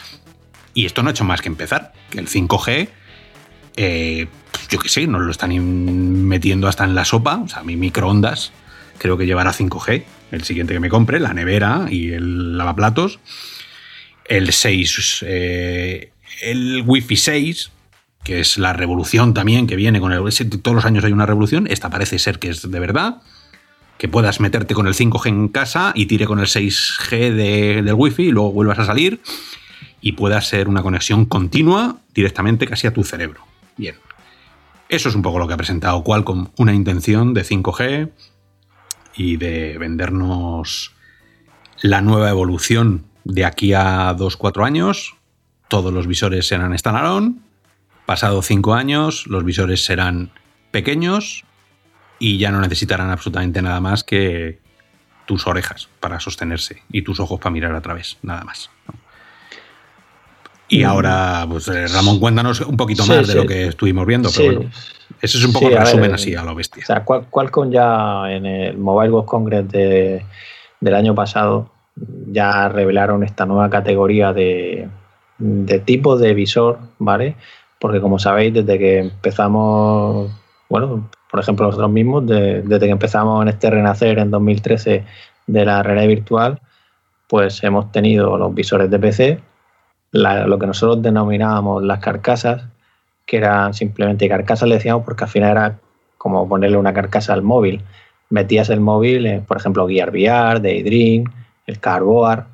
Y 0.75 0.87
esto 0.87 1.03
no 1.03 1.11
ha 1.11 1.13
hecho 1.13 1.25
más 1.25 1.43
que 1.43 1.49
empezar. 1.49 1.93
Que 2.11 2.19
el 2.19 2.29
5G, 2.29 2.89
eh, 3.77 4.27
pues 4.51 4.69
yo 4.69 4.79
qué 4.79 4.89
sé, 4.89 5.07
nos 5.07 5.23
lo 5.23 5.31
están 5.31 6.27
metiendo 6.27 6.67
hasta 6.67 6.85
en 6.85 6.95
la 6.95 7.05
sopa. 7.05 7.37
O 7.37 7.49
sea, 7.49 7.63
mi 7.63 7.77
microondas 7.77 8.53
creo 8.99 9.17
que 9.17 9.27
llevará 9.27 9.53
5G. 9.53 10.05
El 10.33 10.45
siguiente 10.45 10.75
que 10.75 10.81
me 10.81 10.89
compre, 10.89 11.21
la 11.21 11.35
nevera 11.35 11.87
y 11.91 12.13
el 12.13 12.57
lavaplatos. 12.57 13.21
El 14.25 14.53
6, 14.53 15.25
eh, 15.27 16.11
el 16.41 16.83
Wi-Fi 16.87 17.17
6, 17.17 17.71
que 18.25 18.41
es 18.41 18.59
la 18.59 18.73
revolución 18.73 19.35
también 19.35 19.67
que 19.67 19.77
viene 19.77 20.01
con 20.01 20.13
el... 20.13 20.23
Todos 20.63 20.75
los 20.75 20.85
años 20.85 21.05
hay 21.05 21.13
una 21.13 21.27
revolución, 21.27 21.67
esta 21.69 21.91
parece 21.91 22.19
ser 22.19 22.39
que 22.39 22.51
es 22.51 22.71
de 22.71 22.81
verdad, 22.81 23.23
que 23.99 24.09
puedas 24.09 24.41
meterte 24.41 24.75
con 24.75 24.87
el 24.87 24.95
5G 24.95 25.29
en 25.29 25.49
casa 25.49 25.93
y 25.95 26.07
tire 26.07 26.27
con 26.27 26.39
el 26.39 26.47
6G 26.47 27.35
del 27.83 27.95
Wi-Fi 27.95 28.25
y 28.25 28.31
luego 28.31 28.53
vuelvas 28.53 28.79
a 28.79 28.85
salir 28.85 29.21
y 30.01 30.13
pueda 30.13 30.41
ser 30.41 30.69
una 30.69 30.83
conexión 30.83 31.27
continua 31.27 31.99
directamente 32.15 32.67
casi 32.67 32.87
a 32.87 32.93
tu 32.93 33.05
cerebro. 33.05 33.43
Bien. 33.77 33.95
Eso 34.89 35.09
es 35.09 35.15
un 35.15 35.23
poco 35.23 35.39
lo 35.39 35.49
que 35.49 35.55
ha 35.55 35.57
presentado 35.57 36.03
Qualcomm, 36.05 36.49
una 36.57 36.75
intención 36.75 37.33
de 37.33 37.45
5G 37.45 38.11
y 39.17 39.37
de 39.37 39.79
vendernos 39.79 40.93
la 41.81 42.01
nueva 42.01 42.31
evolución 42.31 43.05
de 43.25 43.45
aquí 43.45 43.73
a 43.73 44.15
2-4 44.17 44.65
años. 44.65 45.15
Todos 45.69 45.93
los 45.93 46.07
visores 46.07 46.47
serán 46.47 46.77
standalone 46.77 47.37
Pasado 48.07 48.43
cinco 48.43 48.75
años, 48.75 49.27
los 49.27 49.45
visores 49.45 49.85
serán 49.85 50.31
pequeños 50.71 51.45
y 52.19 52.39
ya 52.39 52.51
no 52.51 52.61
necesitarán 52.61 53.11
absolutamente 53.11 53.63
nada 53.63 53.81
más 53.81 54.05
que 54.05 54.61
tus 55.27 55.47
orejas 55.47 55.89
para 56.01 56.21
sostenerse 56.21 56.83
y 56.91 57.03
tus 57.03 57.21
ojos 57.21 57.39
para 57.39 57.53
mirar 57.53 57.75
a 57.75 57.81
través, 57.81 58.19
nada 58.23 58.45
más. 58.45 58.71
Y 60.69 60.85
mm. 60.85 60.87
ahora, 60.87 61.47
pues 61.49 61.69
eh, 61.69 61.87
Ramón, 61.89 62.19
cuéntanos 62.19 62.61
un 62.61 62.77
poquito 62.77 63.05
más 63.07 63.29
de 63.29 63.35
lo 63.35 63.47
que 63.47 63.67
estuvimos 63.67 64.07
viendo, 64.07 64.31
pero 64.35 64.55
bueno, 64.55 64.71
ese 65.21 65.39
es 65.39 65.45
un 65.45 65.53
poco 65.53 65.69
el 65.69 65.79
resumen 65.79 66.15
así 66.15 66.35
a 66.35 66.43
lo 66.43 66.55
bestia. 66.55 66.83
O 66.83 66.87
sea, 66.87 67.05
Qualcomm 67.05 67.71
ya 67.71 68.31
en 68.31 68.47
el 68.47 68.79
Mobile 68.79 69.11
World 69.11 69.29
Congress 69.29 69.69
del 69.69 70.95
año 70.95 71.15
pasado 71.15 71.71
ya 72.27 72.69
revelaron 72.69 73.23
esta 73.23 73.45
nueva 73.45 73.69
categoría 73.69 74.33
de, 74.33 74.89
de 75.39 75.79
tipo 75.81 76.17
de 76.17 76.35
visor, 76.35 76.79
¿vale? 76.99 77.37
Porque 77.83 78.01
como 78.01 78.21
sabéis, 78.21 78.55
desde 78.55 78.79
que 78.79 78.99
empezamos, 79.01 80.31
bueno, 80.69 81.11
por 81.29 81.41
ejemplo 81.41 81.67
nosotros 81.67 81.91
mismos, 81.91 82.25
desde 82.25 82.79
que 82.79 82.91
empezamos 82.91 83.43
en 83.43 83.49
este 83.49 83.71
renacer 83.71 84.21
en 84.21 84.31
2013 84.31 85.05
de 85.49 85.65
la 85.65 85.83
realidad 85.83 86.07
virtual, 86.07 86.61
pues 87.27 87.65
hemos 87.65 87.91
tenido 87.91 88.39
los 88.39 88.55
visores 88.55 88.89
de 88.89 89.01
PC, 89.01 89.41
lo 90.13 90.59
que 90.61 90.67
nosotros 90.69 91.03
denominábamos 91.03 91.83
las 91.83 91.99
carcasas, 91.99 92.67
que 93.27 93.39
eran 93.39 93.75
simplemente 93.75 94.29
carcasas, 94.29 94.69
le 94.69 94.77
decíamos, 94.77 95.03
porque 95.05 95.25
al 95.25 95.31
final 95.31 95.51
era 95.51 95.79
como 96.19 96.49
ponerle 96.49 96.77
una 96.77 96.95
carcasa 96.95 97.33
al 97.33 97.43
móvil. 97.43 97.83
Metías 98.31 98.71
el 98.71 98.79
móvil, 98.79 99.43
por 99.49 99.57
ejemplo, 99.57 99.89
Gear 99.89 100.11
VR, 100.11 100.61
Daydream, 100.61 101.25
el 101.67 101.81
Carboard. 101.81 102.45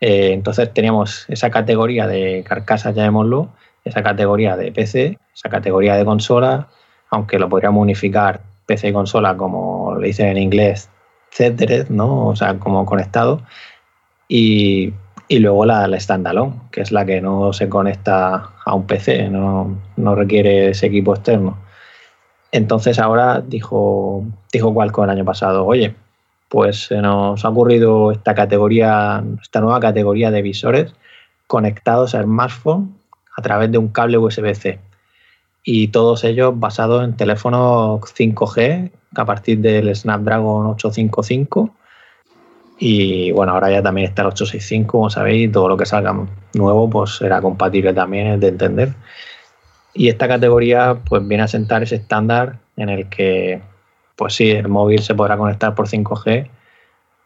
Eh, 0.00 0.32
entonces 0.32 0.74
teníamos 0.74 1.24
esa 1.28 1.50
categoría 1.52 2.08
de 2.08 2.42
carcasas, 2.44 2.96
llamémoslo, 2.96 3.50
esa 3.84 4.02
categoría 4.02 4.56
de 4.56 4.72
PC, 4.72 5.18
esa 5.34 5.48
categoría 5.48 5.96
de 5.96 6.04
consola, 6.04 6.68
aunque 7.10 7.38
lo 7.38 7.48
podríamos 7.48 7.82
unificar 7.82 8.40
PC 8.66 8.88
y 8.88 8.92
consola 8.92 9.36
como 9.36 9.96
le 9.98 10.08
dicen 10.08 10.28
en 10.28 10.38
inglés, 10.38 10.88
etcétera, 11.30 11.86
¿no? 11.88 12.28
O 12.28 12.36
sea, 12.36 12.58
como 12.58 12.86
conectado. 12.86 13.42
Y, 14.28 14.94
luego 15.30 15.64
la, 15.64 15.88
la 15.88 15.98
standalone, 15.98 16.54
que 16.70 16.82
es 16.82 16.92
la 16.92 17.06
que 17.06 17.20
no 17.20 17.52
se 17.54 17.68
conecta 17.68 18.50
a 18.64 18.74
un 18.74 18.86
PC, 18.86 19.28
no, 19.30 19.78
no 19.96 20.14
requiere 20.14 20.70
ese 20.70 20.86
equipo 20.86 21.14
externo. 21.14 21.56
Entonces 22.52 22.98
ahora 22.98 23.40
dijo, 23.40 24.24
dijo 24.52 24.74
Qualcomm 24.74 25.04
el 25.04 25.10
año 25.10 25.24
pasado, 25.24 25.64
oye, 25.64 25.94
pues 26.48 26.84
se 26.86 27.00
nos 27.00 27.44
ha 27.44 27.48
ocurrido 27.48 28.12
esta 28.12 28.34
categoría, 28.34 29.24
esta 29.40 29.60
nueva 29.62 29.80
categoría 29.80 30.30
de 30.30 30.42
visores 30.42 30.94
conectados 31.46 32.14
a 32.14 32.22
smartphone 32.22 32.94
a 33.36 33.42
través 33.42 33.70
de 33.70 33.78
un 33.78 33.88
cable 33.88 34.18
USB-C. 34.18 34.78
Y 35.64 35.88
todos 35.88 36.24
ellos 36.24 36.58
basados 36.58 37.04
en 37.04 37.16
teléfonos 37.16 38.00
5G 38.00 38.90
a 39.14 39.24
partir 39.24 39.58
del 39.58 39.94
Snapdragon 39.94 40.66
855. 40.66 41.70
Y 42.78 43.30
bueno, 43.30 43.52
ahora 43.52 43.70
ya 43.70 43.82
también 43.82 44.08
está 44.08 44.22
el 44.22 44.28
865, 44.28 44.90
como 44.90 45.10
sabéis, 45.10 45.52
todo 45.52 45.68
lo 45.68 45.76
que 45.76 45.86
salga 45.86 46.16
nuevo 46.54 46.90
pues 46.90 47.16
será 47.16 47.40
compatible 47.40 47.94
también, 47.94 48.26
es 48.26 48.40
de 48.40 48.48
entender. 48.48 48.94
Y 49.94 50.08
esta 50.08 50.26
categoría 50.26 50.98
pues 51.08 51.26
viene 51.26 51.44
a 51.44 51.48
sentar 51.48 51.82
ese 51.82 51.96
estándar 51.96 52.58
en 52.76 52.88
el 52.88 53.08
que, 53.08 53.62
pues 54.16 54.34
sí, 54.34 54.50
el 54.50 54.68
móvil 54.68 55.00
se 55.00 55.14
podrá 55.14 55.36
conectar 55.36 55.74
por 55.74 55.86
5G, 55.86 56.48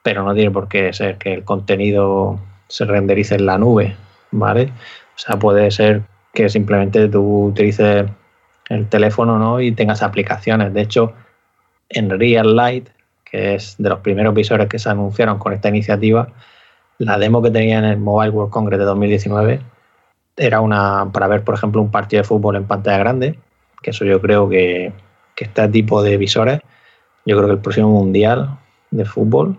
pero 0.02 0.24
no 0.24 0.34
tiene 0.34 0.50
por 0.50 0.68
qué 0.68 0.92
ser 0.92 1.16
que 1.16 1.32
el 1.32 1.44
contenido 1.44 2.38
se 2.68 2.84
renderice 2.84 3.36
en 3.36 3.46
la 3.46 3.56
nube, 3.56 3.96
¿vale? 4.32 4.72
O 5.16 5.18
sea, 5.18 5.38
puede 5.38 5.70
ser 5.70 6.02
que 6.32 6.48
simplemente 6.48 7.08
tú 7.08 7.46
utilices 7.46 8.06
el 8.68 8.88
teléfono 8.88 9.38
¿no? 9.38 9.60
y 9.60 9.72
tengas 9.72 10.02
aplicaciones. 10.02 10.74
De 10.74 10.82
hecho, 10.82 11.14
en 11.88 12.10
Real 12.10 12.54
Light, 12.54 12.88
que 13.24 13.54
es 13.54 13.76
de 13.78 13.88
los 13.88 14.00
primeros 14.00 14.34
visores 14.34 14.68
que 14.68 14.78
se 14.78 14.90
anunciaron 14.90 15.38
con 15.38 15.52
esta 15.52 15.68
iniciativa, 15.68 16.28
la 16.98 17.18
demo 17.18 17.42
que 17.42 17.50
tenía 17.50 17.78
en 17.78 17.84
el 17.84 17.98
Mobile 17.98 18.30
World 18.30 18.52
Congress 18.52 18.78
de 18.78 18.84
2019 18.84 19.60
era 20.36 20.60
una 20.60 21.10
para 21.12 21.28
ver, 21.28 21.44
por 21.44 21.54
ejemplo, 21.54 21.80
un 21.80 21.90
partido 21.90 22.22
de 22.22 22.28
fútbol 22.28 22.56
en 22.56 22.66
pantalla 22.66 22.98
grande, 22.98 23.38
que 23.82 23.90
eso 23.90 24.04
yo 24.04 24.20
creo 24.20 24.48
que, 24.48 24.92
que 25.34 25.44
este 25.44 25.68
tipo 25.68 26.02
de 26.02 26.16
visores, 26.16 26.60
yo 27.24 27.36
creo 27.36 27.48
que 27.48 27.54
el 27.54 27.60
próximo 27.60 27.90
mundial 27.90 28.58
de 28.90 29.04
fútbol, 29.04 29.58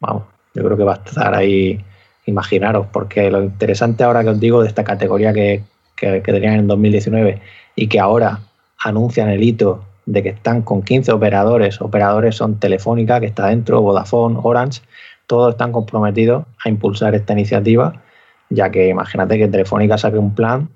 vamos, 0.00 0.24
yo 0.54 0.64
creo 0.64 0.76
que 0.76 0.84
va 0.84 0.94
a 0.94 0.96
estar 0.96 1.34
ahí, 1.34 1.84
imaginaros, 2.26 2.86
porque 2.92 3.30
lo 3.30 3.42
interesante 3.42 4.04
ahora 4.04 4.22
que 4.22 4.30
os 4.30 4.40
digo 4.40 4.62
de 4.62 4.68
esta 4.68 4.84
categoría 4.84 5.32
que, 5.32 5.62
que, 5.96 6.22
que 6.22 6.32
tenían 6.32 6.54
en 6.54 6.66
2019 6.66 7.40
y 7.74 7.86
que 7.88 8.00
ahora 8.00 8.40
anuncian 8.78 9.30
el 9.30 9.42
hito 9.42 9.84
de 10.04 10.22
que 10.22 10.28
están 10.30 10.62
con 10.62 10.82
15 10.82 11.12
operadores, 11.12 11.80
operadores 11.80 12.36
son 12.36 12.60
Telefónica, 12.60 13.20
que 13.20 13.26
está 13.26 13.46
dentro, 13.46 13.80
Vodafone, 13.80 14.38
Orange, 14.42 14.82
todos 15.26 15.54
están 15.54 15.72
comprometidos 15.72 16.44
a 16.64 16.68
impulsar 16.68 17.14
esta 17.14 17.32
iniciativa 17.32 18.02
ya 18.50 18.70
que 18.70 18.88
imagínate 18.88 19.38
que 19.38 19.48
Telefónica 19.48 19.98
saque 19.98 20.18
un 20.18 20.34
plan 20.34 20.68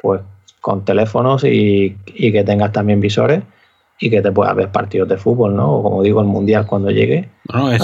pues 0.00 0.20
con 0.60 0.84
teléfonos 0.84 1.44
y, 1.44 1.96
que 2.06 2.44
tengas 2.44 2.72
también 2.72 3.00
visores 3.00 3.42
y 4.00 4.10
que 4.10 4.22
te 4.22 4.32
puedas 4.32 4.54
ver 4.54 4.70
partidos 4.70 5.08
de 5.08 5.16
fútbol, 5.16 5.56
¿no? 5.56 5.76
O 5.76 5.82
como 5.82 6.02
digo, 6.02 6.20
el 6.20 6.26
Mundial 6.26 6.66
cuando 6.66 6.90
llegue. 6.90 7.30
No, 7.52 7.72
es 7.72 7.82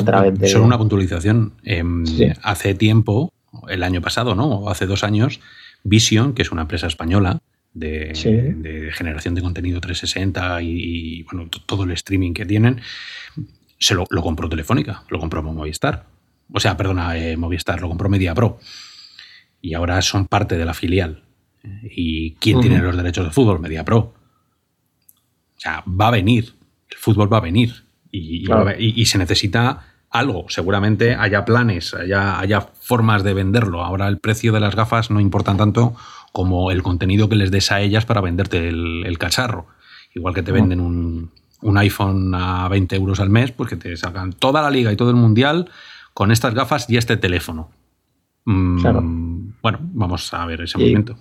solo 0.51 0.65
una 0.65 0.79
puntualización. 0.79 1.55
Em, 1.65 2.05
hace 2.43 2.75
tiempo, 2.75 3.33
el 3.69 3.83
año 3.83 4.01
pasado, 4.01 4.35
¿no? 4.35 4.47
O 4.47 4.71
hace 4.71 4.87
dos 4.87 5.05
años, 5.05 5.41
Vision, 5.83 6.35
que 6.35 6.43
es 6.43 6.53
una 6.53 6.63
empresa 6.63 6.87
española 6.87 7.41
de, 7.73 8.93
generación 8.95 9.35
de 9.35 9.43
contenido 9.43 9.81
360 9.81 10.63
y, 10.63 11.23
bueno, 11.25 11.49
todo 11.67 11.85
el 11.85 11.91
streaming 11.93 12.33
que 12.33 12.47
tienen, 12.47 12.81
se 13.79 13.95
lo, 13.95 14.07
compró 14.07 14.49
Telefónica, 14.49 15.03
lo 15.09 15.19
compró 15.19 15.43
Movistar. 15.43 16.07
O 16.53 16.61
sea, 16.61 16.77
perdona, 16.77 17.17
eh, 17.19 17.37
Movistar, 17.37 17.81
lo 17.81 17.89
compró 17.89 18.09
Media 18.09 18.35
Pro 18.35 18.59
y 19.61 19.75
ahora 19.75 20.01
son 20.03 20.27
parte 20.27 20.57
de 20.57 20.65
la 20.65 20.75
filial. 20.75 21.23
¿Y 21.83 22.33
quién 22.33 22.61
tiene 22.61 22.79
los 22.79 22.97
derechos 22.97 23.25
de 23.25 23.31
fútbol? 23.31 23.59
MediaPro. 23.59 24.13
O 25.65 25.71
sea, 25.71 25.83
va 25.89 26.09
a 26.09 26.11
venir. 26.11 26.55
El 26.91 26.99
fútbol 26.99 27.33
va 27.33 27.39
a 27.39 27.41
venir. 27.41 27.85
Y, 28.11 29.07
se 29.07 29.19
necesita 29.19 29.95
algo. 30.11 30.47
Seguramente 30.49 31.15
haya 31.15 31.45
planes, 31.45 31.95
haya, 31.95 32.39
haya, 32.39 32.61
formas 32.61 33.25
de 33.25 33.33
venderlo. 33.33 33.83
Ahora 33.83 34.07
el 34.09 34.19
precio 34.19 34.53
de 34.53 34.61
las 34.61 34.77
gafas 34.77 35.11
no 35.11 35.21
importa 35.21 35.57
tanto 35.57 35.97
como 36.33 36.71
el 36.71 36.83
contenido 36.83 37.29
que 37.29 37.37
les 37.37 37.51
des 37.51 37.73
a 37.73 37.81
ellas 37.81 38.05
para 38.05 38.21
venderte 38.21 38.69
el, 38.69 39.17
cacharro. 39.19 39.67
Igual 40.15 40.35
que 40.35 40.43
te 40.43 40.53
venden 40.53 40.81
un, 40.81 41.31
un, 41.63 41.79
iPhone 41.79 42.35
a 42.35 42.69
20 42.69 42.95
euros 42.97 43.19
al 43.19 43.31
mes, 43.31 43.51
pues 43.51 43.71
que 43.71 43.77
te 43.77 43.97
salgan 43.97 44.33
toda 44.33 44.61
la 44.63 44.71
liga 44.71 44.93
y 44.93 44.97
todo 44.97 45.11
el 45.11 45.17
mundial 45.17 45.71
con 46.13 46.31
estas 46.31 46.55
gafas 46.55 46.89
y 46.91 46.99
este 46.99 47.17
teléfono. 47.17 47.71
Mm, 48.45 49.55
bueno, 49.63 49.79
vamos 49.81 50.33
a 50.35 50.45
ver 50.45 50.61
ese 50.61 50.79
momento. 50.79 51.17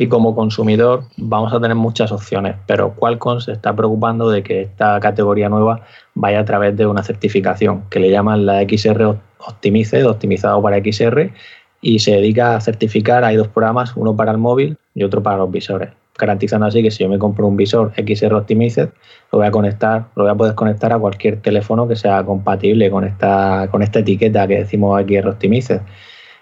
Y 0.00 0.06
como 0.06 0.36
consumidor 0.36 1.02
vamos 1.16 1.52
a 1.52 1.60
tener 1.60 1.74
muchas 1.74 2.12
opciones, 2.12 2.54
pero 2.68 2.94
Qualcomm 2.94 3.40
se 3.40 3.50
está 3.50 3.74
preocupando 3.74 4.30
de 4.30 4.44
que 4.44 4.62
esta 4.62 5.00
categoría 5.00 5.48
nueva 5.48 5.80
vaya 6.14 6.38
a 6.38 6.44
través 6.44 6.76
de 6.76 6.86
una 6.86 7.02
certificación 7.02 7.82
que 7.90 7.98
le 7.98 8.08
llaman 8.08 8.46
la 8.46 8.62
XR 8.62 9.16
Optimice, 9.40 10.04
optimizado 10.04 10.62
para 10.62 10.78
XR, 10.78 11.32
y 11.80 11.98
se 11.98 12.12
dedica 12.12 12.54
a 12.54 12.60
certificar, 12.60 13.24
hay 13.24 13.34
dos 13.34 13.48
programas, 13.48 13.92
uno 13.96 14.14
para 14.14 14.30
el 14.30 14.38
móvil 14.38 14.76
y 14.94 15.02
otro 15.02 15.20
para 15.20 15.36
los 15.36 15.50
visores, 15.50 15.90
garantizando 16.16 16.66
así 16.66 16.80
que 16.80 16.92
si 16.92 17.02
yo 17.02 17.08
me 17.08 17.18
compro 17.18 17.48
un 17.48 17.56
visor 17.56 17.92
XR 17.96 18.34
Optimize, 18.34 18.92
lo 19.32 19.38
voy 19.38 19.48
a 19.48 19.50
conectar, 19.50 20.06
lo 20.14 20.22
voy 20.22 20.30
a 20.30 20.36
poder 20.36 20.54
conectar 20.54 20.92
a 20.92 20.98
cualquier 21.00 21.40
teléfono 21.40 21.88
que 21.88 21.96
sea 21.96 22.24
compatible 22.24 22.88
con 22.88 23.02
esta, 23.02 23.66
con 23.72 23.82
esta 23.82 23.98
etiqueta 23.98 24.46
que 24.46 24.58
decimos 24.58 25.02
XR 25.02 25.28
Optimize 25.28 25.80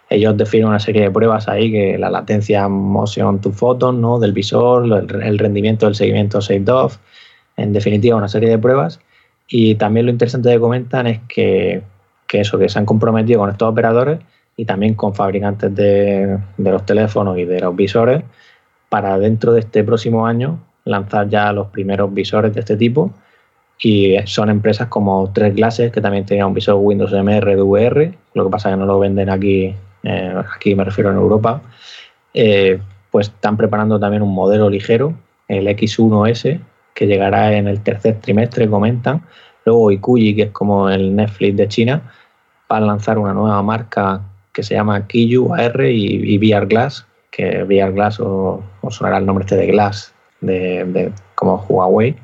ellos 0.09 0.37
definen 0.37 0.69
una 0.69 0.79
serie 0.79 1.03
de 1.03 1.11
pruebas 1.11 1.49
ahí, 1.49 1.71
que 1.71 1.99
la 1.99 2.11
latencia 2.11 2.69
motion 2.69 3.41
to 3.41 3.51
photon, 3.51 4.01
¿no? 4.01 4.19
del 4.19 4.33
visor, 4.33 4.85
el, 4.85 5.39
rendimiento 5.39 5.87
del 5.87 5.95
seguimiento 5.95 6.41
saved 6.41 6.69
off, 6.69 6.99
en 7.57 7.73
definitiva 7.73 8.17
una 8.17 8.29
serie 8.29 8.49
de 8.49 8.59
pruebas. 8.59 9.01
Y 9.49 9.75
también 9.77 10.07
lo 10.07 10.13
interesante 10.13 10.51
que 10.51 10.61
comentan 10.61 11.07
es 11.07 11.21
que, 11.29 11.83
que 12.27 12.41
eso, 12.41 12.59
que 12.59 12.69
se 12.69 12.79
han 12.79 12.87
comprometido 12.87 13.41
con 13.41 13.51
estos 13.51 13.69
operadores 13.69 14.21
y 14.57 14.65
también 14.65 14.95
con 14.95 15.15
fabricantes 15.15 15.75
de, 15.75 16.39
de 16.57 16.71
los 16.71 16.87
teléfonos 16.87 17.39
y 17.39 17.45
de 17.45 17.61
los 17.61 17.75
visores 17.75 18.23
para 18.89 19.19
dentro 19.19 19.53
de 19.53 19.61
este 19.61 19.85
próximo 19.85 20.27
año 20.27 20.59
lanzar 20.85 21.29
ya 21.29 21.53
los 21.53 21.69
primeros 21.69 22.13
visores 22.15 22.55
de 22.55 22.61
este 22.61 22.77
tipo 22.77 23.13
y 23.83 24.17
son 24.25 24.49
empresas 24.49 24.89
como 24.89 25.31
Tres 25.33 25.55
Glasses 25.55 25.93
que 25.93 26.01
también 26.01 26.25
tenían 26.25 26.47
un 26.49 26.55
visor 26.55 26.77
Windows 26.77 27.13
MR 27.13 27.61
VR, 27.61 28.13
lo 28.35 28.45
que 28.45 28.51
pasa 28.51 28.71
es 28.71 28.75
que 28.75 28.81
no 28.81 28.87
lo 28.87 28.99
venden 28.99 29.29
aquí 29.29 29.75
eh, 30.07 30.33
aquí 30.55 30.77
me 30.77 30.85
refiero 30.85 31.11
en 31.11 31.17
Europa, 31.17 31.61
eh, 32.33 32.79
pues 33.11 33.27
están 33.27 33.57
preparando 33.57 33.99
también 33.99 34.23
un 34.23 34.33
modelo 34.33 34.71
ligero, 34.71 35.15
el 35.49 35.67
X1S, 35.67 36.61
que 36.95 37.07
llegará 37.09 37.53
en 37.55 37.67
el 37.67 37.81
tercer 37.83 38.21
trimestre, 38.21 38.71
comentan. 38.71 39.23
Luego 39.65 39.91
Ikuyi, 39.91 40.37
que 40.37 40.43
es 40.43 40.51
como 40.53 40.89
el 40.89 41.17
Netflix 41.17 41.57
de 41.57 41.67
China, 41.67 42.03
va 42.71 42.77
a 42.77 42.81
lanzar 42.81 43.19
una 43.19 43.33
nueva 43.33 43.61
marca 43.63 44.21
que 44.53 44.63
se 44.63 44.75
llama 44.75 45.09
Kiyu 45.09 45.53
AR 45.53 45.85
y, 45.87 46.39
VR 46.39 46.67
Glass, 46.67 47.05
que 47.33 47.65
VR 47.65 47.93
Glass 47.93 48.21
o, 48.21 48.63
sonará 48.89 49.19
el 49.19 49.27
nombre 49.27 49.45
este 49.45 49.57
de 49.57 49.67
Glass, 49.67 50.15
de, 50.41 51.13
como 51.35 51.57
Huawei. 51.69 52.15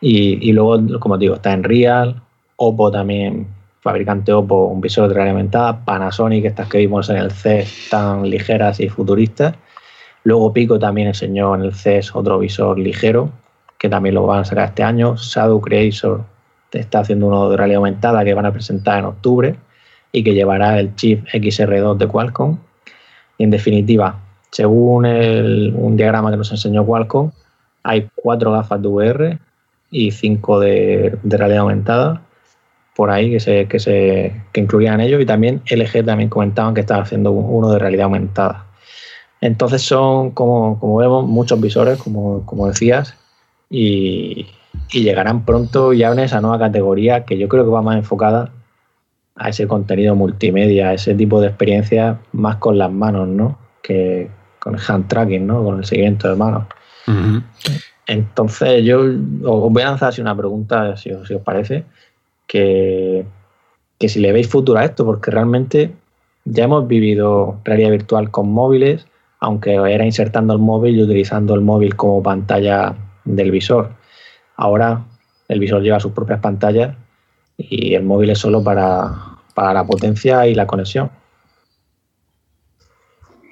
Y, 0.00 0.48
y, 0.48 0.52
luego, 0.52 1.00
como 1.00 1.18
digo, 1.18 1.34
está 1.34 1.52
en 1.52 1.64
Real, 1.64 2.22
Oppo 2.54 2.90
también 2.92 3.48
fabricante 3.80 4.32
Oppo, 4.32 4.66
un 4.66 4.80
visor 4.80 5.08
de 5.08 5.14
realidad 5.14 5.36
aumentada, 5.36 5.84
Panasonic, 5.84 6.44
estas 6.44 6.68
que 6.68 6.78
vimos 6.78 7.08
en 7.10 7.16
el 7.16 7.30
CES 7.30 7.88
tan 7.90 8.28
ligeras 8.28 8.78
y 8.80 8.88
futuristas. 8.88 9.54
Luego 10.24 10.52
Pico 10.52 10.78
también 10.78 11.08
enseñó 11.08 11.54
en 11.54 11.62
el 11.62 11.74
CES 11.74 12.14
otro 12.14 12.38
visor 12.38 12.78
ligero, 12.78 13.30
que 13.78 13.88
también 13.88 14.14
lo 14.14 14.26
van 14.26 14.40
a 14.40 14.44
sacar 14.44 14.68
este 14.68 14.82
año. 14.82 15.16
Shadow 15.16 15.60
Creator 15.60 16.24
está 16.72 17.00
haciendo 17.00 17.26
uno 17.26 17.48
de 17.48 17.56
realidad 17.56 17.78
aumentada 17.78 18.22
que 18.24 18.34
van 18.34 18.46
a 18.46 18.52
presentar 18.52 18.98
en 18.98 19.06
octubre 19.06 19.56
y 20.12 20.22
que 20.22 20.34
llevará 20.34 20.78
el 20.78 20.94
chip 20.94 21.26
XR2 21.28 21.96
de 21.96 22.06
Qualcomm. 22.06 22.58
Y 23.38 23.44
en 23.44 23.50
definitiva, 23.50 24.20
según 24.50 25.06
un 25.06 25.96
diagrama 25.96 26.30
que 26.30 26.36
nos 26.36 26.50
enseñó 26.50 26.84
Qualcomm, 26.84 27.30
hay 27.82 28.10
cuatro 28.14 28.52
gafas 28.52 28.82
de 28.82 28.88
VR 28.88 29.38
y 29.90 30.10
cinco 30.10 30.60
de, 30.60 31.16
de 31.22 31.36
realidad 31.38 31.62
aumentada 31.62 32.22
por 33.00 33.10
ahí 33.10 33.30
que 33.30 33.40
se, 33.40 33.66
que 33.66 33.78
se 33.78 34.42
que 34.52 34.60
incluían 34.60 35.00
ellos 35.00 35.22
y 35.22 35.24
también 35.24 35.62
LG 35.70 36.04
también 36.04 36.28
comentaban 36.28 36.74
que 36.74 36.82
estaban 36.82 37.04
haciendo 37.04 37.32
uno 37.32 37.70
de 37.70 37.78
realidad 37.78 38.04
aumentada. 38.04 38.66
Entonces 39.40 39.80
son, 39.80 40.32
como, 40.32 40.78
como 40.78 40.98
vemos, 40.98 41.26
muchos 41.26 41.58
visores, 41.58 41.96
como, 41.96 42.44
como 42.44 42.66
decías, 42.68 43.14
y, 43.70 44.48
y, 44.92 45.02
llegarán 45.02 45.46
pronto 45.46 45.94
ya 45.94 46.12
en 46.12 46.18
esa 46.18 46.42
nueva 46.42 46.58
categoría 46.58 47.24
que 47.24 47.38
yo 47.38 47.48
creo 47.48 47.64
que 47.64 47.70
va 47.70 47.80
más 47.80 47.96
enfocada 47.96 48.52
a 49.34 49.48
ese 49.48 49.66
contenido 49.66 50.14
multimedia, 50.14 50.90
a 50.90 50.92
ese 50.92 51.14
tipo 51.14 51.40
de 51.40 51.46
experiencia 51.46 52.18
más 52.32 52.56
con 52.56 52.76
las 52.76 52.92
manos, 52.92 53.28
¿no? 53.28 53.56
Que 53.82 54.28
con 54.58 54.74
el 54.74 54.80
hand 54.86 55.08
tracking, 55.08 55.46
¿no? 55.46 55.64
Con 55.64 55.78
el 55.78 55.86
seguimiento 55.86 56.28
de 56.28 56.36
manos. 56.36 56.64
Entonces 58.06 58.84
yo 58.84 59.00
os 59.00 59.72
voy 59.72 59.82
a 59.84 59.86
lanzar 59.86 60.10
así 60.10 60.20
una 60.20 60.36
pregunta, 60.36 60.98
si, 60.98 61.08
si 61.26 61.32
os 61.32 61.40
parece 61.40 61.86
que, 62.50 63.24
si 64.00 64.18
le 64.18 64.32
veis 64.32 64.48
futuro 64.48 64.80
a 64.80 64.84
esto, 64.84 65.04
porque 65.04 65.30
realmente 65.30 65.92
ya 66.44 66.64
hemos 66.64 66.88
vivido 66.88 67.60
realidad 67.64 67.90
virtual 67.90 68.30
con 68.30 68.50
móviles, 68.50 69.06
aunque 69.38 69.74
era 69.74 70.04
insertando 70.04 70.52
el 70.52 70.58
móvil 70.58 70.98
y 70.98 71.02
utilizando 71.02 71.54
el 71.54 71.60
móvil 71.60 71.94
como 71.94 72.22
pantalla 72.22 72.96
del 73.24 73.52
visor. 73.52 73.92
Ahora 74.56 75.04
el 75.48 75.60
visor 75.60 75.82
lleva 75.82 76.00
sus 76.00 76.12
propias 76.12 76.40
pantallas 76.40 76.96
y 77.56 77.94
el 77.94 78.02
móvil 78.02 78.30
es 78.30 78.38
solo 78.38 78.64
para, 78.64 79.14
para 79.54 79.72
la 79.72 79.84
potencia 79.84 80.46
y 80.48 80.54
la 80.54 80.66
conexión. 80.66 81.10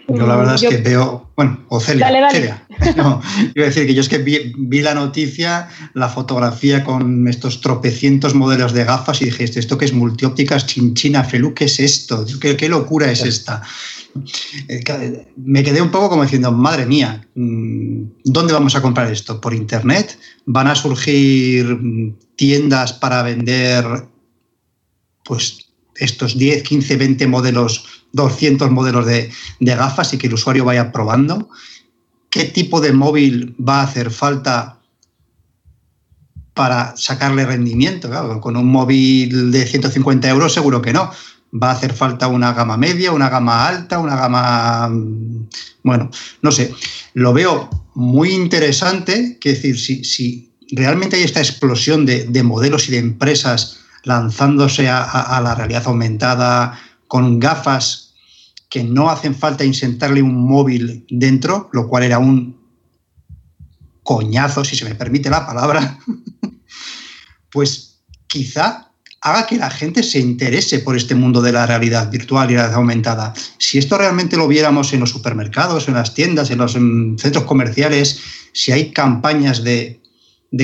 Yo 0.09 0.26
la 0.26 0.36
verdad 0.36 0.55
es 0.55 0.62
que 0.62 0.78
veo, 0.78 1.30
bueno, 1.36 1.64
o 1.68 1.80
Celia, 1.80 2.30
Celia. 2.30 2.66
No, 2.97 3.20
iba 3.55 3.66
a 3.66 3.68
decir 3.68 3.86
que 3.86 3.94
yo 3.94 4.01
es 4.01 4.09
que 4.09 4.18
vi, 4.18 4.80
la 4.80 4.94
noticia, 4.94 5.68
la 5.93 6.09
fotografía 6.09 6.82
con 6.82 7.28
estos 7.28 7.60
tropecientos 7.60 8.35
modelos 8.35 8.72
de 8.72 8.85
gafas 8.85 9.20
y 9.20 9.26
dije, 9.26 9.44
¿esto 9.44 9.76
qué 9.76 9.85
es 9.85 9.93
multiópticas 9.93 10.66
chinchina 10.66 11.24
felú? 11.24 11.52
¿Qué 11.52 11.66
es 11.66 11.78
esto? 11.78 12.24
¿Qué, 12.40 12.56
qué 12.56 12.68
locura 12.70 13.10
es 13.10 13.22
esta? 13.22 13.62
Eh, 14.68 15.26
me 15.36 15.62
quedé 15.62 15.82
un 15.82 15.90
poco 15.90 16.09
como 16.09 16.22
diciendo, 16.22 16.52
madre 16.52 16.86
mía, 16.86 17.26
mm, 17.35 18.02
¿dónde 18.24 18.52
vamos 18.55 18.74
a 18.74 18.82
comprar 18.82 19.12
esto? 19.12 19.40
¿Por 19.40 19.52
internet? 19.52 20.18
¿Van 20.47 20.68
a 20.68 20.74
surgir 20.74 21.78
tiendas 22.36 22.94
para 22.94 23.22
vender 23.22 23.85
pues 25.24 25.68
estos 25.97 26.39
10, 26.39 26.62
15, 26.62 26.97
20 26.97 27.26
modelos, 27.26 27.98
200 28.12 28.70
modelos 28.70 29.06
de, 29.06 29.30
gafas 29.60 30.12
y 30.12 30.18
que 30.18 30.26
el 30.26 30.35
usuario 30.35 30.64
vaya 30.64 30.93
probando? 30.93 31.48
¿Qué 32.30 32.44
tipo 32.44 32.80
de 32.80 32.93
móvil 32.93 33.56
va 33.56 33.80
a 33.80 33.85
hacer 33.85 34.10
falta 34.10 34.78
para 36.55 36.97
sacarle 36.97 37.47
rendimiento? 37.47 38.10
con 38.40 38.56
un 38.56 38.66
móvil 38.66 39.51
de 39.51 39.66
150 39.66 40.28
euros 40.28 40.52
seguro 40.52 40.82
que 40.82 40.93
no 40.93 41.10
va 41.52 41.70
a 41.70 41.72
hacer 41.72 41.93
falta 41.93 42.28
una 42.28 42.52
gama 42.52 42.76
media, 42.76 43.12
una 43.12 43.28
gama 43.28 43.66
alta, 43.66 43.98
una 43.98 44.16
gama... 44.16 44.89
Mm, 44.89 45.48
bueno, 45.82 46.10
no 46.43 46.51
sé, 46.51 46.74
lo 47.14 47.32
veo 47.32 47.70
muy 47.94 48.30
interesante, 48.30 49.39
que 49.40 49.51
decir, 49.51 49.78
si, 49.78 50.05
si 50.05 50.52
realmente 50.70 51.16
hay 51.16 51.22
esta 51.22 51.40
explosión 51.40 52.05
de, 52.06 52.43
modelos 52.43 52.89
y 52.89 52.93
de 52.93 52.98
empresas 52.98 53.80
lanzándose 54.05 54.89
a, 54.89 55.40
la 55.43 55.55
realidad 55.55 55.85
aumentada 55.86 56.78
con 57.09 57.40
gafas 57.40 58.14
que 58.68 58.85
no 58.85 59.10
hacen 59.10 59.35
falta 59.35 59.64
insertarle 59.64 60.22
un 60.22 60.47
móvil 60.47 61.06
dentro, 61.10 61.70
lo 61.72 61.89
cual 61.89 62.05
era 62.05 62.18
un 62.18 62.59
coñazo, 64.02 64.64
si 64.64 64.76
se 64.76 64.85
me 64.85 64.94
permite 64.94 65.30
la 65.30 65.47
palabra, 65.47 65.98
pues 67.51 68.01
quizá 68.26 68.89
haga 69.20 69.47
que 69.47 69.56
la 69.56 69.70
gente 69.70 70.02
se 70.02 70.18
interese 70.18 70.78
por 70.78 70.97
este 70.97 71.14
mundo 71.14 71.43
de 71.43 71.52
la 71.52 71.66
realidad 71.66 72.10
virtual 72.10 72.51
y 72.51 72.55
la 72.55 72.62
realidad 72.62 72.78
aumentada. 72.78 73.35
Si 73.59 73.78
esto 73.78 73.98
realmente 73.98 74.36
lo 74.36 74.47
viéramos 74.47 74.93
en 74.93 75.01
los 75.01 75.10
supermercados, 75.10 75.89
en 75.89 75.94
las 75.94 76.14
tiendas, 76.14 76.51
en 76.51 76.59
los 76.59 76.72
centros 76.72 77.44
comerciales, 77.44 78.20
si 78.52 78.72
hay 78.72 78.93
campañas 78.93 79.64
de, 79.64 80.01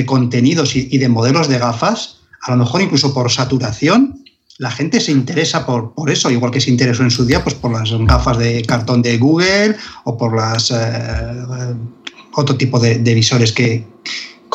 contenidos 0.05 0.75
y, 0.75 0.97
de 0.97 1.09
modelos 1.09 1.47
de 1.47 1.59
gafas, 1.59 2.17
a 2.41 2.51
lo 2.51 2.57
mejor 2.57 2.81
incluso 2.81 3.13
por 3.13 3.31
saturación, 3.31 4.24
la 4.57 4.71
gente 4.71 4.99
se 4.99 5.11
interesa 5.11 5.65
por, 5.65 5.93
por, 5.93 6.09
eso, 6.09 6.31
igual 6.31 6.51
que 6.51 6.61
se 6.61 6.69
interesó 6.69 7.03
en 7.03 7.11
su 7.11 7.25
día 7.25 7.43
pues 7.43 7.55
por 7.55 7.71
las 7.71 7.91
gafas 7.91 8.37
de 8.37 8.61
cartón 8.63 9.01
de 9.01 9.17
Google 9.17 9.75
o 10.05 10.17
por 10.17 10.35
las 10.35 10.71
eh, 10.71 11.75
otro 12.33 12.55
tipo 12.55 12.79
de, 12.79 12.99
de 12.99 13.13
visores 13.13 13.51
que, 13.51 13.85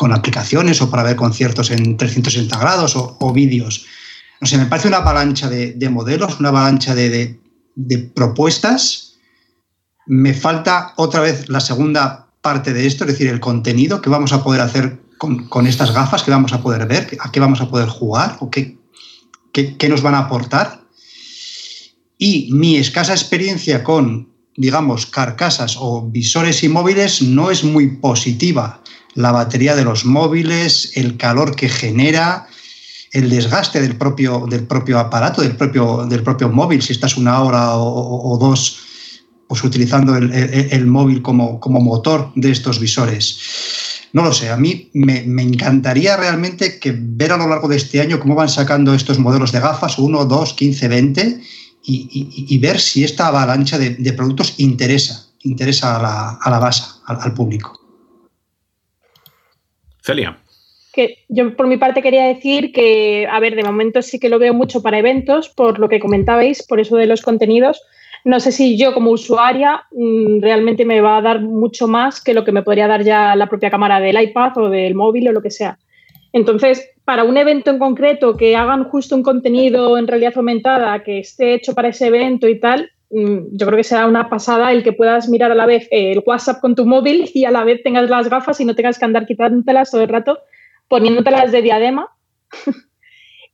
con 0.01 0.13
aplicaciones 0.13 0.81
o 0.81 0.89
para 0.89 1.03
ver 1.03 1.15
conciertos 1.15 1.69
en 1.69 1.95
360 1.95 2.57
grados 2.57 2.95
o, 2.95 3.33
vídeos. 3.33 3.85
No 4.39 4.47
sé, 4.47 4.57
me 4.57 4.65
parece 4.65 4.87
una 4.87 4.97
avalancha 4.97 5.47
de, 5.47 5.89
modelos, 5.91 6.39
una 6.39 6.49
avalancha 6.49 6.95
de, 6.95 7.39
propuestas. 8.15 9.19
Me 10.07 10.33
falta 10.33 10.93
otra 10.95 11.21
vez 11.21 11.49
la 11.49 11.59
segunda 11.59 12.25
parte 12.41 12.73
de 12.73 12.87
esto, 12.87 13.03
es 13.03 13.11
decir, 13.11 13.27
el 13.27 13.39
contenido 13.39 14.01
que 14.01 14.09
vamos 14.09 14.33
a 14.33 14.43
poder 14.43 14.61
hacer 14.61 14.99
con, 15.19 15.67
estas 15.67 15.93
gafas, 15.93 16.23
que 16.23 16.31
vamos 16.31 16.51
a 16.53 16.63
poder 16.63 16.87
ver, 16.87 17.15
a 17.19 17.31
qué 17.31 17.39
vamos 17.39 17.61
a 17.61 17.69
poder 17.69 17.87
jugar 17.87 18.37
o 18.39 18.49
qué, 18.49 18.79
qué 19.51 19.89
nos 19.89 20.01
van 20.01 20.15
a 20.15 20.19
aportar. 20.19 20.81
Y 22.17 22.49
mi 22.53 22.77
escasa 22.77 23.13
experiencia 23.13 23.83
con, 23.83 24.29
digamos, 24.55 25.05
carcasas 25.05 25.75
o 25.79 26.07
visores 26.09 26.63
y 26.63 26.69
móviles 26.69 27.21
no 27.21 27.49
es 27.49 27.63
muy 27.63 27.97
positiva 27.97 28.81
la 29.15 29.31
batería 29.31 29.75
de 29.75 29.83
los 29.83 30.05
móviles, 30.05 30.91
el 30.95 31.17
calor 31.17 31.55
que 31.55 31.69
genera, 31.69 32.47
el 33.11 33.29
desgaste 33.29 33.81
del 33.81 33.97
propio, 33.97 34.45
del 34.49 34.65
propio 34.65 34.99
aparato, 34.99 35.41
del 35.41 35.55
propio, 35.57 36.05
del 36.05 36.23
propio 36.23 36.49
móvil, 36.49 36.81
si 36.81 36.93
estás 36.93 37.17
una 37.17 37.41
hora 37.41 37.75
o, 37.75 38.37
dos 38.39 38.79
pues 39.47 39.65
utilizando 39.65 40.15
el, 40.15 40.85
móvil 40.85 41.21
como, 41.21 41.59
como, 41.59 41.81
motor 41.81 42.31
de 42.35 42.51
estos 42.51 42.79
visores. 42.79 43.37
No 44.13 44.23
lo 44.23 44.33
sé, 44.33 44.49
a 44.49 44.57
mí 44.57 44.89
me, 44.93 45.23
encantaría 45.41 46.17
realmente 46.17 46.79
que 46.79 46.93
ver 46.95 47.31
a 47.31 47.37
lo 47.37 47.47
largo 47.47 47.67
de 47.67 47.77
este 47.77 48.01
año 48.01 48.19
cómo 48.19 48.35
van 48.35 48.49
sacando 48.49 48.93
estos 48.93 49.19
modelos 49.19 49.51
de 49.51 49.61
gafas, 49.61 49.97
1, 49.97 50.25
2, 50.25 50.53
15, 50.53 50.87
20, 50.87 51.39
y, 51.83 52.57
ver 52.59 52.79
si 52.79 53.03
esta 53.03 53.27
avalancha 53.27 53.77
de, 53.77 54.13
productos 54.13 54.59
interesa, 54.59 55.27
interesa 55.43 55.97
a 55.97 56.01
la, 56.01 56.29
a 56.41 56.49
la 56.49 56.59
base, 56.59 56.83
al 57.05 57.33
público. 57.33 57.79
Celia. 60.03 60.37
Que 60.93 61.19
yo 61.29 61.55
por 61.55 61.67
mi 61.67 61.77
parte 61.77 62.01
quería 62.01 62.25
decir 62.25 62.73
que, 62.73 63.27
a 63.31 63.39
ver, 63.39 63.55
de 63.55 63.63
momento 63.63 64.01
sí 64.01 64.19
que 64.19 64.29
lo 64.29 64.39
veo 64.39 64.53
mucho 64.53 64.81
para 64.81 64.99
eventos, 64.99 65.47
por 65.47 65.79
lo 65.79 65.87
que 65.87 65.99
comentabais, 65.99 66.63
por 66.63 66.81
eso 66.81 66.97
de 66.97 67.05
los 67.05 67.21
contenidos. 67.21 67.81
No 68.23 68.39
sé 68.39 68.51
si 68.51 68.77
yo 68.77 68.93
como 68.93 69.11
usuaria 69.11 69.83
mm, 69.91 70.41
realmente 70.41 70.85
me 70.85 71.01
va 71.01 71.17
a 71.17 71.21
dar 71.21 71.41
mucho 71.41 71.87
más 71.87 72.21
que 72.21 72.33
lo 72.33 72.43
que 72.43 72.51
me 72.51 72.63
podría 72.63 72.87
dar 72.87 73.03
ya 73.03 73.35
la 73.35 73.47
propia 73.47 73.71
cámara 73.71 73.99
del 73.99 74.21
iPad 74.21 74.57
o 74.57 74.69
del 74.69 74.95
móvil 74.95 75.27
o 75.27 75.31
lo 75.31 75.41
que 75.41 75.51
sea. 75.51 75.77
Entonces, 76.33 76.89
para 77.03 77.23
un 77.23 77.35
evento 77.37 77.71
en 77.71 77.79
concreto 77.79 78.37
que 78.37 78.55
hagan 78.55 78.85
justo 78.85 79.15
un 79.15 79.23
contenido 79.23 79.97
en 79.97 80.07
realidad 80.07 80.33
aumentada 80.35 81.03
que 81.03 81.19
esté 81.19 81.53
hecho 81.55 81.73
para 81.73 81.89
ese 81.89 82.07
evento 82.07 82.47
y 82.47 82.59
tal, 82.59 82.89
Mm, 83.11 83.57
yo 83.57 83.65
creo 83.67 83.77
que 83.77 83.83
será 83.83 84.07
una 84.07 84.29
pasada 84.29 84.71
el 84.71 84.83
que 84.83 84.93
puedas 84.93 85.27
mirar 85.27 85.51
a 85.51 85.55
la 85.55 85.65
vez 85.65 85.87
el 85.91 86.23
WhatsApp 86.25 86.61
con 86.61 86.75
tu 86.75 86.85
móvil 86.85 87.29
y 87.33 87.45
a 87.45 87.51
la 87.51 87.63
vez 87.63 87.83
tengas 87.83 88.09
las 88.09 88.29
gafas 88.29 88.59
y 88.61 88.65
no 88.65 88.75
tengas 88.75 88.97
que 88.97 89.05
andar 89.05 89.25
quitándotelas 89.25 89.91
todo 89.91 90.01
el 90.01 90.09
rato, 90.09 90.39
poniéndotelas 90.87 91.51
de 91.51 91.61
diadema. 91.61 92.09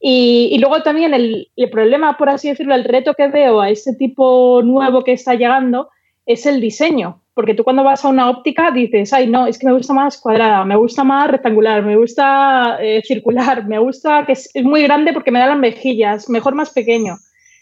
y, 0.00 0.56
luego 0.58 0.82
también 0.82 1.12
el, 1.12 1.48
problema, 1.70 2.16
por 2.16 2.28
así 2.28 2.48
decirlo, 2.48 2.74
el 2.74 2.84
reto 2.84 3.14
que 3.14 3.28
veo 3.28 3.60
a 3.60 3.70
este 3.70 3.94
tipo 3.94 4.62
nuevo 4.62 5.02
que 5.02 5.12
está 5.12 5.34
llegando 5.34 5.90
es 6.24 6.46
el 6.46 6.60
diseño. 6.60 7.20
Porque 7.34 7.54
tú 7.54 7.64
cuando 7.64 7.84
vas 7.84 8.04
a 8.04 8.08
una 8.08 8.30
óptica 8.30 8.70
dices, 8.70 9.12
ay, 9.12 9.28
no, 9.28 9.46
es 9.46 9.58
que 9.58 9.66
me 9.66 9.72
gusta 9.72 9.92
más 9.92 10.18
cuadrada, 10.20 10.64
me 10.64 10.76
gusta 10.76 11.04
más 11.04 11.30
rectangular, 11.30 11.84
me 11.84 11.96
gusta 11.96 12.78
eh, 12.80 13.00
circular, 13.04 13.66
me 13.66 13.78
gusta 13.78 14.24
que 14.26 14.32
es, 14.32 14.50
es 14.54 14.64
muy 14.64 14.82
grande 14.82 15.12
porque 15.12 15.30
me 15.30 15.38
da 15.38 15.46
las 15.46 15.58
mejillas, 15.58 16.28
mejor 16.28 16.54
más 16.54 16.70
pequeño. 16.70 17.16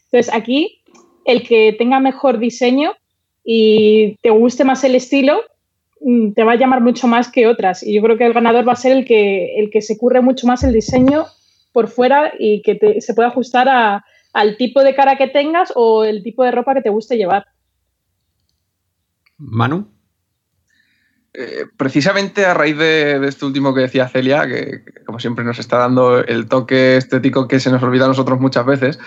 Entonces 0.05 0.33
aquí 0.33 0.83
el 1.27 1.43
que 1.43 1.75
tenga 1.79 2.01
mejor 2.01 2.39
diseño 2.39 2.93
y 3.45 4.17
te 4.23 4.31
guste 4.31 4.65
más 4.65 4.83
el 4.85 4.95
estilo, 4.95 5.41
mm, 6.01 6.33
te 6.33 6.45
va 6.45 6.53
a 6.53 6.57
llamar 6.57 6.81
mucho 6.81 7.07
más 7.07 7.31
que 7.31 7.47
otras. 7.47 7.83
Y 7.83 7.95
yo 7.95 8.03
creo 8.03 8.17
que 8.17 8.25
el 8.25 8.33
ganador 8.33 8.67
va 8.67 8.73
a 8.73 8.77
ser 8.77 8.93
el 8.93 9.05
que, 9.05 9.59
el 9.59 9.71
que 9.71 9.83
se 9.83 9.99
curre 9.99 10.21
mucho 10.21 10.47
más 10.47 10.65
el 10.65 10.73
diseño 10.73 11.27
por 11.77 11.89
fuera 11.89 12.33
y 12.39 12.63
que 12.63 13.03
se 13.03 13.13
pueda 13.13 13.29
ajustar 13.29 13.69
al 14.33 14.57
tipo 14.57 14.83
de 14.83 14.95
cara 14.95 15.19
que 15.19 15.29
tengas 15.29 15.75
o 15.75 16.05
el 16.05 16.23
tipo 16.23 16.43
de 16.43 16.51
ropa 16.51 16.73
que 16.73 16.81
te 16.81 16.89
guste 16.89 17.19
llevar. 17.19 17.45
Manu. 19.37 19.87
Eh, 21.35 21.67
precisamente 21.77 22.47
a 22.47 22.55
raíz 22.55 22.79
de, 22.79 23.19
de, 23.19 23.29
este 23.29 23.45
último 23.45 23.75
que 23.75 23.83
decía 23.83 24.09
Celia, 24.09 24.47
que 24.47 24.85
como 25.05 25.21
siempre 25.21 25.45
nos 25.45 25.59
está 25.59 25.77
dando 25.77 26.21
el 26.21 26.49
toque 26.49 26.97
estético 26.97 27.47
que 27.47 27.61
se 27.61 27.71
nos 27.71 27.83
olvida 27.83 28.07
a 28.07 28.09
nosotros 28.09 28.41
muchas 28.41 28.65
veces, 28.65 28.99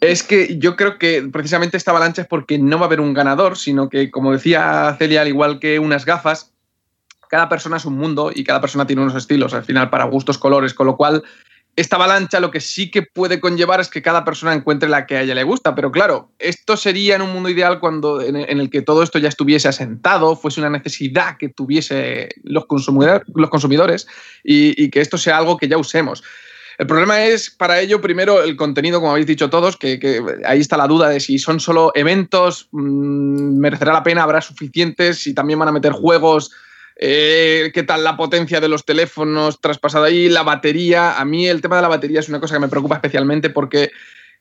es 0.00 0.22
que 0.22 0.56
yo 0.58 0.76
creo 0.76 0.98
que 0.98 1.28
precisamente 1.30 1.76
esta 1.76 1.90
avalancha 1.90 2.22
es 2.22 2.28
porque 2.28 2.58
no 2.58 2.78
va 2.78 2.84
a 2.84 2.86
haber 2.86 3.02
un 3.02 3.12
ganador, 3.12 3.58
sino 3.58 3.90
que, 3.90 4.10
como 4.10 4.32
decía 4.32 4.96
Celia, 4.98 5.20
al 5.20 5.28
igual 5.28 5.58
que 5.58 5.78
unas 5.78 6.06
gafas, 6.06 6.54
cada 7.28 7.50
persona 7.50 7.76
es 7.76 7.84
un 7.84 7.98
mundo 7.98 8.32
y 8.34 8.42
cada 8.42 8.62
persona 8.62 8.86
tiene 8.86 9.02
unos 9.02 9.16
estilos, 9.16 9.52
al 9.52 9.64
final, 9.64 9.90
para 9.90 10.04
gustos, 10.04 10.38
colores, 10.38 10.72
con 10.72 10.86
lo 10.86 10.96
cual 10.96 11.24
esta 11.80 11.96
avalancha 11.96 12.40
lo 12.40 12.50
que 12.50 12.60
sí 12.60 12.90
que 12.90 13.02
puede 13.02 13.40
conllevar 13.40 13.80
es 13.80 13.88
que 13.88 14.02
cada 14.02 14.24
persona 14.24 14.54
encuentre 14.54 14.88
la 14.88 15.06
que 15.06 15.16
a 15.16 15.22
ella 15.22 15.34
le 15.34 15.42
gusta. 15.42 15.74
Pero 15.74 15.90
claro, 15.90 16.30
esto 16.38 16.76
sería 16.76 17.16
en 17.16 17.22
un 17.22 17.32
mundo 17.32 17.48
ideal 17.48 17.80
cuando 17.80 18.20
en 18.20 18.36
el 18.36 18.70
que 18.70 18.82
todo 18.82 19.02
esto 19.02 19.18
ya 19.18 19.28
estuviese 19.28 19.68
asentado, 19.68 20.36
fuese 20.36 20.60
una 20.60 20.70
necesidad 20.70 21.36
que 21.38 21.48
tuviese 21.48 22.28
los, 22.42 22.64
los 23.34 23.50
consumidores 23.50 24.06
y, 24.44 24.82
y, 24.82 24.90
que 24.90 25.00
esto 25.00 25.18
sea 25.18 25.38
algo 25.38 25.56
que 25.56 25.68
ya 25.68 25.78
usemos. 25.78 26.22
El 26.80 26.86
problema 26.86 27.24
es 27.24 27.50
para 27.50 27.78
ello, 27.78 28.00
primero, 28.00 28.42
el 28.42 28.56
contenido, 28.56 29.00
como 29.00 29.12
habéis 29.12 29.26
dicho 29.26 29.50
todos, 29.50 29.76
que, 29.76 30.22
ahí 30.46 30.60
está 30.60 30.78
la 30.78 30.86
duda 30.86 31.10
de 31.10 31.20
si 31.20 31.38
son 31.38 31.60
solo 31.60 31.92
eventos, 31.94 32.68
mm, 32.72 33.58
merecerá 33.58 33.92
la 33.92 34.02
pena, 34.02 34.22
habrá 34.22 34.40
suficientes, 34.40 35.18
si 35.18 35.34
también 35.34 35.58
van 35.58 35.68
a 35.68 35.72
meter 35.72 35.92
juegos, 35.92 36.50
eh, 37.02 37.70
qué 37.72 37.82
tal 37.82 38.04
la 38.04 38.18
potencia 38.18 38.60
de 38.60 38.68
los 38.68 38.84
teléfonos 38.84 39.58
traspasada 39.62 40.08
ahí, 40.08 40.28
la 40.28 40.42
batería. 40.42 41.18
A 41.18 41.24
mí 41.24 41.48
el 41.48 41.62
tema 41.62 41.76
de 41.76 41.82
la 41.82 41.88
batería 41.88 42.20
es 42.20 42.28
una 42.28 42.40
cosa 42.40 42.56
que 42.56 42.60
me 42.60 42.68
preocupa 42.68 42.96
especialmente 42.96 43.48
porque 43.48 43.90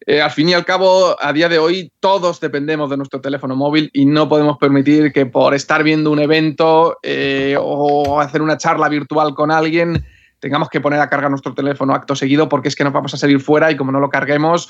eh, 0.06 0.22
al 0.22 0.32
fin 0.32 0.50
y 0.50 0.54
al 0.54 0.66
cabo, 0.66 1.16
a 1.22 1.32
día 1.32 1.48
de 1.48 1.58
hoy, 1.58 1.90
todos 2.02 2.42
dependemos 2.42 2.90
de 2.90 2.98
nuestro 2.98 3.22
teléfono 3.22 3.56
móvil 3.56 3.90
y 3.94 4.06
no 4.06 4.28
podemos 4.28 4.58
permitir 4.58 5.14
que 5.14 5.26
por 5.26 5.54
estar 5.54 5.84
viendo 5.84 6.12
un 6.12 6.20
evento 6.20 6.98
eh, 7.02 7.56
o 7.58 8.20
hacer 8.20 8.42
una 8.42 8.58
charla 8.58 8.90
virtual 8.90 9.34
con 9.36 9.52
alguien, 9.52 10.06
tengamos 10.42 10.68
que 10.68 10.82
poner 10.82 11.00
a 11.00 11.10
cargar 11.10 11.30
nuestro 11.30 11.54
teléfono 11.54 11.96
acto 11.96 12.14
seguido 12.14 12.50
porque 12.50 12.68
es 12.68 12.76
que 12.76 12.84
nos 12.84 12.92
vamos 12.92 13.14
a 13.14 13.18
salir 13.18 13.40
fuera 13.40 13.72
y 13.72 13.78
como 13.78 13.94
no 13.94 14.02
lo 14.02 14.10
carguemos, 14.10 14.68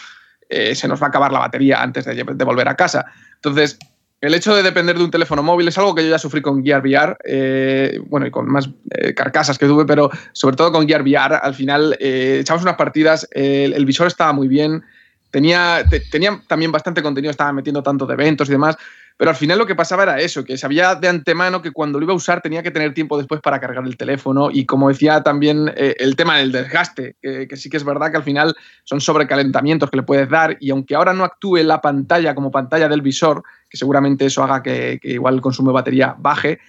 se 0.48 0.88
nos 0.88 1.00
va 1.00 1.06
a 1.06 1.10
acabar 1.10 1.32
la 1.32 1.40
batería 1.40 1.80
antes 1.80 2.06
de, 2.06 2.24
de 2.24 2.44
volver 2.44 2.68
a 2.68 2.76
casa. 2.76 3.06
Entonces, 3.36 3.78
el 4.22 4.34
hecho 4.34 4.54
de 4.54 4.64
depender 4.64 4.98
de 4.98 5.04
un 5.04 5.12
teléfono 5.12 5.42
móvil 5.42 5.68
es 5.68 5.78
algo 5.78 5.96
que 5.96 6.04
yo 6.04 6.10
ya 6.10 6.20
sufrí 6.20 6.42
con 6.42 6.64
Gear 6.64 6.82
VR, 6.82 7.18
eh, 7.24 8.00
bueno, 8.08 8.28
y 8.28 8.32
con 8.32 8.52
más 8.52 8.70
eh, 8.92 9.14
carcasas 9.14 9.58
que 9.58 9.66
tuve, 9.66 9.86
pero 9.86 10.10
sobre 10.34 10.58
todo 10.58 10.72
con 10.72 10.88
Gear 10.88 11.02
VR, 11.02 11.36
al 11.36 11.56
final 11.56 11.96
eh, 12.00 12.40
echamos 12.42 12.64
unas 12.64 12.76
partidas, 12.76 13.28
el, 13.32 13.86
visor 13.86 14.08
estaba 14.08 14.34
muy 14.34 14.48
bien, 14.48 14.84
tenía, 15.32 15.86
tenía 16.12 16.42
también 16.48 16.72
bastante 16.72 17.02
contenido, 17.02 17.32
estaba 17.32 17.54
metiendo 17.54 17.82
tanto 17.82 18.06
de 18.06 18.14
eventos 18.14 18.50
y 18.50 18.52
demás, 18.52 18.78
pero 19.20 19.32
al 19.32 19.36
final 19.36 19.58
lo 19.58 19.66
que 19.66 19.76
pasaba 19.76 20.04
era 20.04 20.18
eso, 20.22 20.46
que 20.46 20.58
sabía 20.58 20.96
de 20.96 21.10
antemano 21.10 21.62
que 21.62 21.72
cuando 21.72 22.00
lo 22.00 22.06
iba 22.06 22.14
a 22.14 22.16
usar 22.16 22.40
tenía 22.40 22.64
que 22.64 22.72
tener 22.72 22.94
tiempo 22.94 23.18
después 23.18 23.42
para 23.42 23.60
cargar 23.60 23.86
el 23.86 23.98
teléfono 23.98 24.50
y 24.50 24.66
como 24.66 24.88
decía 24.88 25.22
también 25.24 25.70
eh, 25.76 25.94
el 26.00 26.16
tema 26.16 26.38
del 26.38 26.54
desgaste, 26.54 27.18
que, 27.22 27.58
sí 27.58 27.70
que 27.70 27.76
es 27.76 27.84
verdad 27.84 28.12
que 28.12 28.16
al 28.16 28.24
final 28.24 28.56
son 28.86 29.02
sobrecalentamientos 29.02 29.92
que 29.92 29.98
le 29.98 30.04
puedes 30.04 30.30
dar 30.30 30.56
y 30.62 30.70
aunque 30.70 30.96
ahora 30.96 31.12
no 31.12 31.26
actúe 31.26 31.58
la 31.58 31.82
pantalla 31.82 32.34
como 32.34 32.50
pantalla 32.50 32.88
del 32.88 33.02
visor, 33.02 33.44
que 33.70 33.76
seguramente 33.76 34.26
eso 34.26 34.42
haga 34.42 34.64
que, 34.64 35.02
igual 35.04 35.36
el 35.36 35.42
consumo 35.42 35.72
de 35.72 35.74
batería 35.74 36.16
baje, 36.18 36.60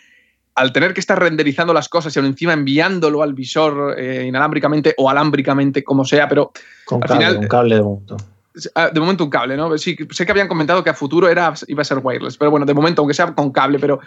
al 0.56 0.72
tener 0.72 0.92
que 0.92 0.98
estar 0.98 1.20
renderizando 1.20 1.72
las 1.72 1.88
cosas 1.88 2.16
y 2.16 2.18
aún 2.18 2.26
encima 2.26 2.52
enviándolo 2.52 3.22
al 3.22 3.32
visor 3.32 3.94
eh, 3.96 4.24
inalámbricamente 4.26 4.92
o 4.98 5.08
alámbricamente, 5.08 5.84
como 5.84 6.04
sea, 6.04 6.28
pero 6.28 6.50
con 6.84 7.00
al 7.00 7.08
cable, 7.08 7.26
final, 7.26 7.48
cable 7.48 7.74
de 7.76 7.82
momento. 7.82 8.16
Ah, 8.74 8.90
de 8.92 8.98
momento 9.00 9.24
un 9.24 9.30
cable, 9.30 9.56
¿no? 9.56 9.76
Sí, 9.78 9.96
sé 10.10 10.26
que 10.26 10.32
habían 10.32 10.48
comentado 10.48 10.82
que 10.82 10.90
a 10.90 10.94
futuro 10.94 11.28
era, 11.28 11.54
iba 11.68 11.82
a 11.82 11.84
ser 11.84 11.98
wireless, 12.02 12.36
pero 12.36 12.50
bueno, 12.50 12.66
de 12.66 12.74
momento, 12.74 13.02
aunque 13.02 13.14
sea 13.14 13.32
con 13.32 13.52
cable, 13.52 13.78
pero 13.78 14.00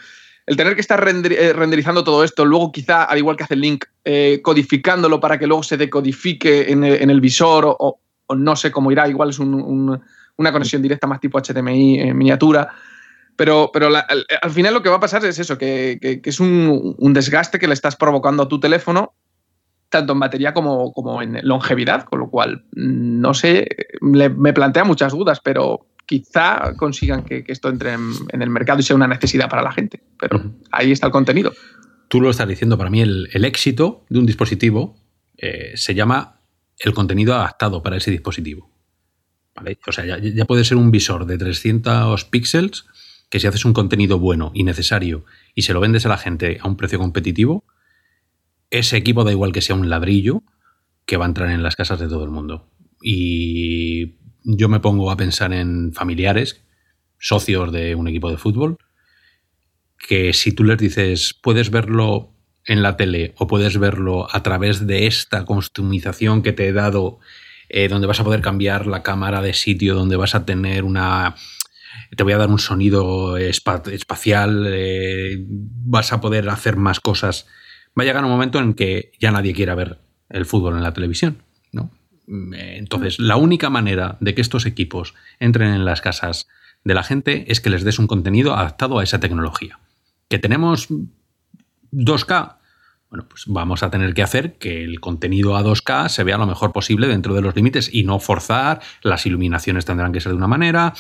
el 0.46 0.58
tener 0.58 0.76
que 0.76 0.82
estar 0.82 1.02
eh, 1.08 1.54
renderizando 1.54 2.04
todo 2.04 2.24
esto, 2.24 2.44
luego 2.44 2.72
quizá, 2.72 3.04
al 3.06 3.18
igual 3.18 3.38
que 3.38 3.46
hace 3.46 3.56
Link, 3.56 3.86
eh, 4.04 4.42
codificándolo 4.44 5.20
para 5.22 5.40
que 5.40 5.48
luego 5.48 5.64
se 5.64 5.78
decodifique 5.78 6.72
en 6.72 6.84
el, 6.84 7.22
visor 7.22 7.64
o, 7.80 8.00
no 8.36 8.56
sé 8.56 8.72
cómo 8.72 8.92
irá, 8.92 9.08
igual 9.08 9.30
es 9.30 9.40
una 9.40 10.52
conexión 10.52 10.82
directa 10.82 11.08
más 11.08 11.22
tipo 11.22 11.40
HDMI 11.40 12.00
en 12.02 12.18
miniatura. 12.18 12.70
Pero, 13.36 13.72
pero 13.74 13.88
al, 13.88 14.52
final 14.52 14.74
lo 14.74 14.84
que 14.84 14.90
va 14.90 14.98
a 14.98 15.00
pasar 15.00 15.26
es 15.26 15.40
eso, 15.40 15.58
que, 15.58 16.22
es 16.24 16.40
un, 16.40 17.14
desgaste 17.14 17.58
que 17.58 17.68
le 17.68 17.74
estás 17.74 17.96
provocando 17.96 18.44
a 18.44 18.48
tu 18.48 18.60
teléfono 18.60 19.14
tanto 19.94 20.14
en 20.14 20.20
batería 20.20 20.54
como, 20.54 20.92
como 20.92 21.22
en 21.22 21.40
longevidad, 21.44 22.04
con 22.04 22.20
lo 22.20 22.30
cual, 22.30 22.66
mm, 22.76 23.22
no 23.22 23.34
sé, 23.34 23.68
me 24.02 24.54
plantea 24.54 24.84
muchas 24.84 25.14
dudas, 25.14 25.40
pero 25.42 25.88
quizá 26.06 26.74
consigan 26.76 27.24
que, 27.24 27.44
esto 27.48 27.70
entre 27.70 27.94
en, 27.94 28.42
el 28.42 28.50
mercado 28.50 28.80
y 28.80 28.84
sea 28.84 28.96
una 28.96 29.08
necesidad 29.08 29.50
para 29.50 29.62
la 29.62 29.72
gente. 29.72 30.02
Pero 30.20 30.42
ahí 30.72 30.92
está 30.92 31.08
el 31.08 31.12
contenido. 31.12 31.54
Tú 32.08 32.22
lo 32.22 32.30
estás 32.30 32.48
diciendo, 32.48 32.78
para 32.78 32.90
mí 32.90 33.02
el, 33.02 33.46
éxito 33.46 34.06
de 34.10 34.20
un 34.20 34.26
dispositivo 34.26 34.96
eh, 35.38 35.74
se 35.76 35.96
llama 35.96 36.40
el 36.80 36.94
contenido 36.94 37.34
adaptado 37.36 37.82
para 37.82 37.98
ese 37.98 38.12
dispositivo. 38.12 38.70
O 39.88 39.92
sea, 39.92 40.06
ya, 40.06 40.18
ya, 40.18 40.46
puede 40.46 40.64
ser 40.64 40.78
un 40.78 40.90
visor 40.90 41.26
de 41.26 41.38
300 41.38 42.26
píxeles 42.26 42.86
que 43.30 43.40
si 43.40 43.48
haces 43.48 43.66
un 43.66 43.74
contenido 43.74 44.20
bueno 44.20 44.52
y 44.54 44.64
necesario 44.64 45.26
y 45.56 45.62
se 45.62 45.74
lo 45.74 45.80
vendes 45.80 46.06
a 46.06 46.10
la 46.10 46.18
gente 46.18 46.58
a 46.62 46.68
un 46.68 46.76
precio 46.76 47.00
competitivo, 47.00 47.64
ese 48.74 48.98
equipo 48.98 49.24
da 49.24 49.32
igual 49.32 49.52
que 49.52 49.62
sea 49.62 49.76
un 49.76 49.88
ladrillo 49.88 50.42
que 51.06 51.18
va 51.18 51.26
a 51.26 51.28
entrar 51.28 51.52
en 51.52 51.62
las 51.62 51.76
casas 51.76 52.00
de 52.00 52.08
todo 52.08 52.24
el 52.24 52.32
mundo. 52.32 52.72
Y 53.02 54.16
yo 54.44 54.68
me 54.68 54.80
pongo 54.80 55.12
a 55.12 55.18
pensar 55.18 55.54
en 55.54 55.94
familiares, 55.94 56.64
socios 57.20 57.72
de 57.72 57.94
un 57.94 58.08
equipo 58.08 58.32
de 58.32 58.38
fútbol, 58.38 58.78
que 60.00 60.34
si 60.34 60.54
tú 60.54 60.64
les 60.64 60.80
dices, 60.80 61.36
puedes 61.40 61.70
verlo 61.70 62.34
en 62.66 62.82
la 62.82 62.98
tele 62.98 63.36
o 63.38 63.46
puedes 63.46 63.78
verlo 63.78 64.28
a 64.34 64.42
través 64.42 64.88
de 64.88 65.06
esta 65.06 65.46
customización 65.46 66.42
que 66.42 66.52
te 66.52 66.68
he 66.68 66.74
dado, 66.74 67.20
eh, 67.70 67.88
donde 67.90 68.08
vas 68.08 68.22
a 68.22 68.24
poder 68.24 68.42
cambiar 68.42 68.88
la 68.88 69.04
cámara 69.04 69.44
de 69.44 69.54
sitio, 69.54 69.94
donde 69.94 70.16
vas 70.16 70.34
a 70.34 70.46
tener 70.46 70.84
una... 70.84 71.36
Te 72.18 72.24
voy 72.24 72.34
a 72.34 72.38
dar 72.38 72.50
un 72.50 72.60
sonido 72.60 73.38
espacial, 73.38 74.66
eh, 74.68 75.46
vas 75.48 76.12
a 76.12 76.20
poder 76.22 76.50
hacer 76.50 76.76
más 76.76 77.00
cosas 77.00 77.46
va 77.98 78.04
a 78.04 78.06
llegar 78.06 78.24
un 78.24 78.32
momento 78.32 78.60
en 78.60 78.74
que 78.74 79.12
ya 79.20 79.32
nadie 79.32 79.54
quiera 79.54 79.76
ver 79.76 80.00
el 80.30 80.46
fútbol 80.46 80.76
en 80.76 80.84
la 80.84 80.94
televisión. 80.94 81.44
¿no? 81.72 81.92
Entonces, 82.28 83.20
la 83.20 83.36
única 83.36 83.70
manera 83.70 84.18
de 84.20 84.34
que 84.34 84.42
estos 84.42 84.66
equipos 84.66 85.14
entren 85.40 85.74
en 85.74 85.86
las 85.86 86.02
casas 86.02 86.48
de 86.84 86.94
la 86.94 87.04
gente 87.04 87.52
es 87.52 87.62
que 87.62 87.70
les 87.70 87.84
des 87.84 88.00
un 88.00 88.08
contenido 88.08 88.56
adaptado 88.56 89.00
a 89.00 89.04
esa 89.04 89.20
tecnología. 89.20 89.80
¿Que 90.30 90.40
tenemos 90.40 90.90
2K? 91.92 92.58
Bueno, 93.10 93.28
pues 93.30 93.44
vamos 93.46 93.84
a 93.84 93.92
tener 93.92 94.14
que 94.14 94.24
hacer 94.24 94.58
que 94.58 94.84
el 94.84 95.00
contenido 95.00 95.56
a 95.56 95.64
2K 95.64 96.10
se 96.10 96.24
vea 96.24 96.38
lo 96.38 96.48
mejor 96.48 96.72
posible 96.72 97.08
dentro 97.08 97.36
de 97.36 97.42
los 97.42 97.56
límites 97.56 97.94
y 97.94 98.04
no 98.04 98.20
forzar, 98.20 98.82
las 99.04 99.26
iluminaciones 99.28 99.86
tendrán 99.86 100.12
que 100.12 100.20
ser 100.20 100.32
de 100.32 100.38
una 100.38 100.48
manera, 100.48 100.94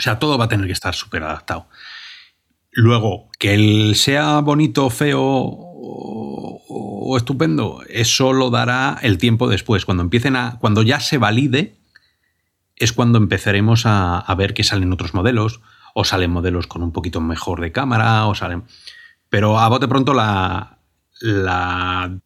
o 0.00 0.02
sea, 0.02 0.18
todo 0.18 0.38
va 0.38 0.46
a 0.46 0.48
tener 0.48 0.66
que 0.66 0.72
estar 0.72 0.94
súper 0.94 1.22
adaptado. 1.22 1.68
Luego, 2.72 3.28
que 3.38 3.54
él 3.54 3.94
sea 3.96 4.40
bonito, 4.40 4.90
feo 4.90 5.69
o, 5.92 7.16
estupendo, 7.16 7.82
eso 7.88 8.32
lo 8.32 8.50
dará 8.50 8.98
el 9.02 9.18
tiempo 9.18 9.48
después. 9.48 9.84
Cuando 9.84 10.02
empiecen 10.02 10.36
a. 10.36 10.58
Cuando 10.58 10.82
ya 10.82 11.00
se 11.00 11.18
valide, 11.18 11.76
es 12.76 12.92
cuando 12.92 13.18
empezaremos 13.18 13.82
a, 13.84 14.34
ver 14.36 14.54
que 14.54 14.64
salen 14.64 14.92
otros 14.92 15.14
modelos, 15.14 15.60
o 15.94 16.04
salen 16.04 16.30
modelos 16.30 16.66
con 16.66 16.82
un 16.82 16.92
poquito 16.92 17.20
mejor 17.20 17.60
de 17.60 17.72
cámara, 17.72 18.26
o 18.26 18.34
salen. 18.34 18.64
Pero 19.28 19.58
a 19.58 19.68
bote 19.68 19.88
pronto 19.88 20.14
la, 20.14 20.78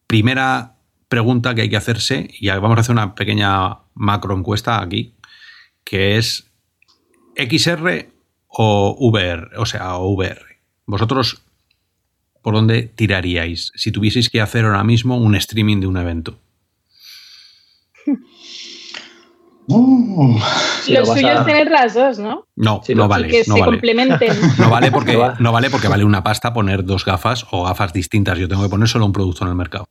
primera 0.07 0.77
pregunta 1.09 1.55
que 1.55 1.63
hay 1.63 1.71
que 1.71 1.77
hacerse, 1.77 2.29
y 2.39 2.49
vamos 2.49 2.77
a 2.77 2.81
hacer 2.81 2.93
una 2.93 3.15
pequeña 3.15 3.79
macro 3.95 4.37
encuesta 4.37 4.81
aquí, 4.81 5.15
que 5.85 6.19
es 6.19 6.51
XR 7.37 8.09
o 8.47 8.97
VR, 8.99 9.51
o 9.57 9.67
sea, 9.67 9.97
o 9.97 10.09
VR. 10.11 10.61
¿Vosotros 10.87 11.43
por 12.45 12.53
dónde 12.53 12.83
tiraríais 12.83 13.73
si 13.75 13.91
tuvieseis 13.91 14.29
que 14.29 14.43
hacer 14.43 14.67
ahora 14.67 14.85
mismo 14.85 15.17
un 15.17 15.35
streaming 15.35 15.81
de 15.81 15.87
un 15.87 15.97
evento? 15.97 16.39
Uh. 19.67 20.39
lo, 20.89 21.07
suyo 21.07 21.33
es 21.33 21.47
tener 21.47 21.71
las 21.71 21.95
dos, 21.95 22.19
¿no? 22.19 22.47
No, 22.55 22.83
no 22.87 23.09
vale. 23.09 23.29
Que 23.29 23.45
se 23.45 23.51
complementen. 23.51 24.31
No 24.59 24.69
vale, 24.69 24.93
porque, 24.93 25.17
no 25.39 25.53
vale 25.53 25.71
porque 25.71 25.89
vale 25.89 26.05
una 26.05 26.23
pasta 26.23 26.53
poner 26.53 26.85
dos 26.85 27.07
gafas 27.07 27.47
o 27.51 27.65
gafas 27.65 27.95
distintas. 27.95 28.37
Yo 28.37 28.47
tengo 28.47 28.63
que 28.63 28.69
poner 28.69 28.89
solo 28.89 29.07
un 29.07 29.15
producto 29.15 29.45
en 29.45 29.49
el 29.49 29.57
mercado. 29.57 29.89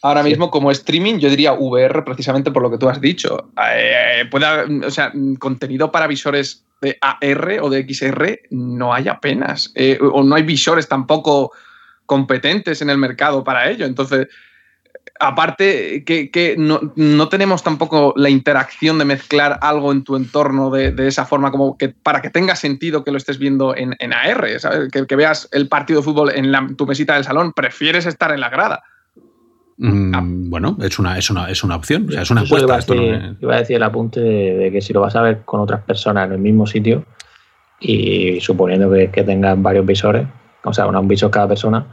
Ahora 0.00 0.22
mismo, 0.22 0.50
como 0.50 0.70
streaming, 0.70 1.18
yo 1.18 1.28
diría 1.28 1.52
VR 1.52 2.02
precisamente 2.02 2.50
por 2.50 2.62
lo 2.62 2.70
que 2.70 2.78
tú 2.78 2.88
has 2.88 2.98
dicho. 2.98 3.50
Eh, 3.76 4.24
puede 4.30 4.86
o 4.86 4.90
sea, 4.90 5.12
contenido 5.38 5.92
para 5.92 6.06
visores 6.06 6.64
de 6.80 6.96
AR 7.02 7.58
o 7.60 7.68
de 7.68 7.86
XR 7.86 8.40
no 8.52 8.94
hay 8.94 9.08
apenas. 9.08 9.70
Eh, 9.74 9.98
o 10.00 10.22
no 10.22 10.34
hay 10.34 10.44
visores 10.44 10.88
tampoco 10.88 11.52
competentes 12.10 12.82
en 12.82 12.90
el 12.90 12.98
mercado 12.98 13.44
para 13.44 13.70
ello. 13.70 13.86
Entonces, 13.86 14.26
aparte 15.20 16.02
que, 16.04 16.56
no, 16.58 17.28
tenemos 17.28 17.62
tampoco 17.62 18.12
la 18.16 18.28
interacción 18.28 18.98
de 18.98 19.04
mezclar 19.04 19.60
algo 19.62 19.92
en 19.92 20.02
tu 20.02 20.16
entorno 20.16 20.70
de, 20.70 20.92
esa 21.06 21.24
forma 21.24 21.52
como 21.52 21.78
que 21.78 21.90
para 21.90 22.20
que 22.20 22.30
tenga 22.30 22.56
sentido 22.56 23.04
que 23.04 23.12
lo 23.12 23.16
estés 23.16 23.38
viendo 23.38 23.76
en, 23.76 23.94
AR, 24.12 24.44
Que, 24.90 25.14
veas 25.14 25.48
el 25.52 25.68
partido 25.68 26.00
de 26.00 26.04
fútbol 26.04 26.32
en 26.34 26.74
tu 26.74 26.84
mesita 26.84 27.14
del 27.14 27.22
salón, 27.22 27.52
prefieres 27.52 28.06
estar 28.06 28.32
en 28.32 28.40
la 28.40 28.48
grada. 28.48 28.82
Mm, 29.76 30.14
ah. 30.16 30.20
Bueno, 30.24 30.76
es 30.82 30.98
una, 30.98 31.16
es 31.16 31.30
una, 31.30 31.48
es 31.48 31.62
una 31.62 31.76
opción, 31.76 32.08
o 32.08 32.12
sea, 32.12 32.22
es 32.22 32.30
una 32.32 32.40
apuesta. 32.40 32.92
Iba, 33.40 33.54
a 33.54 33.58
decir, 33.58 33.76
el 33.76 33.84
apunte 33.84 34.18
de, 34.18 34.72
que 34.72 34.80
si 34.80 34.92
lo 34.92 35.00
vas 35.00 35.14
a 35.14 35.22
ver 35.22 35.42
con 35.44 35.60
otras 35.60 35.82
personas 35.82 36.26
en 36.26 36.32
el 36.32 36.38
mismo 36.40 36.66
sitio 36.66 37.04
y 37.78 38.40
suponiendo 38.40 38.90
que, 38.90 39.12
que 39.12 39.22
tengan 39.22 39.62
varios 39.62 39.86
visores, 39.86 40.26
o 40.64 40.72
sea, 40.72 40.86
un 40.86 41.08
visor 41.08 41.30
cada 41.30 41.48
persona, 41.48 41.86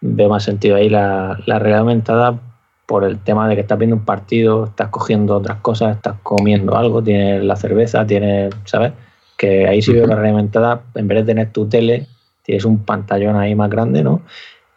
veo 0.00 0.28
más 0.28 0.44
sentido 0.44 0.76
ahí 0.76 0.88
la, 0.88 1.38
la 1.46 1.58
realidad 1.58 1.80
aumentada 1.80 2.38
por 2.86 3.04
el 3.04 3.18
tema 3.20 3.48
de 3.48 3.54
que 3.54 3.62
estás 3.62 3.78
viendo 3.78 3.96
un 3.96 4.04
partido, 4.04 4.64
estás 4.64 4.88
cogiendo 4.88 5.36
otras 5.36 5.58
cosas, 5.58 5.96
estás 5.96 6.16
comiendo 6.22 6.76
algo, 6.76 7.02
tienes 7.02 7.42
la 7.42 7.56
cerveza, 7.56 8.06
tienes, 8.06 8.54
¿sabes? 8.64 8.92
Que 9.38 9.66
ahí 9.66 9.80
sí 9.80 9.92
veo 9.92 10.06
la 10.06 10.14
realidad 10.14 10.36
aumentada, 10.36 10.82
en 10.94 11.08
vez 11.08 11.18
de 11.20 11.24
tener 11.24 11.52
tu 11.52 11.68
tele, 11.68 12.06
tienes 12.42 12.64
un 12.64 12.84
pantallón 12.84 13.36
ahí 13.36 13.54
más 13.54 13.70
grande, 13.70 14.02
¿no? 14.02 14.22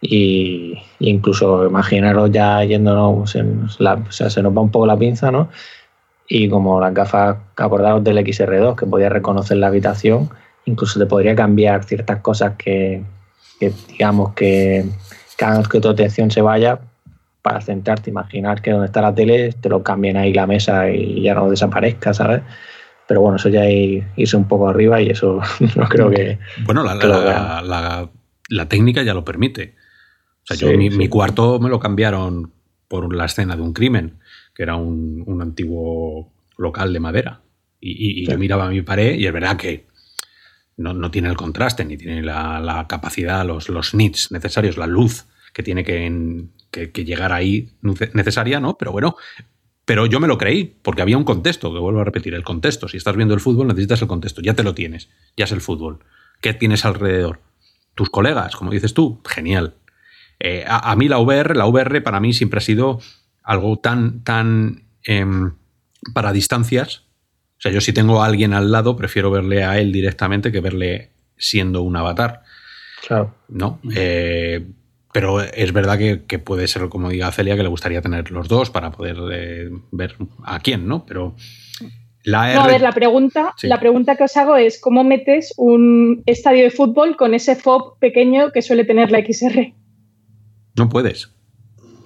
Y, 0.00 0.78
incluso 1.00 1.66
imaginaros 1.66 2.30
ya 2.30 2.62
yéndonos, 2.64 3.34
o 3.34 4.12
sea, 4.12 4.30
se 4.30 4.42
nos 4.42 4.56
va 4.56 4.60
un 4.62 4.70
poco 4.70 4.86
la 4.86 4.96
pinza, 4.96 5.30
¿no? 5.30 5.48
Y 6.28 6.48
como 6.48 6.80
las 6.80 6.94
gafas, 6.94 7.36
acordaros 7.56 8.02
del 8.02 8.18
XR2, 8.18 8.76
que 8.76 8.86
podía 8.86 9.08
reconocer 9.08 9.58
la 9.58 9.66
habitación, 9.68 10.30
incluso 10.64 10.98
te 10.98 11.06
podría 11.06 11.34
cambiar 11.34 11.84
ciertas 11.84 12.20
cosas 12.20 12.54
que, 12.56 13.02
que 13.58 13.72
digamos 13.88 14.34
que, 14.34 14.84
cada 15.36 15.58
vez 15.58 15.68
que 15.68 15.80
tu 15.80 15.88
atención 15.88 16.30
se 16.30 16.40
vaya 16.40 16.78
para 17.42 17.60
centrarte, 17.60 18.10
imaginar 18.10 18.60
que 18.60 18.72
donde 18.72 18.86
está 18.86 19.00
la 19.02 19.14
tele 19.14 19.52
te 19.52 19.68
lo 19.68 19.82
cambien 19.82 20.16
ahí 20.16 20.32
la 20.32 20.46
mesa 20.46 20.90
y 20.90 21.22
ya 21.22 21.34
no 21.34 21.48
desaparezca, 21.48 22.12
¿sabes? 22.12 22.42
pero 23.06 23.20
bueno, 23.20 23.36
eso 23.36 23.48
ya 23.48 23.68
irse 23.68 24.36
un 24.36 24.48
poco 24.48 24.68
arriba 24.68 25.00
y 25.00 25.10
eso 25.10 25.40
no 25.76 25.88
creo 25.88 26.10
que. 26.10 26.38
Bueno, 26.64 26.82
la, 26.82 28.10
la, 28.48 28.68
técnica 28.68 29.02
ya 29.02 29.14
lo 29.14 29.24
permite. 29.24 29.74
O 30.42 30.54
sea, 30.54 30.56
yo 30.56 30.76
mi, 30.76 31.08
cuarto 31.08 31.58
me 31.58 31.68
lo 31.68 31.80
cambiaron 31.80 32.52
por 32.88 33.14
la 33.14 33.24
escena 33.24 33.56
de 33.56 33.62
un 33.62 33.72
crimen, 33.72 34.18
que 34.54 34.62
era 34.62 34.76
un, 34.76 35.38
antiguo 35.40 36.32
local 36.56 36.92
de 36.92 37.00
madera. 37.00 37.40
Y, 37.80 38.28
yo 38.28 38.38
miraba 38.38 38.66
a 38.66 38.70
mi 38.70 38.82
pared 38.82 39.14
y 39.14 39.26
es 39.26 39.32
verdad 39.32 39.56
que 39.56 39.86
no, 40.76 41.10
tiene 41.10 41.28
el 41.28 41.36
contraste, 41.36 41.84
ni 41.84 41.96
tiene 41.96 42.22
la, 42.22 42.86
capacidad, 42.88 43.44
los, 43.46 43.68
los 43.68 43.94
nits 43.94 44.30
necesarios, 44.30 44.76
la 44.76 44.86
luz 44.86 45.26
que 45.52 45.62
tiene 45.62 45.84
que, 45.84 46.48
que, 46.70 47.04
llegar 47.04 47.32
ahí 47.32 47.70
necesaria, 48.12 48.60
¿no? 48.60 48.76
Pero 48.76 48.92
bueno, 48.92 49.16
pero 49.86 50.04
yo 50.04 50.20
me 50.20 50.26
lo 50.26 50.36
creí, 50.36 50.76
porque 50.82 51.00
había 51.00 51.16
un 51.16 51.24
contexto, 51.24 51.72
que 51.72 51.78
vuelvo 51.78 52.00
a 52.00 52.04
repetir, 52.04 52.34
el 52.34 52.42
contexto. 52.42 52.88
Si 52.88 52.96
estás 52.96 53.16
viendo 53.16 53.34
el 53.34 53.40
fútbol, 53.40 53.68
necesitas 53.68 54.02
el 54.02 54.08
contexto. 54.08 54.42
Ya 54.42 54.54
te 54.54 54.64
lo 54.64 54.74
tienes, 54.74 55.08
ya 55.36 55.44
es 55.44 55.52
el 55.52 55.60
fútbol. 55.60 56.00
¿Qué 56.40 56.52
tienes 56.52 56.84
alrededor? 56.84 57.40
Tus 57.94 58.10
colegas, 58.10 58.56
como 58.56 58.72
dices 58.72 58.92
tú, 58.92 59.22
genial. 59.24 59.76
Eh, 60.40 60.64
a, 60.66 60.94
mí 60.96 61.08
la 61.08 61.18
VR, 61.18 61.56
la 61.56 61.66
VR 61.66 62.02
para 62.02 62.20
mí 62.20 62.34
siempre 62.34 62.58
ha 62.58 62.60
sido 62.60 63.00
algo 63.42 63.78
tan, 63.78 64.22
tan 64.24 64.84
em, 65.04 65.54
para 66.12 66.32
distancias. 66.32 67.05
Sea, 67.66 67.74
yo 67.74 67.80
si 67.80 67.92
tengo 67.92 68.22
a 68.22 68.26
alguien 68.26 68.54
al 68.54 68.70
lado, 68.70 68.96
prefiero 68.96 69.30
verle 69.30 69.64
a 69.64 69.78
él 69.78 69.92
directamente 69.92 70.52
que 70.52 70.60
verle 70.60 71.10
siendo 71.36 71.82
un 71.82 71.96
avatar. 71.96 72.42
Claro. 73.06 73.34
¿No? 73.48 73.80
Eh, 73.94 74.64
pero 75.12 75.40
es 75.40 75.72
verdad 75.72 75.98
que, 75.98 76.38
puede 76.38 76.68
ser, 76.68 76.88
como 76.88 77.08
diga 77.08 77.32
Celia, 77.32 77.56
que 77.56 77.62
le 77.62 77.68
gustaría 77.68 78.02
tener 78.02 78.30
los 78.30 78.48
dos 78.48 78.70
para 78.70 78.90
poder 78.92 79.16
eh, 79.32 79.70
ver 79.90 80.16
a 80.44 80.60
quién, 80.60 80.86
¿no? 80.86 81.06
Pero 81.06 81.34
la 82.22 82.54
No, 82.54 82.62
a 82.62 82.66
ver, 82.66 82.80
la 82.82 82.92
pregunta, 82.92 83.54
la 83.62 83.80
pregunta 83.80 84.16
que 84.16 84.24
os 84.24 84.36
hago 84.36 84.56
es: 84.56 84.80
¿cómo 84.80 85.04
metes 85.04 85.54
un 85.56 86.22
estadio 86.26 86.64
de 86.64 86.70
fútbol 86.70 87.16
con 87.16 87.34
ese 87.34 87.56
FOB 87.56 87.98
pequeño 87.98 88.50
que 88.52 88.62
suele 88.62 88.84
tener 88.84 89.10
la 89.10 89.20
XR? 89.20 89.72
No 90.76 90.88
puedes. 90.88 91.30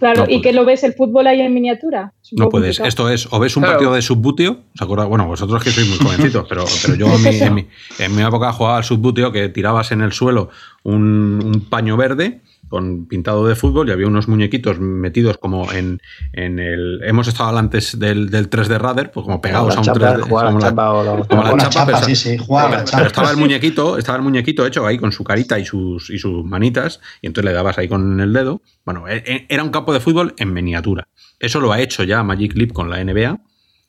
Claro, 0.00 0.24
¿y 0.28 0.40
que 0.40 0.52
lo 0.52 0.64
ves 0.64 0.82
el 0.82 0.94
fútbol 0.94 1.26
ahí 1.26 1.40
en 1.40 1.54
miniatura? 1.54 2.12
No 2.32 2.48
puedes. 2.48 2.80
Esto 2.80 3.08
es, 3.10 3.28
o 3.30 3.38
ves 3.38 3.56
un 3.56 3.62
partido 3.62 3.92
de 3.92 4.02
subbuteo, 4.02 4.58
¿os 4.74 4.82
acordáis? 4.82 5.08
Bueno, 5.08 5.26
vosotros 5.26 5.62
que 5.62 5.70
sois 5.70 5.88
muy 5.88 5.98
jovencitos, 5.98 6.46
pero, 6.48 6.64
pero 6.82 6.94
yo 6.96 7.06
en 7.14 7.54
mi, 7.54 7.66
en, 7.98 8.16
mi, 8.16 8.22
época 8.22 8.52
jugaba 8.52 8.78
al 8.78 8.84
subbuteo 8.84 9.30
que 9.30 9.48
tirabas 9.50 9.92
en 9.92 10.00
el 10.00 10.12
suelo 10.12 10.48
un 10.82 11.66
paño 11.68 11.96
verde 11.96 12.40
con 12.70 13.06
pintado 13.06 13.46
de 13.46 13.56
fútbol 13.56 13.88
y 13.88 13.92
había 13.92 14.06
unos 14.06 14.28
muñequitos 14.28 14.78
metidos 14.78 15.36
como 15.38 15.70
en, 15.72 16.00
en 16.32 16.60
el. 16.60 17.00
Hemos 17.02 17.26
estado 17.26 17.58
antes 17.58 17.98
del, 17.98 18.30
del 18.30 18.48
3D 18.48 18.78
Radar, 18.78 19.10
pues 19.10 19.24
como 19.24 19.40
pegados 19.40 19.76
a 19.76 19.80
un 19.80 19.86
3D. 19.86 21.26
Como 21.28 21.56
la, 21.56 21.68
chapa, 21.68 22.02
sí, 22.02 22.14
sí, 22.14 22.38
pero, 22.38 23.06
estaba 23.06 23.32
el 23.32 23.36
muñequito, 23.36 23.98
estaba 23.98 24.18
el 24.18 24.24
muñequito 24.24 24.64
hecho 24.64 24.86
ahí 24.86 24.98
con 24.98 25.10
su 25.10 25.24
carita 25.24 25.58
y 25.58 25.66
sus, 25.66 26.08
y 26.10 26.18
sus 26.18 26.44
manitas, 26.44 27.00
y 27.20 27.26
entonces 27.26 27.50
le 27.50 27.52
dabas 27.52 27.76
ahí 27.76 27.88
con 27.88 28.20
el 28.20 28.32
dedo. 28.32 28.62
Bueno, 28.84 29.08
e, 29.08 29.16
e, 29.26 29.46
era 29.48 29.64
un 29.64 29.70
campo 29.70 29.92
de 29.92 29.98
fútbol 29.98 30.34
en 30.38 30.52
miniatura. 30.52 31.08
Eso 31.40 31.58
lo 31.58 31.72
ha 31.72 31.80
hecho 31.80 32.04
ya 32.04 32.22
Magic 32.22 32.54
Leap 32.54 32.72
con 32.72 32.88
la 32.88 33.02
NBA. 33.02 33.40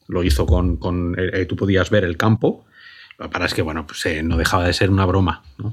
Lo 0.08 0.24
hizo 0.24 0.48
con. 0.48 0.78
con 0.78 1.14
eh, 1.20 1.42
eh, 1.42 1.46
tú 1.46 1.56
podías 1.56 1.92
ver 1.92 2.04
el 2.04 2.18
campo. 2.18 2.66
Lo 3.20 3.28
que 3.28 3.32
pasa 3.32 3.46
es 3.46 3.54
que, 3.54 3.62
bueno, 3.62 3.86
pues 3.86 4.04
eh, 4.08 4.24
no 4.24 4.38
dejaba 4.38 4.66
de 4.66 4.74
ser 4.74 4.90
una 4.90 5.06
broma. 5.06 5.44
¿no? 5.60 5.72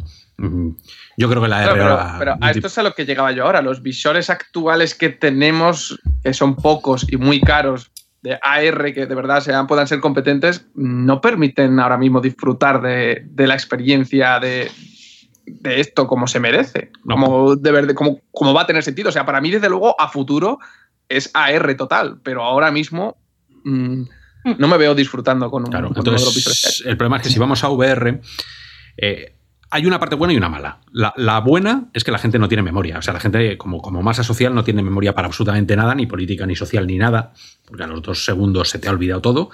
Yo 1.16 1.28
creo 1.28 1.42
que 1.42 1.48
la 1.48 1.64
R. 1.64 1.72
pero, 2.18 2.36
a 2.40 2.50
esto 2.50 2.68
es 2.68 2.78
a 2.78 2.84
lo 2.84 2.94
que 2.94 3.04
llegaba 3.04 3.32
yo 3.32 3.44
ahora. 3.44 3.60
Los 3.60 3.82
visores 3.82 4.30
actuales 4.30 4.94
que 4.94 5.08
tenemos, 5.08 5.98
que 6.22 6.32
son 6.32 6.54
pocos 6.54 7.10
y 7.10 7.16
muy 7.16 7.40
caros, 7.40 7.90
de 8.22 8.38
AR, 8.42 8.92
que 8.92 9.06
de 9.06 9.14
verdad 9.14 9.40
sean, 9.40 9.66
puedan 9.66 9.86
ser 9.86 10.00
competentes, 10.00 10.66
no 10.74 11.20
permiten 11.20 11.78
ahora 11.80 11.98
mismo 11.98 12.20
disfrutar 12.20 12.80
de, 12.82 13.26
la 13.36 13.54
experiencia 13.54 14.38
de, 14.38 14.70
esto 15.64 16.06
como 16.06 16.26
se 16.26 16.40
merece, 16.40 16.90
como, 17.02 17.56
de 17.56 17.94
como, 17.94 18.20
como, 18.30 18.54
va 18.54 18.62
a 18.62 18.66
tener 18.66 18.82
sentido. 18.82 19.08
O 19.08 19.12
sea, 19.12 19.26
para 19.26 19.40
mí, 19.40 19.50
desde 19.50 19.68
luego, 19.68 20.00
a 20.00 20.08
futuro 20.08 20.58
es 21.08 21.30
AR 21.34 21.74
total, 21.74 22.20
pero 22.22 22.44
ahora 22.44 22.70
mismo 22.70 23.16
mm, 23.64 24.02
no 24.58 24.68
me 24.68 24.76
veo 24.76 24.94
disfrutando 24.94 25.50
con 25.50 25.64
un, 25.64 25.70
claro, 25.70 25.90
entonces, 25.94 26.82
El 26.84 26.96
problema 26.96 27.16
es 27.16 27.22
que 27.24 27.30
si 27.30 27.38
vamos 27.38 27.64
a 27.64 27.70
VR, 27.70 28.20
eh, 28.98 29.37
hay 29.70 29.86
una 29.86 29.98
parte 29.98 30.14
buena 30.14 30.32
y 30.32 30.36
una 30.36 30.48
mala. 30.48 30.78
La, 30.92 31.40
buena 31.40 31.84
es 31.92 32.04
que 32.04 32.10
la 32.10 32.18
gente 32.18 32.38
no 32.38 32.48
tiene 32.48 32.62
memoria. 32.62 32.98
O 32.98 33.02
sea, 33.02 33.12
la 33.14 33.20
gente, 33.20 33.58
como, 33.58 33.80
masa 34.02 34.22
social, 34.22 34.54
no 34.54 34.64
tiene 34.64 34.82
memoria 34.82 35.14
para 35.14 35.26
absolutamente 35.26 35.76
nada, 35.76 35.94
ni 35.94 36.06
política, 36.06 36.46
ni 36.46 36.56
social, 36.56 36.86
ni 36.86 36.96
nada, 36.96 37.32
porque 37.66 37.82
a 37.82 37.86
los 37.86 38.02
dos 38.02 38.24
segundos 38.24 38.70
se 38.70 38.78
te 38.78 38.88
ha 38.88 38.92
olvidado 38.92 39.20
todo. 39.20 39.50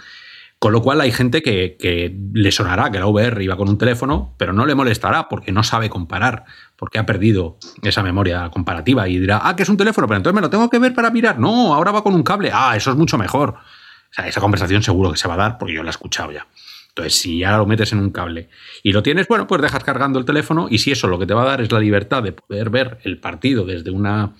Con 0.61 0.73
lo 0.73 0.82
cual 0.82 1.01
hay 1.01 1.11
gente 1.11 1.43
que, 1.43 2.16
le 2.32 2.53
sonará 2.53 2.91
que 2.91 2.99
la 2.99 3.07
VR 3.07 3.43
iba 3.43 3.57
con 3.57 3.69
un 3.69 3.77
teléfono, 3.77 4.35
pero 4.39 4.53
no 4.53 4.66
le 4.66 4.74
molestará 4.74 5.28
porque 5.28 5.53
no 5.53 5.62
sabe 5.62 5.91
comparar, 5.91 6.45
porque 6.77 6.99
ha 6.99 7.05
perdido 7.05 7.59
esa 7.82 8.03
memoria 8.03 8.49
comparativa 8.51 9.09
y 9.09 9.19
dirá, 9.19 9.41
ah, 9.43 9.57
que 9.57 9.65
es 9.65 9.69
un 9.69 9.77
teléfono, 9.77 10.07
pero 10.07 10.16
entonces 10.19 10.35
me 10.35 10.41
lo 10.41 10.49
tengo 10.49 10.70
que 10.70 10.78
ver 10.78 10.95
para 10.95 11.11
mirar. 11.11 11.39
No, 11.39 11.74
ahora 11.74 11.91
va 11.91 12.03
con 12.03 12.15
un 12.15 12.23
cable. 12.23 12.51
Ah, 12.55 12.77
eso 12.77 12.91
es 12.93 12.97
mucho 12.97 13.19
mejor. 13.19 13.51
O 13.51 14.15
sea, 14.15 14.28
esa 14.28 14.41
conversación 14.41 14.82
seguro 14.82 15.11
que 15.11 15.19
se 15.19 15.27
va 15.27 15.35
a 15.35 15.39
dar 15.39 15.59
porque 15.59 15.74
yo 15.74 15.82
la 15.82 15.89
he 15.89 15.91
escuchado 15.91 16.31
ya. 16.31 16.47
Entonces, 16.96 17.18
si 17.18 17.40
ya 17.40 17.56
lo 17.56 17.66
metes 17.66 17.92
en 17.92 17.98
un 17.98 18.10
cable 18.10 18.48
y 18.84 18.92
lo 18.92 19.02
tienes, 19.02 19.26
bueno, 19.26 19.48
pues 19.48 19.60
dejas 19.60 19.82
cargando 19.82 20.20
el 20.20 20.24
teléfono 20.24 20.68
y 20.70 20.78
si 20.78 20.92
eso 20.92 21.08
lo 21.08 21.18
que 21.18 21.26
te 21.26 21.34
va 21.34 21.42
a 21.42 21.46
dar 21.46 21.60
es 21.60 21.72
la 21.72 21.80
libertad 21.80 22.22
de 22.22 22.30
poder 22.30 22.70
ver 22.70 22.98
el 23.02 23.18
partido 23.18 23.66
desde 23.66 23.90
una, 23.90 24.34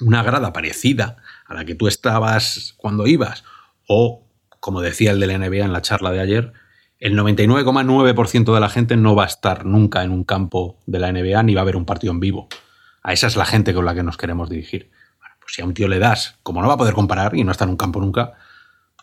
una 0.00 0.24
grada 0.24 0.52
parecida 0.52 1.18
a 1.46 1.54
la 1.54 1.64
que 1.64 1.76
tú 1.76 1.86
estabas 1.86 2.74
cuando 2.76 3.06
ibas, 3.06 3.44
o 3.86 4.26
como 4.58 4.80
decía 4.80 5.12
el 5.12 5.20
de 5.20 5.28
la 5.28 5.38
NBA 5.38 5.64
en 5.64 5.72
la 5.72 5.80
charla 5.80 6.10
de 6.10 6.18
ayer, 6.18 6.52
el 6.98 7.16
99,9% 7.16 8.52
de 8.52 8.60
la 8.60 8.68
gente 8.68 8.96
no 8.96 9.14
va 9.14 9.22
a 9.22 9.28
estar 9.28 9.64
nunca 9.64 10.02
en 10.02 10.10
un 10.10 10.24
campo 10.24 10.76
de 10.86 10.98
la 10.98 11.12
NBA 11.12 11.40
ni 11.44 11.54
va 11.54 11.60
a 11.60 11.64
ver 11.64 11.76
un 11.76 11.86
partido 11.86 12.12
en 12.12 12.18
vivo. 12.18 12.48
A 13.04 13.12
esa 13.12 13.28
es 13.28 13.36
la 13.36 13.46
gente 13.46 13.72
con 13.72 13.84
la 13.84 13.94
que 13.94 14.02
nos 14.02 14.16
queremos 14.16 14.50
dirigir. 14.50 14.90
Bueno, 15.20 15.36
pues 15.38 15.54
si 15.54 15.62
a 15.62 15.66
un 15.66 15.72
tío 15.72 15.86
le 15.86 16.00
das, 16.00 16.36
como 16.42 16.62
no 16.62 16.66
va 16.66 16.74
a 16.74 16.78
poder 16.78 16.94
comparar 16.94 17.36
y 17.36 17.44
no 17.44 17.52
está 17.52 17.62
en 17.62 17.70
un 17.70 17.76
campo 17.76 18.00
nunca, 18.00 18.32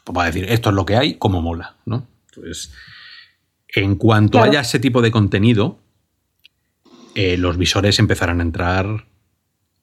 pues 0.04 0.18
va 0.18 0.24
a 0.24 0.26
decir, 0.26 0.46
esto 0.50 0.70
es 0.70 0.76
lo 0.76 0.86
que 0.86 0.98
hay, 0.98 1.14
como 1.16 1.42
mola, 1.42 1.78
¿no? 1.86 2.06
Pues 2.38 2.72
en 3.70 3.96
cuanto 3.96 4.42
haya 4.42 4.62
ese 4.62 4.80
tipo 4.80 5.02
de 5.02 5.12
contenido, 5.12 5.80
eh, 7.16 7.38
los 7.38 7.58
visores 7.58 8.00
empezarán 8.00 8.40
a 8.40 8.44
entrar 8.44 8.86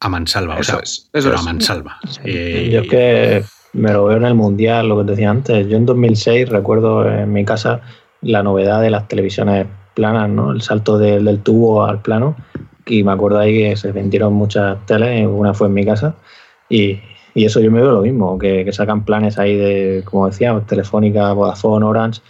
a 0.01 0.09
mansalva. 0.09 0.59
Eso 0.59 0.79
o 0.79 0.87
sea, 0.87 1.11
es, 1.13 1.27
a 1.27 1.43
mansalva. 1.43 1.99
Eh, 2.25 2.71
yo 2.73 2.83
que 2.83 3.45
me 3.73 3.93
lo 3.93 4.07
veo 4.07 4.17
en 4.19 4.25
el 4.25 4.35
mundial, 4.35 4.89
lo 4.89 4.99
que 4.99 5.05
te 5.05 5.11
decía 5.13 5.31
antes. 5.31 5.67
Yo 5.69 5.77
en 5.77 5.87
2006 5.87 6.49
recuerdo 6.49 7.09
en 7.09 7.33
mi 7.33 7.45
casa 7.45 7.81
la 8.21 8.43
novedad 8.43 8.81
de 8.81 8.91
las 8.91 9.09
televisiones 9.09 9.67
planas, 9.95 10.29
¿no? 10.31 10.53
El 10.53 10.63
salto 10.63 10.99
del 10.99 11.41
tubo 11.41 11.85
al 11.85 12.03
plano. 12.03 12.37
Y 12.87 13.03
me 13.03 13.13
acuerdo 13.13 13.39
ahí 13.39 13.53
que 13.53 13.77
se 13.77 13.93
vendieron 13.93 14.35
muchas 14.35 14.85
teles, 14.87 15.27
una 15.27 15.55
fue 15.55 15.69
en 15.69 15.75
mi 15.75 15.85
casa. 15.85 16.15
Y, 16.69 17.01
eso 17.35 17.59
yo 17.59 17.73
me 17.73 17.81
veo 17.81 17.91
lo 17.91 18.03
mismo, 18.03 18.39
que, 18.39 18.65
que 18.65 18.73
sacan 18.73 19.05
planes 19.05 19.39
ahí 19.39 19.57
de, 19.57 20.03
como 20.05 20.29
decía, 20.29 20.57
Telefónica, 20.69 21.33
Vodafone, 21.33 21.85
Orange 21.85 22.21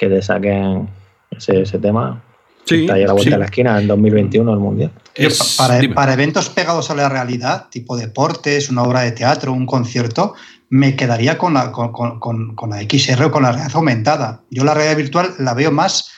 que 0.00 0.08
te 0.08 0.22
saquen 0.22 0.88
ese, 1.30 1.78
tema. 1.78 2.22
Sí, 2.64 2.82
está 2.82 2.94
ahí 2.94 3.02
a 3.02 3.08
la 3.08 3.12
vuelta 3.12 3.32
de 3.32 3.38
la 3.38 3.44
esquina 3.44 3.78
en 3.78 3.86
2021 3.86 4.50
el 4.50 4.58
Mundial. 4.58 4.92
para, 5.94 6.12
eventos 6.14 6.48
pegados 6.48 6.90
a 6.90 6.94
la 6.94 7.10
realidad, 7.10 7.66
tipo 7.70 7.98
deportes, 7.98 8.70
una 8.70 8.82
obra 8.82 9.02
de 9.02 9.12
teatro, 9.12 9.52
un 9.52 9.66
concierto, 9.66 10.34
me 10.70 10.96
quedaría 10.96 11.36
con 11.36 11.52
la, 11.52 11.70
con, 11.70 12.18
con, 12.18 12.70
la 12.70 12.80
XR 12.80 13.24
o 13.24 13.30
con 13.30 13.42
la 13.42 13.52
realidad 13.52 13.76
aumentada. 13.76 14.40
Yo 14.50 14.64
la 14.64 14.72
realidad 14.72 14.96
virtual 14.96 15.34
la 15.38 15.52
veo 15.52 15.70
más 15.70 16.10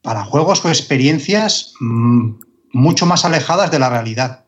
para 0.00 0.24
juegos 0.24 0.64
o 0.64 0.70
experiencias 0.70 1.74
mm, 1.80 2.30
mucho 2.72 3.04
más 3.04 3.26
alejadas 3.26 3.70
de 3.70 3.78
la 3.78 3.90
realidad. 3.90 4.46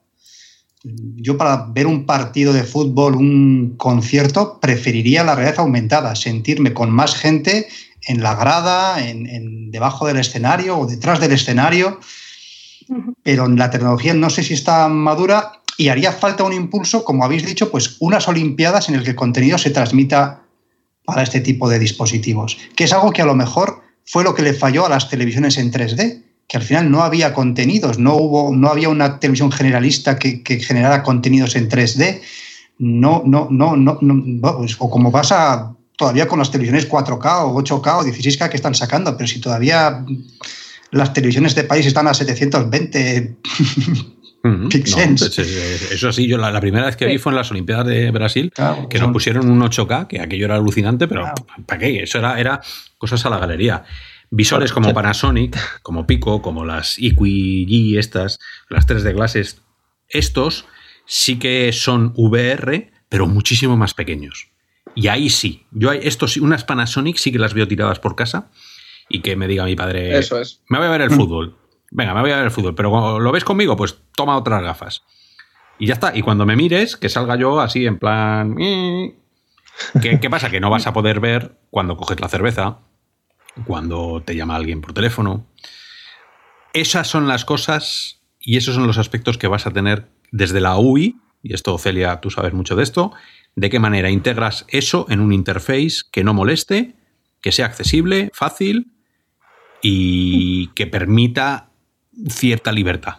Yo 0.82 1.36
para 1.36 1.66
ver 1.68 1.86
un 1.86 2.06
partido 2.06 2.54
de 2.54 2.64
fútbol, 2.64 3.14
un 3.14 3.74
concierto, 3.76 4.58
preferiría 4.58 5.22
la 5.22 5.34
realidad 5.34 5.60
aumentada, 5.60 6.14
sentirme 6.14 6.72
con 6.72 6.90
más 6.90 7.14
gente 7.14 7.68
en 8.02 8.22
la 8.22 8.34
grada, 8.34 9.06
en, 9.06 9.70
debajo 9.70 10.06
del 10.06 10.18
escenario 10.18 10.78
o 10.78 10.86
detrás 10.86 11.20
del 11.20 11.32
escenario, 11.32 12.00
pero 13.22 13.48
la 13.48 13.70
tecnología 13.70 14.14
no 14.14 14.30
sé 14.30 14.42
si 14.42 14.54
está 14.54 14.88
madura 14.88 15.52
y 15.76 15.88
haría 15.88 16.12
falta 16.12 16.44
un 16.44 16.52
impulso, 16.52 17.04
como 17.04 17.24
habéis 17.24 17.46
dicho, 17.46 17.70
pues 17.70 17.96
unas 18.00 18.28
Olimpiadas 18.28 18.88
en 18.88 18.96
el 18.96 19.04
que 19.04 19.10
el 19.10 19.16
contenido 19.16 19.58
se 19.58 19.70
transmita 19.70 20.42
para 21.04 21.22
este 21.22 21.40
tipo 21.40 21.68
de 21.68 21.78
dispositivos, 21.78 22.58
que 22.76 22.84
es 22.84 22.92
algo 22.92 23.12
que 23.12 23.22
a 23.22 23.26
lo 23.26 23.34
mejor 23.34 23.82
fue 24.04 24.24
lo 24.24 24.34
que 24.34 24.42
le 24.42 24.54
falló 24.54 24.86
a 24.86 24.88
las 24.88 25.08
televisiones 25.08 25.56
en 25.56 25.72
3D, 25.72 26.22
que 26.48 26.56
al 26.56 26.62
final 26.64 26.90
no 26.90 27.02
había 27.02 27.32
contenidos, 27.32 27.98
no, 27.98 28.16
hubo, 28.16 28.54
no 28.54 28.68
había 28.68 28.88
una 28.88 29.20
televisión 29.20 29.52
generalista 29.52 30.18
que, 30.18 30.42
generara 30.60 31.02
contenidos 31.02 31.54
en 31.54 31.68
3D, 31.68 32.20
no, 32.78 33.22
no, 33.24 33.46
no, 33.50 33.76
no, 33.76 33.98
no 34.00 34.58
pues, 34.58 34.76
o 34.78 34.90
como 34.90 35.12
pasa 35.12 35.76
todavía 36.00 36.26
con 36.26 36.38
las 36.38 36.50
televisiones 36.50 36.88
4K 36.88 37.44
o 37.44 37.62
8K 37.62 37.98
o 37.98 38.02
16K 38.02 38.48
que 38.48 38.56
están 38.56 38.74
sacando, 38.74 39.14
pero 39.16 39.28
si 39.28 39.38
todavía 39.38 40.02
las 40.90 41.12
televisiones 41.12 41.54
de 41.54 41.64
país 41.64 41.84
están 41.84 42.08
a 42.08 42.14
720 42.14 43.36
Mm, 44.42 44.68
eso 45.92 46.12
sí, 46.12 46.26
yo 46.26 46.38
la, 46.38 46.60
primera 46.60 46.86
vez 46.86 46.96
que 46.96 47.06
vi 47.06 47.18
fue 47.18 47.32
en 47.32 47.36
las 47.36 47.50
Olimpiadas 47.50 47.86
de 47.86 48.10
Brasil, 48.10 48.52
que 48.88 48.98
nos 48.98 49.12
pusieron 49.12 49.50
un 49.50 49.60
8K, 49.60 50.06
que 50.06 50.20
aquello 50.20 50.46
era 50.46 50.56
alucinante, 50.56 51.06
pero 51.06 51.30
¿para 51.66 51.78
qué? 51.78 52.02
Eso 52.02 52.18
era, 52.18 52.40
era 52.40 52.60
cosas 52.96 53.24
a 53.26 53.30
la 53.30 53.38
galería. 53.38 53.84
Visores 54.30 54.72
como 54.72 54.94
Panasonic, 54.94 55.82
como 55.82 56.06
Pico, 56.06 56.40
como 56.40 56.64
las 56.64 56.98
Equi 56.98 57.98
estas, 57.98 58.38
las 58.68 58.86
3 58.86 59.02
de 59.02 59.12
Glasses, 59.12 59.62
estos 60.08 60.66
sí 61.04 61.38
que 61.38 61.72
son 61.72 62.14
VR, 62.16 62.92
pero 63.08 63.26
muchísimo 63.26 63.76
más 63.76 63.92
pequeños. 63.92 64.49
Y 64.94 65.08
ahí 65.08 65.30
sí, 65.30 65.66
yo 65.70 65.92
estos, 65.92 66.36
unas 66.36 66.64
Panasonic 66.64 67.16
sí 67.16 67.32
que 67.32 67.38
las 67.38 67.54
veo 67.54 67.68
tiradas 67.68 67.98
por 67.98 68.16
casa 68.16 68.50
y 69.08 69.20
que 69.20 69.36
me 69.36 69.48
diga 69.48 69.64
mi 69.64 69.76
padre, 69.76 70.18
Eso 70.18 70.40
es. 70.40 70.62
me 70.68 70.78
voy 70.78 70.86
a 70.86 70.90
ver 70.90 71.02
el 71.02 71.10
fútbol. 71.10 71.56
Venga, 71.90 72.14
me 72.14 72.20
voy 72.20 72.30
a 72.30 72.36
ver 72.36 72.44
el 72.44 72.50
fútbol, 72.50 72.74
pero 72.74 72.90
cuando 72.90 73.18
lo 73.18 73.32
ves 73.32 73.44
conmigo, 73.44 73.76
pues 73.76 73.98
toma 74.14 74.36
otras 74.36 74.62
gafas. 74.62 75.02
Y 75.78 75.86
ya 75.86 75.94
está. 75.94 76.16
Y 76.16 76.22
cuando 76.22 76.46
me 76.46 76.54
mires, 76.54 76.96
que 76.96 77.08
salga 77.08 77.36
yo 77.36 77.60
así 77.60 77.86
en 77.86 77.98
plan... 77.98 78.56
¿Qué, 80.02 80.20
¿Qué, 80.20 80.30
pasa? 80.30 80.50
Que 80.50 80.60
no 80.60 80.70
vas 80.70 80.86
a 80.86 80.92
poder 80.92 81.20
ver 81.20 81.56
cuando 81.70 81.96
coges 81.96 82.20
la 82.20 82.28
cerveza, 82.28 82.80
cuando 83.66 84.22
te 84.24 84.36
llama 84.36 84.56
alguien 84.56 84.82
por 84.82 84.92
teléfono. 84.92 85.46
Esas 86.72 87.08
son 87.08 87.26
las 87.26 87.44
cosas 87.44 88.20
y 88.38 88.56
esos 88.56 88.74
son 88.74 88.86
los 88.86 88.98
aspectos 88.98 89.38
que 89.38 89.48
vas 89.48 89.66
a 89.66 89.72
tener 89.72 90.08
desde 90.30 90.60
la 90.60 90.78
UI, 90.78 91.16
y 91.42 91.54
esto, 91.54 91.76
Celia, 91.78 92.20
tú 92.20 92.30
sabes 92.30 92.52
mucho 92.52 92.76
de 92.76 92.82
esto, 92.82 93.12
de 93.56 93.70
qué 93.70 93.78
manera 93.78 94.10
integras 94.10 94.64
eso 94.68 95.06
en 95.08 95.20
un 95.20 95.32
interface 95.32 96.02
que 96.10 96.24
no 96.24 96.34
moleste, 96.34 96.94
que 97.42 97.52
sea 97.52 97.66
accesible, 97.66 98.30
fácil 98.32 98.92
y 99.82 100.68
que 100.74 100.86
permita 100.86 101.68
cierta 102.28 102.72
libertad. 102.72 103.14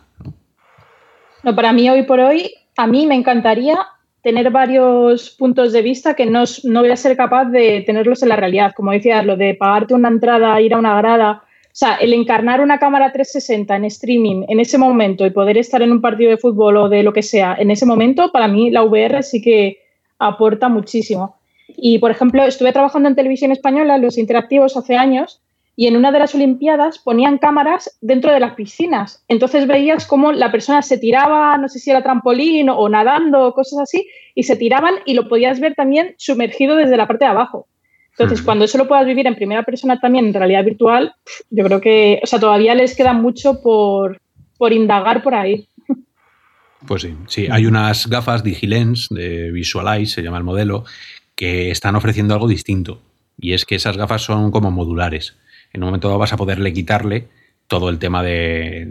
¿no? 1.43 1.55
para 1.55 1.73
mí, 1.73 1.89
hoy 1.89 2.03
por 2.03 2.19
hoy, 2.19 2.53
a 2.77 2.87
mí 2.87 3.05
me 3.07 3.15
encantaría 3.15 3.77
tener 4.21 4.51
varios 4.51 5.31
puntos 5.31 5.73
de 5.73 5.81
vista 5.81 6.13
que 6.13 6.27
no, 6.27 6.43
no 6.63 6.81
voy 6.81 6.91
a 6.91 6.95
ser 6.95 7.17
capaz 7.17 7.45
de 7.45 7.81
tenerlos 7.81 8.21
en 8.21 8.29
la 8.29 8.35
realidad. 8.35 8.73
Como 8.75 8.91
decías, 8.91 9.25
lo 9.25 9.35
de 9.35 9.55
pagarte 9.55 9.95
una 9.95 10.09
entrada, 10.09 10.61
ir 10.61 10.75
a 10.75 10.77
una 10.77 10.95
grada. 10.97 11.43
O 11.43 11.73
sea, 11.73 11.95
el 11.95 12.13
encarnar 12.13 12.61
una 12.61 12.77
cámara 12.77 13.11
360 13.11 13.75
en 13.75 13.85
streaming 13.85 14.43
en 14.47 14.59
ese 14.59 14.77
momento 14.77 15.25
y 15.25 15.31
poder 15.31 15.57
estar 15.57 15.81
en 15.81 15.91
un 15.91 16.01
partido 16.01 16.29
de 16.29 16.37
fútbol 16.37 16.77
o 16.77 16.89
de 16.89 17.01
lo 17.01 17.13
que 17.13 17.23
sea 17.23 17.55
en 17.57 17.71
ese 17.71 17.85
momento, 17.85 18.31
para 18.31 18.47
mí 18.47 18.69
la 18.69 18.83
VR 18.83 19.23
sí 19.23 19.41
que 19.41 19.80
aporta 20.21 20.69
muchísimo. 20.69 21.35
Y, 21.67 21.99
por 21.99 22.11
ejemplo, 22.11 22.43
estuve 22.43 22.73
trabajando 22.73 23.09
en 23.09 23.15
televisión 23.15 23.51
española, 23.51 23.97
los 23.97 24.17
interactivos, 24.17 24.77
hace 24.77 24.95
años, 24.95 25.41
y 25.75 25.87
en 25.87 25.95
una 25.95 26.11
de 26.11 26.19
las 26.19 26.35
Olimpiadas 26.35 26.99
ponían 26.99 27.37
cámaras 27.37 27.97
dentro 28.01 28.31
de 28.31 28.39
las 28.39 28.55
piscinas. 28.55 29.23
Entonces 29.27 29.67
veías 29.67 30.05
cómo 30.05 30.31
la 30.31 30.51
persona 30.51 30.81
se 30.81 30.97
tiraba, 30.97 31.57
no 31.57 31.69
sé 31.69 31.79
si 31.79 31.89
era 31.89 32.03
trampolín 32.03 32.69
o 32.69 32.89
nadando 32.89 33.47
o 33.47 33.53
cosas 33.53 33.79
así, 33.79 34.07
y 34.35 34.43
se 34.43 34.57
tiraban 34.57 34.95
y 35.05 35.13
lo 35.13 35.27
podías 35.27 35.59
ver 35.59 35.73
también 35.75 36.13
sumergido 36.17 36.75
desde 36.75 36.97
la 36.97 37.07
parte 37.07 37.25
de 37.25 37.31
abajo. 37.31 37.67
Entonces, 38.11 38.41
cuando 38.41 38.65
eso 38.65 38.77
lo 38.77 38.87
puedas 38.87 39.05
vivir 39.05 39.25
en 39.25 39.35
primera 39.35 39.63
persona 39.63 39.99
también 39.99 40.25
en 40.25 40.33
realidad 40.33 40.65
virtual, 40.65 41.15
yo 41.49 41.63
creo 41.63 41.79
que, 41.79 42.19
o 42.21 42.27
sea, 42.27 42.39
todavía 42.39 42.75
les 42.75 42.95
queda 42.95 43.13
mucho 43.13 43.61
por, 43.61 44.19
por 44.57 44.73
indagar 44.73 45.23
por 45.23 45.33
ahí. 45.33 45.67
Pues 46.87 47.03
sí, 47.03 47.15
sí, 47.27 47.47
hay 47.51 47.65
unas 47.65 48.07
gafas 48.07 48.43
Digilens 48.43 49.09
de 49.09 49.51
Visualize, 49.51 50.15
se 50.15 50.23
llama 50.23 50.37
el 50.37 50.43
modelo, 50.43 50.83
que 51.35 51.71
están 51.71 51.95
ofreciendo 51.95 52.33
algo 52.33 52.47
distinto. 52.47 53.01
Y 53.39 53.53
es 53.53 53.65
que 53.65 53.75
esas 53.75 53.97
gafas 53.97 54.23
son 54.23 54.51
como 54.51 54.71
modulares 54.71 55.35
en 55.73 55.83
un 55.83 55.87
momento 55.87 56.07
dado 56.07 56.19
vas 56.19 56.33
a 56.33 56.37
poderle 56.37 56.73
quitarle 56.73 57.29
todo 57.67 57.89
el 57.89 57.99
tema 57.99 58.21
de, 58.21 58.85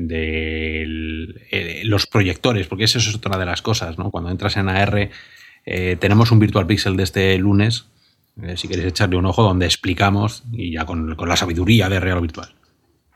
eh, 1.51 1.83
los 1.85 2.07
proyectores, 2.07 2.67
porque 2.67 2.85
eso 2.85 2.99
es 2.99 3.15
otra 3.15 3.37
de 3.37 3.45
las 3.45 3.61
cosas, 3.61 3.99
¿no? 3.99 4.11
Cuando 4.11 4.31
entras 4.31 4.57
en 4.57 4.71
AR, 4.71 5.11
eh, 5.67 5.97
tenemos 6.01 6.33
un 6.33 6.39
Virtual 6.39 6.67
Pixel 6.67 6.97
de 6.97 7.03
este 7.03 7.37
lunes, 7.37 7.87
eh, 8.43 8.57
si 8.57 8.69
queréis 8.69 8.89
echarle 8.89 9.17
un 9.17 9.27
ojo, 9.27 9.43
donde 9.43 9.67
explicamos, 9.67 10.45
y 10.53 10.73
ya 10.73 10.87
con, 10.87 11.15
la 11.15 11.37
sabiduría 11.37 11.91
de 11.91 12.01
Real 12.01 12.23
Virtual, 12.23 12.55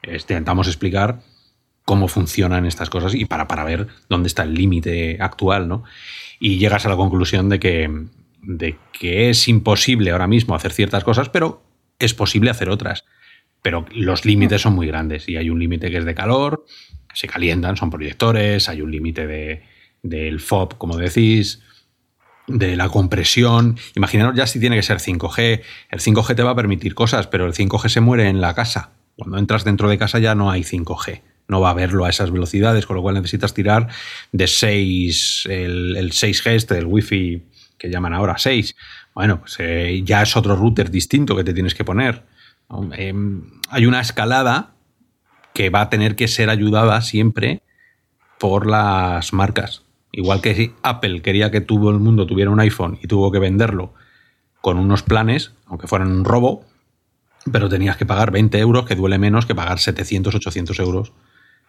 intentamos 0.06 0.66
explicar 0.66 1.22
cómo 1.85 2.09
funcionan 2.09 2.66
estas 2.66 2.90
cosas 2.90 3.15
y 3.15 3.24
para, 3.24 3.47
para 3.47 3.65
ver 3.65 3.89
dónde 4.09 4.28
está 4.28 4.43
el 4.43 4.55
límite 4.55 5.19
actual, 5.20 5.69
¿no? 5.69 5.85
Y 6.40 6.59
llegas 6.59 6.86
a 6.86 6.89
la 6.89 6.97
conclusión 6.97 7.48
de 7.48 7.61
que, 7.61 7.90
de 8.43 8.77
que 8.93 9.31
es 9.31 9.48
imposible 9.48 10.11
ahora 10.11 10.27
mismo 10.27 10.55
hacer 10.55 10.73
ciertas 10.73 11.05
cosas, 11.05 11.28
pero 11.28 11.62
es 11.98 12.15
posible 12.15 12.51
hacer 12.51 12.70
otras 12.70 13.05
pero 13.65 13.86
los 13.94 14.27
límites 14.27 14.61
son 14.61 14.74
muy 14.74 14.86
grandes 14.86 15.27
y 15.27 15.39
hay 15.39 15.48
un 15.48 15.59
límite 15.59 15.90
que 15.90 15.97
es 15.97 16.05
de 16.05 16.15
calor, 16.15 16.66
se 17.15 17.27
calientan, 17.27 17.78
son 17.78 17.89
proyectores, 17.89 18.69
hay 18.69 18.82
un 18.82 18.90
límite 18.90 19.27
de, 19.27 19.62
del 20.02 20.39
FOB, 20.39 20.77
como 20.77 20.98
decís, 20.98 21.62
de 22.47 22.77
la 22.77 22.90
compresión. 22.90 23.78
Imaginaros 23.97 24.36
ya 24.36 24.47
si 24.47 24.61
tiene 24.61 24.77
que 24.77 24.82
ser 24.82 24.98
5G. 24.98 25.62
El 25.89 26.01
5G 26.01 26.36
te 26.36 26.43
va 26.43 26.51
a 26.51 26.55
permitir 26.55 26.94
cosas, 26.94 27.27
pero 27.27 27.47
el 27.47 27.55
5G 27.55 27.89
se 27.89 28.02
muere 28.02 28.28
en 28.28 28.43
la 28.43 28.55
casa. 28.55 28.90
Cuando 29.16 29.39
entras 29.39 29.65
dentro 29.65 29.89
de 29.89 29.97
casa 29.97 30.19
ya 30.19 30.35
no 30.35 30.51
hay 30.51 30.61
5G. 30.62 31.23
No 31.49 31.61
va 31.61 31.69
a 31.69 31.71
haberlo 31.73 32.05
a 32.05 32.11
esas 32.11 32.31
velocidades, 32.31 32.87
con 32.87 32.97
lo 32.97 33.03
cual 33.03 33.16
necesitas 33.16 33.53
tirar 33.53 33.89
de 34.33 34.47
6, 34.47 35.47
el, 35.51 35.97
el 35.97 36.12
6G 36.12 36.51
este, 36.53 36.79
el 36.79 36.87
Wi-Fi 36.87 37.43
que 37.79 37.91
llaman 37.91 38.15
ahora 38.15 38.39
6. 38.39 38.75
Bueno, 39.15 39.41
pues 39.41 39.57
eh, 39.59 40.03
ya 40.05 40.23
es 40.23 40.37
otro 40.37 40.57
router 40.57 40.91
distinto 40.91 41.37
que 41.37 41.45
te 41.45 41.53
tienes 41.53 41.75
que 41.75 41.85
poner. 41.85 42.25
Em, 42.93 43.43
hay 43.69 43.87
una 43.87 44.01
escalada 44.01 44.75
que 45.53 45.71
va 45.71 45.83
a 45.83 45.91
tener 45.91 46.16
que 46.16 46.29
ser 46.29 46.51
ayudada 46.51 47.01
siempre 47.03 47.62
por 48.39 48.66
las 48.66 49.33
marcas. 49.33 49.83
Igual 50.12 50.41
que 50.41 50.55
si 50.55 50.73
Apple 50.83 51.23
quería 51.23 51.51
que 51.51 51.61
todo 51.61 51.91
el 51.91 51.99
mundo 51.99 52.27
tuviera 52.27 52.51
un 52.51 52.61
iPhone 52.61 52.99
y 53.03 53.07
tuvo 53.07 53.31
que 53.31 53.39
venderlo 53.39 53.95
con 54.61 54.79
unos 54.79 55.03
planes, 55.03 55.53
aunque 55.66 55.87
fueran 55.87 56.11
un 56.11 56.25
robo, 56.25 56.65
pero 57.53 57.69
tenías 57.69 57.97
que 57.97 58.07
pagar 58.07 58.31
20 58.31 58.59
euros, 58.59 58.87
que 58.87 58.95
duele 58.95 59.19
menos 59.19 59.45
que 59.45 59.55
pagar 59.55 59.79
700, 59.79 60.35
800 60.35 60.79
euros 60.79 61.12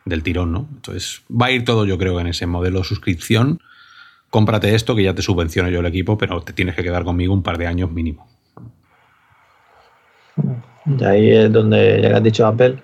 del 0.05 0.23
tirón, 0.23 0.51
¿no? 0.51 0.67
Entonces 0.73 1.23
va 1.29 1.47
a 1.47 1.51
ir 1.51 1.65
todo, 1.65 1.85
yo 1.85 1.97
creo, 1.97 2.19
en 2.19 2.27
ese 2.27 2.45
modelo 2.45 2.79
de 2.79 2.85
suscripción. 2.85 3.59
Cómprate 4.29 4.73
esto 4.75 4.95
que 4.95 5.03
ya 5.03 5.15
te 5.15 5.21
subvenciono 5.21 5.69
yo 5.69 5.79
el 5.79 5.85
equipo, 5.87 6.17
pero 6.17 6.41
te 6.41 6.53
tienes 6.53 6.75
que 6.75 6.83
quedar 6.83 7.03
conmigo 7.03 7.33
un 7.33 7.43
par 7.43 7.57
de 7.57 7.67
años 7.67 7.91
mínimo. 7.91 8.27
Y 10.85 11.03
ahí 11.03 11.31
es 11.31 11.51
donde, 11.51 12.01
ya 12.01 12.09
que 12.09 12.15
has 12.15 12.23
dicho 12.23 12.45
Apple, 12.45 12.77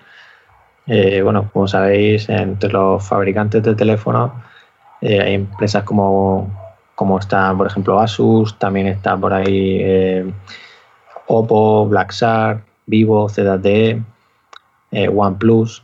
eh, 0.87 1.21
bueno, 1.21 1.49
como 1.53 1.67
sabéis, 1.67 2.27
entre 2.29 2.71
los 2.71 3.07
fabricantes 3.07 3.61
de 3.61 3.75
teléfonos 3.75 4.31
eh, 5.01 5.19
hay 5.21 5.33
empresas 5.35 5.83
como, 5.83 6.51
como 6.95 7.19
está, 7.19 7.55
por 7.55 7.67
ejemplo, 7.67 7.99
Asus, 7.99 8.57
también 8.57 8.87
está 8.87 9.15
por 9.17 9.33
ahí 9.33 9.77
eh, 9.81 10.33
Oppo, 11.27 11.87
Blackshark, 11.87 12.63
Vivo, 12.87 13.29
ZTE, 13.29 14.01
OnePlus, 14.91 15.83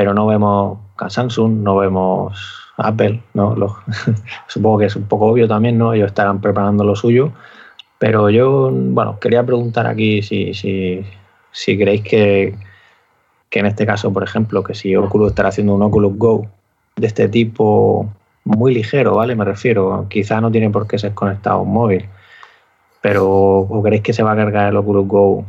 pero 0.00 0.14
no 0.14 0.26
vemos 0.26 0.78
Samsung, 1.08 1.62
no 1.62 1.76
vemos 1.76 2.32
Apple, 2.78 3.20
¿no? 3.34 3.54
supongo 4.46 4.78
que 4.78 4.86
es 4.86 4.96
un 4.96 5.02
poco 5.02 5.26
obvio 5.26 5.46
también, 5.46 5.76
¿no? 5.76 5.92
Ellos 5.92 6.06
estarán 6.06 6.40
preparando 6.40 6.84
lo 6.84 6.96
suyo, 6.96 7.32
pero 7.98 8.30
yo, 8.30 8.70
bueno, 8.72 9.20
quería 9.20 9.44
preguntar 9.44 9.86
aquí 9.86 10.22
si, 10.22 10.54
si, 10.54 11.04
si 11.52 11.76
creéis 11.76 12.00
que, 12.00 12.54
en 13.50 13.66
este 13.66 13.84
caso, 13.84 14.10
por 14.10 14.22
ejemplo, 14.22 14.64
que 14.64 14.74
si 14.74 14.96
Oculus 14.96 15.32
estará 15.32 15.50
haciendo 15.50 15.74
un 15.74 15.82
Oculus 15.82 16.16
Go 16.16 16.46
de 16.96 17.06
este 17.06 17.28
tipo 17.28 18.10
muy 18.44 18.72
ligero, 18.72 19.16
¿vale? 19.16 19.36
Me 19.36 19.44
refiero, 19.44 20.06
quizá 20.08 20.40
no 20.40 20.50
tiene 20.50 20.70
por 20.70 20.86
qué 20.86 20.98
ser 20.98 21.12
conectado 21.12 21.58
a 21.58 21.60
un 21.62 21.74
móvil, 21.74 22.08
pero 23.02 23.28
¿o 23.28 23.82
creéis 23.82 24.02
que 24.02 24.14
se 24.14 24.22
va 24.22 24.32
a 24.32 24.36
cargar 24.36 24.70
el 24.70 24.78
Oculus 24.78 25.06
Go? 25.06 25.44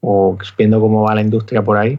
O 0.00 0.38
viendo 0.56 0.80
cómo 0.80 1.02
va 1.02 1.16
la 1.16 1.22
industria 1.22 1.60
por 1.60 1.76
ahí, 1.76 1.98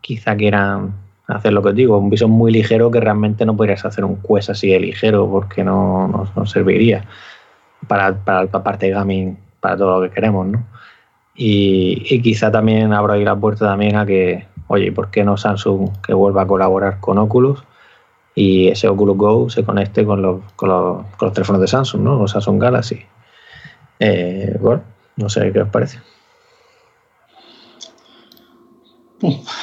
quizá 0.00 0.34
quieran 0.34 1.05
hacer 1.28 1.52
lo 1.52 1.62
que 1.62 1.70
os 1.70 1.74
digo, 1.74 1.98
un 1.98 2.10
visor 2.10 2.28
muy 2.28 2.52
ligero 2.52 2.90
que 2.90 3.00
realmente 3.00 3.44
no 3.44 3.56
podrías 3.56 3.84
hacer 3.84 4.04
un 4.04 4.16
Quest 4.16 4.50
así 4.50 4.68
de 4.70 4.80
ligero 4.80 5.28
porque 5.28 5.64
no, 5.64 6.28
no, 6.34 6.46
serviría 6.46 7.04
para, 7.88 8.14
para 8.14 8.44
la 8.44 8.62
parte 8.62 8.90
gaming, 8.90 9.36
para 9.60 9.76
todo 9.76 10.00
lo 10.00 10.08
que 10.08 10.14
queremos, 10.14 10.46
¿no? 10.46 10.64
Y, 11.34 12.20
quizá 12.22 12.50
también 12.50 12.92
abro 12.92 13.12
ahí 13.12 13.24
la 13.24 13.36
puerta 13.36 13.66
también 13.66 13.96
a 13.96 14.06
que, 14.06 14.46
oye, 14.68 14.90
¿por 14.92 15.10
qué 15.10 15.22
no 15.22 15.36
Samsung 15.36 15.90
que 16.04 16.14
vuelva 16.14 16.42
a 16.42 16.46
colaborar 16.46 16.98
con 17.00 17.18
Oculus 17.18 17.62
y 18.34 18.68
ese 18.68 18.88
Oculus 18.88 19.16
Go 19.16 19.50
se 19.50 19.64
conecte 19.64 20.04
con 20.04 20.22
los, 20.22 20.40
con 20.54 20.70
los, 20.70 21.06
con 21.16 21.26
los 21.26 21.32
teléfonos 21.34 21.60
de 21.60 21.68
Samsung, 21.68 22.02
¿no? 22.02 22.18
Los 22.18 22.30
Samsung 22.30 22.60
Galaxy. 22.60 23.00
Eh, 23.98 24.56
bueno, 24.60 24.82
no 25.16 25.28
sé 25.28 25.52
qué 25.52 25.60
os 25.60 25.68
parece. 25.68 25.98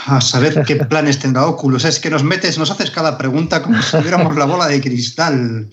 A 0.05 0.21
saber 0.21 0.63
qué 0.65 0.75
planes 0.89 1.19
tendrá 1.19 1.45
Oculus. 1.45 1.85
Es 1.85 1.99
que 1.99 2.09
nos 2.09 2.23
metes, 2.23 2.57
nos 2.57 2.71
haces 2.71 2.91
cada 2.91 3.17
pregunta 3.17 3.61
como 3.61 3.81
si 3.81 3.97
tuviéramos 3.97 4.35
la 4.35 4.45
bola 4.45 4.67
de 4.67 4.81
cristal. 4.81 5.69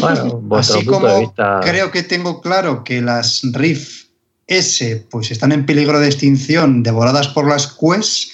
Bueno, 0.00 0.42
Así 0.56 0.84
como 0.84 1.34
creo 1.62 1.90
que 1.90 2.02
tengo 2.02 2.40
claro 2.40 2.84
que 2.84 3.00
las 3.00 3.42
Rift 3.52 4.08
S 4.46 5.06
pues 5.10 5.30
están 5.30 5.52
en 5.52 5.66
peligro 5.66 6.00
de 6.00 6.06
extinción 6.06 6.82
devoradas 6.82 7.28
por 7.28 7.46
las 7.46 7.66
Quest, 7.66 8.30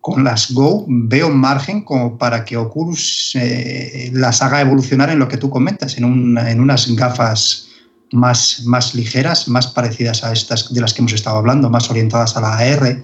con 0.00 0.22
las 0.24 0.52
Go 0.52 0.84
veo 0.88 1.30
margen 1.30 1.82
como 1.82 2.18
para 2.18 2.44
que 2.44 2.56
Oculus 2.56 3.32
eh, 3.34 4.10
las 4.12 4.42
haga 4.42 4.60
evolucionar 4.60 5.10
en 5.10 5.18
lo 5.18 5.28
que 5.28 5.38
tú 5.38 5.50
comentas, 5.50 5.96
en, 5.96 6.04
unas 6.04 6.94
gafas 6.94 7.68
más, 8.12 8.62
más 8.64 8.94
ligeras, 8.94 9.48
más 9.48 9.66
parecidas 9.66 10.22
a 10.24 10.32
estas 10.32 10.72
de 10.72 10.80
las 10.80 10.94
que 10.94 11.00
hemos 11.00 11.12
estado 11.12 11.38
hablando, 11.38 11.68
más 11.68 11.90
orientadas 11.90 12.36
a 12.36 12.40
la 12.40 12.56
AR. 12.56 13.02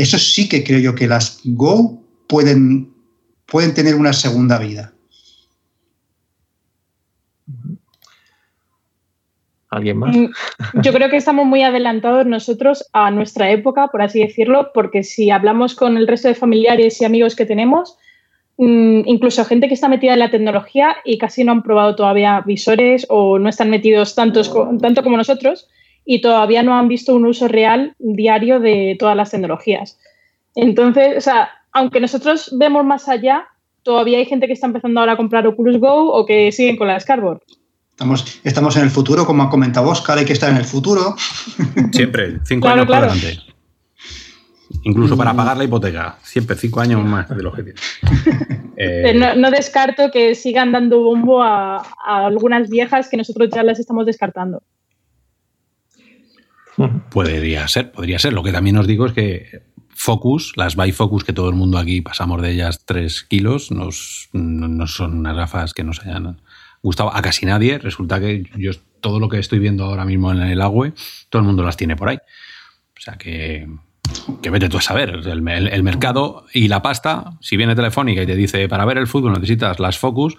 Eso 0.00 0.18
sí 0.18 0.48
que 0.48 0.64
creo 0.64 0.78
yo 0.78 0.94
que 0.94 1.06
las 1.06 1.40
Go 1.44 2.02
pueden, 2.26 2.90
pueden 3.44 3.74
tener 3.74 3.94
una 3.94 4.14
segunda 4.14 4.58
vida. 4.58 4.94
¿Alguien 9.68 9.98
más? 9.98 10.16
Mm, 10.16 10.30
yo 10.80 10.94
creo 10.94 11.10
que 11.10 11.18
estamos 11.18 11.44
muy 11.44 11.62
adelantados 11.62 12.24
nosotros 12.24 12.88
a 12.94 13.10
nuestra 13.10 13.50
época, 13.50 13.88
por 13.88 14.00
así 14.00 14.20
decirlo, 14.20 14.70
porque 14.72 15.02
si 15.02 15.30
hablamos 15.30 15.74
con 15.74 15.98
el 15.98 16.08
resto 16.08 16.28
de 16.28 16.34
familiares 16.34 16.98
y 17.02 17.04
amigos 17.04 17.36
que 17.36 17.44
tenemos, 17.44 17.98
mm, 18.56 19.02
incluso 19.04 19.44
gente 19.44 19.68
que 19.68 19.74
está 19.74 19.88
metida 19.88 20.14
en 20.14 20.20
la 20.20 20.30
tecnología 20.30 20.96
y 21.04 21.18
casi 21.18 21.44
no 21.44 21.52
han 21.52 21.62
probado 21.62 21.94
todavía 21.94 22.40
visores 22.40 23.04
o 23.10 23.38
no 23.38 23.50
están 23.50 23.68
metidos 23.68 24.14
tantos, 24.14 24.50
tanto 24.80 25.02
como 25.02 25.18
nosotros 25.18 25.68
y 26.12 26.20
todavía 26.20 26.64
no 26.64 26.76
han 26.76 26.88
visto 26.88 27.14
un 27.14 27.24
uso 27.24 27.46
real 27.46 27.94
diario 28.00 28.58
de 28.58 28.96
todas 28.98 29.14
las 29.14 29.30
tecnologías. 29.30 29.96
Entonces, 30.56 31.16
o 31.16 31.20
sea, 31.20 31.50
aunque 31.70 32.00
nosotros 32.00 32.52
vemos 32.58 32.84
más 32.84 33.08
allá, 33.08 33.46
todavía 33.84 34.18
hay 34.18 34.24
gente 34.24 34.48
que 34.48 34.54
está 34.54 34.66
empezando 34.66 34.98
ahora 34.98 35.12
a 35.12 35.16
comprar 35.16 35.46
Oculus 35.46 35.78
Go 35.78 36.12
o 36.12 36.26
que 36.26 36.50
siguen 36.50 36.76
con 36.76 36.88
la 36.88 36.98
Scarboard. 36.98 37.42
Estamos, 38.42 38.76
en 38.76 38.82
el 38.82 38.90
futuro, 38.90 39.24
como 39.24 39.44
ha 39.44 39.50
comentado 39.50 39.88
Oscar, 39.88 40.18
hay 40.18 40.24
que 40.24 40.32
estar 40.32 40.50
en 40.50 40.56
el 40.56 40.64
futuro. 40.64 41.14
Siempre, 41.92 42.40
cinco 42.42 42.66
años 42.66 42.86
por 42.86 43.02
delante. 43.02 43.38
Incluso 44.82 45.16
para 45.16 45.32
pagar 45.32 45.58
la 45.58 45.64
hipoteca, 45.64 46.18
siempre 46.22 46.56
cinco 46.56 46.80
años 46.80 47.04
más 47.04 47.28
de 47.28 47.42
lo 47.42 47.52
que 47.52 47.62
tiene. 47.62 47.80
Eh, 48.82 49.12
no, 49.36 49.50
descarto 49.50 50.10
que 50.10 50.34
sigan 50.34 50.72
dando 50.72 51.02
bombo 51.02 51.42
a, 51.42 51.86
algunas 52.02 52.70
viejas 52.70 53.10
que 53.10 53.18
nosotros 53.18 53.50
ya 53.54 53.62
las 53.62 53.78
estamos 53.78 54.06
descartando. 54.06 54.62
Podría 57.10 57.66
ser, 57.68 57.92
podría 57.92 58.18
ser. 58.18 58.32
Lo 58.32 58.42
que 58.42 58.52
también 58.52 58.76
os 58.76 58.86
digo 58.86 59.06
es 59.06 59.12
que 59.12 59.62
Focus, 59.88 60.52
las 60.56 60.76
Focus 60.94 61.24
que 61.24 61.32
todo 61.32 61.48
el 61.48 61.54
mundo 61.54 61.78
aquí 61.78 62.00
pasamos 62.00 62.40
de 62.40 62.52
ellas 62.52 62.84
tres 62.84 63.22
kilos, 63.22 63.70
no, 63.70 63.90
no 64.32 64.86
son 64.86 65.18
unas 65.18 65.36
gafas 65.36 65.74
que 65.74 65.84
nos 65.84 66.00
hayan 66.00 66.40
gustaba 66.82 67.16
a 67.16 67.22
casi 67.22 67.46
nadie. 67.46 67.78
Resulta 67.78 68.20
que 68.20 68.44
yo 68.56 68.72
todo 69.00 69.20
lo 69.20 69.28
que 69.28 69.38
estoy 69.38 69.58
viendo 69.58 69.84
ahora 69.84 70.04
mismo 70.04 70.32
en 70.32 70.40
el 70.40 70.60
agua, 70.60 70.92
todo 71.28 71.40
el 71.40 71.46
mundo 71.46 71.62
las 71.62 71.76
tiene 71.76 71.96
por 71.96 72.08
ahí. 72.08 72.18
O 72.96 73.00
sea 73.00 73.14
que, 73.16 73.68
que 74.42 74.50
vete 74.50 74.68
tú 74.68 74.78
a 74.78 74.82
saber. 74.82 75.20
El, 75.26 75.82
mercado 75.82 76.46
y 76.52 76.68
la 76.68 76.82
pasta, 76.82 77.32
si 77.40 77.56
viene 77.56 77.74
Telefónica 77.74 78.22
y 78.22 78.26
te 78.26 78.36
dice 78.36 78.68
para 78.68 78.84
ver 78.84 78.98
el 78.98 79.06
fútbol 79.06 79.32
necesitas 79.32 79.78
las 79.80 79.98
Focus, 79.98 80.36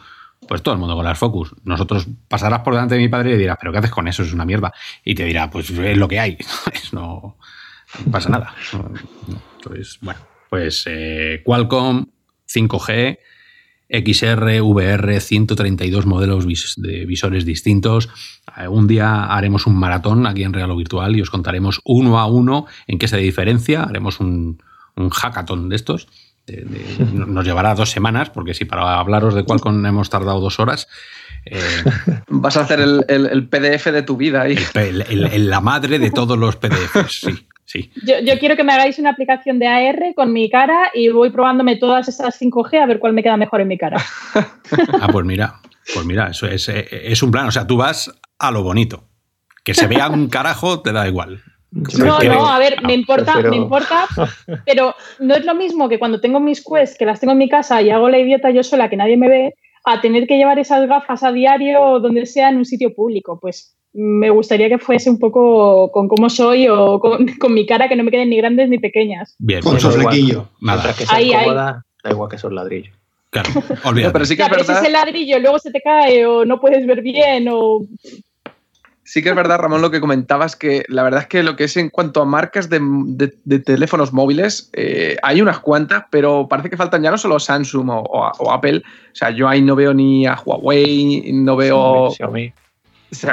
pues 0.48 0.62
todo 0.62 0.74
el 0.74 0.80
mundo 0.80 0.96
con 0.96 1.06
las 1.06 1.18
Focus. 1.18 1.56
Nosotros 1.64 2.08
pasarás 2.28 2.62
por 2.62 2.74
delante 2.74 2.96
de 2.96 3.02
mi 3.02 3.10
padre 3.10 3.34
y 3.34 3.38
dirás, 3.38 3.58
¿pero 3.60 3.72
qué 3.72 3.80
haces 3.80 3.92
con 3.92 4.08
eso? 4.08 4.24
Es 4.24 4.34
una 4.34 4.46
mierda. 4.46 4.74
Y 5.04 5.16
te 5.16 5.26
dirá, 5.26 5.50
pues 5.50 5.70
es 5.70 5.98
lo 5.98 6.08
que 6.08 6.20
hay. 6.20 6.38
no, 6.92 7.38
pasa 8.12 8.30
nada. 8.30 8.56
Entonces, 9.58 9.98
bueno, 10.02 10.20
pues 10.50 10.84
eh, 10.88 11.42
Qualcomm 11.46 12.06
5G 12.48 13.18
XR, 13.92 14.62
VR, 14.62 15.20
132 15.20 16.06
modelos 16.06 16.46
de 16.78 17.06
visores 17.06 17.46
distintos. 17.46 18.10
Eh, 18.58 18.68
un 18.68 18.88
día 18.88 19.26
haremos 19.26 19.68
un 19.68 19.76
maratón 19.76 20.26
aquí 20.26 20.44
en 20.44 20.54
Real 20.54 20.72
o 20.72 20.78
Virtual 20.78 21.16
y 21.16 21.22
os 21.22 21.30
contaremos 21.30 21.82
uno 21.84 22.20
a 22.20 22.26
uno 22.26 22.66
en 22.88 22.98
qué 22.98 23.08
se 23.08 23.18
diferencia. 23.18 23.84
Haremos 23.84 24.20
un, 24.20 24.62
hackathon 24.96 25.68
de 25.70 25.76
estos. 25.76 26.08
Nos 27.14 27.46
llevará 27.46 27.76
dos 27.76 27.90
semanas, 27.90 28.30
porque 28.30 28.54
si 28.54 28.66
para 28.66 29.00
hablaros 29.00 29.36
de 29.36 29.44
Qualcomm 29.44 29.86
hemos 29.86 30.10
tardado 30.10 30.40
dos 30.40 30.60
horas. 30.60 30.88
Eh, 31.46 31.60
Vas 32.28 32.58
a 32.58 32.62
hacer 32.62 32.80
el, 32.80 33.48
PDF 33.48 33.88
de 33.88 34.04
tu 34.04 34.18
vida 34.18 34.42
ahí. 34.42 34.58
la 35.38 35.62
madre 35.62 36.00
de 36.00 36.12
todos 36.12 36.38
los 36.38 36.56
PDFs, 36.58 37.28
sí. 37.66 37.92
Yo, 38.04 38.38
quiero 38.40 38.56
que 38.56 38.64
me 38.64 38.74
hagáis 38.74 39.00
una 39.00 39.12
aplicación 39.12 39.58
de 39.58 39.68
AR 39.68 40.14
con 40.16 40.34
mi 40.34 40.50
cara 40.50 40.92
y 40.94 41.10
voy 41.10 41.30
probándome 41.30 41.78
todas 41.78 42.08
esas 42.08 42.40
5G 42.40 42.84
a 42.84 42.86
ver 42.86 43.00
cuál 43.00 43.14
me 43.14 43.24
queda 43.24 43.38
mejor 43.38 43.62
en 43.62 43.70
mi 43.70 43.78
cara. 43.78 44.04
ah, 44.36 45.08
pues 45.12 45.26
mira, 45.26 45.56
pues 45.94 46.06
mira, 46.06 46.30
eso 46.30 46.48
es, 46.48 46.68
es 46.68 47.24
un 47.24 47.32
plan. 47.32 47.48
O 47.48 47.52
sea, 47.52 47.66
tú 47.66 47.78
vas 47.78 48.12
a 48.38 48.52
lo 48.52 48.64
bonito. 48.64 49.08
Que 49.64 49.74
se 49.74 49.88
vea 49.88 50.10
un 50.10 50.28
carajo 50.28 50.82
te 50.82 50.92
da 50.92 51.08
igual. 51.08 51.44
No, 51.72 52.20
no, 52.20 52.48
a 52.48 52.60
ver, 52.60 52.82
me 52.84 52.94
importa, 52.94 53.40
me 53.40 53.56
importa, 53.56 54.06
pero 54.66 54.94
no 55.20 55.36
es 55.36 55.46
lo 55.46 55.56
mismo 55.56 55.88
que 55.88 56.00
cuando 56.00 56.20
tengo 56.20 56.40
mis 56.42 56.64
quests, 56.64 56.98
que 56.98 57.06
las 57.06 57.22
tengo 57.22 57.32
en 57.32 57.38
mi 57.38 57.48
casa 57.48 57.82
y 57.82 57.90
hago 57.90 58.10
la 58.10 58.20
idiota 58.20 58.50
yo 58.52 58.62
sola, 58.62 58.90
que 58.90 58.98
nadie 58.98 59.16
me 59.16 59.30
ve, 59.30 59.56
a 59.86 60.02
tener 60.02 60.28
que 60.28 60.38
llevar 60.38 60.60
esas 60.60 60.88
gafas 60.88 61.24
a 61.24 61.32
diario 61.32 61.82
o 61.82 62.00
donde 62.00 62.26
sea 62.26 62.50
en 62.50 62.58
un 62.58 62.66
sitio 62.66 62.94
público. 62.94 63.40
Pues 63.40 63.76
me 63.94 64.30
gustaría 64.30 64.70
que 64.70 64.78
fuese 64.78 65.10
un 65.10 65.20
poco 65.20 65.92
con 65.92 66.08
cómo 66.08 66.30
soy 66.30 66.68
o 66.68 67.00
con, 67.00 67.26
mi 67.54 67.66
cara, 67.66 67.88
que 67.88 67.96
no 67.96 68.04
me 68.04 68.12
queden 68.12 68.30
ni 68.30 68.38
grandes 68.38 68.70
ni 68.70 68.78
pequeñas. 68.78 69.36
Bien, 69.40 69.62
con 69.62 69.80
su 69.80 69.92
flequillo. 69.92 70.50
Mientras 70.60 70.98
que 70.98 71.06
sea 71.06 71.18
ahí, 71.18 71.32
cómoda, 71.32 71.86
da 72.04 72.12
igual 72.12 72.30
que 72.30 72.38
son 72.38 72.56
ladrillos. 72.56 72.96
Claro, 73.30 73.50
olvídate. 73.86 74.14
pero 74.14 74.26
sí 74.26 74.36
que 74.36 74.44
es 74.44 74.50
verdad. 74.50 74.66
Si 74.66 74.86
ese 74.86 74.92
ladrillo 74.92 75.40
luego 75.40 75.58
se 75.58 75.72
te 75.72 75.82
cae 75.82 76.26
o 76.26 76.46
no 76.46 76.60
puedes 76.60 76.86
ver 76.86 77.02
bien 77.02 77.48
o 77.50 77.80
Sí 79.12 79.22
que 79.22 79.28
es 79.28 79.36
verdad, 79.36 79.60
Ramón, 79.60 79.82
lo 79.82 79.92
que 79.92 80.00
comentabas, 80.00 80.56
que 80.56 80.86
la 80.88 81.04
verdad 81.04 81.24
es 81.24 81.28
que 81.28 81.44
lo 81.44 81.58
que 81.58 81.66
es 81.66 81.76
en 81.76 81.90
cuanto 81.90 82.22
a 82.22 82.26
marcas 82.26 82.70
de, 82.70 82.80
teléfonos 83.60 84.14
móviles, 84.14 84.70
eh, 84.72 85.18
hay 85.22 85.42
unas 85.42 85.60
cuantas, 85.60 86.06
pero 86.10 86.48
parece 86.48 86.70
que 86.70 86.78
faltan 86.78 87.04
ya 87.04 87.12
no 87.12 87.18
solo 87.18 87.38
Samsung 87.38 87.90
o, 87.90 88.52
Apple. 88.54 88.78
O 88.78 89.12
sea, 89.12 89.32
yo 89.32 89.50
ahí 89.50 89.62
no 89.62 89.76
veo 89.76 89.94
ni 89.94 90.26
a 90.26 90.36
Huawei, 90.36 91.30
no 91.34 91.58
veo... 91.58 92.12
Xiaomi. 92.12 92.54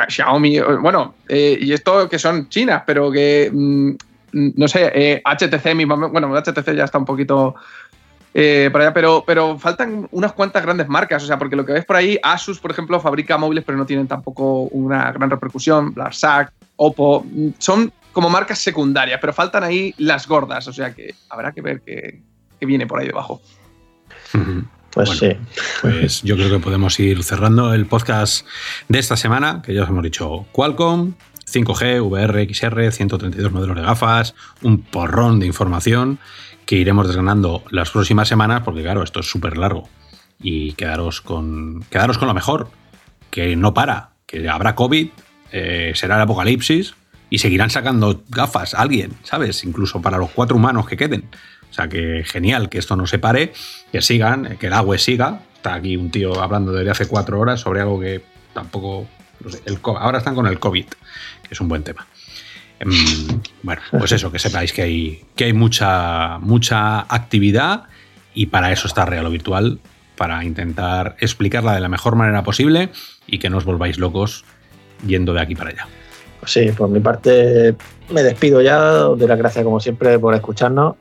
Xiaomi, 0.08 0.58
bueno, 0.82 1.14
eh, 1.28 1.56
y 1.60 1.72
esto 1.72 2.08
que 2.08 2.18
son 2.18 2.48
chinas, 2.48 2.82
pero 2.84 3.12
que, 3.12 3.48
mm, 3.52 3.90
no 4.32 4.66
sé, 4.66 5.22
HTC 5.24 5.64
eh, 5.64 5.74
mismo, 5.76 6.08
bueno, 6.08 6.34
HTC 6.34 6.74
ya 6.74 6.86
está 6.86 6.98
un 6.98 7.04
poquito 7.04 7.54
eh, 8.34 8.68
para 8.72 8.84
allá, 8.84 8.94
pero, 8.94 9.24
pero 9.26 9.58
faltan 9.58 10.08
unas 10.10 10.32
cuantas 10.32 10.62
grandes 10.62 10.88
marcas, 10.88 11.22
o 11.22 11.26
sea, 11.26 11.38
porque 11.38 11.56
lo 11.56 11.64
que 11.64 11.72
ves 11.72 11.84
por 11.84 11.96
ahí, 11.96 12.18
Asus, 12.22 12.58
por 12.58 12.70
ejemplo, 12.70 13.00
fabrica 13.00 13.38
móviles, 13.38 13.64
pero 13.64 13.78
no 13.78 13.86
tienen 13.86 14.06
tampoco 14.06 14.62
una 14.64 15.10
gran 15.12 15.30
repercusión, 15.30 15.94
Blarsac, 15.94 16.52
Oppo, 16.76 17.24
mm, 17.24 17.48
son 17.58 17.92
como 18.12 18.30
marcas 18.30 18.58
secundarias, 18.58 19.18
pero 19.20 19.32
faltan 19.32 19.64
ahí 19.64 19.94
las 19.98 20.26
gordas, 20.26 20.66
o 20.68 20.72
sea 20.72 20.94
que 20.94 21.14
habrá 21.28 21.52
que 21.52 21.62
ver 21.62 21.80
qué, 21.82 22.20
viene 22.60 22.86
por 22.86 23.00
ahí 23.00 23.06
debajo. 23.06 23.40
Pues 24.90 25.10
sí. 25.10 25.36
Pues 25.80 26.22
yo 26.22 26.34
creo 26.36 26.50
que 26.50 26.58
podemos 26.58 26.98
ir 26.98 27.22
cerrando 27.22 27.72
el 27.72 27.86
podcast 27.86 28.46
de 28.88 28.98
esta 28.98 29.16
semana, 29.16 29.62
que 29.62 29.74
ya 29.74 29.84
os 29.84 29.88
hemos 29.88 30.02
dicho 30.02 30.46
Qualcomm, 30.52 31.14
5G, 31.50 32.02
VR, 32.02 32.46
XR, 32.52 32.92
132 32.92 33.52
modelos 33.52 33.76
de 33.76 33.82
gafas, 33.82 34.34
un 34.62 34.82
porrón 34.82 35.40
de 35.40 35.46
información 35.46 36.18
que 36.68 36.76
iremos 36.76 37.06
desgranando 37.06 37.64
las 37.70 37.88
próximas 37.88 38.28
semanas, 38.28 38.60
porque 38.62 38.82
claro, 38.82 39.02
esto 39.02 39.20
es 39.20 39.26
súper 39.30 39.56
largo. 39.56 39.88
Y 40.38 40.72
quedaros 40.72 41.22
con, 41.22 41.82
quedaros 41.88 42.18
con 42.18 42.28
lo 42.28 42.34
mejor, 42.34 42.68
que 43.30 43.56
no 43.56 43.72
para, 43.72 44.10
que 44.26 44.46
habrá 44.50 44.74
COVID, 44.74 45.08
eh, 45.50 45.92
será 45.94 46.16
el 46.16 46.20
apocalipsis 46.20 46.94
y 47.30 47.38
seguirán 47.38 47.70
sacando 47.70 48.22
gafas 48.28 48.74
alguien, 48.74 49.12
¿sabes? 49.22 49.64
Incluso 49.64 50.02
para 50.02 50.18
los 50.18 50.28
cuatro 50.28 50.56
humanos 50.56 50.86
que 50.86 50.98
queden. 50.98 51.30
O 51.70 51.72
sea 51.72 51.88
que 51.88 52.22
genial 52.26 52.68
que 52.68 52.76
esto 52.76 52.96
no 52.96 53.06
se 53.06 53.18
pare, 53.18 53.54
que 53.90 54.02
sigan, 54.02 54.58
que 54.58 54.66
el 54.66 54.74
agua 54.74 54.98
siga. 54.98 55.40
Está 55.54 55.72
aquí 55.72 55.96
un 55.96 56.10
tío 56.10 56.38
hablando 56.38 56.72
desde 56.72 56.90
hace 56.90 57.06
cuatro 57.06 57.40
horas 57.40 57.60
sobre 57.60 57.80
algo 57.80 57.98
que 57.98 58.22
tampoco. 58.52 59.08
ahora 59.98 60.18
están 60.18 60.34
con 60.34 60.46
el 60.46 60.58
COVID, 60.58 60.84
que 60.84 61.48
es 61.50 61.60
un 61.62 61.68
buen 61.68 61.82
tema. 61.82 62.06
Em, 62.80 63.40
bueno, 63.62 63.82
pues 63.90 64.12
eso, 64.12 64.30
que 64.30 64.38
sepáis 64.38 64.72
que 64.72 64.82
hay, 64.82 65.24
que 65.34 65.44
hay 65.44 65.52
mucha, 65.52 66.38
mucha 66.38 67.00
actividad 67.00 67.84
y 68.34 68.46
para 68.46 68.72
eso 68.72 68.86
está 68.86 69.04
Real 69.04 69.26
o 69.26 69.30
Virtual, 69.30 69.78
para 70.16 70.44
intentar 70.44 71.16
explicarla 71.20 71.74
de 71.74 71.80
la 71.80 71.88
mejor 71.88 72.16
manera 72.16 72.42
posible 72.42 72.90
y 73.26 73.38
que 73.38 73.50
no 73.50 73.56
os 73.56 73.64
volváis 73.64 73.98
locos 73.98 74.44
yendo 75.06 75.32
de 75.32 75.40
aquí 75.40 75.54
para 75.54 75.70
allá. 75.70 75.86
Pues 76.40 76.52
sí, 76.52 76.70
por 76.76 76.88
mi 76.88 77.00
parte 77.00 77.74
me 78.10 78.22
despido 78.22 78.60
ya, 78.60 79.08
de 79.08 79.28
las 79.28 79.38
gracias 79.38 79.64
como 79.64 79.80
siempre 79.80 80.18
por 80.18 80.34
escucharnos 80.34 80.96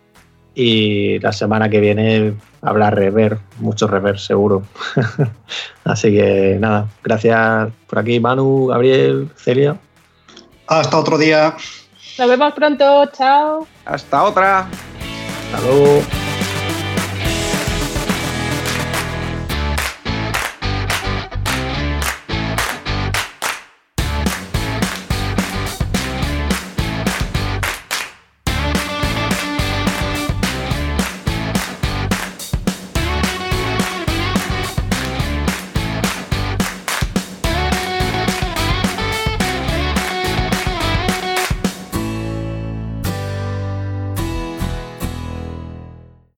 y 0.56 1.20
la 1.20 1.32
semana 1.32 1.70
que 1.70 1.80
viene 1.80 2.34
habrá 2.62 2.90
rever, 2.90 3.38
mucho 3.60 3.88
rever 3.88 4.20
seguro. 4.20 4.64
Así 5.84 6.12
que 6.12 6.58
nada, 6.60 6.88
gracias 7.04 7.70
por 7.88 8.00
aquí 8.00 8.20
Manu, 8.20 8.68
Gabriel, 8.68 9.30
Celia. 9.36 9.78
Hasta 10.68 10.98
otro 10.98 11.18
día. 11.18 11.56
Nos 12.18 12.30
vemos 12.30 12.54
pronto, 12.54 13.06
chao. 13.18 13.68
Hasta 13.86 14.24
otra. 14.24 14.68
Hasta 15.52 15.62
luego. 15.68 16.02